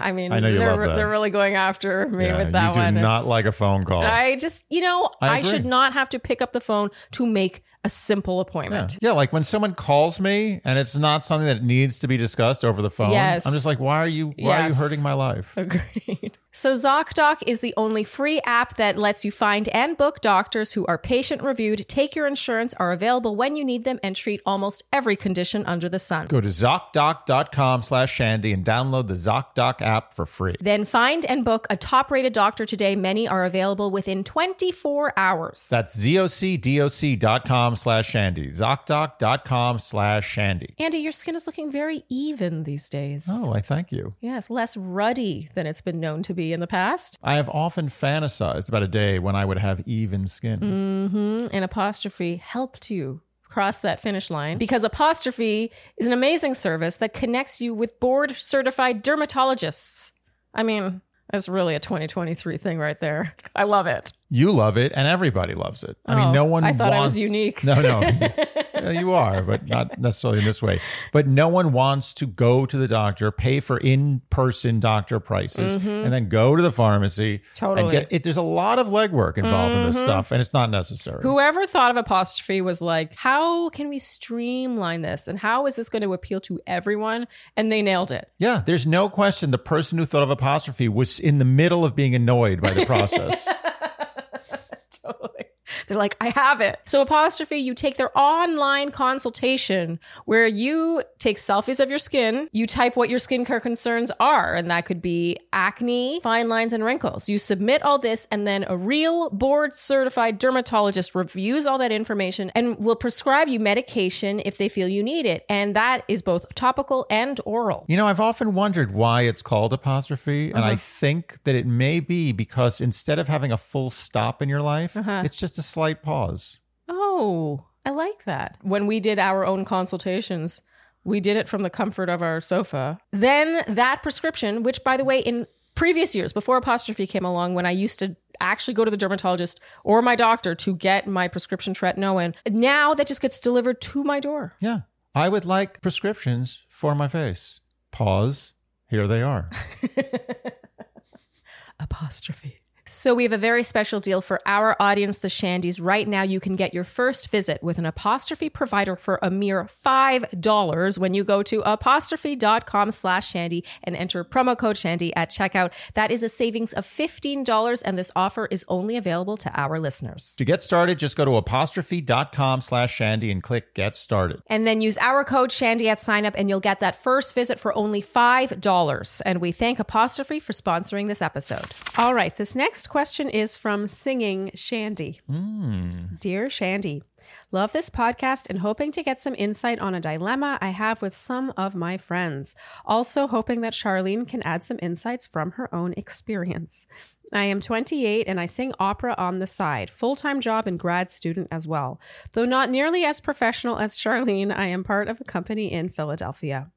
I 0.00 0.12
mean, 0.12 0.32
I 0.32 0.40
know 0.40 0.48
you 0.48 0.58
they're, 0.58 0.76
love 0.76 0.80
that. 0.88 0.96
they're 0.96 1.08
really 1.08 1.30
going 1.30 1.54
after 1.54 2.08
me 2.08 2.26
yeah, 2.26 2.36
with 2.38 2.52
that 2.52 2.68
you 2.68 2.74
do 2.74 2.80
one. 2.80 2.94
not 2.94 3.20
It's- 3.20 3.26
like 3.26 3.44
a 3.46 3.52
phone 3.52 3.84
call. 3.84 4.02
I 4.02 4.36
just, 4.36 4.64
you 4.70 4.80
know, 4.80 5.10
I 5.20 5.38
I, 5.38 5.42
should 5.42 5.64
not 5.64 5.92
have 5.92 6.08
to 6.10 6.18
pick 6.18 6.42
up 6.42 6.52
the 6.52 6.60
phone 6.60 6.90
to 7.12 7.26
make 7.26 7.62
a 7.84 7.90
simple 7.90 8.40
appointment. 8.40 8.98
yeah, 9.00 9.12
like 9.12 9.32
when 9.32 9.44
someone 9.44 9.74
calls 9.74 10.20
me 10.20 10.60
and 10.64 10.78
it's 10.78 10.96
not 10.96 11.24
something 11.24 11.46
that 11.46 11.62
needs 11.62 11.98
to 12.00 12.08
be 12.08 12.16
discussed 12.16 12.64
over 12.64 12.82
the 12.82 12.90
phone. 12.90 13.12
Yes. 13.12 13.46
I'm 13.46 13.52
just 13.52 13.66
like, 13.66 13.80
why 13.80 13.98
are 13.98 14.08
you 14.08 14.32
why 14.38 14.62
are 14.62 14.68
you 14.68 14.74
hurting 14.74 15.02
my 15.02 15.12
life? 15.14 15.56
Agreed. 15.56 16.36
So 16.50 16.72
ZocDoc 16.72 17.44
is 17.46 17.60
the 17.60 17.72
only 17.76 18.02
free 18.02 18.40
app 18.40 18.78
that 18.78 18.98
lets 18.98 19.24
you 19.24 19.30
find 19.30 19.68
and 19.68 19.96
book 19.96 20.20
doctors 20.20 20.72
who 20.72 20.84
are 20.86 20.98
patient 20.98 21.40
reviewed, 21.40 21.86
take 21.88 22.16
your 22.16 22.26
insurance, 22.26 22.74
are 22.74 22.90
available 22.90 23.36
when 23.36 23.54
you 23.54 23.64
need 23.64 23.84
them, 23.84 24.00
and 24.02 24.16
treat 24.16 24.40
almost 24.44 24.82
every 24.92 25.14
condition 25.14 25.64
under 25.66 25.88
the 25.88 26.00
sun. 26.00 26.26
Go 26.26 26.40
to 26.40 26.48
ZocDoc.com 26.48 27.84
slash 27.84 28.12
Shandy 28.12 28.52
and 28.52 28.64
download 28.64 29.06
the 29.06 29.14
ZocDoc 29.14 29.80
app 29.82 30.12
for 30.12 30.26
free. 30.26 30.56
Then 30.58 30.84
find 30.84 31.24
and 31.26 31.44
book 31.44 31.68
a 31.70 31.76
top 31.76 32.10
rated 32.10 32.32
doctor 32.32 32.66
today. 32.66 32.96
Many 32.96 33.28
are 33.28 33.44
available 33.44 33.92
within 33.92 34.24
24 34.24 35.12
hours. 35.16 35.68
That's 35.70 35.96
ZocDoc.com 35.96 37.67
ZocDoc.com 37.68 37.76
slash 37.76 38.08
Shandy. 38.08 38.48
ZocDoc.com 38.48 39.78
slash 39.78 40.28
Shandy. 40.28 40.74
Andy, 40.78 40.98
your 40.98 41.12
skin 41.12 41.34
is 41.34 41.46
looking 41.46 41.70
very 41.70 42.04
even 42.08 42.64
these 42.64 42.88
days. 42.88 43.26
Oh, 43.28 43.52
I 43.52 43.60
thank 43.60 43.92
you. 43.92 44.14
Yes, 44.20 44.50
less 44.50 44.76
ruddy 44.76 45.48
than 45.54 45.66
it's 45.66 45.80
been 45.80 46.00
known 46.00 46.22
to 46.24 46.34
be 46.34 46.52
in 46.52 46.60
the 46.60 46.66
past. 46.66 47.18
I 47.22 47.34
have 47.34 47.48
often 47.50 47.88
fantasized 47.88 48.68
about 48.68 48.82
a 48.82 48.88
day 48.88 49.18
when 49.18 49.36
I 49.36 49.44
would 49.44 49.58
have 49.58 49.82
even 49.86 50.28
skin. 50.28 50.60
Mm-hmm. 50.60 51.46
And 51.52 51.64
Apostrophe 51.64 52.36
helped 52.36 52.90
you 52.90 53.20
cross 53.44 53.80
that 53.80 54.00
finish 54.00 54.30
line 54.30 54.58
because 54.58 54.84
Apostrophe 54.84 55.72
is 55.96 56.06
an 56.06 56.12
amazing 56.12 56.54
service 56.54 56.98
that 56.98 57.12
connects 57.12 57.60
you 57.60 57.74
with 57.74 57.98
board 58.00 58.36
certified 58.36 59.02
dermatologists. 59.02 60.12
I 60.54 60.62
mean, 60.62 61.02
that's 61.30 61.48
really 61.48 61.74
a 61.74 61.80
2023 61.80 62.56
thing 62.56 62.78
right 62.78 62.98
there. 63.00 63.34
I 63.54 63.64
love 63.64 63.86
it. 63.86 64.12
You 64.30 64.52
love 64.52 64.76
it, 64.78 64.92
and 64.94 65.06
everybody 65.08 65.54
loves 65.54 65.82
it. 65.84 65.96
I 66.06 66.14
Oh, 66.14 66.16
mean, 66.18 66.32
no 66.32 66.44
one. 66.44 66.64
I 66.64 66.72
thought 66.72 66.92
I 66.92 67.00
was 67.00 67.12
wants- 67.12 67.18
unique. 67.18 67.64
No, 67.64 67.80
no, 67.80 68.00
you 68.90 69.12
are, 69.12 69.42
but 69.42 69.68
not 69.68 69.98
necessarily 70.00 70.38
in 70.40 70.44
this 70.44 70.62
way. 70.62 70.80
But 71.12 71.26
no 71.26 71.48
one 71.48 71.72
wants 71.72 72.12
to 72.14 72.26
go 72.26 72.66
to 72.66 72.76
the 72.76 72.88
doctor, 72.88 73.30
pay 73.30 73.60
for 73.60 73.78
in-person 73.78 74.80
doctor 74.80 75.20
prices, 75.20 75.74
and 75.74 76.12
then 76.12 76.28
go 76.28 76.56
to 76.56 76.62
the 76.62 76.72
pharmacy 76.72 77.34
and 77.34 77.40
Mm-hmm. 77.42 77.54
Totally. 77.54 77.82
Mm-hmm. 77.82 77.90
get 77.90 78.06
it. 78.10 78.24
There's 78.24 78.36
a 78.36 78.42
lot 78.42 78.78
of 78.78 78.88
legwork 78.88 79.38
involved 79.38 79.74
in 79.74 79.84
this 79.86 80.00
stuff, 80.00 80.30
and 80.32 80.40
it's 80.40 80.52
not 80.52 80.70
necessary. 80.70 81.22
Whoever 81.22 81.66
thought 81.66 81.90
of 81.90 81.96
Apostrophe 81.96 82.60
was 82.60 82.80
like, 82.80 83.14
how 83.16 83.68
can 83.70 83.88
we 83.88 83.98
streamline 83.98 85.02
this? 85.02 85.28
And 85.28 85.38
how 85.38 85.66
is 85.66 85.76
this 85.76 85.88
going 85.88 86.02
to 86.02 86.12
appeal 86.12 86.40
to 86.42 86.60
everyone? 86.66 87.26
And 87.56 87.70
they 87.72 87.82
nailed 87.82 88.10
it. 88.10 88.30
yeah, 88.38 88.62
there's 88.64 88.86
no 88.86 89.08
question. 89.08 89.50
The 89.50 89.58
person 89.58 89.98
who 89.98 90.04
thought 90.04 90.22
of 90.22 90.30
apostrophe 90.30 90.88
was 90.88 91.18
in 91.20 91.38
the 91.38 91.44
middle 91.44 91.84
of 91.84 91.94
being 91.96 92.14
annoyed 92.14 92.60
by 92.60 92.70
the 92.70 92.86
process. 92.86 93.46
Totally. 95.02 95.44
They're 95.86 95.96
like, 95.98 96.16
I 96.20 96.28
have 96.30 96.60
it. 96.60 96.78
So, 96.86 97.02
Apostrophe, 97.02 97.56
you 97.56 97.74
take 97.74 97.96
their 97.96 98.16
online 98.18 98.90
consultation 98.90 99.98
where 100.24 100.46
you 100.46 101.02
take 101.18 101.36
selfies 101.36 101.80
of 101.80 101.90
your 101.90 101.98
skin, 101.98 102.48
you 102.52 102.66
type 102.66 102.96
what 102.96 103.10
your 103.10 103.18
skincare 103.18 103.60
concerns 103.60 104.10
are, 104.20 104.54
and 104.54 104.70
that 104.70 104.86
could 104.86 105.02
be 105.02 105.36
acne, 105.52 106.20
fine 106.22 106.48
lines, 106.48 106.72
and 106.72 106.84
wrinkles. 106.84 107.28
You 107.28 107.38
submit 107.38 107.82
all 107.82 107.98
this, 107.98 108.26
and 108.30 108.46
then 108.46 108.64
a 108.68 108.76
real 108.76 109.30
board 109.30 109.74
certified 109.74 110.38
dermatologist 110.38 111.14
reviews 111.14 111.66
all 111.66 111.78
that 111.78 111.92
information 111.92 112.50
and 112.54 112.78
will 112.78 112.96
prescribe 112.96 113.48
you 113.48 113.60
medication 113.60 114.40
if 114.44 114.58
they 114.58 114.68
feel 114.68 114.88
you 114.88 115.02
need 115.02 115.26
it. 115.26 115.44
And 115.48 115.74
that 115.76 116.02
is 116.08 116.22
both 116.22 116.46
topical 116.54 117.06
and 117.10 117.40
oral. 117.44 117.84
You 117.88 117.96
know, 117.96 118.06
I've 118.06 118.20
often 118.20 118.54
wondered 118.54 118.94
why 118.94 119.22
it's 119.22 119.42
called 119.42 119.72
apostrophe, 119.72 120.50
and 120.52 120.64
I 120.64 120.72
Uh-huh. 120.72 120.76
think 120.78 121.38
that 121.44 121.54
it 121.54 121.66
may 121.66 122.00
be 122.00 122.32
because 122.32 122.80
instead 122.80 123.18
of 123.18 123.28
having 123.28 123.52
a 123.52 123.58
full 123.58 123.90
stop 123.90 124.40
in 124.42 124.48
your 124.48 124.62
life, 124.62 124.96
Uh-huh. 124.96 125.22
it's 125.24 125.36
just 125.36 125.57
a 125.58 125.62
slight 125.62 126.02
pause. 126.02 126.58
Oh, 126.88 127.66
I 127.84 127.90
like 127.90 128.24
that. 128.24 128.56
When 128.62 128.86
we 128.86 129.00
did 129.00 129.18
our 129.18 129.44
own 129.44 129.64
consultations, 129.64 130.62
we 131.04 131.20
did 131.20 131.36
it 131.36 131.48
from 131.48 131.62
the 131.62 131.70
comfort 131.70 132.08
of 132.08 132.22
our 132.22 132.40
sofa. 132.40 132.98
Then 133.12 133.64
that 133.66 134.02
prescription, 134.02 134.62
which 134.62 134.84
by 134.84 134.96
the 134.96 135.04
way, 135.04 135.20
in 135.20 135.46
previous 135.74 136.14
years, 136.14 136.32
before 136.32 136.56
apostrophe 136.56 137.06
came 137.06 137.24
along, 137.24 137.54
when 137.54 137.66
I 137.66 137.70
used 137.70 137.98
to 138.00 138.16
actually 138.40 138.74
go 138.74 138.84
to 138.84 138.90
the 138.90 138.96
dermatologist 138.96 139.60
or 139.84 140.02
my 140.02 140.16
doctor 140.16 140.54
to 140.54 140.74
get 140.74 141.06
my 141.06 141.28
prescription 141.28 141.74
tretinoin, 141.74 142.34
now 142.50 142.94
that 142.94 143.06
just 143.06 143.20
gets 143.20 143.40
delivered 143.40 143.80
to 143.82 144.04
my 144.04 144.20
door. 144.20 144.54
Yeah. 144.60 144.80
I 145.14 145.28
would 145.28 145.44
like 145.44 145.80
prescriptions 145.80 146.62
for 146.68 146.94
my 146.94 147.08
face. 147.08 147.60
Pause. 147.90 148.52
Here 148.88 149.06
they 149.08 149.22
are. 149.22 149.50
apostrophe. 151.80 152.60
So 152.88 153.14
we 153.14 153.22
have 153.24 153.32
a 153.32 153.38
very 153.38 153.62
special 153.62 154.00
deal 154.00 154.22
for 154.22 154.40
our 154.46 154.74
audience, 154.80 155.18
the 155.18 155.28
Shandies. 155.28 155.78
Right 155.80 156.08
now, 156.08 156.22
you 156.22 156.40
can 156.40 156.56
get 156.56 156.72
your 156.72 156.84
first 156.84 157.30
visit 157.30 157.62
with 157.62 157.76
an 157.76 157.84
apostrophe 157.84 158.48
provider 158.48 158.96
for 158.96 159.18
a 159.22 159.30
mere 159.30 159.64
$5 159.64 160.98
when 160.98 161.12
you 161.12 161.22
go 161.22 161.42
to 161.42 161.60
apostrophe.com 161.60 162.90
slash 162.90 163.28
shandy 163.28 163.62
and 163.84 163.94
enter 163.94 164.24
promo 164.24 164.56
code 164.56 164.78
shandy 164.78 165.14
at 165.14 165.28
checkout. 165.28 165.74
That 165.92 166.10
is 166.10 166.22
a 166.22 166.30
savings 166.30 166.72
of 166.72 166.86
$15, 166.86 167.82
and 167.84 167.98
this 167.98 168.10
offer 168.16 168.48
is 168.50 168.64
only 168.68 168.96
available 168.96 169.36
to 169.36 169.60
our 169.60 169.78
listeners. 169.78 170.34
to 170.36 170.46
get 170.46 170.62
started, 170.62 170.98
just 170.98 171.14
go 171.14 171.26
to 171.26 171.36
apostrophe.com 171.36 172.62
slash 172.62 172.94
Shandy 172.94 173.30
and 173.30 173.42
click 173.42 173.74
get 173.74 173.96
started. 173.96 174.40
And 174.46 174.66
then 174.66 174.80
use 174.80 174.96
our 174.98 175.24
code 175.24 175.52
Shandy 175.52 175.90
at 175.90 176.00
sign 176.00 176.24
up, 176.24 176.32
and 176.38 176.48
you'll 176.48 176.60
get 176.60 176.80
that 176.80 176.96
first 176.96 177.34
visit 177.34 177.60
for 177.60 177.76
only 177.76 178.00
$5. 178.00 179.22
And 179.26 179.42
we 179.42 179.52
thank 179.52 179.78
Apostrophe 179.78 180.40
for 180.40 180.54
sponsoring 180.54 181.06
this 181.06 181.20
episode. 181.20 181.66
All 181.98 182.14
right, 182.14 182.34
this 182.34 182.56
next 182.56 182.77
question 182.86 183.28
is 183.28 183.56
from 183.56 183.88
Singing 183.88 184.50
Shandy. 184.54 185.20
Hmm. 185.26 185.88
Dear 186.20 186.48
Shandy, 186.48 187.02
love 187.50 187.72
this 187.72 187.90
podcast 187.90 188.46
and 188.48 188.60
hoping 188.60 188.92
to 188.92 189.02
get 189.02 189.20
some 189.20 189.34
insight 189.36 189.78
on 189.80 189.94
a 189.94 190.00
dilemma 190.00 190.58
I 190.60 190.70
have 190.70 191.02
with 191.02 191.14
some 191.14 191.52
of 191.56 191.74
my 191.74 191.96
friends. 191.96 192.54
Also, 192.84 193.26
hoping 193.26 193.60
that 193.62 193.72
Charlene 193.72 194.28
can 194.28 194.42
add 194.42 194.62
some 194.62 194.78
insights 194.80 195.26
from 195.26 195.52
her 195.52 195.74
own 195.74 195.94
experience. 195.96 196.86
I 197.32 197.44
am 197.44 197.60
28 197.60 198.26
and 198.26 198.40
I 198.40 198.46
sing 198.46 198.72
opera 198.78 199.14
on 199.18 199.38
the 199.38 199.46
side, 199.46 199.90
full 199.90 200.16
time 200.16 200.40
job 200.40 200.66
and 200.66 200.78
grad 200.78 201.10
student 201.10 201.48
as 201.50 201.66
well. 201.66 202.00
Though 202.32 202.44
not 202.44 202.70
nearly 202.70 203.04
as 203.04 203.20
professional 203.20 203.78
as 203.78 203.98
Charlene, 203.98 204.56
I 204.56 204.66
am 204.66 204.84
part 204.84 205.08
of 205.08 205.20
a 205.20 205.24
company 205.24 205.72
in 205.72 205.88
Philadelphia. 205.88 206.70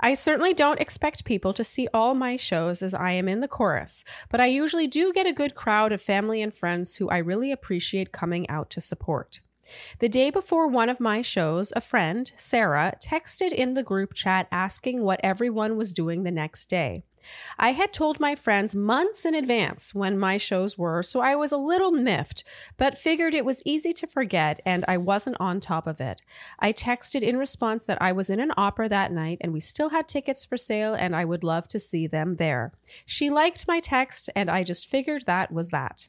I 0.00 0.14
certainly 0.14 0.54
don't 0.54 0.80
expect 0.80 1.24
people 1.24 1.52
to 1.52 1.64
see 1.64 1.88
all 1.92 2.14
my 2.14 2.36
shows 2.36 2.82
as 2.82 2.94
I 2.94 3.12
am 3.12 3.28
in 3.28 3.40
the 3.40 3.48
chorus, 3.48 4.04
but 4.30 4.40
I 4.40 4.46
usually 4.46 4.86
do 4.86 5.12
get 5.12 5.26
a 5.26 5.32
good 5.32 5.54
crowd 5.54 5.92
of 5.92 6.00
family 6.00 6.40
and 6.40 6.54
friends 6.54 6.96
who 6.96 7.08
I 7.08 7.18
really 7.18 7.50
appreciate 7.50 8.12
coming 8.12 8.48
out 8.48 8.70
to 8.70 8.80
support. 8.80 9.40
The 9.98 10.08
day 10.08 10.30
before 10.30 10.68
one 10.68 10.88
of 10.88 11.00
my 11.00 11.22
shows, 11.22 11.72
a 11.74 11.80
friend, 11.80 12.30
Sarah, 12.36 12.94
texted 13.02 13.52
in 13.52 13.74
the 13.74 13.82
group 13.82 14.14
chat 14.14 14.46
asking 14.52 15.02
what 15.02 15.20
everyone 15.22 15.76
was 15.76 15.92
doing 15.92 16.22
the 16.22 16.30
next 16.30 16.66
day. 16.66 17.02
I 17.58 17.72
had 17.72 17.92
told 17.92 18.20
my 18.20 18.34
friends 18.34 18.74
months 18.74 19.24
in 19.24 19.34
advance 19.34 19.94
when 19.94 20.18
my 20.18 20.36
shows 20.36 20.76
were, 20.76 21.02
so 21.02 21.20
I 21.20 21.34
was 21.34 21.52
a 21.52 21.56
little 21.56 21.90
miffed, 21.90 22.44
but 22.76 22.98
figured 22.98 23.34
it 23.34 23.44
was 23.44 23.62
easy 23.64 23.92
to 23.94 24.06
forget 24.06 24.60
and 24.64 24.84
I 24.86 24.98
wasn't 24.98 25.36
on 25.40 25.60
top 25.60 25.86
of 25.86 26.00
it. 26.00 26.22
I 26.58 26.72
texted 26.72 27.22
in 27.22 27.36
response 27.36 27.86
that 27.86 28.00
I 28.00 28.12
was 28.12 28.30
in 28.30 28.40
an 28.40 28.52
opera 28.56 28.88
that 28.88 29.12
night 29.12 29.38
and 29.40 29.52
we 29.52 29.60
still 29.60 29.90
had 29.90 30.08
tickets 30.08 30.44
for 30.44 30.56
sale 30.56 30.94
and 30.94 31.14
I 31.14 31.24
would 31.24 31.44
love 31.44 31.68
to 31.68 31.78
see 31.78 32.06
them 32.06 32.36
there. 32.36 32.72
She 33.04 33.30
liked 33.30 33.68
my 33.68 33.80
text 33.80 34.30
and 34.34 34.50
I 34.50 34.62
just 34.62 34.88
figured 34.88 35.26
that 35.26 35.52
was 35.52 35.70
that. 35.70 36.08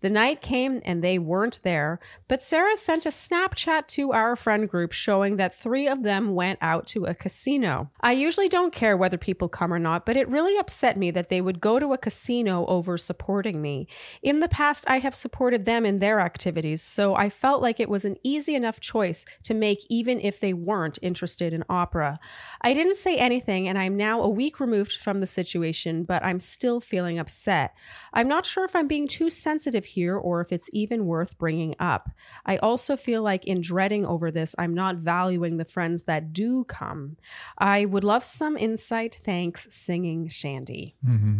The 0.00 0.10
night 0.10 0.40
came 0.40 0.80
and 0.84 1.02
they 1.02 1.18
weren't 1.18 1.60
there, 1.62 2.00
but 2.28 2.42
Sarah 2.42 2.76
sent 2.76 3.06
a 3.06 3.10
Snapchat 3.10 3.86
to 3.88 4.12
our 4.12 4.36
friend 4.36 4.68
group 4.68 4.92
showing 4.92 5.36
that 5.36 5.54
three 5.54 5.86
of 5.86 6.02
them 6.02 6.34
went 6.34 6.58
out 6.62 6.86
to 6.88 7.04
a 7.04 7.14
casino. 7.14 7.90
I 8.00 8.12
usually 8.12 8.48
don't 8.48 8.72
care 8.72 8.96
whether 8.96 9.18
people 9.18 9.48
come 9.48 9.72
or 9.72 9.78
not, 9.78 10.06
but 10.06 10.16
it 10.16 10.28
really 10.28 10.56
upset 10.56 10.96
me 10.96 11.10
that 11.10 11.28
they 11.28 11.40
would 11.40 11.60
go 11.60 11.78
to 11.78 11.92
a 11.92 11.98
casino 11.98 12.64
over 12.66 12.96
supporting 12.96 13.60
me. 13.60 13.88
In 14.22 14.40
the 14.40 14.48
past, 14.48 14.84
I 14.88 14.98
have 14.98 15.14
supported 15.14 15.64
them 15.64 15.84
in 15.84 15.98
their 15.98 16.20
activities, 16.20 16.82
so 16.82 17.14
I 17.14 17.28
felt 17.28 17.62
like 17.62 17.80
it 17.80 17.90
was 17.90 18.04
an 18.04 18.16
easy 18.22 18.54
enough 18.54 18.80
choice 18.80 19.24
to 19.42 19.54
make 19.54 19.80
even 19.88 20.20
if 20.20 20.40
they 20.40 20.52
weren't 20.52 20.98
interested 21.02 21.52
in 21.52 21.64
opera. 21.68 22.18
I 22.62 22.72
didn't 22.74 22.96
say 22.96 23.16
anything, 23.16 23.68
and 23.68 23.78
I'm 23.78 23.96
now 23.96 24.22
a 24.22 24.28
week 24.28 24.60
removed 24.60 24.92
from 24.96 25.18
the 25.18 25.26
situation, 25.26 26.04
but 26.04 26.24
I'm 26.24 26.38
still 26.38 26.80
feeling 26.80 27.18
upset. 27.18 27.74
I'm 28.12 28.28
not 28.28 28.46
sure 28.46 28.64
if 28.64 28.74
I'm 28.74 28.86
being 28.86 29.08
too 29.08 29.30
sensitive 29.30 29.65
here 29.74 30.16
or 30.16 30.40
if 30.40 30.52
it's 30.52 30.70
even 30.72 31.06
worth 31.06 31.38
bringing 31.38 31.74
up. 31.78 32.10
I 32.44 32.56
also 32.58 32.96
feel 32.96 33.22
like 33.22 33.46
in 33.46 33.60
dreading 33.60 34.06
over 34.06 34.30
this, 34.30 34.54
I'm 34.58 34.74
not 34.74 34.96
valuing 34.96 35.56
the 35.56 35.64
friends 35.64 36.04
that 36.04 36.32
do 36.32 36.64
come. 36.64 37.16
I 37.58 37.84
would 37.84 38.04
love 38.04 38.24
some 38.24 38.56
insight. 38.56 39.18
Thanks, 39.24 39.66
singing 39.70 40.28
Shandy. 40.28 40.96
Mm-hmm. 41.06 41.38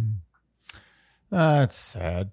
Uh, 1.31 1.59
That's 1.59 1.75
sad. 1.75 2.31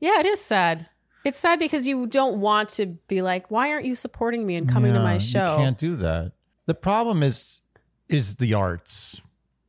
Yeah, 0.00 0.20
it 0.20 0.26
is 0.26 0.40
sad. 0.40 0.86
It's 1.24 1.38
sad 1.38 1.58
because 1.58 1.86
you 1.86 2.06
don't 2.06 2.40
want 2.40 2.68
to 2.70 2.86
be 3.08 3.22
like, 3.22 3.50
why 3.50 3.70
aren't 3.70 3.86
you 3.86 3.94
supporting 3.94 4.46
me 4.46 4.56
and 4.56 4.68
coming 4.68 4.92
to 4.92 5.00
my 5.00 5.16
show? 5.16 5.52
You 5.52 5.56
can't 5.56 5.78
do 5.78 5.96
that. 5.96 6.32
The 6.66 6.74
problem 6.74 7.22
is 7.22 7.62
is 8.08 8.36
the 8.36 8.52
arts. 8.52 9.20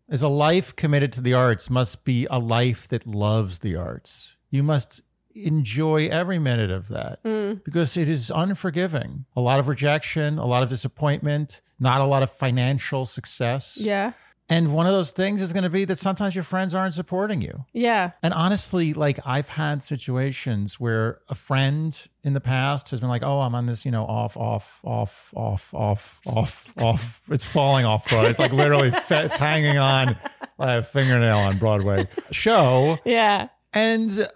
Is 0.09 0.21
a 0.21 0.27
life 0.27 0.75
committed 0.75 1.13
to 1.13 1.21
the 1.21 1.33
arts 1.33 1.69
must 1.69 2.05
be 2.05 2.27
a 2.29 2.37
life 2.37 2.87
that 2.89 3.07
loves 3.07 3.59
the 3.59 3.75
arts. 3.75 4.35
You 4.51 4.61
must 4.61 5.01
enjoy 5.35 6.07
every 6.07 6.39
minute 6.39 6.71
of 6.71 6.87
that 6.87 7.23
Mm. 7.23 7.63
because 7.63 7.97
it 7.97 8.07
is 8.09 8.31
unforgiving. 8.33 9.25
A 9.35 9.41
lot 9.41 9.59
of 9.59 9.67
rejection, 9.67 10.37
a 10.37 10.45
lot 10.45 10.63
of 10.63 10.69
disappointment, 10.69 11.61
not 11.79 12.01
a 12.01 12.05
lot 12.05 12.23
of 12.23 12.31
financial 12.31 13.05
success. 13.05 13.77
Yeah. 13.79 14.13
And 14.47 14.73
one 14.75 14.85
of 14.85 14.93
those 14.93 15.09
things 15.09 15.41
is 15.41 15.53
going 15.53 15.63
to 15.63 15.71
be 15.71 15.85
that 15.85 15.95
sometimes 15.97 16.35
your 16.35 16.43
friends 16.43 16.75
aren't 16.75 16.93
supporting 16.93 17.41
you. 17.41 17.65
Yeah. 17.73 18.11
And 18.21 18.31
honestly, 18.31 18.93
like 18.93 19.19
I've 19.25 19.49
had 19.49 19.81
situations 19.81 20.79
where 20.79 21.19
a 21.29 21.35
friend 21.35 21.99
in 22.23 22.33
the 22.33 22.39
past 22.39 22.89
has 22.91 22.99
been 22.99 23.09
like, 23.09 23.23
"Oh, 23.23 23.39
I'm 23.41 23.55
on 23.55 23.65
this, 23.65 23.85
you 23.85 23.91
know, 23.91 24.05
off, 24.05 24.37
off, 24.37 24.79
off, 24.83 25.31
off, 25.35 25.73
off, 25.73 26.19
off, 26.27 26.71
off. 26.77 27.21
It's 27.31 27.43
falling 27.43 27.85
off 27.85 28.07
Broadway. 28.07 28.29
It's 28.29 28.39
like 28.39 28.53
literally, 28.53 28.91
fe- 29.07 29.25
it's 29.25 29.35
hanging 29.37 29.79
on 29.79 30.15
like 30.59 30.79
a 30.79 30.83
fingernail 30.83 31.37
on 31.39 31.57
Broadway 31.57 32.07
show." 32.31 32.99
Yeah. 33.03 33.47
And 33.73 34.27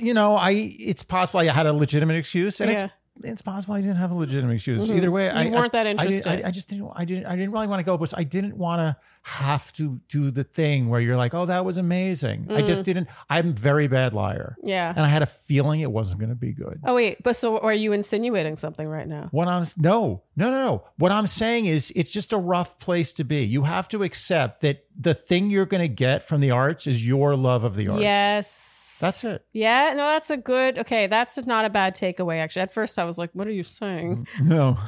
you 0.00 0.14
know, 0.14 0.36
I 0.36 0.50
it's 0.78 1.02
possible 1.02 1.40
I 1.40 1.44
had 1.46 1.66
a 1.66 1.72
legitimate 1.72 2.16
excuse, 2.16 2.60
and 2.60 2.70
Yeah. 2.70 2.84
it's 2.84 2.92
it's 3.24 3.42
possible 3.42 3.74
I 3.74 3.80
didn't 3.80 3.96
have 3.96 4.12
a 4.12 4.16
legitimate 4.16 4.54
excuse. 4.54 4.88
Either 4.90 5.10
way, 5.10 5.28
I 5.28 5.46
Mm-hmm. 5.46 5.54
weren't 5.54 5.72
that 5.72 5.86
I- 5.86 5.88
I 5.88 5.92
interested. 5.92 6.44
I, 6.44 6.48
I 6.48 6.50
just 6.52 6.68
didn't. 6.68 6.90
I 6.94 7.04
didn't. 7.04 7.26
I 7.26 7.34
didn't 7.34 7.50
really 7.52 7.66
want 7.66 7.80
to 7.80 7.84
go, 7.84 7.96
but 7.98 8.12
I 8.16 8.22
didn't 8.22 8.56
want 8.56 8.78
to 8.80 8.96
have 9.22 9.72
to 9.72 10.00
do 10.08 10.30
the 10.30 10.44
thing 10.44 10.88
where 10.88 11.00
you're 11.00 11.16
like, 11.16 11.34
"Oh, 11.34 11.44
that 11.46 11.64
was 11.64 11.76
amazing." 11.78 12.46
I 12.48 12.62
Mm. 12.62 12.66
just 12.66 12.84
didn't. 12.84 13.08
I'm 13.28 13.48
a 13.50 13.52
very 13.52 13.88
bad 13.88 14.14
liar, 14.14 14.56
Yeah. 14.62 14.90
and 14.96 15.00
I 15.04 15.08
had 15.08 15.22
a 15.22 15.26
feeling 15.26 15.80
it 15.80 15.90
wasn't 15.90 16.20
going 16.20 16.30
to 16.30 16.36
be 16.36 16.52
good. 16.52 16.78
Oh 16.84 16.94
wait, 16.94 17.22
but 17.24 17.34
so 17.34 17.58
are 17.58 17.74
you 17.74 17.92
insinuating 17.92 18.56
something 18.56 18.86
right 18.88 19.08
now? 19.08 19.28
What 19.32 19.48
I'm 19.48 19.64
no, 19.76 20.22
no, 20.36 20.50
no, 20.52 20.64
no. 20.66 20.84
What 20.96 21.10
I'm 21.10 21.26
saying 21.26 21.66
is 21.66 21.92
it's 21.96 22.12
just 22.12 22.32
a 22.32 22.38
rough 22.38 22.78
place 22.78 23.12
to 23.14 23.24
be. 23.24 23.44
You 23.44 23.64
have 23.64 23.88
to 23.88 24.04
accept 24.04 24.60
that 24.60 24.84
the 24.96 25.14
thing 25.14 25.50
you're 25.50 25.66
going 25.66 25.82
to 25.82 25.88
get 25.88 26.26
from 26.26 26.40
the 26.40 26.52
arts 26.52 26.86
is 26.86 27.04
your 27.06 27.36
love 27.36 27.64
of 27.64 27.74
the 27.74 27.88
arts. 27.88 28.00
Yes. 28.02 28.87
That's 29.00 29.24
it. 29.24 29.44
Yeah, 29.52 29.92
no, 29.96 30.08
that's 30.08 30.30
a 30.30 30.36
good. 30.36 30.78
Okay, 30.78 31.06
that's 31.06 31.44
not 31.46 31.64
a 31.64 31.70
bad 31.70 31.94
takeaway. 31.94 32.38
Actually, 32.38 32.62
at 32.62 32.72
first 32.72 32.98
I 32.98 33.04
was 33.04 33.18
like, 33.18 33.30
"What 33.32 33.46
are 33.46 33.52
you 33.52 33.62
saying?" 33.62 34.26
Mm, 34.38 34.46
no. 34.46 34.78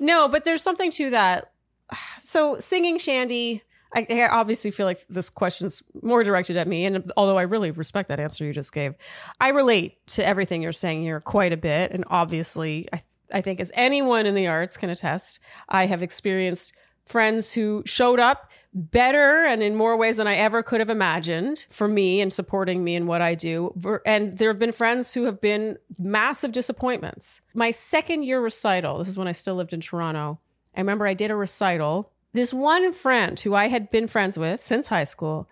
no, 0.00 0.28
but 0.28 0.44
there's 0.44 0.62
something 0.62 0.90
to 0.92 1.10
that. 1.10 1.52
So 2.18 2.58
singing 2.58 2.98
Shandy, 2.98 3.62
I, 3.94 4.04
I 4.10 4.26
obviously 4.26 4.72
feel 4.72 4.84
like 4.84 5.06
this 5.08 5.30
question's 5.30 5.80
more 6.02 6.24
directed 6.24 6.56
at 6.56 6.66
me, 6.66 6.84
and 6.84 7.12
although 7.16 7.38
I 7.38 7.42
really 7.42 7.70
respect 7.70 8.08
that 8.08 8.18
answer 8.18 8.44
you 8.44 8.52
just 8.52 8.72
gave, 8.72 8.94
I 9.40 9.50
relate 9.50 10.04
to 10.08 10.26
everything 10.26 10.60
you're 10.60 10.72
saying 10.72 11.02
here 11.02 11.20
quite 11.20 11.52
a 11.52 11.56
bit, 11.56 11.92
and 11.92 12.04
obviously, 12.08 12.88
I 12.92 13.00
I 13.32 13.40
think 13.40 13.60
as 13.60 13.72
anyone 13.74 14.26
in 14.26 14.34
the 14.34 14.46
arts 14.46 14.76
can 14.76 14.90
attest, 14.90 15.40
I 15.68 15.86
have 15.86 16.02
experienced 16.02 16.74
friends 17.04 17.52
who 17.52 17.82
showed 17.86 18.18
up 18.18 18.50
better 18.76 19.44
and 19.44 19.62
in 19.62 19.74
more 19.74 19.96
ways 19.96 20.18
than 20.18 20.26
I 20.26 20.34
ever 20.34 20.62
could 20.62 20.80
have 20.80 20.90
imagined 20.90 21.66
for 21.70 21.88
me 21.88 22.20
and 22.20 22.30
supporting 22.30 22.84
me 22.84 22.94
in 22.94 23.06
what 23.06 23.22
I 23.22 23.34
do. 23.34 23.72
And 24.04 24.36
there 24.36 24.50
have 24.50 24.58
been 24.58 24.72
friends 24.72 25.14
who 25.14 25.24
have 25.24 25.40
been 25.40 25.78
massive 25.98 26.52
disappointments. 26.52 27.40
My 27.54 27.70
second 27.70 28.24
year 28.24 28.40
recital, 28.40 28.98
this 28.98 29.08
is 29.08 29.16
when 29.16 29.28
I 29.28 29.32
still 29.32 29.54
lived 29.54 29.72
in 29.72 29.80
Toronto. 29.80 30.38
I 30.76 30.80
remember 30.80 31.06
I 31.06 31.14
did 31.14 31.30
a 31.30 31.36
recital. 31.36 32.12
This 32.34 32.52
one 32.52 32.92
friend 32.92 33.40
who 33.40 33.54
I 33.54 33.68
had 33.68 33.88
been 33.88 34.06
friends 34.06 34.38
with 34.38 34.62
since 34.62 34.88
high 34.88 35.04
school 35.04 35.48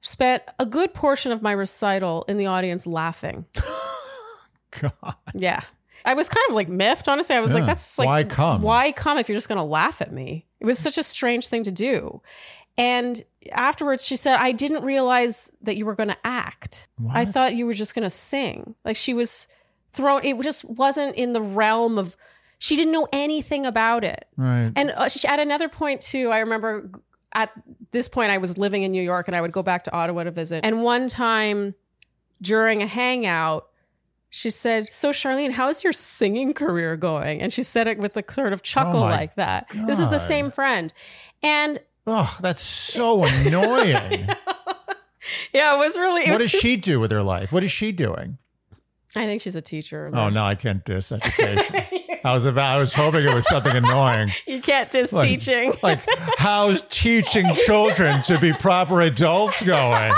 spent 0.00 0.44
a 0.60 0.64
good 0.64 0.94
portion 0.94 1.32
of 1.32 1.42
my 1.42 1.52
recital 1.52 2.24
in 2.28 2.36
the 2.36 2.46
audience 2.46 2.86
laughing. 2.86 3.46
God. 4.80 5.16
Yeah. 5.34 5.60
I 6.04 6.14
was 6.14 6.28
kind 6.28 6.44
of 6.48 6.54
like 6.54 6.68
miffed, 6.68 7.08
honestly. 7.08 7.36
I 7.36 7.40
was 7.40 7.52
like, 7.52 7.66
that's 7.66 7.98
like, 7.98 8.06
Why 8.06 8.24
come? 8.24 8.62
Why 8.62 8.92
come 8.92 9.18
if 9.18 9.28
you're 9.28 9.36
just 9.36 9.48
going 9.48 9.58
to 9.58 9.64
laugh 9.64 10.00
at 10.00 10.12
me? 10.12 10.46
It 10.60 10.66
was 10.66 10.78
such 10.78 10.98
a 10.98 11.02
strange 11.02 11.48
thing 11.48 11.62
to 11.64 11.72
do. 11.72 12.22
And 12.76 13.22
afterwards, 13.52 14.04
she 14.04 14.16
said, 14.16 14.36
I 14.38 14.52
didn't 14.52 14.84
realize 14.84 15.50
that 15.62 15.76
you 15.76 15.84
were 15.84 15.94
going 15.94 16.08
to 16.08 16.16
act. 16.24 16.88
I 17.10 17.24
thought 17.24 17.54
you 17.54 17.66
were 17.66 17.74
just 17.74 17.94
going 17.94 18.04
to 18.04 18.10
sing. 18.10 18.74
Like 18.84 18.96
she 18.96 19.14
was 19.14 19.48
thrown, 19.92 20.24
it 20.24 20.40
just 20.42 20.64
wasn't 20.64 21.16
in 21.16 21.32
the 21.32 21.40
realm 21.40 21.98
of, 21.98 22.16
she 22.58 22.76
didn't 22.76 22.92
know 22.92 23.08
anything 23.12 23.66
about 23.66 24.04
it. 24.04 24.26
Right. 24.36 24.72
And 24.76 24.90
uh, 24.90 25.08
she, 25.08 25.26
at 25.26 25.40
another 25.40 25.68
point, 25.68 26.00
too, 26.00 26.30
I 26.30 26.40
remember 26.40 26.90
at 27.32 27.50
this 27.90 28.08
point, 28.08 28.30
I 28.30 28.38
was 28.38 28.58
living 28.58 28.82
in 28.82 28.92
New 28.92 29.02
York 29.02 29.28
and 29.28 29.36
I 29.36 29.40
would 29.40 29.52
go 29.52 29.62
back 29.62 29.84
to 29.84 29.92
Ottawa 29.92 30.24
to 30.24 30.30
visit. 30.30 30.64
And 30.64 30.82
one 30.82 31.08
time 31.08 31.74
during 32.42 32.82
a 32.82 32.86
hangout, 32.86 33.68
she 34.30 34.50
said, 34.50 34.86
So, 34.86 35.10
Charlene, 35.10 35.52
how's 35.52 35.82
your 35.82 35.92
singing 35.92 36.52
career 36.54 36.96
going? 36.96 37.42
And 37.42 37.52
she 37.52 37.62
said 37.62 37.88
it 37.88 37.98
with 37.98 38.16
a 38.16 38.24
sort 38.32 38.52
of 38.52 38.62
chuckle 38.62 39.02
Oh 39.02 39.06
like 39.06 39.34
that. 39.36 39.68
This 39.86 39.98
is 39.98 40.08
the 40.08 40.18
same 40.18 40.50
friend. 40.50 40.92
And 41.42 41.80
oh, 42.10 42.36
that's 42.40 42.62
so 42.62 43.24
annoying. 43.46 44.28
yeah, 45.52 45.74
it 45.74 45.78
was 45.78 45.96
really, 45.98 46.22
it 46.22 46.30
what 46.30 46.40
was 46.40 46.50
does 46.50 46.60
she 46.60 46.76
do 46.76 47.00
with 47.00 47.10
her 47.10 47.22
life? 47.22 47.52
What 47.52 47.64
is 47.64 47.72
she 47.72 47.92
doing? 47.92 48.38
I 49.16 49.24
think 49.26 49.42
she's 49.42 49.56
a 49.56 49.62
teacher. 49.62 50.08
Oh 50.14 50.28
no, 50.28 50.44
I 50.44 50.54
can't 50.54 50.84
diss 50.84 51.10
education. 51.12 51.84
I 52.22 52.32
was 52.34 52.44
about. 52.46 52.76
I 52.76 52.78
was 52.78 52.92
hoping 52.94 53.24
it 53.26 53.34
was 53.34 53.48
something 53.48 53.74
annoying. 53.74 54.30
You 54.46 54.60
can't 54.60 54.90
diss 54.90 55.12
Like- 55.12 55.26
teaching. 55.28 55.72
Like, 55.82 56.00
how's 56.36 56.82
teaching 56.82 57.52
children 57.66 58.22
to 58.22 58.38
be 58.38 58.52
proper 58.52 59.00
adults 59.00 59.62
going? 59.64 60.12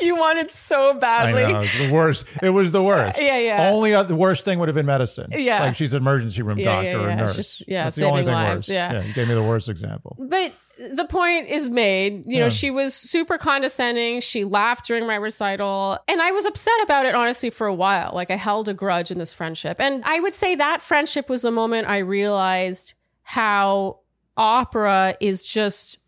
you 0.06 0.16
wanted 0.16 0.50
so 0.50 0.94
badly. 0.94 1.44
I 1.44 1.52
know 1.52 1.60
it's 1.60 1.78
the 1.78 1.92
worst. 1.92 2.26
It 2.42 2.50
was 2.50 2.72
the 2.72 2.82
worst. 2.82 3.20
Yeah, 3.20 3.38
yeah. 3.38 3.70
Only 3.70 3.94
uh, 3.94 4.02
the 4.04 4.16
worst 4.16 4.44
thing 4.44 4.58
would 4.58 4.68
have 4.68 4.74
been 4.74 4.86
medicine. 4.86 5.28
Yeah. 5.32 5.64
like 5.64 5.76
she's 5.76 5.92
an 5.92 6.02
emergency 6.02 6.42
room 6.42 6.58
Yeah, 6.58 6.64
doctor 6.76 6.88
yeah, 6.88 6.96
or 7.04 7.08
yeah. 7.08 7.14
nurse. 7.16 7.34
She's- 7.34 7.62
yeah, 7.66 7.84
That's 7.84 7.96
the 7.96 8.04
only 8.06 8.20
saving 8.22 8.34
thing 8.34 8.34
lives, 8.44 8.68
worse. 8.68 8.74
yeah. 8.74 9.02
you 9.02 9.12
gave 9.14 9.28
me 9.28 9.34
the 9.34 9.42
worst 9.42 9.68
example. 9.68 10.16
But 10.18 10.52
the 10.94 11.04
point 11.04 11.48
is 11.48 11.68
made. 11.68 12.24
You 12.26 12.38
know, 12.38 12.44
Yeah. 12.44 12.48
she 12.48 12.70
was 12.70 12.94
super 12.94 13.36
condescending. 13.36 14.20
She 14.22 14.44
laughed 14.44 14.86
during 14.86 15.06
my 15.06 15.16
recital. 15.16 15.98
And 16.08 16.22
I 16.22 16.30
was 16.30 16.46
upset 16.46 16.72
about 16.82 17.04
it, 17.06 17.14
honestly, 17.14 17.50
for 17.50 17.66
a 17.66 17.74
while. 17.74 18.12
Like, 18.14 18.30
I 18.30 18.36
held 18.36 18.68
a 18.68 18.74
grudge 18.74 19.10
in 19.10 19.18
this 19.18 19.34
friendship. 19.34 19.76
And 19.78 20.02
I 20.06 20.20
would 20.20 20.32
say 20.34 20.54
that 20.54 20.80
friendship 20.80 21.28
was 21.28 21.42
the 21.42 21.50
moment 21.50 21.86
I 21.88 21.98
realized 21.98 22.94
how 23.22 23.98
opera 24.38 25.16
is 25.20 25.42
just 25.42 25.98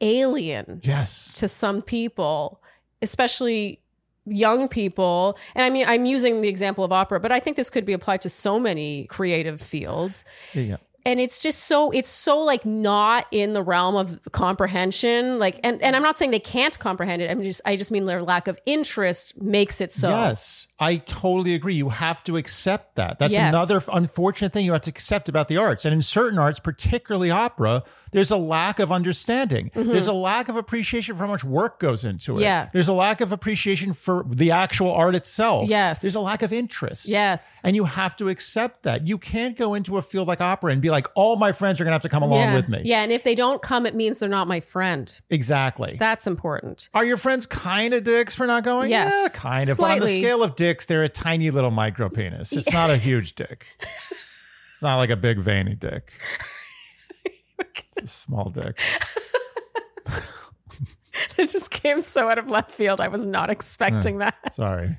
alien 0.00 0.80
Yes. 0.82 1.32
to 1.34 1.46
some 1.48 1.82
people, 1.82 2.61
especially 3.02 3.80
young 4.24 4.68
people. 4.68 5.36
And 5.54 5.64
I 5.64 5.70
mean, 5.70 5.84
I'm 5.88 6.04
using 6.06 6.40
the 6.42 6.48
example 6.48 6.84
of 6.84 6.92
opera, 6.92 7.18
but 7.20 7.32
I 7.32 7.40
think 7.40 7.56
this 7.56 7.68
could 7.70 7.84
be 7.84 7.92
applied 7.92 8.20
to 8.22 8.28
so 8.28 8.58
many 8.60 9.04
creative 9.06 9.60
fields 9.60 10.24
Yeah. 10.54 10.76
and 11.04 11.18
it's 11.18 11.42
just 11.42 11.64
so 11.64 11.90
it's 11.90 12.08
so 12.10 12.38
like 12.38 12.64
not 12.64 13.26
in 13.32 13.52
the 13.54 13.62
realm 13.62 13.96
of 13.96 14.20
comprehension 14.30 15.40
like 15.40 15.58
and 15.64 15.82
and 15.82 15.96
i'm 15.96 16.02
not 16.04 16.16
saying 16.16 16.30
they 16.30 16.38
can't 16.38 16.78
comprehend 16.78 17.20
it 17.20 17.28
i'm 17.28 17.42
just 17.42 17.60
i 17.64 17.74
just 17.74 17.90
mean 17.90 18.04
their 18.04 18.22
lack 18.22 18.46
of 18.46 18.56
interest 18.66 19.40
makes 19.42 19.80
it 19.80 19.90
so 19.90 20.10
Yes, 20.10 20.68
I 20.82 20.96
totally 20.96 21.54
agree. 21.54 21.74
You 21.74 21.90
have 21.90 22.22
to 22.24 22.36
accept 22.36 22.96
that. 22.96 23.18
That's 23.18 23.32
Yes. 23.32 23.48
another 23.54 23.82
unfortunate 23.92 24.52
thing 24.52 24.66
you 24.66 24.72
have 24.72 24.82
to 24.82 24.90
accept 24.90 25.28
about 25.28 25.48
the 25.48 25.56
arts. 25.56 25.84
And 25.84 25.94
in 25.94 26.02
certain 26.02 26.38
arts, 26.38 26.58
particularly 26.58 27.30
opera, 27.30 27.84
there's 28.10 28.30
a 28.30 28.36
lack 28.36 28.78
of 28.78 28.90
understanding. 28.92 29.70
There's 29.74 30.06
a 30.06 30.12
lack 30.12 30.48
of 30.48 30.56
appreciation 30.56 31.16
for 31.16 31.24
how 31.24 31.30
much 31.30 31.44
work 31.44 31.78
goes 31.78 32.04
into 32.04 32.32
it. 32.32 32.34
Mm-hmm. 32.34 32.42
Yeah. 32.42 32.68
There's 32.72 32.88
a 32.88 32.92
lack 32.92 33.20
of 33.20 33.32
appreciation 33.32 33.92
for 33.94 34.24
the 34.28 34.50
actual 34.50 34.92
art 34.92 35.14
itself. 35.14 35.68
Yes. 35.68 36.02
There's 36.02 36.14
a 36.16 36.20
lack 36.20 36.42
of 36.42 36.52
interest. 36.52 37.08
yes 37.08 37.60
And 37.64 37.76
you 37.76 37.84
have 37.84 38.16
to 38.16 38.28
accept 38.28 38.82
that. 38.82 39.06
You 39.06 39.16
can't 39.18 39.56
go 39.56 39.74
into 39.74 39.96
a 39.98 40.02
field 40.02 40.26
like 40.28 40.40
opera 40.40 40.72
and 40.72 40.82
be 40.82 40.90
like, 40.90 41.06
all 41.14 41.36
my 41.36 41.52
friends 41.52 41.80
are 41.80 41.84
going 41.84 41.92
to 41.92 41.94
have 41.94 42.02
to 42.02 42.08
come 42.08 42.22
along 42.22 42.40
yeah. 42.40 42.54
with 42.56 42.68
me. 42.68 42.82
yeah 42.84 43.02
and 43.02 43.12
if 43.12 43.22
they 43.22 43.34
don't 43.34 43.62
come 43.62 43.86
it 43.86 43.94
means 43.94 44.18
they're 44.18 44.28
not 44.28 44.48
my 44.48 44.60
friend 44.60 45.20
Exactly. 45.30 45.96
that's 45.98 46.26
important 46.26 46.88
Are 46.94 47.04
your 47.04 47.16
friends 47.16 47.46
kind 47.46 47.94
of 47.94 48.04
dicks 48.04 48.34
for 48.34 48.46
not 48.46 48.64
going? 48.64 48.90
Yes, 48.90 49.12
Yeah, 49.34 49.40
kind 49.40 49.68
of. 49.70 49.76
But 49.78 49.90
on 49.92 50.00
the 50.00 50.06
scale 50.06 50.42
of 50.42 50.56
dicks, 50.56 50.71
they're 50.80 51.02
a 51.02 51.08
tiny 51.08 51.50
little 51.50 51.70
micro 51.70 52.08
penis. 52.08 52.52
It's 52.52 52.72
not 52.72 52.90
a 52.90 52.96
huge 52.96 53.34
dick. 53.34 53.66
It's 53.80 54.82
not 54.82 54.96
like 54.96 55.10
a 55.10 55.16
big 55.16 55.38
veiny 55.38 55.74
dick. 55.74 56.12
It's 57.96 58.12
a 58.12 58.16
small 58.16 58.48
dick. 58.48 58.80
it 61.38 61.48
just 61.48 61.70
came 61.70 62.00
so 62.00 62.28
out 62.28 62.38
of 62.38 62.50
left 62.50 62.70
field 62.70 63.00
i 63.00 63.06
was 63.06 63.24
not 63.24 63.50
expecting 63.50 64.18
that 64.18 64.54
Sorry. 64.54 64.96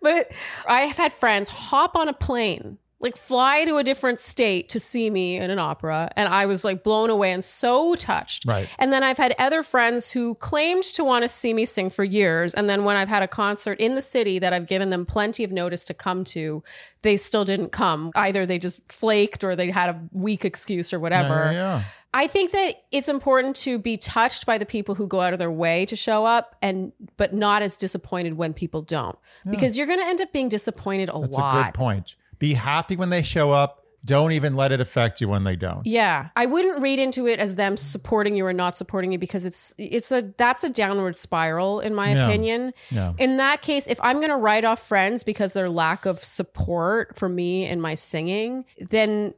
But 0.00 0.30
I 0.68 0.82
have 0.82 0.96
had 0.96 1.12
friends 1.12 1.48
hop 1.48 1.96
on 1.96 2.06
a 2.08 2.12
plane, 2.12 2.78
like 3.00 3.16
fly 3.16 3.64
to 3.64 3.76
a 3.76 3.84
different 3.84 4.18
state 4.18 4.68
to 4.70 4.80
see 4.80 5.08
me 5.08 5.36
in 5.36 5.50
an 5.50 5.58
opera. 5.58 6.10
And 6.16 6.28
I 6.28 6.46
was 6.46 6.64
like 6.64 6.82
blown 6.82 7.10
away 7.10 7.30
and 7.30 7.44
so 7.44 7.94
touched. 7.94 8.44
Right. 8.44 8.68
And 8.78 8.92
then 8.92 9.04
I've 9.04 9.18
had 9.18 9.34
other 9.38 9.62
friends 9.62 10.10
who 10.10 10.34
claimed 10.36 10.82
to 10.94 11.04
want 11.04 11.22
to 11.22 11.28
see 11.28 11.54
me 11.54 11.64
sing 11.64 11.90
for 11.90 12.02
years. 12.02 12.54
And 12.54 12.68
then 12.68 12.84
when 12.84 12.96
I've 12.96 13.08
had 13.08 13.22
a 13.22 13.28
concert 13.28 13.78
in 13.78 13.94
the 13.94 14.02
city 14.02 14.40
that 14.40 14.52
I've 14.52 14.66
given 14.66 14.90
them 14.90 15.06
plenty 15.06 15.44
of 15.44 15.52
notice 15.52 15.84
to 15.86 15.94
come 15.94 16.24
to, 16.24 16.64
they 17.02 17.16
still 17.16 17.44
didn't 17.44 17.70
come. 17.70 18.10
Either 18.16 18.44
they 18.46 18.58
just 18.58 18.90
flaked 18.90 19.44
or 19.44 19.54
they 19.54 19.70
had 19.70 19.90
a 19.90 20.00
weak 20.12 20.44
excuse 20.44 20.92
or 20.92 20.98
whatever. 20.98 21.52
Yeah, 21.52 21.52
yeah. 21.52 21.82
I 22.14 22.26
think 22.26 22.52
that 22.52 22.82
it's 22.90 23.08
important 23.08 23.54
to 23.56 23.78
be 23.78 23.96
touched 23.96 24.46
by 24.46 24.58
the 24.58 24.66
people 24.66 24.94
who 24.94 25.06
go 25.06 25.20
out 25.20 25.34
of 25.34 25.38
their 25.38 25.52
way 25.52 25.84
to 25.86 25.94
show 25.94 26.24
up 26.24 26.56
and 26.62 26.92
but 27.16 27.34
not 27.34 27.62
as 27.62 27.76
disappointed 27.76 28.34
when 28.34 28.54
people 28.54 28.82
don't. 28.82 29.16
Because 29.48 29.78
you're 29.78 29.86
going 29.86 30.00
to 30.00 30.06
end 30.06 30.20
up 30.20 30.32
being 30.32 30.48
disappointed 30.48 31.10
a 31.12 31.20
That's 31.20 31.36
a 31.36 31.38
lot. 31.38 31.66
good 31.66 31.74
point. 31.78 32.14
Be 32.38 32.54
happy 32.54 32.96
when 32.96 33.10
they 33.10 33.22
show 33.22 33.50
up. 33.52 33.84
Don't 34.04 34.30
even 34.30 34.54
let 34.54 34.70
it 34.70 34.80
affect 34.80 35.20
you 35.20 35.28
when 35.28 35.42
they 35.42 35.56
don't. 35.56 35.84
Yeah. 35.84 36.28
I 36.36 36.46
wouldn't 36.46 36.80
read 36.80 37.00
into 37.00 37.26
it 37.26 37.40
as 37.40 37.56
them 37.56 37.76
supporting 37.76 38.36
you 38.36 38.46
or 38.46 38.52
not 38.52 38.76
supporting 38.76 39.10
you 39.10 39.18
because 39.18 39.44
it's 39.44 39.74
it's 39.76 40.12
a 40.12 40.32
that's 40.36 40.62
a 40.62 40.70
downward 40.70 41.16
spiral 41.16 41.80
in 41.80 41.94
my 41.96 42.12
Yeah. 42.12 42.28
opinion. 42.28 42.72
Yeah. 42.90 43.14
In 43.18 43.38
that 43.38 43.60
case, 43.60 43.88
if 43.88 43.98
I'm 44.00 44.18
going 44.18 44.30
to 44.30 44.36
write 44.36 44.64
off 44.64 44.78
friends 44.86 45.24
because 45.24 45.52
their 45.52 45.68
lack 45.68 46.06
of 46.06 46.22
support 46.22 47.18
for 47.18 47.28
me 47.28 47.66
and 47.66 47.82
my 47.82 47.94
singing, 47.94 48.64
then 48.78 49.34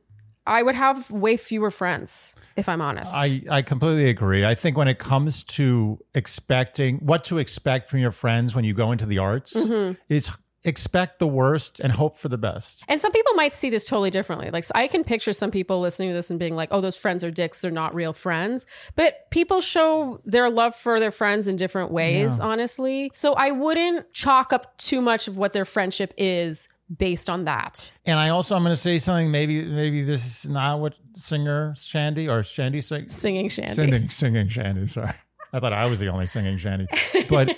I 0.47 0.63
would 0.63 0.75
have 0.75 1.11
way 1.11 1.39
fewer 1.39 1.71
friends 1.71 2.35
if 2.55 2.69
I'm 2.69 2.83
honest. 2.83 3.15
I, 3.17 3.43
I 3.51 3.63
completely 3.63 4.11
agree. 4.11 4.45
I 4.45 4.55
think 4.55 4.77
when 4.77 4.89
it 4.89 4.99
comes 4.99 5.43
to 5.45 5.99
expecting 6.15 6.99
what 6.99 7.25
to 7.25 7.39
expect 7.39 7.89
from 7.89 8.01
your 8.01 8.13
friends 8.13 8.55
when 8.55 8.65
you 8.65 8.75
go 8.75 8.93
into 8.93 9.07
the 9.07 9.19
arts 9.19 9.55
Mm-hmm. 9.55 9.95
is 10.11 10.31
expect 10.65 11.19
the 11.19 11.27
worst 11.27 11.81
and 11.81 11.93
hope 11.93 12.19
for 12.19 12.29
the 12.29 12.37
best. 12.37 12.85
And 12.89 13.01
some 13.01 13.13
people 13.13 13.33
might 13.35 13.55
see 13.55 13.71
this 13.71 13.85
totally 13.85 14.11
differently. 14.11 14.51
Like 14.51 14.65
so 14.65 14.73
I 14.75 14.89
can 14.89 15.05
picture 15.05 15.33
some 15.33 15.51
people 15.51 15.81
listening 15.81 16.11
to 16.11 16.15
this 16.15 16.31
and 16.31 16.39
being 16.39 16.55
like, 16.57 16.69
"Oh, 16.71 16.81
those 16.81 16.97
friends 16.97 17.25
are 17.25 17.31
dicks. 17.31 17.61
They're 17.61 17.71
not 17.71 17.95
real 17.95 18.13
friends." 18.13 18.67
But 18.95 19.31
people 19.31 19.61
show 19.61 20.21
their 20.25 20.51
love 20.51 20.75
for 20.75 21.01
their 21.01 21.11
friends 21.11 21.49
in 21.49 21.57
different 21.57 21.91
ways, 21.91 22.41
honestly. 22.41 23.11
So 23.15 23.35
I 23.35 23.51
wouldn't 23.53 24.13
chalk 24.13 24.53
up 24.53 24.77
too 24.77 25.01
much 25.01 25.29
of 25.29 25.39
what 25.39 25.53
their 25.53 25.65
friendship 25.65 26.13
is 26.19 26.69
based 26.95 27.31
on 27.31 27.45
that. 27.45 27.93
And 28.05 28.19
I 28.19 28.29
also 28.31 28.55
I'm 28.57 28.63
going 28.63 28.73
to 28.73 28.77
say 28.77 28.99
something. 28.99 29.31
Maybe 29.31 29.65
maybe 29.65 30.03
this 30.03 30.27
is 30.27 30.49
not 30.51 30.81
what 30.81 30.95
singer 31.15 31.75
Shandy 31.77 32.29
or 32.29 32.43
Shandy 32.43 32.81
sing, 32.83 33.09
Singing 33.09 33.49
Shandy. 33.49 33.75
singing 33.75 34.11
singing 34.11 34.49
Shandy. 34.49 34.87
Sorry, 34.89 35.15
I 35.53 35.61
thought 35.61 35.73
I 35.73 35.87
was 35.87 36.01
the 36.01 36.09
only 36.09 36.27
singing 36.27 36.59
Shandy, 36.59 36.87
but. 37.31 37.57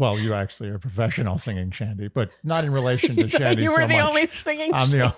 Well, 0.00 0.18
you 0.18 0.34
actually 0.34 0.70
are 0.70 0.76
a 0.76 0.80
professional 0.80 1.38
singing 1.38 1.70
Shandy, 1.70 2.08
but 2.08 2.30
not 2.42 2.64
in 2.64 2.72
relation 2.72 3.14
to 3.16 3.28
Shandy. 3.38 3.62
you 3.62 3.70
were 3.70 3.82
so 3.82 3.86
the 3.88 3.94
much. 3.98 4.08
only 4.08 4.26
singing. 4.28 4.72
I'm 4.74 4.90
the. 4.90 5.14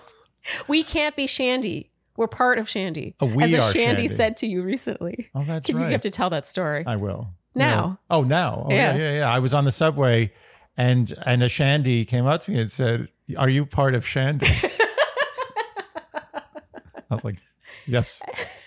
we 0.69 0.83
can't 0.83 1.15
be 1.17 1.27
Shandy. 1.27 1.89
We're 2.17 2.27
part 2.29 2.59
of 2.59 2.69
Shandy. 2.69 3.15
Oh, 3.21 3.27
we 3.27 3.45
as 3.45 3.55
a 3.55 3.59
are 3.59 3.63
Shandy 3.73 4.03
Shandy. 4.03 4.09
said 4.09 4.37
to 4.39 4.47
you 4.47 4.63
recently. 4.63 5.31
Oh, 5.35 5.45
that's 5.45 5.69
You 5.69 5.77
right. 5.79 5.87
You 5.87 5.93
have 5.93 6.01
to 6.03 6.11
tell 6.11 6.29
that 6.31 6.47
story. 6.47 6.85
I 6.87 6.97
will. 6.97 7.29
Now. 7.55 7.99
Yeah. 8.11 8.17
Oh, 8.17 8.23
now. 8.25 8.67
Oh, 8.69 8.73
yeah. 8.75 8.95
Yeah. 8.95 8.97
yeah, 8.99 9.19
yeah, 9.21 9.33
I 9.33 9.39
was 9.39 9.55
on 9.55 9.65
the 9.65 9.73
subway 9.73 10.33
and 10.77 11.13
and 11.25 11.43
a 11.43 11.49
Shandy 11.49 12.05
came 12.05 12.27
up 12.27 12.43
to 12.43 12.51
me 12.51 12.61
and 12.61 12.71
said, 12.71 13.09
Are 13.39 13.49
you 13.49 13.65
part 13.65 13.95
of 13.95 14.07
Shandy? 14.07 14.47
I 16.15 17.15
was 17.15 17.25
like, 17.25 17.37
Yes. 17.87 18.21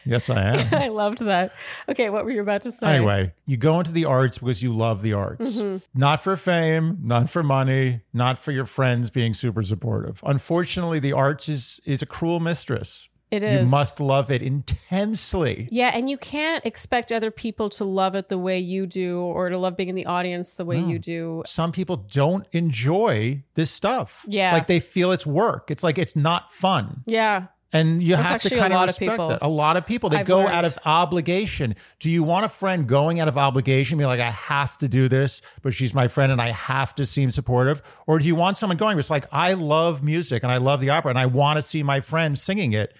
Yes, 0.05 0.29
I 0.29 0.41
am. 0.41 0.67
I 0.73 0.87
loved 0.87 1.19
that. 1.19 1.53
Okay, 1.89 2.09
what 2.09 2.25
were 2.25 2.31
you 2.31 2.41
about 2.41 2.61
to 2.63 2.71
say? 2.71 2.85
Anyway, 2.95 3.33
you 3.45 3.57
go 3.57 3.79
into 3.79 3.91
the 3.91 4.05
arts 4.05 4.37
because 4.37 4.61
you 4.61 4.73
love 4.73 5.01
the 5.01 5.13
arts. 5.13 5.57
Mm-hmm. 5.57 5.77
Not 5.99 6.23
for 6.23 6.35
fame, 6.35 6.99
not 7.01 7.29
for 7.29 7.43
money, 7.43 8.01
not 8.13 8.37
for 8.37 8.51
your 8.51 8.65
friends 8.65 9.09
being 9.09 9.33
super 9.33 9.63
supportive. 9.63 10.21
Unfortunately, 10.25 10.99
the 10.99 11.13
arts 11.13 11.49
is 11.49 11.79
is 11.85 12.01
a 12.01 12.05
cruel 12.05 12.39
mistress. 12.39 13.09
It 13.31 13.43
is. 13.43 13.69
You 13.69 13.75
must 13.75 13.99
love 13.99 14.29
it 14.29 14.41
intensely. 14.41 15.67
Yeah, 15.71 15.91
and 15.93 16.09
you 16.09 16.17
can't 16.17 16.65
expect 16.65 17.11
other 17.11 17.31
people 17.31 17.69
to 17.71 17.83
love 17.83 18.15
it 18.15 18.29
the 18.29 18.37
way 18.37 18.59
you 18.59 18.85
do 18.85 19.19
or 19.19 19.49
to 19.49 19.57
love 19.57 19.75
being 19.75 19.89
in 19.89 19.95
the 19.95 20.05
audience 20.05 20.53
the 20.53 20.63
way 20.63 20.79
you 20.79 20.99
do. 20.99 21.41
some 21.45 21.71
people 21.71 21.97
don't 21.97 22.47
enjoy 22.51 23.43
this 23.55 23.71
stuff. 23.71 24.25
Yeah. 24.27 24.53
Like 24.53 24.67
they 24.67 24.79
feel 24.79 25.11
it's 25.11 25.25
work. 25.25 25.71
It's 25.71 25.83
like 25.83 25.97
it's 25.97 26.15
not 26.15 26.53
fun. 26.53 27.01
Yeah. 27.07 27.47
And 27.73 28.01
you 28.01 28.15
That's 28.15 28.29
have 28.29 28.41
to 28.43 28.49
kind 28.51 28.71
of 28.71 28.77
lot 28.77 28.83
of 28.89 28.99
respect 28.99 29.17
that. 29.17 29.39
A 29.41 29.49
lot 29.49 29.75
of 29.75 29.85
people, 29.85 30.09
they 30.09 30.19
I've 30.19 30.25
go 30.25 30.37
learned. 30.37 30.53
out 30.53 30.65
of 30.65 30.79
obligation. 30.85 31.75
Do 31.99 32.09
you 32.09 32.23
want 32.23 32.45
a 32.45 32.49
friend 32.49 32.87
going 32.87 33.19
out 33.19 33.27
of 33.27 33.37
obligation, 33.37 33.97
be 33.97 34.05
like, 34.05 34.21
I 34.21 34.29
have 34.31 34.77
to 34.77 34.87
do 34.87 35.09
this, 35.09 35.41
but 35.61 35.73
she's 35.73 35.93
my 35.93 36.07
friend 36.07 36.31
and 36.31 36.39
I 36.41 36.51
have 36.51 36.95
to 36.95 37.05
seem 37.05 37.31
supportive? 37.31 37.81
Or 38.07 38.19
do 38.19 38.25
you 38.27 38.35
want 38.35 38.57
someone 38.57 38.77
going, 38.77 38.97
it's 38.97 39.09
like, 39.09 39.25
I 39.31 39.53
love 39.53 40.03
music 40.03 40.43
and 40.43 40.51
I 40.51 40.57
love 40.57 40.79
the 40.79 40.91
opera 40.91 41.09
and 41.09 41.19
I 41.19 41.25
want 41.25 41.57
to 41.57 41.61
see 41.61 41.83
my 41.83 41.99
friend 41.99 42.39
singing 42.39 42.71
it? 42.73 42.93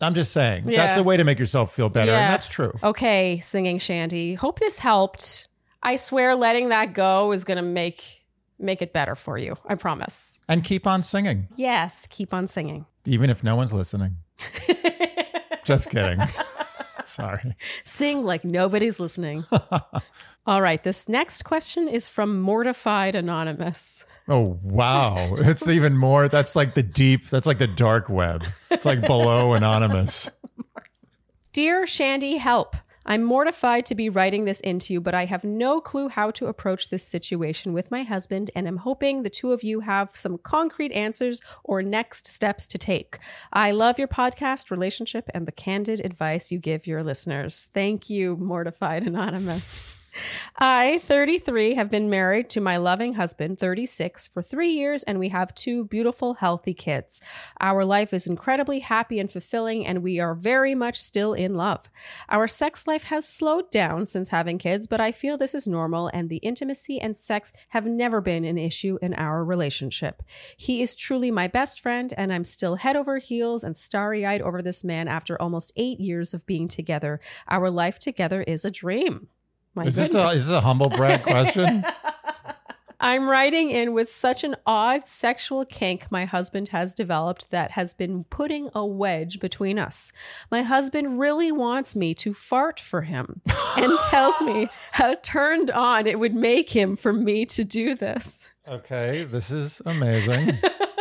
I'm 0.00 0.14
just 0.14 0.32
saying, 0.32 0.68
Yeah. 0.68 0.84
that's 0.86 0.96
a 0.96 1.02
way 1.02 1.16
to 1.16 1.24
make 1.24 1.38
yourself 1.38 1.74
feel 1.74 1.88
better. 1.88 2.12
Yeah. 2.12 2.20
And 2.24 2.32
that's 2.32 2.48
true. 2.48 2.72
Okay, 2.82 3.40
singing 3.42 3.78
Shandy. 3.78 4.34
Hope 4.34 4.60
this 4.60 4.78
helped. 4.78 5.48
I 5.82 5.96
swear 5.96 6.34
letting 6.34 6.70
that 6.70 6.94
go 6.94 7.32
is 7.32 7.44
going 7.44 7.56
to 7.56 7.62
make 7.62 8.22
make 8.58 8.80
it 8.80 8.92
better 8.92 9.14
for 9.14 9.36
you. 9.36 9.56
I 9.66 9.74
promise. 9.74 10.38
And 10.48 10.64
keep 10.64 10.86
on 10.86 11.02
singing, 11.02 11.48
Yes, 11.56 12.06
keep 12.08 12.32
on 12.32 12.48
singing. 12.48 12.86
Even 13.06 13.30
if 13.30 13.42
no 13.42 13.56
one's 13.56 13.72
listening. 13.72 14.16
just 15.64 15.90
kidding. 15.90 16.20
Sorry. 17.04 17.56
Sing 17.82 18.22
like 18.22 18.44
nobody's 18.44 18.98
listening. 18.98 19.44
All 20.46 20.60
right, 20.60 20.82
this 20.82 21.08
next 21.08 21.42
question 21.42 21.88
is 21.88 22.08
from 22.08 22.40
Mortified 22.40 23.14
Anonymous. 23.14 24.04
Oh 24.28 24.58
wow. 24.62 25.36
It's 25.36 25.68
even 25.68 25.96
more 25.96 26.28
that's 26.28 26.56
like 26.56 26.74
the 26.74 26.82
deep 26.82 27.28
that's 27.28 27.46
like 27.46 27.58
the 27.58 27.66
dark 27.66 28.08
web. 28.08 28.44
It's 28.70 28.84
like 28.84 29.02
below 29.02 29.52
anonymous. 29.52 30.30
Dear 31.52 31.86
Shandy, 31.86 32.38
help. 32.38 32.74
I'm 33.06 33.22
mortified 33.22 33.86
to 33.86 33.94
be 33.94 34.08
writing 34.08 34.44
this 34.44 34.60
into 34.60 34.92
you, 34.92 35.00
but 35.00 35.14
I 35.14 35.26
have 35.26 35.44
no 35.44 35.80
clue 35.80 36.08
how 36.08 36.30
to 36.32 36.46
approach 36.46 36.88
this 36.88 37.06
situation 37.06 37.72
with 37.72 37.90
my 37.90 38.02
husband, 38.02 38.50
and 38.54 38.66
I'm 38.66 38.78
hoping 38.78 39.22
the 39.22 39.30
two 39.30 39.52
of 39.52 39.62
you 39.62 39.80
have 39.80 40.16
some 40.16 40.38
concrete 40.38 40.92
answers 40.92 41.42
or 41.62 41.82
next 41.82 42.26
steps 42.26 42.66
to 42.68 42.78
take. 42.78 43.18
I 43.52 43.72
love 43.72 43.98
your 43.98 44.08
podcast, 44.08 44.70
relationship, 44.70 45.28
and 45.34 45.46
the 45.46 45.52
candid 45.52 46.00
advice 46.00 46.50
you 46.50 46.58
give 46.58 46.86
your 46.86 47.02
listeners. 47.02 47.70
Thank 47.74 48.08
you, 48.08 48.36
Mortified 48.36 49.02
Anonymous. 49.06 50.03
I, 50.56 51.00
33, 51.04 51.74
have 51.74 51.90
been 51.90 52.08
married 52.08 52.48
to 52.50 52.60
my 52.60 52.76
loving 52.76 53.14
husband, 53.14 53.58
36, 53.58 54.28
for 54.28 54.42
three 54.42 54.70
years, 54.70 55.02
and 55.02 55.18
we 55.18 55.30
have 55.30 55.54
two 55.54 55.84
beautiful, 55.84 56.34
healthy 56.34 56.74
kids. 56.74 57.20
Our 57.60 57.84
life 57.84 58.12
is 58.12 58.26
incredibly 58.26 58.80
happy 58.80 59.18
and 59.18 59.30
fulfilling, 59.30 59.86
and 59.86 60.02
we 60.02 60.20
are 60.20 60.34
very 60.34 60.74
much 60.74 61.00
still 61.00 61.32
in 61.34 61.54
love. 61.54 61.90
Our 62.28 62.46
sex 62.46 62.86
life 62.86 63.04
has 63.04 63.28
slowed 63.28 63.70
down 63.70 64.06
since 64.06 64.28
having 64.28 64.58
kids, 64.58 64.86
but 64.86 65.00
I 65.00 65.12
feel 65.12 65.36
this 65.36 65.54
is 65.54 65.66
normal, 65.66 66.08
and 66.12 66.28
the 66.28 66.36
intimacy 66.36 67.00
and 67.00 67.16
sex 67.16 67.52
have 67.70 67.86
never 67.86 68.20
been 68.20 68.44
an 68.44 68.58
issue 68.58 68.98
in 69.02 69.14
our 69.14 69.44
relationship. 69.44 70.22
He 70.56 70.82
is 70.82 70.94
truly 70.94 71.30
my 71.30 71.48
best 71.48 71.80
friend, 71.80 72.14
and 72.16 72.32
I'm 72.32 72.44
still 72.44 72.76
head 72.76 72.96
over 72.96 73.18
heels 73.18 73.64
and 73.64 73.76
starry 73.76 74.24
eyed 74.24 74.42
over 74.42 74.62
this 74.62 74.84
man 74.84 75.08
after 75.08 75.40
almost 75.40 75.72
eight 75.76 76.00
years 76.00 76.34
of 76.34 76.46
being 76.46 76.68
together. 76.68 77.20
Our 77.48 77.70
life 77.70 77.98
together 77.98 78.42
is 78.42 78.64
a 78.64 78.70
dream. 78.70 79.28
My 79.74 79.86
Is 79.86 79.96
this 79.96 80.14
a 80.14 80.22
is 80.24 80.46
this 80.46 80.56
a 80.56 80.60
humble 80.60 80.88
brag 80.88 81.22
question? 81.24 81.84
I'm 83.00 83.28
writing 83.28 83.70
in 83.70 83.92
with 83.92 84.08
such 84.08 84.44
an 84.44 84.56
odd 84.66 85.06
sexual 85.06 85.66
kink 85.66 86.06
my 86.10 86.24
husband 86.24 86.68
has 86.68 86.94
developed 86.94 87.50
that 87.50 87.72
has 87.72 87.92
been 87.92 88.24
putting 88.24 88.70
a 88.74 88.86
wedge 88.86 89.40
between 89.40 89.78
us. 89.78 90.10
My 90.50 90.62
husband 90.62 91.18
really 91.18 91.52
wants 91.52 91.94
me 91.94 92.14
to 92.14 92.32
fart 92.32 92.80
for 92.80 93.02
him 93.02 93.42
and 93.76 93.92
tells 94.10 94.40
me 94.40 94.68
how 94.92 95.16
turned 95.16 95.70
on 95.70 96.06
it 96.06 96.18
would 96.18 96.34
make 96.34 96.70
him 96.70 96.96
for 96.96 97.12
me 97.12 97.44
to 97.46 97.62
do 97.62 97.94
this. 97.94 98.46
Okay, 98.66 99.24
this 99.24 99.50
is 99.50 99.82
amazing. 99.84 100.52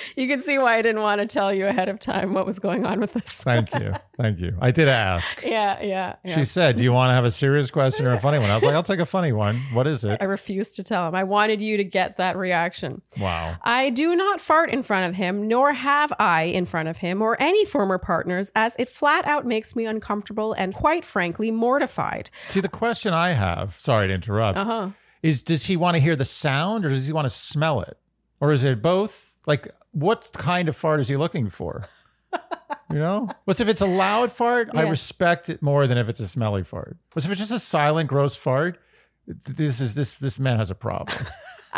You 0.16 0.28
can 0.28 0.40
see 0.40 0.58
why 0.58 0.76
I 0.76 0.82
didn't 0.82 1.02
want 1.02 1.20
to 1.20 1.26
tell 1.26 1.52
you 1.52 1.66
ahead 1.66 1.88
of 1.88 1.98
time 1.98 2.32
what 2.34 2.46
was 2.46 2.58
going 2.58 2.84
on 2.86 3.00
with 3.00 3.12
this. 3.14 3.42
Thank 3.42 3.72
you. 3.74 3.94
Thank 4.18 4.38
you. 4.40 4.56
I 4.60 4.70
did 4.70 4.88
ask. 4.88 5.42
Yeah, 5.46 5.82
yeah. 5.82 6.16
yeah. 6.24 6.34
She 6.34 6.44
said, 6.44 6.76
Do 6.76 6.82
you 6.82 6.92
want 6.92 7.10
to 7.10 7.14
have 7.14 7.24
a 7.24 7.30
serious 7.30 7.70
question 7.70 8.06
or 8.06 8.12
a 8.14 8.18
funny 8.18 8.38
one? 8.38 8.50
I 8.50 8.54
was 8.54 8.64
like, 8.64 8.74
I'll 8.74 8.82
take 8.82 9.00
a 9.00 9.06
funny 9.06 9.32
one. 9.32 9.58
What 9.72 9.86
is 9.86 10.04
it? 10.04 10.18
I 10.20 10.24
refused 10.24 10.76
to 10.76 10.84
tell 10.84 11.06
him. 11.08 11.14
I 11.14 11.24
wanted 11.24 11.60
you 11.60 11.76
to 11.76 11.84
get 11.84 12.16
that 12.16 12.36
reaction. 12.36 13.02
Wow. 13.18 13.56
I 13.62 13.90
do 13.90 14.14
not 14.16 14.40
fart 14.40 14.70
in 14.70 14.82
front 14.82 15.08
of 15.08 15.14
him, 15.16 15.48
nor 15.48 15.72
have 15.72 16.12
I 16.18 16.42
in 16.44 16.66
front 16.66 16.88
of 16.88 16.98
him 16.98 17.22
or 17.22 17.36
any 17.40 17.64
former 17.64 17.98
partners, 17.98 18.50
as 18.54 18.74
it 18.78 18.88
flat 18.88 19.26
out 19.26 19.46
makes 19.46 19.74
me 19.76 19.86
uncomfortable 19.86 20.52
and 20.54 20.74
quite 20.74 21.04
frankly 21.04 21.50
mortified. 21.50 22.30
See, 22.48 22.60
the 22.60 22.68
question 22.68 23.12
I 23.12 23.30
have, 23.32 23.76
sorry 23.78 24.08
to 24.08 24.14
interrupt, 24.14 24.58
Uh 24.58 24.64
huh. 24.64 24.90
is 25.22 25.42
does 25.42 25.66
he 25.66 25.76
want 25.76 25.94
to 25.96 26.00
hear 26.02 26.16
the 26.16 26.24
sound 26.24 26.84
or 26.84 26.88
does 26.90 27.06
he 27.06 27.12
want 27.12 27.26
to 27.26 27.30
smell 27.34 27.80
it? 27.80 27.96
Or 28.40 28.52
is 28.52 28.64
it 28.64 28.82
both? 28.82 29.32
Like, 29.46 29.68
what 29.96 30.30
kind 30.34 30.68
of 30.68 30.76
fart 30.76 31.00
is 31.00 31.08
he 31.08 31.16
looking 31.16 31.48
for? 31.48 31.84
You 32.90 32.98
know? 32.98 33.30
What's 33.44 33.60
if 33.60 33.68
it's 33.68 33.80
a 33.80 33.86
loud 33.86 34.30
fart? 34.30 34.70
I 34.74 34.82
respect 34.82 35.48
it 35.48 35.62
more 35.62 35.86
than 35.86 35.98
if 35.98 36.08
it's 36.08 36.20
a 36.20 36.28
smelly 36.28 36.62
fart. 36.62 36.98
What's 37.12 37.24
if 37.24 37.32
it's 37.32 37.40
just 37.40 37.50
a 37.50 37.58
silent, 37.58 38.08
gross 38.08 38.36
fart? 38.36 38.78
This 39.26 39.80
is 39.80 39.94
this 39.94 40.14
this 40.14 40.38
man 40.38 40.58
has 40.58 40.70
a 40.70 40.74
problem. 40.74 41.16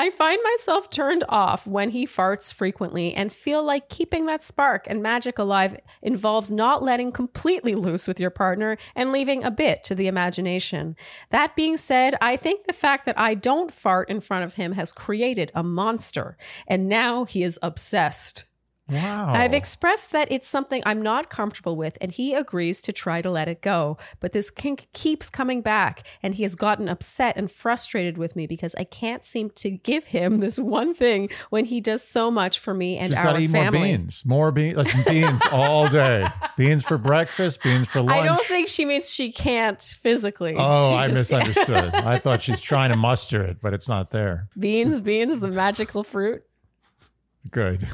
I 0.00 0.10
find 0.10 0.40
myself 0.44 0.90
turned 0.90 1.24
off 1.28 1.66
when 1.66 1.90
he 1.90 2.06
farts 2.06 2.54
frequently 2.54 3.12
and 3.12 3.32
feel 3.32 3.64
like 3.64 3.88
keeping 3.88 4.26
that 4.26 4.44
spark 4.44 4.86
and 4.86 5.02
magic 5.02 5.40
alive 5.40 5.76
involves 6.02 6.52
not 6.52 6.84
letting 6.84 7.10
completely 7.10 7.74
loose 7.74 8.06
with 8.06 8.20
your 8.20 8.30
partner 8.30 8.78
and 8.94 9.10
leaving 9.10 9.42
a 9.42 9.50
bit 9.50 9.82
to 9.82 9.96
the 9.96 10.06
imagination. 10.06 10.94
That 11.30 11.56
being 11.56 11.76
said, 11.76 12.14
I 12.20 12.36
think 12.36 12.62
the 12.62 12.72
fact 12.72 13.06
that 13.06 13.18
I 13.18 13.34
don't 13.34 13.74
fart 13.74 14.08
in 14.08 14.20
front 14.20 14.44
of 14.44 14.54
him 14.54 14.74
has 14.74 14.92
created 14.92 15.50
a 15.52 15.64
monster, 15.64 16.36
and 16.68 16.88
now 16.88 17.24
he 17.24 17.42
is 17.42 17.58
obsessed. 17.60 18.44
Wow. 18.90 19.32
I've 19.34 19.52
expressed 19.52 20.12
that 20.12 20.32
it's 20.32 20.48
something 20.48 20.82
I'm 20.86 21.02
not 21.02 21.28
comfortable 21.28 21.76
with, 21.76 21.98
and 22.00 22.10
he 22.10 22.32
agrees 22.32 22.80
to 22.82 22.92
try 22.92 23.20
to 23.20 23.30
let 23.30 23.46
it 23.46 23.60
go. 23.60 23.98
But 24.20 24.32
this 24.32 24.50
kink 24.50 24.88
keeps 24.94 25.28
coming 25.28 25.60
back, 25.60 26.02
and 26.22 26.34
he 26.34 26.42
has 26.44 26.54
gotten 26.54 26.88
upset 26.88 27.36
and 27.36 27.50
frustrated 27.50 28.16
with 28.16 28.34
me 28.34 28.46
because 28.46 28.74
I 28.76 28.84
can't 28.84 29.22
seem 29.22 29.50
to 29.56 29.70
give 29.70 30.06
him 30.06 30.40
this 30.40 30.58
one 30.58 30.94
thing 30.94 31.28
when 31.50 31.66
he 31.66 31.80
does 31.82 32.02
so 32.02 32.30
much 32.30 32.58
for 32.58 32.72
me 32.72 32.96
and 32.96 33.10
She's 33.12 33.18
our 33.18 33.38
eat 33.38 33.50
more 33.50 33.70
beans. 33.70 34.22
More 34.24 34.50
beans. 34.52 34.76
Like 34.76 35.06
beans 35.06 35.42
all 35.52 35.88
day. 35.88 36.26
Beans 36.56 36.82
for 36.82 36.96
breakfast, 36.96 37.62
beans 37.62 37.88
for 37.88 38.00
lunch. 38.00 38.18
I 38.20 38.24
don't 38.24 38.40
think 38.46 38.68
she 38.68 38.84
means 38.86 39.10
she 39.10 39.30
can't 39.32 39.82
physically. 39.82 40.54
Oh, 40.56 40.90
She 40.90 40.94
I 40.96 41.06
just- 41.08 41.30
misunderstood. 41.30 41.94
I 41.94 42.18
thought 42.18 42.40
she's 42.42 42.60
trying 42.60 42.90
to 42.90 42.96
muster 42.96 43.42
it, 43.42 43.58
but 43.60 43.74
it's 43.74 43.88
not 43.88 44.10
there. 44.12 44.48
beans, 44.58 45.00
beans, 45.02 45.40
the 45.40 45.50
magical 45.50 46.02
fruit. 46.02 46.42
Good. 47.50 47.86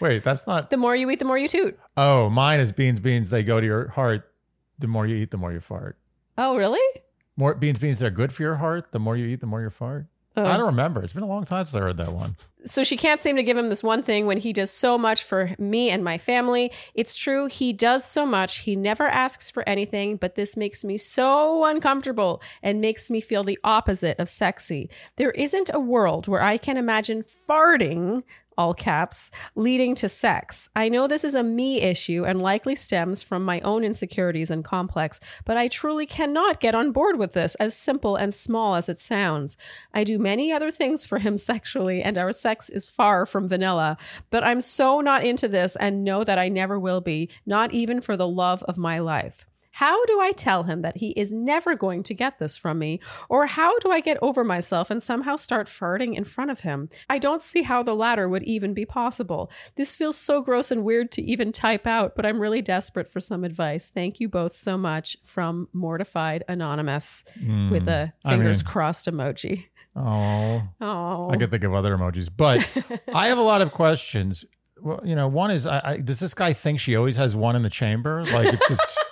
Wait, 0.00 0.22
that's 0.22 0.46
not. 0.46 0.70
The 0.70 0.76
more 0.76 0.94
you 0.94 1.08
eat, 1.10 1.18
the 1.18 1.24
more 1.24 1.38
you 1.38 1.48
toot. 1.48 1.78
Oh, 1.96 2.28
mine 2.28 2.60
is 2.60 2.72
beans, 2.72 3.00
beans. 3.00 3.30
They 3.30 3.42
go 3.42 3.60
to 3.60 3.66
your 3.66 3.88
heart. 3.88 4.30
The 4.78 4.86
more 4.86 5.06
you 5.06 5.16
eat, 5.16 5.30
the 5.30 5.38
more 5.38 5.52
you 5.52 5.60
fart. 5.60 5.96
Oh, 6.36 6.56
really? 6.56 7.00
More 7.36 7.54
beans, 7.54 7.78
beans. 7.78 7.98
They're 7.98 8.10
good 8.10 8.32
for 8.32 8.42
your 8.42 8.56
heart. 8.56 8.92
The 8.92 8.98
more 8.98 9.16
you 9.16 9.26
eat, 9.26 9.40
the 9.40 9.46
more 9.46 9.62
you 9.62 9.70
fart. 9.70 10.06
Oh. 10.38 10.44
I 10.44 10.58
don't 10.58 10.66
remember. 10.66 11.02
It's 11.02 11.14
been 11.14 11.22
a 11.22 11.26
long 11.28 11.46
time 11.46 11.64
since 11.64 11.74
I 11.74 11.80
heard 11.80 11.96
that 11.96 12.12
one. 12.12 12.36
so 12.66 12.84
she 12.84 12.98
can't 12.98 13.20
seem 13.20 13.36
to 13.36 13.42
give 13.42 13.56
him 13.56 13.70
this 13.70 13.82
one 13.82 14.02
thing 14.02 14.26
when 14.26 14.36
he 14.36 14.52
does 14.52 14.70
so 14.70 14.98
much 14.98 15.22
for 15.22 15.54
me 15.58 15.88
and 15.88 16.04
my 16.04 16.18
family. 16.18 16.70
It's 16.94 17.16
true, 17.16 17.46
he 17.46 17.72
does 17.72 18.04
so 18.04 18.26
much. 18.26 18.58
He 18.58 18.76
never 18.76 19.06
asks 19.06 19.50
for 19.50 19.66
anything, 19.66 20.16
but 20.16 20.34
this 20.34 20.54
makes 20.54 20.84
me 20.84 20.98
so 20.98 21.64
uncomfortable 21.64 22.42
and 22.62 22.82
makes 22.82 23.10
me 23.10 23.22
feel 23.22 23.44
the 23.44 23.58
opposite 23.64 24.18
of 24.18 24.28
sexy. 24.28 24.90
There 25.16 25.30
isn't 25.30 25.70
a 25.72 25.80
world 25.80 26.28
where 26.28 26.42
I 26.42 26.58
can 26.58 26.76
imagine 26.76 27.22
farting 27.22 28.22
all 28.58 28.74
caps, 28.74 29.30
leading 29.54 29.94
to 29.96 30.08
sex. 30.08 30.68
I 30.74 30.88
know 30.88 31.06
this 31.06 31.24
is 31.24 31.34
a 31.34 31.42
me 31.42 31.82
issue 31.82 32.24
and 32.24 32.40
likely 32.40 32.74
stems 32.74 33.22
from 33.22 33.44
my 33.44 33.60
own 33.60 33.84
insecurities 33.84 34.50
and 34.50 34.64
complex, 34.64 35.20
but 35.44 35.56
I 35.56 35.68
truly 35.68 36.06
cannot 36.06 36.60
get 36.60 36.74
on 36.74 36.92
board 36.92 37.18
with 37.18 37.32
this, 37.32 37.54
as 37.56 37.76
simple 37.76 38.16
and 38.16 38.32
small 38.32 38.74
as 38.74 38.88
it 38.88 38.98
sounds. 38.98 39.56
I 39.92 40.04
do 40.04 40.18
many 40.18 40.52
other 40.52 40.70
things 40.70 41.06
for 41.06 41.18
him 41.18 41.38
sexually, 41.50 42.02
and 42.02 42.18
our 42.18 42.32
sex 42.32 42.70
is 42.70 42.90
far 42.90 43.26
from 43.26 43.48
vanilla, 43.48 43.96
but 44.30 44.44
I'm 44.44 44.60
so 44.60 45.00
not 45.00 45.24
into 45.24 45.48
this 45.48 45.76
and 45.76 46.04
know 46.04 46.24
that 46.24 46.38
I 46.38 46.48
never 46.48 46.78
will 46.78 47.00
be, 47.00 47.30
not 47.44 47.72
even 47.72 48.00
for 48.00 48.16
the 48.16 48.28
love 48.28 48.62
of 48.64 48.78
my 48.78 48.98
life. 48.98 49.46
How 49.76 50.06
do 50.06 50.18
I 50.20 50.32
tell 50.32 50.62
him 50.62 50.80
that 50.80 50.96
he 50.96 51.10
is 51.10 51.30
never 51.32 51.74
going 51.76 52.02
to 52.04 52.14
get 52.14 52.38
this 52.38 52.56
from 52.56 52.78
me? 52.78 52.98
Or 53.28 53.44
how 53.44 53.78
do 53.80 53.90
I 53.90 54.00
get 54.00 54.16
over 54.22 54.42
myself 54.42 54.90
and 54.90 55.02
somehow 55.02 55.36
start 55.36 55.66
farting 55.66 56.16
in 56.16 56.24
front 56.24 56.50
of 56.50 56.60
him? 56.60 56.88
I 57.10 57.18
don't 57.18 57.42
see 57.42 57.60
how 57.60 57.82
the 57.82 57.94
latter 57.94 58.26
would 58.26 58.42
even 58.44 58.72
be 58.72 58.86
possible. 58.86 59.50
This 59.74 59.94
feels 59.94 60.16
so 60.16 60.40
gross 60.40 60.70
and 60.70 60.82
weird 60.82 61.12
to 61.12 61.22
even 61.22 61.52
type 61.52 61.86
out, 61.86 62.16
but 62.16 62.24
I'm 62.24 62.40
really 62.40 62.62
desperate 62.62 63.12
for 63.12 63.20
some 63.20 63.44
advice. 63.44 63.90
Thank 63.90 64.18
you 64.18 64.30
both 64.30 64.54
so 64.54 64.78
much 64.78 65.14
from 65.22 65.68
Mortified 65.74 66.42
Anonymous 66.48 67.22
hmm, 67.38 67.68
with 67.70 67.86
a 67.86 68.14
fingers 68.26 68.64
mean- 68.64 68.72
crossed 68.72 69.04
emoji. 69.04 69.66
Oh, 69.94 70.62
Oh. 70.80 71.28
I 71.30 71.36
could 71.36 71.50
think 71.50 71.64
of 71.64 71.74
other 71.74 71.94
emojis, 71.94 72.30
but 72.34 72.66
I 73.14 73.28
have 73.28 73.36
a 73.36 73.42
lot 73.42 73.60
of 73.60 73.72
questions. 73.72 74.42
Well, 74.80 75.02
you 75.04 75.14
know, 75.14 75.28
one 75.28 75.50
is, 75.50 75.66
I, 75.66 75.82
I, 75.84 75.96
does 75.98 76.20
this 76.20 76.32
guy 76.32 76.54
think 76.54 76.80
she 76.80 76.96
always 76.96 77.16
has 77.16 77.36
one 77.36 77.56
in 77.56 77.62
the 77.62 77.68
chamber? 77.70 78.24
Like 78.24 78.54
it's 78.54 78.68
just, 78.68 78.98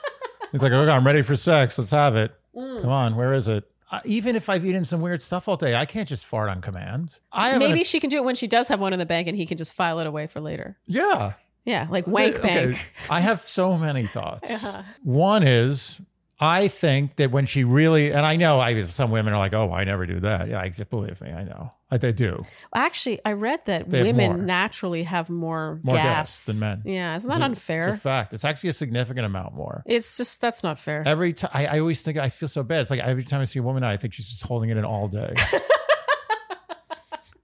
it's 0.55 0.62
like, 0.62 0.72
okay, 0.72 0.90
I'm 0.90 1.05
ready 1.06 1.22
for 1.22 1.36
sex. 1.36 1.78
Let's 1.78 1.90
have 1.90 2.16
it. 2.16 2.32
Mm. 2.55 2.82
Come 2.82 2.90
on, 2.90 3.16
where 3.16 3.35
is 3.35 3.48
it? 3.48 3.64
I, 3.90 4.01
even 4.05 4.36
if 4.36 4.48
I've 4.48 4.64
eaten 4.64 4.85
some 4.85 5.01
weird 5.01 5.20
stuff 5.20 5.48
all 5.48 5.56
day, 5.56 5.74
I 5.74 5.85
can't 5.85 6.09
just 6.09 6.26
fart 6.26 6.48
on 6.48 6.60
command. 6.60 7.18
I 7.32 7.59
Maybe 7.59 7.81
an, 7.81 7.85
she 7.85 8.01
can 8.01 8.10
do 8.10 8.16
it 8.18 8.24
when 8.24 8.35
she 8.35 8.47
does 8.47 8.68
have 8.68 8.81
one 8.81 8.93
in 8.93 8.98
the 8.98 9.06
bank 9.06 9.28
and 9.28 9.36
he 9.36 9.47
can 9.47 9.59
just 9.59 9.74
file 9.74 9.98
it 10.01 10.06
away 10.06 10.26
for 10.26 10.40
later. 10.40 10.78
yeah. 10.86 11.35
Yeah, 11.66 11.86
like 11.89 12.06
wank 12.06 12.36
Okay, 12.36 12.66
bank. 12.66 12.90
I 13.09 13.20
have 13.20 13.48
so 13.48 13.78
many 13.78 14.06
thoughts. 14.06 14.51
Uh-huh. 14.66 14.82
One 15.02 15.43
is 15.43 15.98
I 16.39 16.68
think 16.68 17.16
that 17.16 17.31
when 17.31 17.47
she 17.47 17.64
really, 17.64 18.12
and 18.12 18.26
I 18.26 18.36
know 18.36 18.60
I 18.60 18.82
some 18.82 19.10
women 19.10 19.32
are 19.32 19.39
like, 19.39 19.55
oh, 19.55 19.72
I 19.72 19.85
never 19.85 20.05
do 20.05 20.20
that. 20.20 20.48
Yeah, 20.48 20.85
believe 20.90 21.20
me, 21.20 21.32
I 21.32 21.44
know. 21.44 21.72
I, 21.95 21.99
they 21.99 22.12
do. 22.12 22.45
Actually, 22.75 23.21
I 23.25 23.33
read 23.33 23.61
that 23.66 23.89
They 23.89 23.99
have 24.07 24.16
women 24.16 24.47
naturally 24.47 25.05
have 25.05 25.31
more, 25.31 25.79
More 25.83 25.95
gas 25.97 26.05
gas. 26.05 26.47
than 26.47 26.59
men. 26.59 26.83
Yeah, 26.85 27.16
isn't 27.16 27.31
It's 27.31 27.39
that 27.39 27.43
a- 27.43 27.47
unfair? 27.47 27.89
It's 27.91 27.99
a 27.99 28.01
fact. 28.01 28.35
It's 28.35 28.45
actually 28.45 28.71
a 28.71 28.73
significant 28.75 29.25
amount 29.27 29.55
more. 29.55 29.83
It's 29.87 30.16
just 30.16 30.41
that's 30.41 30.62
not 30.62 30.79
fair. 30.79 31.03
Every 31.07 31.33
time, 31.33 31.51
I, 31.55 31.66
I 31.66 31.79
always 31.81 32.03
think 32.03 32.19
I 32.19 32.29
feel 32.31 32.49
so 32.49 32.62
bad. 32.62 32.81
It's 32.81 32.91
like 32.91 33.01
every 33.01 33.25
time 33.25 33.41
I 33.41 33.45
see 33.45 33.61
a 33.61 33.62
woman, 33.62 33.85
I 33.85 33.97
think 33.97 34.12
she's 34.15 34.29
just 34.29 34.43
holding 34.43 34.71
it 34.71 34.77
in 34.77 34.85
all 34.85 35.09
day. 35.09 35.35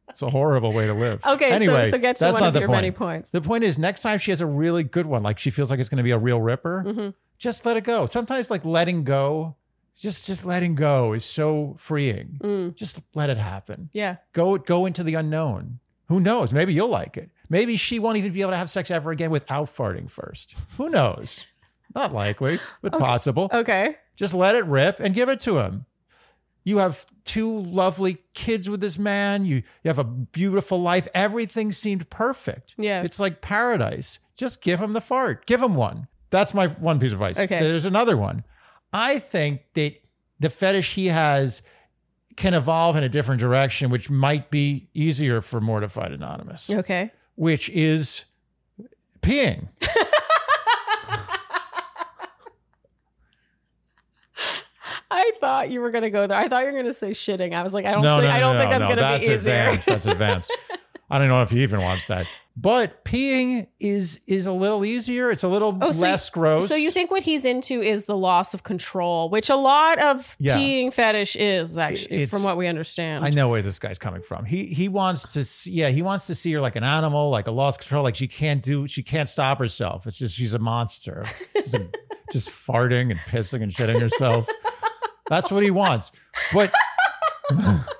it's 0.08 0.22
a 0.22 0.30
horrible 0.30 0.72
way 0.72 0.86
to 0.86 0.94
live. 0.94 1.24
Okay, 1.24 1.50
anyway, 1.50 1.84
so 1.84 1.90
so 1.92 1.98
get 1.98 2.16
to 2.16 2.24
that's 2.24 2.34
one 2.34 2.42
not 2.42 2.48
of 2.48 2.54
the 2.54 2.60
your 2.60 2.68
point. 2.68 2.76
many 2.78 2.90
points. 2.90 3.30
The 3.30 3.40
point 3.40 3.64
is, 3.64 3.78
next 3.78 4.00
time 4.00 4.18
she 4.18 4.30
has 4.32 4.40
a 4.40 4.46
really 4.46 4.82
good 4.82 5.06
one, 5.06 5.22
like 5.22 5.38
she 5.38 5.50
feels 5.50 5.70
like 5.70 5.78
it's 5.80 5.88
going 5.88 5.98
to 5.98 6.02
be 6.04 6.10
a 6.10 6.18
real 6.18 6.40
ripper, 6.40 6.84
Mm-hmm. 6.86 7.08
just 7.38 7.64
let 7.64 7.76
it 7.76 7.84
go. 7.84 8.06
Sometimes, 8.06 8.50
like 8.50 8.64
letting 8.64 9.04
go, 9.04 9.56
just 10.00 10.26
just 10.26 10.44
letting 10.46 10.74
go 10.74 11.12
is 11.12 11.24
so 11.24 11.76
freeing. 11.78 12.38
Mm. 12.42 12.74
Just 12.74 13.02
let 13.14 13.30
it 13.30 13.38
happen. 13.38 13.90
Yeah. 13.92 14.16
Go 14.32 14.56
go 14.58 14.86
into 14.86 15.04
the 15.04 15.14
unknown. 15.14 15.80
Who 16.08 16.20
knows? 16.20 16.52
Maybe 16.52 16.72
you'll 16.72 16.88
like 16.88 17.16
it. 17.16 17.30
Maybe 17.48 17.76
she 17.76 17.98
won't 17.98 18.16
even 18.16 18.32
be 18.32 18.40
able 18.40 18.52
to 18.52 18.56
have 18.56 18.70
sex 18.70 18.90
ever 18.90 19.10
again 19.10 19.30
without 19.30 19.74
farting 19.74 20.10
first. 20.10 20.54
Who 20.76 20.88
knows? 20.88 21.46
Not 21.94 22.12
likely, 22.12 22.58
but 22.82 22.92
possible. 22.92 23.50
Okay. 23.52 23.96
Just 24.16 24.34
let 24.34 24.54
it 24.54 24.64
rip 24.64 25.00
and 25.00 25.14
give 25.14 25.28
it 25.28 25.40
to 25.40 25.58
him. 25.58 25.86
You 26.64 26.78
have 26.78 27.06
two 27.24 27.60
lovely 27.60 28.18
kids 28.34 28.68
with 28.68 28.80
this 28.80 28.98
man. 28.98 29.44
You, 29.44 29.56
you 29.82 29.88
have 29.88 29.98
a 29.98 30.04
beautiful 30.04 30.80
life. 30.80 31.08
Everything 31.14 31.72
seemed 31.72 32.08
perfect. 32.10 32.74
Yeah. 32.76 33.02
It's 33.02 33.18
like 33.18 33.40
paradise. 33.40 34.18
Just 34.36 34.62
give 34.62 34.78
him 34.78 34.92
the 34.92 35.00
fart. 35.00 35.46
Give 35.46 35.62
him 35.62 35.74
one. 35.74 36.06
That's 36.30 36.54
my 36.54 36.68
one 36.68 37.00
piece 37.00 37.12
of 37.12 37.20
advice. 37.20 37.38
Okay. 37.38 37.60
There's 37.60 37.84
another 37.84 38.16
one. 38.16 38.44
I 38.92 39.18
think 39.18 39.62
that 39.74 39.94
the 40.40 40.50
fetish 40.50 40.94
he 40.94 41.06
has 41.08 41.62
can 42.36 42.54
evolve 42.54 42.96
in 42.96 43.02
a 43.04 43.08
different 43.08 43.40
direction, 43.40 43.90
which 43.90 44.08
might 44.10 44.50
be 44.50 44.88
easier 44.94 45.40
for 45.40 45.60
Mortified 45.60 46.12
Anonymous, 46.12 46.70
Okay. 46.70 47.10
which 47.36 47.68
is 47.70 48.24
peeing. 49.22 49.68
I 55.12 55.32
thought 55.40 55.70
you 55.70 55.80
were 55.80 55.90
gonna 55.90 56.10
go 56.10 56.26
there. 56.26 56.38
I 56.38 56.48
thought 56.48 56.60
you 56.64 56.72
were 56.72 56.78
gonna 56.78 56.94
say 56.94 57.10
shitting. 57.10 57.52
I 57.52 57.62
was 57.62 57.74
like, 57.74 57.84
I 57.84 57.92
don't. 57.92 58.02
no, 58.02 58.18
think, 58.20 58.30
no, 58.30 58.36
I 58.36 58.40
don't 58.40 58.54
no, 58.54 58.60
think 58.60 58.70
no, 58.70 58.78
that's 58.78 58.88
no. 58.88 58.88
gonna 58.96 59.00
that's 59.02 59.26
be 59.26 59.32
easier. 59.32 59.52
Advanced. 59.54 59.86
That's 59.86 60.06
advanced. 60.06 60.52
I 61.10 61.18
don't 61.18 61.28
know 61.28 61.42
if 61.42 61.50
he 61.50 61.62
even 61.62 61.80
wants 61.80 62.06
that. 62.06 62.26
But 62.56 63.04
peeing 63.04 63.68
is 63.78 64.20
is 64.26 64.46
a 64.46 64.52
little 64.52 64.84
easier. 64.84 65.30
It's 65.30 65.44
a 65.44 65.48
little 65.48 65.78
Oh, 65.80 65.92
so 65.92 65.98
you- 66.04 66.10
less 66.12 66.28
gross. 66.28 66.68
So 66.68 66.74
you 66.74 66.90
think 66.90 67.10
what 67.10 67.22
he's 67.22 67.46
into 67.46 67.80
is 67.80 68.04
the 68.04 68.16
loss 68.16 68.52
of 68.52 68.64
control, 68.64 69.30
which 69.30 69.48
a 69.48 69.56
lot 69.56 69.98
of 69.98 70.36
Yeah. 70.38 70.58
peeing 70.58 70.92
fetish 70.92 71.36
is 71.36 71.78
actually, 71.78 72.16
It's- 72.24 72.28
from 72.30 72.42
what 72.42 72.56
we 72.58 72.66
understand. 72.66 73.24
I 73.24 73.30
know 73.30 73.48
where 73.48 73.62
this 73.62 73.78
guy's 73.78 73.98
coming 73.98 74.20
from. 74.22 74.44
He 74.44 74.66
he 74.66 74.88
wants 74.88 75.32
to 75.32 75.44
see, 75.44 75.70
yeah, 75.70 75.88
he 75.88 76.02
wants 76.02 76.26
to 76.26 76.34
see 76.34 76.52
her 76.52 76.60
like 76.60 76.76
an 76.76 76.84
animal, 76.84 77.30
like 77.30 77.46
a 77.46 77.52
lost 77.52 77.80
control, 77.80 78.02
like 78.02 78.16
she 78.16 78.26
can't 78.28 78.62
do 78.62 78.86
she 78.86 79.02
can't 79.02 79.28
stop 79.28 79.58
herself. 79.58 80.06
It's 80.06 80.18
just 80.18 80.34
she's 80.34 80.52
a 80.52 80.58
monster. 80.58 81.24
She's 81.54 81.72
a- 81.74 81.88
just 82.32 82.50
farting 82.50 83.10
and 83.10 83.20
pissing 83.20 83.62
and 83.62 83.72
shitting 83.72 84.00
herself. 84.00 84.46
That's 85.28 85.50
what 85.50 85.62
he 85.62 85.70
wants. 85.70 86.10
But 86.52 86.72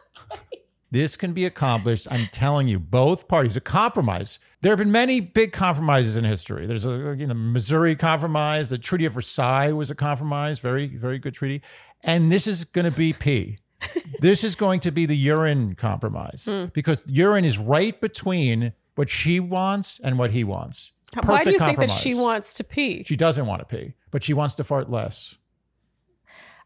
this 0.90 1.16
can 1.16 1.32
be 1.32 1.44
accomplished. 1.44 2.08
I'm 2.10 2.26
telling 2.32 2.68
you, 2.68 2.78
both 2.78 3.28
parties, 3.28 3.56
a 3.56 3.60
compromise. 3.60 4.38
There 4.60 4.72
have 4.72 4.78
been 4.78 4.92
many 4.92 5.20
big 5.20 5.52
compromises 5.52 6.16
in 6.16 6.24
history. 6.24 6.66
There's 6.66 6.86
a 6.86 7.14
you 7.18 7.26
know 7.26 7.34
Missouri 7.34 7.96
compromise. 7.96 8.68
The 8.68 8.78
Treaty 8.78 9.04
of 9.04 9.12
Versailles 9.12 9.72
was 9.72 9.90
a 9.90 9.94
compromise, 9.94 10.58
very 10.58 10.86
very 10.86 11.18
good 11.18 11.34
treaty. 11.34 11.62
And 12.02 12.32
this 12.32 12.46
is 12.46 12.64
going 12.64 12.90
to 12.90 12.96
be 12.96 13.12
P. 13.12 13.58
this 14.20 14.44
is 14.44 14.54
going 14.54 14.80
to 14.80 14.90
be 14.90 15.06
the 15.06 15.16
urine 15.16 15.74
compromise 15.74 16.46
hmm. 16.50 16.66
because 16.66 17.02
urine 17.06 17.44
is 17.44 17.58
right 17.58 17.98
between 18.00 18.72
what 18.94 19.08
she 19.08 19.40
wants 19.40 20.00
and 20.02 20.18
what 20.18 20.32
he 20.32 20.44
wants. 20.44 20.92
Why 21.14 21.42
do 21.42 21.50
you 21.50 21.58
Perfect 21.58 21.78
think 21.78 21.90
that 21.90 21.96
she 21.96 22.14
wants 22.14 22.52
to 22.54 22.64
pee? 22.64 23.02
She 23.02 23.16
doesn't 23.16 23.46
want 23.46 23.60
to 23.60 23.64
pee, 23.64 23.94
but 24.10 24.22
she 24.22 24.34
wants 24.34 24.54
to 24.54 24.64
fart 24.64 24.90
less. 24.90 25.36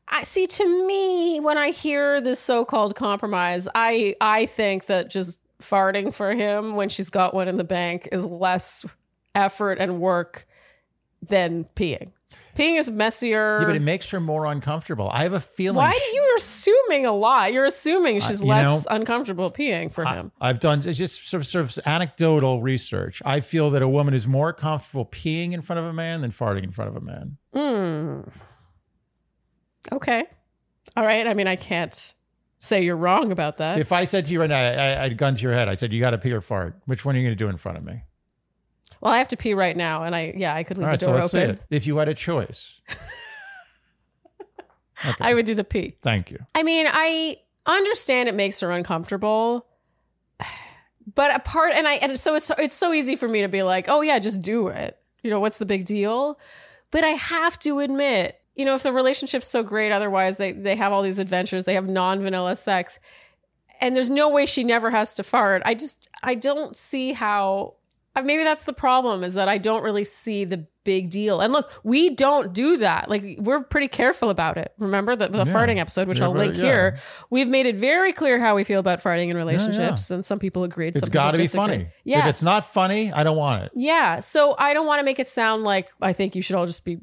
I 0.09 0.23
see. 0.25 0.47
To 0.47 0.87
me, 0.87 1.41
when 1.41 1.57
I 1.59 1.71
hear 1.71 2.21
this 2.21 2.39
so-called 2.41 2.95
compromise, 2.95 3.69
I 3.75 4.15
I 4.21 4.47
think 4.47 4.87
that 4.87 5.11
just 5.11 5.39
farting 5.61 6.13
for 6.15 6.35
him 6.35 6.77
when 6.77 6.89
she's 6.89 7.11
got 7.11 7.35
one 7.35 7.49
in 7.49 7.57
the 7.57 7.65
bank 7.65 8.09
is 8.13 8.25
less 8.27 8.85
effort 9.35 9.79
and 9.79 10.01
work 10.01 10.47
than 11.23 11.65
peeing. 11.75 12.13
Peeing 12.57 12.79
is 12.79 12.89
messier. 12.89 13.59
Yeah, 13.61 13.67
but 13.67 13.75
it 13.77 13.83
makes 13.83 14.11
her 14.11 14.21
more 14.21 14.47
uncomfortable. 14.47 15.11
I 15.13 15.25
have 15.25 15.33
a 15.33 15.41
feeling. 15.41 15.77
Why 15.77 15.91
she- 15.93 16.15
you're 16.15 16.37
assuming 16.37 17.05
a 17.07 17.13
lot? 17.13 17.53
You're 17.53 17.65
assuming 17.65 18.21
she's 18.21 18.41
you 18.43 18.47
less 18.47 18.65
know, 18.65 18.95
uncomfortable 18.95 19.51
peeing 19.51 19.91
for 19.91 20.05
him. 20.05 20.31
I've 20.41 20.61
done 20.61 20.81
it's 20.87 20.97
just 20.99 21.29
sort 21.29 21.41
of, 21.41 21.47
sort 21.49 21.65
of 21.65 21.87
anecdotal 21.87 22.63
research. 22.63 23.21
I 23.25 23.41
feel 23.41 23.71
that 23.71 23.83
a 23.83 23.89
woman 23.89 24.15
is 24.15 24.29
more 24.29 24.53
comfortable 24.53 25.07
peeing 25.07 25.53
in 25.53 25.63
front 25.63 25.81
of 25.81 25.87
a 25.87 25.93
man 25.93 26.21
than 26.21 26.31
farting 26.31 26.63
in 26.63 26.71
front 26.71 26.91
of 26.91 26.97
a 26.97 27.01
man. 27.01 27.39
Mm. 27.55 28.33
Okay. 29.93 30.25
All 30.97 31.05
right. 31.05 31.27
I 31.27 31.35
mean, 31.35 31.47
I 31.47 31.57
can't 31.57 32.15
say 32.59 32.83
you're 32.83 32.97
wrong 32.97 33.33
about 33.33 33.59
that. 33.59 33.79
If 33.79 33.93
I 33.93 34.05
said 34.05 34.25
to 34.27 34.33
you 34.33 34.41
right 34.41 34.49
now, 34.49 34.61
I, 34.61 35.05
I'd 35.05 35.19
gun 35.19 35.35
to 35.35 35.43
your 35.43 35.53
head. 35.53 35.69
I 35.69 35.75
said, 35.75 35.93
"You 35.93 36.01
got 36.01 36.11
to 36.11 36.19
pee 36.19 36.33
or 36.33 36.41
fart. 36.41 36.79
Which 36.87 37.05
one 37.05 37.15
are 37.15 37.19
you 37.19 37.25
going 37.27 37.37
to 37.37 37.45
do 37.45 37.49
in 37.49 37.57
front 37.57 37.79
of 37.79 37.85
me?" 37.85 38.03
well, 39.01 39.13
I 39.13 39.19
have 39.19 39.29
to 39.29 39.37
pee 39.37 39.55
right 39.55 39.77
now, 39.77 40.05
and 40.05 40.15
I 40.17 40.35
yeah, 40.37 40.55
I 40.55 40.63
could 40.65 40.79
leave 40.79 40.85
All 40.85 40.91
right, 40.91 40.99
the 40.99 41.05
so 41.05 41.13
door 41.13 41.21
let's 41.21 41.33
see 41.33 41.39
open. 41.41 41.57
it. 41.57 41.63
If 41.71 41.87
you 41.87 41.99
had 41.99 42.09
a 42.09 42.15
choice, 42.15 42.81
I 45.21 45.35
would 45.35 45.47
do 45.47 45.55
the 45.55 45.65
pee. 45.65 45.97
thank 46.03 46.31
you. 46.31 46.39
I 46.55 46.63
mean, 46.63 46.87
I 46.89 47.37
understand 47.67 48.29
it 48.29 48.35
makes 48.35 48.61
her 48.61 48.71
uncomfortable, 48.71 49.67
but 51.15 51.35
a 51.35 51.41
part, 51.41 51.73
and 51.75 51.87
I, 51.87 51.95
and 51.95 52.19
so 52.19 52.35
it's 52.35 52.51
it's 52.59 52.77
so 52.77 52.93
easy 52.93 53.17
for 53.17 53.29
me 53.29 53.43
to 53.43 53.49
be 53.49 53.63
like, 53.63 53.87
oh 53.89 54.01
yeah, 54.01 54.19
just 54.19 54.41
do 54.41 54.69
it. 54.69 54.99
You 55.23 55.31
know, 55.31 55.41
what's 55.41 55.59
the 55.59 55.67
big 55.67 55.85
deal? 55.85 56.39
But 56.91 57.05
I 57.05 57.09
have 57.09 57.59
to 57.61 57.81
admit, 57.81 58.41
you 58.55 58.65
know, 58.65 58.75
if 58.75 58.83
the 58.83 58.93
relationship's 58.93 59.47
so 59.49 59.63
great, 59.63 59.93
otherwise 59.93 60.37
they 60.39 60.53
they 60.53 60.77
have 60.77 60.93
all 60.93 61.03
these 61.03 61.19
adventures, 61.19 61.65
they 61.65 61.75
have 61.75 61.89
non 61.89 62.23
vanilla 62.23 62.57
sex, 62.57 62.99
and 63.81 63.97
there's 63.97 64.11
no 64.11 64.29
way 64.29 64.47
she 64.47 64.65
never 64.65 64.91
has 64.91 65.15
to 65.15 65.23
fart. 65.23 65.63
I 65.65 65.75
just 65.75 66.09
I 66.23 66.35
don't 66.35 66.77
see 66.77 67.13
how 67.13 67.75
Maybe 68.17 68.45
that's 68.45 68.63
the 68.63 68.73
problem 68.73 69.25
is 69.25 69.35
that 69.35 69.49
I 69.49 69.59
don't 69.59 69.83
really 69.83 70.05
see 70.05 70.45
the 70.45 70.69
big 70.85 71.11
deal. 71.11 71.41
And 71.41 71.53
look, 71.53 71.69
we 71.83 72.11
don't 72.11 72.53
do 72.53 72.77
that. 72.77 73.11
Like 73.11 73.25
we're 73.41 73.65
pretty 73.65 73.89
careful 73.89 74.31
about 74.31 74.57
it. 74.57 74.73
Remember 74.79 75.17
the, 75.17 75.27
the 75.27 75.39
Yeah. 75.39 75.45
farting 75.47 75.79
episode, 75.79 76.07
which 76.07 76.21
Yeah, 76.21 76.27
I'll 76.27 76.33
link 76.33 76.55
yeah. 76.55 76.63
here. 76.63 76.99
We've 77.31 77.49
made 77.49 77.67
it 77.67 77.75
very 77.75 78.13
clear 78.13 78.39
how 78.39 78.55
we 78.55 78.63
feel 78.63 78.79
about 78.79 79.03
farting 79.03 79.31
in 79.31 79.37
relationships, 79.37 80.13
and 80.13 80.25
some 80.25 80.39
people 80.39 80.63
agreed. 80.63 80.95
It's 80.95 81.09
got 81.09 81.33
to 81.33 81.39
be 81.39 81.49
funny. 81.49 81.89
Yeah, 82.05 82.21
If 82.21 82.27
it's 82.27 82.43
not 82.45 82.73
funny, 82.73 83.13
I 83.13 83.25
don't 83.25 83.37
want 83.37 83.65
it. 83.65 83.73
yeah. 83.75 84.21
So 84.21 84.55
I 84.61 84.75
don't 84.75 84.87
want 84.87 85.01
to 85.01 85.05
make 85.05 85.19
it 85.19 85.27
sound 85.27 85.65
like 85.65 85.89
I 86.01 86.13
think 86.13 86.37
you 86.37 86.43
should 86.43 86.55
all 86.55 86.67
just 86.67 86.85
be 86.85 86.99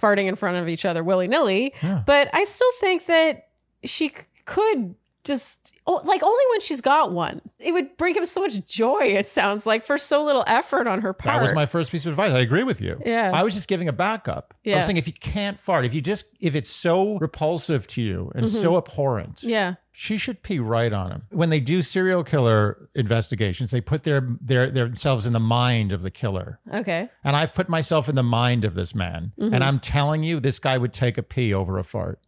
farting 0.00 0.26
in 0.26 0.34
front 0.36 0.56
of 0.56 0.68
each 0.68 0.84
other 0.84 1.02
willy 1.04 1.28
nilly. 1.28 1.74
Yeah. 1.82 2.02
But 2.06 2.28
I 2.32 2.44
still 2.44 2.72
think 2.80 3.06
that 3.06 3.48
she 3.84 4.08
c- 4.08 4.14
could 4.44 4.94
just, 5.24 5.72
oh, 5.88 6.00
like, 6.04 6.22
only 6.22 6.44
when 6.50 6.60
she's 6.60 6.80
got 6.80 7.10
one. 7.10 7.40
It 7.58 7.72
would 7.72 7.96
bring 7.96 8.14
him 8.14 8.24
so 8.24 8.40
much 8.40 8.64
joy, 8.64 9.00
it 9.02 9.26
sounds 9.26 9.66
like, 9.66 9.82
for 9.82 9.98
so 9.98 10.24
little 10.24 10.44
effort 10.46 10.86
on 10.86 11.00
her 11.00 11.12
part. 11.12 11.34
That 11.34 11.42
was 11.42 11.52
my 11.52 11.66
first 11.66 11.90
piece 11.90 12.06
of 12.06 12.10
advice. 12.12 12.30
I 12.32 12.38
agree 12.38 12.62
with 12.62 12.80
you. 12.80 13.00
Yeah. 13.04 13.32
I 13.34 13.42
was 13.42 13.52
just 13.52 13.66
giving 13.66 13.88
a 13.88 13.92
backup. 13.92 14.54
Yeah. 14.62 14.74
I 14.74 14.76
was 14.78 14.86
saying 14.86 14.98
if 14.98 15.08
you 15.08 15.12
can't 15.12 15.58
fart, 15.58 15.84
if 15.84 15.92
you 15.94 16.00
just 16.00 16.26
if 16.38 16.54
it's 16.54 16.70
so 16.70 17.18
repulsive 17.18 17.88
to 17.88 18.02
you 18.02 18.30
and 18.36 18.48
so 18.48 18.76
abhorrent, 18.76 19.36
Mm-hmm. 19.38 19.48
Yeah. 19.48 19.74
She 19.98 20.18
should 20.18 20.42
pee 20.42 20.58
right 20.58 20.92
on 20.92 21.10
him. 21.10 21.22
When 21.30 21.48
they 21.48 21.58
do 21.58 21.80
serial 21.80 22.22
killer 22.22 22.90
investigations, 22.94 23.70
they 23.70 23.80
put 23.80 24.04
their 24.04 24.28
their 24.42 24.68
themselves 24.68 25.24
in 25.24 25.32
the 25.32 25.40
mind 25.40 25.90
of 25.90 26.02
the 26.02 26.10
killer. 26.10 26.60
Okay. 26.70 27.08
And 27.24 27.34
I've 27.34 27.54
put 27.54 27.70
myself 27.70 28.06
in 28.06 28.14
the 28.14 28.22
mind 28.22 28.66
of 28.66 28.74
this 28.74 28.94
man. 28.94 29.32
Mm-hmm. 29.40 29.54
And 29.54 29.64
I'm 29.64 29.80
telling 29.80 30.22
you, 30.22 30.38
this 30.38 30.58
guy 30.58 30.76
would 30.76 30.92
take 30.92 31.16
a 31.16 31.22
pee 31.22 31.54
over 31.54 31.78
a 31.78 31.84
fart. 31.84 32.20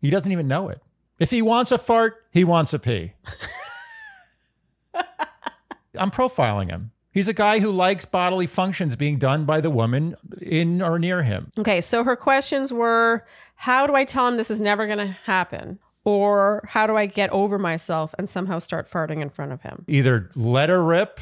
He 0.00 0.08
doesn't 0.08 0.30
even 0.30 0.46
know 0.46 0.68
it. 0.68 0.82
If 1.18 1.32
he 1.32 1.42
wants 1.42 1.72
a 1.72 1.78
fart, 1.78 2.26
he 2.30 2.44
wants 2.44 2.72
a 2.72 2.78
pee. 2.78 3.14
I'm 5.98 6.12
profiling 6.12 6.70
him. 6.70 6.92
He's 7.10 7.26
a 7.26 7.34
guy 7.34 7.58
who 7.58 7.72
likes 7.72 8.04
bodily 8.04 8.46
functions 8.46 8.94
being 8.94 9.18
done 9.18 9.46
by 9.46 9.60
the 9.60 9.70
woman 9.70 10.14
in 10.40 10.80
or 10.80 11.00
near 11.00 11.24
him. 11.24 11.50
Okay. 11.58 11.80
So 11.80 12.04
her 12.04 12.14
questions 12.14 12.72
were 12.72 13.26
how 13.56 13.88
do 13.88 13.96
I 13.96 14.04
tell 14.04 14.28
him 14.28 14.36
this 14.36 14.50
is 14.50 14.60
never 14.60 14.86
going 14.86 14.98
to 14.98 15.16
happen? 15.24 15.80
Or 16.04 16.62
how 16.68 16.86
do 16.86 16.96
I 16.96 17.06
get 17.06 17.30
over 17.30 17.58
myself 17.58 18.14
and 18.18 18.28
somehow 18.28 18.58
start 18.58 18.90
farting 18.90 19.22
in 19.22 19.30
front 19.30 19.52
of 19.52 19.62
him? 19.62 19.84
Either 19.88 20.30
let 20.36 20.68
her 20.68 20.82
rip, 20.82 21.18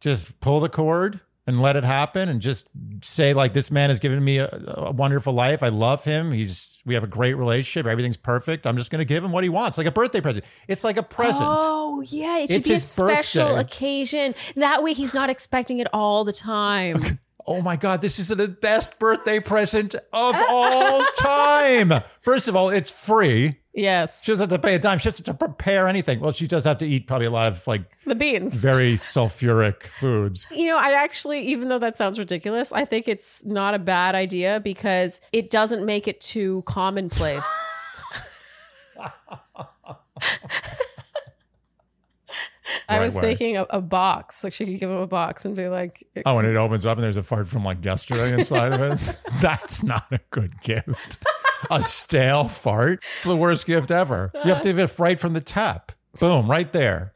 just 0.00 0.38
pull 0.40 0.60
the 0.60 0.68
cord 0.68 1.20
and 1.48 1.60
let 1.60 1.76
it 1.76 1.84
happen 1.84 2.28
and 2.28 2.40
just 2.40 2.68
say 3.02 3.32
like 3.34 3.52
this 3.52 3.70
man 3.70 3.90
has 3.90 3.98
given 4.00 4.22
me 4.22 4.38
a, 4.38 4.48
a 4.76 4.90
wonderful 4.92 5.32
life. 5.32 5.62
I 5.62 5.68
love 5.68 6.04
him. 6.04 6.32
He's 6.32 6.80
we 6.84 6.94
have 6.94 7.02
a 7.02 7.08
great 7.08 7.34
relationship. 7.34 7.84
Everything's 7.86 8.16
perfect. 8.16 8.64
I'm 8.64 8.76
just 8.76 8.92
going 8.92 9.00
to 9.00 9.04
give 9.04 9.24
him 9.24 9.32
what 9.32 9.42
he 9.42 9.50
wants, 9.50 9.76
like 9.76 9.88
a 9.88 9.90
birthday 9.92 10.20
present. 10.20 10.44
It's 10.68 10.84
like 10.84 10.96
a 10.96 11.02
present. 11.02 11.44
Oh, 11.48 12.00
yeah. 12.06 12.38
It 12.38 12.48
should 12.50 12.58
It's 12.58 12.68
be 12.68 12.74
a 12.74 12.78
special 12.78 13.46
birthday. 13.46 13.60
occasion. 13.60 14.34
That 14.54 14.84
way 14.84 14.92
he's 14.92 15.12
not 15.12 15.28
expecting 15.28 15.80
it 15.80 15.88
all 15.92 16.22
the 16.22 16.32
time. 16.32 17.18
Oh 17.46 17.62
my 17.62 17.76
God, 17.76 18.00
this 18.00 18.18
is 18.18 18.28
the 18.28 18.48
best 18.48 18.98
birthday 18.98 19.38
present 19.40 19.94
of 20.12 20.34
all 20.48 21.04
time. 21.16 21.92
First 22.22 22.48
of 22.48 22.56
all, 22.56 22.70
it's 22.70 22.90
free. 22.90 23.58
yes. 23.72 24.24
She 24.24 24.32
doesn't 24.32 24.50
have 24.50 24.60
to 24.60 24.66
pay 24.66 24.74
a 24.74 24.78
dime. 24.80 24.98
She 24.98 25.04
doesn't 25.10 25.24
have 25.26 25.38
to 25.38 25.46
prepare 25.46 25.86
anything. 25.86 26.18
Well, 26.18 26.32
she 26.32 26.48
does 26.48 26.64
have 26.64 26.78
to 26.78 26.86
eat 26.86 27.06
probably 27.06 27.26
a 27.26 27.30
lot 27.30 27.46
of 27.52 27.64
like 27.68 27.82
the 28.04 28.16
beans. 28.16 28.54
very 28.60 28.94
sulfuric 28.94 29.84
foods. 29.84 30.46
You 30.50 30.66
know, 30.66 30.78
I 30.78 30.92
actually, 30.92 31.42
even 31.42 31.68
though 31.68 31.78
that 31.78 31.96
sounds 31.96 32.18
ridiculous, 32.18 32.72
I 32.72 32.84
think 32.84 33.06
it's 33.06 33.44
not 33.44 33.74
a 33.74 33.78
bad 33.78 34.14
idea 34.16 34.58
because 34.58 35.20
it 35.32 35.48
doesn't 35.50 35.84
make 35.86 36.08
it 36.08 36.20
too 36.20 36.62
commonplace. 36.66 37.48
I 42.88 42.96
Right 42.96 43.04
was 43.04 43.14
way. 43.16 43.22
thinking 43.22 43.56
a, 43.56 43.62
a 43.70 43.80
box. 43.80 44.42
Like 44.44 44.52
she 44.52 44.64
could 44.66 44.78
give 44.80 44.90
him 44.90 44.96
a 44.96 45.06
box 45.06 45.44
and 45.44 45.54
be 45.56 45.68
like, 45.68 46.06
Oh, 46.24 46.38
and 46.38 46.46
it 46.48 46.56
opens 46.56 46.84
up 46.86 46.96
and 46.98 47.04
there's 47.04 47.16
a 47.16 47.22
fart 47.22 47.48
from 47.48 47.64
like 47.64 47.84
yesterday 47.84 48.32
inside 48.32 48.72
of 48.72 48.80
it. 48.80 49.16
That's 49.40 49.82
not 49.82 50.06
a 50.10 50.20
good 50.30 50.60
gift. 50.62 51.18
A 51.70 51.82
stale 51.82 52.48
fart. 52.48 53.02
It's 53.16 53.24
the 53.24 53.36
worst 53.36 53.66
gift 53.66 53.90
ever. 53.90 54.30
You 54.44 54.52
have 54.52 54.60
to 54.62 54.68
give 54.68 54.78
it 54.78 54.98
right 54.98 55.18
from 55.18 55.32
the 55.32 55.40
tap. 55.40 55.92
Boom, 56.20 56.50
right 56.50 56.72
there. 56.72 57.12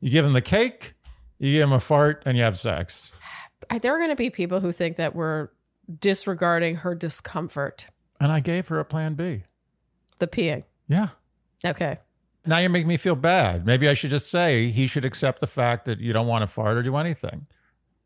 You 0.00 0.10
give 0.10 0.24
him 0.24 0.32
the 0.34 0.42
cake, 0.42 0.94
you 1.38 1.52
give 1.52 1.64
him 1.68 1.72
a 1.72 1.80
fart, 1.80 2.22
and 2.26 2.36
you 2.36 2.42
have 2.44 2.58
sex. 2.58 3.12
There 3.80 3.92
are 3.94 3.98
going 3.98 4.10
to 4.10 4.16
be 4.16 4.30
people 4.30 4.60
who 4.60 4.70
think 4.70 4.96
that 4.96 5.14
we're 5.16 5.48
disregarding 6.00 6.76
her 6.76 6.94
discomfort, 6.94 7.86
And 8.20 8.30
I 8.30 8.38
gave 8.40 8.68
her 8.68 8.78
a 8.78 8.84
plan 8.84 9.14
B. 9.14 9.42
the 10.20 10.26
peeing. 10.28 10.62
Yeah. 10.88 11.08
Okay. 11.64 11.98
Now 12.46 12.58
you're 12.58 12.70
making 12.70 12.88
me 12.88 12.96
feel 12.96 13.16
bad. 13.16 13.66
Maybe 13.66 13.88
I 13.88 13.94
should 13.94 14.10
just 14.10 14.30
say 14.30 14.70
he 14.70 14.86
should 14.86 15.04
accept 15.04 15.40
the 15.40 15.46
fact 15.46 15.84
that 15.86 16.00
you 16.00 16.12
don't 16.12 16.26
want 16.26 16.42
to 16.42 16.46
fart 16.46 16.76
or 16.76 16.82
do 16.82 16.96
anything. 16.96 17.46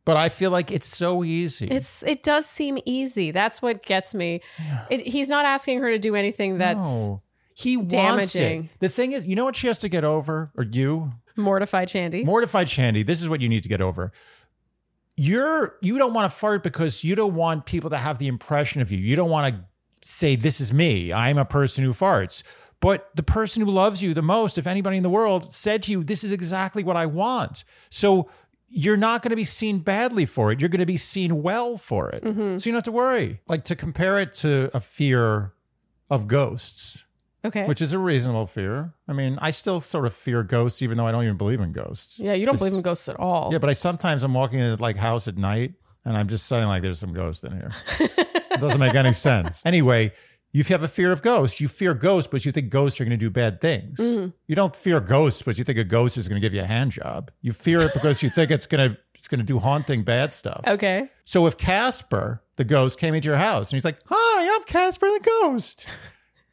But 0.05 0.17
I 0.17 0.29
feel 0.31 0.51
like 0.51 0.71
it's 0.71 0.89
so 0.97 1.23
easy. 1.23 1.67
It's 1.67 2.03
it 2.05 2.23
does 2.23 2.47
seem 2.47 2.79
easy. 2.87 3.31
That's 3.31 3.61
what 3.61 3.85
gets 3.85 4.15
me. 4.15 4.41
It, 4.89 5.07
he's 5.07 5.29
not 5.29 5.45
asking 5.45 5.81
her 5.81 5.91
to 5.91 5.99
do 5.99 6.15
anything 6.15 6.59
that's 6.59 7.09
No. 7.09 7.23
he 7.55 7.77
wants 7.77 7.93
damaging. 7.93 8.65
it. 8.65 8.71
The 8.81 8.89
thing 8.89 9.13
is, 9.13 9.27
you 9.27 9.37
know 9.37 9.45
what 9.45 9.57
she 9.57 9.67
has 9.67 9.79
to 9.81 9.89
get 9.91 10.03
over, 10.05 10.51
or 10.57 10.65
you, 10.65 11.13
mortified 11.37 11.91
Shandy. 11.91 12.25
mortified 12.25 12.69
Shandy. 12.71 13.03
This 13.03 13.21
is 13.21 13.29
what 13.29 13.41
you 13.43 13.49
need 13.49 13.63
to 13.63 13.69
get 13.69 13.81
over. 13.83 14.11
You're 15.17 15.77
you 15.83 15.99
don't 15.99 16.15
want 16.15 16.31
to 16.33 16.37
fart 16.37 16.63
because 16.63 17.05
you 17.05 17.15
don't 17.15 17.35
want 17.35 17.67
people 17.67 17.91
to 17.91 17.99
have 17.99 18.19
the 18.19 18.27
impression 18.27 18.81
of 18.81 18.91
you. 18.91 18.99
You 18.99 19.17
don't 19.17 19.29
want 19.31 19.55
to 19.55 20.09
say 20.09 20.35
this 20.35 20.61
is 20.63 20.73
me. 20.73 21.13
I'm 21.13 21.37
a 21.37 21.45
person 21.45 21.85
who 21.85 21.93
farts. 21.93 22.43
But 22.81 23.11
the 23.15 23.23
person 23.23 23.63
who 23.65 23.71
loves 23.71 24.03
you 24.03 24.15
the 24.15 24.23
most, 24.23 24.57
if 24.57 24.67
anybody 24.67 24.97
in 24.97 25.03
the 25.03 25.11
world, 25.11 25.53
said 25.53 25.83
to 25.85 25.93
you, 25.93 26.03
"This 26.03 26.25
is 26.25 26.33
exactly 26.33 26.83
what 26.83 26.97
I 26.97 27.07
want." 27.07 27.65
So 27.91 28.31
you're 28.69 28.97
not 28.97 29.23
going 29.23 29.31
to 29.31 29.37
be 29.37 29.45
seen 29.45 29.81
badly 29.81 30.25
for 30.25 30.53
it. 30.53 30.61
You're 30.61 30.69
going 30.69 30.81
to 30.81 30.87
be 30.87 30.97
seen 30.97 31.43
well 31.43 31.77
for 31.77 32.09
it. 32.11 32.23
Mm-hmm. 32.23 32.59
So 32.59 32.71
you 32.71 32.73
don't 32.73 32.79
have 32.79 32.85
to 32.85 32.93
worry. 32.93 33.41
Like 33.49 33.65
to 33.65 33.77
compare 33.77 34.19
it 34.21 34.33
to 34.35 34.71
a 34.73 34.81
fear 34.81 35.53
of 36.09 36.29
ghosts 36.29 37.03
Okay. 37.45 37.67
which 37.67 37.81
is 37.81 37.93
a 37.93 37.99
reasonable 37.99 38.47
fear. 38.47 38.93
I 39.09 39.15
mean, 39.15 39.39
I 39.41 39.51
still 39.51 39.81
sort 39.81 40.05
of 40.05 40.13
fear 40.13 40.43
ghosts, 40.43 40.83
even 40.83 40.99
though 40.99 41.07
I 41.07 41.11
don't 41.13 41.25
even 41.25 41.39
believe 41.39 41.61
in 41.61 41.73
ghosts. 41.73 42.19
yeah, 42.19 42.35
you 42.35 42.45
don't 42.45 42.59
believe 42.59 42.75
in 42.75 42.83
ghosts 42.83 43.09
at 43.09 43.17
all. 43.19 43.49
Yeah, 43.51 43.59
but 43.59 43.71
I 43.71 43.73
sometimes 43.73 44.23
I'm 44.23 44.35
walking 44.35 44.59
in 44.59 44.77
like 44.79 44.97
house 44.97 45.27
at 45.27 45.39
night, 45.39 45.73
and 46.05 46.17
I'm 46.17 46.29
just 46.29 46.47
saying 46.47 46.67
like, 46.67 46.83
"There's 46.83 46.99
some 46.99 47.15
ghost 47.15 47.43
in 47.45 47.53
here." 47.53 47.73
it 48.01 48.61
doesn't 48.61 48.79
make 48.81 48.95
any 48.95 49.15
sense. 49.15 49.65
Anyway, 49.65 50.13
you 50.53 50.65
have 50.65 50.83
a 50.83 50.89
fear 50.89 51.13
of 51.13 51.23
ghosts. 51.23 51.61
You 51.61 51.69
fear 51.69 51.95
ghosts, 51.95 52.29
but 52.31 52.45
you 52.45 52.53
think 52.53 52.71
ghosts 52.71 53.01
are 53.01 53.05
going 53.05 53.19
to 53.19 53.25
do 53.25 53.31
bad 53.31 53.61
things. 53.61 53.99
Mm-hmm. 53.99 54.31
You 54.47 54.57
don't 54.57 54.75
fear 54.75 55.01
ghosts, 55.01 55.43
but 55.43 55.57
you 55.59 55.65
think 55.65 55.79
a 55.79 55.85
ghost 55.85 56.17
is 56.17 56.29
going 56.29 56.41
to 56.41 56.45
give 56.45 56.55
you 56.55 56.63
a 56.63 56.67
hand 56.67 56.93
job. 56.93 57.31
You 57.41 57.53
fear 57.53 57.81
it 57.81 57.93
because 57.93 58.23
you 58.23 58.31
think 58.35 58.51
it's 58.51 58.67
going 58.67 58.91
to 58.91 58.99
it's 59.15 59.29
going 59.29 59.41
to 59.41 59.45
do 59.45 59.59
haunting 59.59 60.03
bad 60.03 60.35
stuff. 60.35 60.63
Okay. 60.67 61.09
So 61.25 61.47
if 61.47 61.57
Casper, 61.57 62.43
the 62.57 62.65
ghost, 62.65 62.99
came 62.99 63.15
into 63.15 63.29
your 63.29 63.37
house 63.37 63.71
and 63.71 63.77
he's 63.77 63.85
like, 63.85 63.99
"Hi, 64.07 64.57
I'm 64.57 64.65
Casper 64.65 65.07
the 65.07 65.21
ghost," 65.21 65.87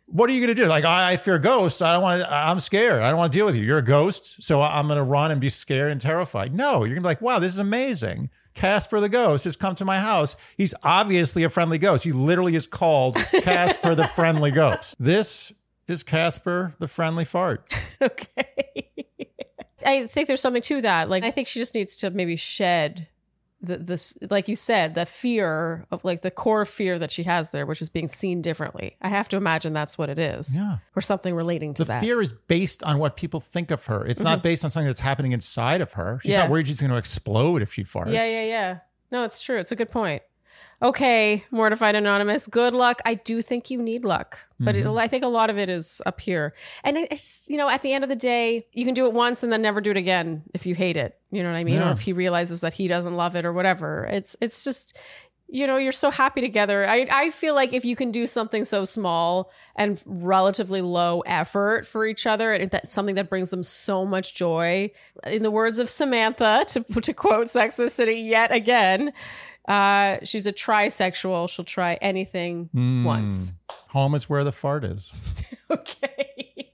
what 0.06 0.30
are 0.30 0.34
you 0.34 0.42
going 0.42 0.56
to 0.56 0.62
do? 0.62 0.68
Like, 0.68 0.86
I, 0.86 1.14
I 1.14 1.18
fear 1.18 1.40
ghosts. 1.40 1.82
I 1.82 1.94
don't 1.94 2.02
want. 2.02 2.22
to 2.22 2.34
I'm 2.34 2.60
scared. 2.60 3.02
I 3.02 3.10
don't 3.10 3.18
want 3.18 3.32
to 3.32 3.38
deal 3.38 3.46
with 3.46 3.56
you. 3.56 3.64
You're 3.64 3.78
a 3.80 3.84
ghost, 3.84 4.44
so 4.44 4.62
I'm 4.62 4.88
going 4.88 4.98
to 4.98 5.04
run 5.04 5.32
and 5.32 5.42
be 5.42 5.50
scared 5.50 5.92
and 5.92 6.00
terrified. 6.00 6.54
No, 6.54 6.80
you're 6.80 6.96
going 6.96 6.96
to 6.96 7.02
be 7.02 7.08
like, 7.08 7.22
"Wow, 7.22 7.40
this 7.40 7.54
is 7.54 7.60
amazing." 7.60 8.30
Casper 8.58 9.00
the 9.00 9.08
ghost 9.08 9.44
has 9.44 9.56
come 9.56 9.76
to 9.76 9.86
my 9.86 10.00
house. 10.00 10.36
He's 10.58 10.74
obviously 10.84 11.44
a 11.44 11.50
friendly 11.50 11.78
ghost. 11.78 12.04
He 12.04 12.12
literally 12.12 12.56
is 12.56 12.66
called 12.66 13.16
Casper 13.44 13.94
the 13.96 14.08
friendly 14.08 14.52
ghost. 14.52 14.96
This 15.00 15.54
is 15.88 16.04
Casper 16.04 16.74
the 16.80 16.88
friendly 16.88 17.24
fart. 17.24 17.72
Okay. 18.02 18.90
I 19.86 20.06
think 20.08 20.28
there's 20.28 20.42
something 20.42 20.62
to 20.64 20.82
that. 20.82 21.10
Like 21.10 21.24
I 21.24 21.32
think 21.32 21.48
she 21.48 21.60
just 21.60 21.74
needs 21.74 21.96
to 21.98 22.10
maybe 22.10 22.36
shed 22.36 23.08
the 23.62 23.78
this 23.78 24.18
like 24.30 24.48
you 24.48 24.56
said, 24.56 24.94
the 24.96 25.06
fear 25.06 25.86
of 25.92 26.04
like 26.06 26.22
the 26.22 26.30
core 26.32 26.66
fear 26.66 27.00
that 27.00 27.12
she 27.12 27.24
has 27.24 27.50
there, 27.52 27.66
which 27.66 27.82
is 27.82 27.90
being 27.90 28.08
seen 28.08 28.42
differently. 28.42 28.98
I 29.02 29.10
have 29.10 29.28
to 29.30 29.38
imagine 29.38 29.74
that's 29.74 29.98
what 29.98 30.10
it 30.10 30.20
is. 30.20 30.56
Yeah. 30.56 30.78
Or 30.96 31.02
something 31.02 31.34
relating 31.34 31.74
to 31.76 31.84
The 31.84 31.88
that. 31.88 31.94
Mm-hmm. 31.98 32.06
fear 32.06 32.22
is 32.22 32.34
based 32.34 32.84
on 32.84 33.00
what 33.00 33.18
people 33.18 33.40
think 33.40 33.72
of 33.72 33.86
her. 33.88 34.06
It's 34.06 34.22
not 34.22 34.44
based 34.44 34.64
on 34.64 34.70
something 34.70 34.88
that's 34.88 35.00
happening 35.00 35.32
inside 35.32 35.82
of 35.82 35.94
her. 35.94 36.20
She's 36.22 36.34
Yeah. 36.34 36.42
not 36.42 36.50
worried 36.52 36.68
she's 36.68 36.80
going 36.80 36.92
to 36.92 36.98
explode 36.98 37.62
if 37.62 37.74
she 37.74 37.84
farts. 37.84 38.12
Yeah, 38.14 38.26
yeah, 38.26 38.44
yeah. 38.44 38.80
No, 39.12 39.24
it's 39.24 39.42
true. 39.44 39.58
It's 39.58 39.72
a 39.72 39.76
good 39.76 39.90
point. 39.90 40.22
Okay, 40.80 41.44
mortified 41.50 41.96
anonymous. 41.96 42.46
Good 42.46 42.74
luck. 42.76 43.02
I 43.04 43.16
do 43.16 43.42
think 43.42 43.72
you 43.72 43.82
need 43.82 44.06
luck, 44.06 44.38
but 44.60 44.78
it, 44.78 44.86
mm-hmm. 44.86 44.98
I 44.98 45.08
think 45.08 45.24
a 45.24 45.28
lot 45.28 45.50
of 45.50 45.58
it 45.58 45.70
is 45.70 46.04
up 46.06 46.22
here. 46.22 46.54
And 46.84 46.98
it- 46.98 47.12
it's 47.12 47.48
you 47.50 47.58
know, 47.58 47.68
at 47.68 47.82
the 47.82 47.94
end 47.94 48.04
of 48.04 48.10
the 48.12 48.16
day, 48.16 48.68
you 48.74 48.86
can 48.86 48.94
do 48.94 49.08
it 49.08 49.14
once 49.14 49.42
and 49.42 49.52
then 49.52 49.64
never 49.64 49.82
do 49.82 49.90
it 49.90 49.98
again 49.98 50.44
if 50.54 50.68
you 50.68 50.76
hate 50.76 50.96
it. 50.96 51.18
You 51.32 51.42
know 51.42 51.52
what 51.52 51.58
I 51.58 51.64
mean? 51.64 51.82
Or 51.82 51.92
if 51.92 52.02
he 52.02 52.14
realizes 52.14 52.62
that 52.62 52.74
he 52.74 52.88
doesn't 52.88 53.16
love 53.16 53.36
it 53.36 53.44
or 53.44 53.54
whatever. 53.54 54.08
It's 54.12 54.36
it's 54.40 54.64
just 54.64 54.96
you 55.50 55.66
know, 55.66 55.78
you're 55.78 55.94
so 55.94 56.12
happy 56.12 56.42
together. 56.42 56.88
I 56.88 57.08
I 57.10 57.30
feel 57.32 57.56
like 57.56 57.72
if 57.74 57.86
you 57.86 57.96
can 57.96 58.12
do 58.12 58.28
something 58.28 58.66
so 58.66 58.84
small 58.86 59.50
and 59.78 60.02
relatively 60.06 60.82
low 60.82 61.22
effort 61.22 61.88
for 61.88 62.06
each 62.06 62.28
other, 62.28 62.52
and 62.52 62.70
that's 62.70 62.94
something 62.94 63.16
that 63.16 63.30
brings 63.30 63.50
them 63.50 63.64
so 63.64 64.06
much 64.06 64.36
joy. 64.36 64.92
In 65.26 65.44
the 65.44 65.52
words 65.52 65.80
of 65.80 65.90
Samantha, 65.90 66.66
to 66.70 66.84
to 67.02 67.14
quote 67.14 67.50
Sex 67.50 67.78
the 67.78 67.90
City 67.90 68.16
yet 68.16 68.52
again, 68.52 69.14
uh, 69.68 70.18
she's 70.24 70.48
a 70.48 70.52
trisexual. 70.54 71.50
She'll 71.50 71.66
try 71.66 71.96
anything 72.02 72.70
once. 73.06 73.54
Home 73.90 74.16
is 74.16 74.30
where 74.30 74.44
the 74.44 74.52
fart 74.52 74.84
is. 74.84 75.14
Okay. 75.70 76.72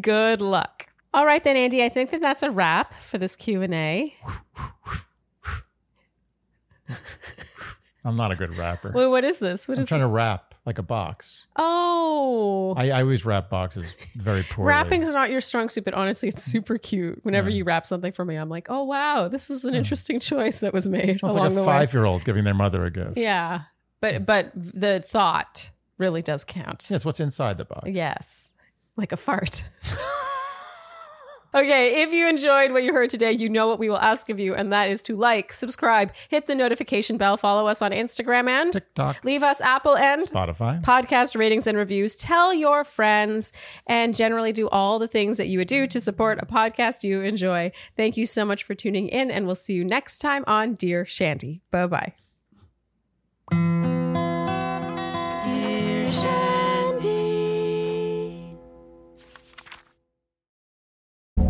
Good 0.00 0.40
luck. 0.40 0.88
All 1.14 1.24
right 1.24 1.42
then, 1.44 1.56
Andy. 1.56 1.82
I 1.84 1.88
think 1.88 2.10
that 2.10 2.20
that's 2.20 2.42
a 2.42 2.50
wrap 2.50 2.92
for 2.92 3.18
this 3.18 3.36
Q 3.36 3.62
and 3.62 3.72
A. 3.72 4.12
I'm 8.04 8.16
not 8.16 8.32
a 8.32 8.36
good 8.36 8.56
rapper. 8.56 8.90
Wait, 8.92 9.06
what 9.06 9.22
is 9.22 9.38
this? 9.38 9.68
What 9.68 9.78
I'm 9.78 9.82
is 9.82 9.88
trying 9.88 10.00
to 10.00 10.08
wrap 10.08 10.55
like 10.66 10.78
a 10.78 10.82
box. 10.82 11.46
Oh. 11.54 12.74
I, 12.76 12.90
I 12.90 13.00
always 13.02 13.24
wrap 13.24 13.48
boxes 13.48 13.94
very 14.16 14.42
poorly. 14.42 14.68
Rapping 14.68 15.02
is 15.02 15.14
not 15.14 15.30
your 15.30 15.40
strong 15.40 15.68
suit, 15.68 15.84
but 15.84 15.94
honestly, 15.94 16.28
it's 16.28 16.42
super 16.42 16.76
cute. 16.76 17.24
Whenever 17.24 17.48
you 17.48 17.64
wrap 17.64 17.86
something 17.86 18.12
for 18.12 18.24
me, 18.24 18.34
I'm 18.34 18.48
like, 18.48 18.66
oh 18.68 18.82
wow, 18.82 19.28
this 19.28 19.48
is 19.48 19.64
an 19.64 19.74
interesting 19.74 20.18
choice 20.20 20.60
that 20.60 20.74
was 20.74 20.88
made 20.88 21.10
It's 21.10 21.22
along 21.22 21.54
like 21.54 21.62
a 21.62 21.64
five 21.64 21.94
year 21.94 22.04
old 22.04 22.24
giving 22.24 22.44
their 22.44 22.54
mother 22.54 22.84
a 22.84 22.90
gift. 22.90 23.16
Yeah, 23.16 23.62
but 24.00 24.26
but 24.26 24.50
the 24.54 25.00
thought 25.00 25.70
really 25.98 26.22
does 26.22 26.44
count. 26.44 26.88
Yes, 26.90 27.04
what's 27.04 27.20
inside 27.20 27.58
the 27.58 27.64
box? 27.64 27.88
Yes, 27.88 28.52
like 28.96 29.12
a 29.12 29.16
fart. 29.16 29.64
okay, 31.56 32.02
if 32.02 32.12
you 32.12 32.28
enjoyed 32.28 32.72
what 32.72 32.84
you 32.84 32.92
heard 32.92 33.10
today, 33.10 33.32
you 33.32 33.48
know 33.48 33.66
what 33.66 33.78
we 33.78 33.88
will 33.88 33.98
ask 33.98 34.28
of 34.28 34.38
you, 34.38 34.54
and 34.54 34.72
that 34.72 34.90
is 34.90 35.02
to 35.02 35.16
like, 35.16 35.52
subscribe, 35.52 36.12
hit 36.28 36.46
the 36.46 36.54
notification 36.54 37.16
bell, 37.16 37.36
follow 37.36 37.66
us 37.66 37.82
on 37.82 37.90
Instagram, 37.90 38.48
and 38.48 38.72
TikTok, 38.72 39.24
leave 39.24 39.42
us 39.42 39.60
Apple 39.60 39.96
and 39.96 40.22
Spotify. 40.22 40.82
podcast 40.82 41.36
ratings 41.36 41.66
and 41.66 41.76
reviews. 41.78 42.16
Tell 42.16 42.52
your 42.52 42.84
friends 42.84 43.52
and 43.86 44.14
generally 44.14 44.52
do 44.52 44.68
all 44.68 44.98
the 44.98 45.08
things 45.08 45.38
that 45.38 45.48
you 45.48 45.58
would 45.58 45.68
do 45.68 45.86
to 45.86 46.00
support 46.00 46.38
a 46.42 46.46
podcast 46.46 47.02
you 47.02 47.22
enjoy. 47.22 47.72
Thank 47.96 48.16
you 48.16 48.26
so 48.26 48.44
much 48.44 48.64
for 48.64 48.74
tuning 48.74 49.08
in, 49.08 49.30
and 49.30 49.46
we'll 49.46 49.54
see 49.54 49.74
you 49.74 49.84
next 49.84 50.18
time 50.18 50.44
on 50.46 50.74
Dear 50.74 51.04
Shandy. 51.04 51.62
Bye 51.70 51.86
bye. 53.52 53.95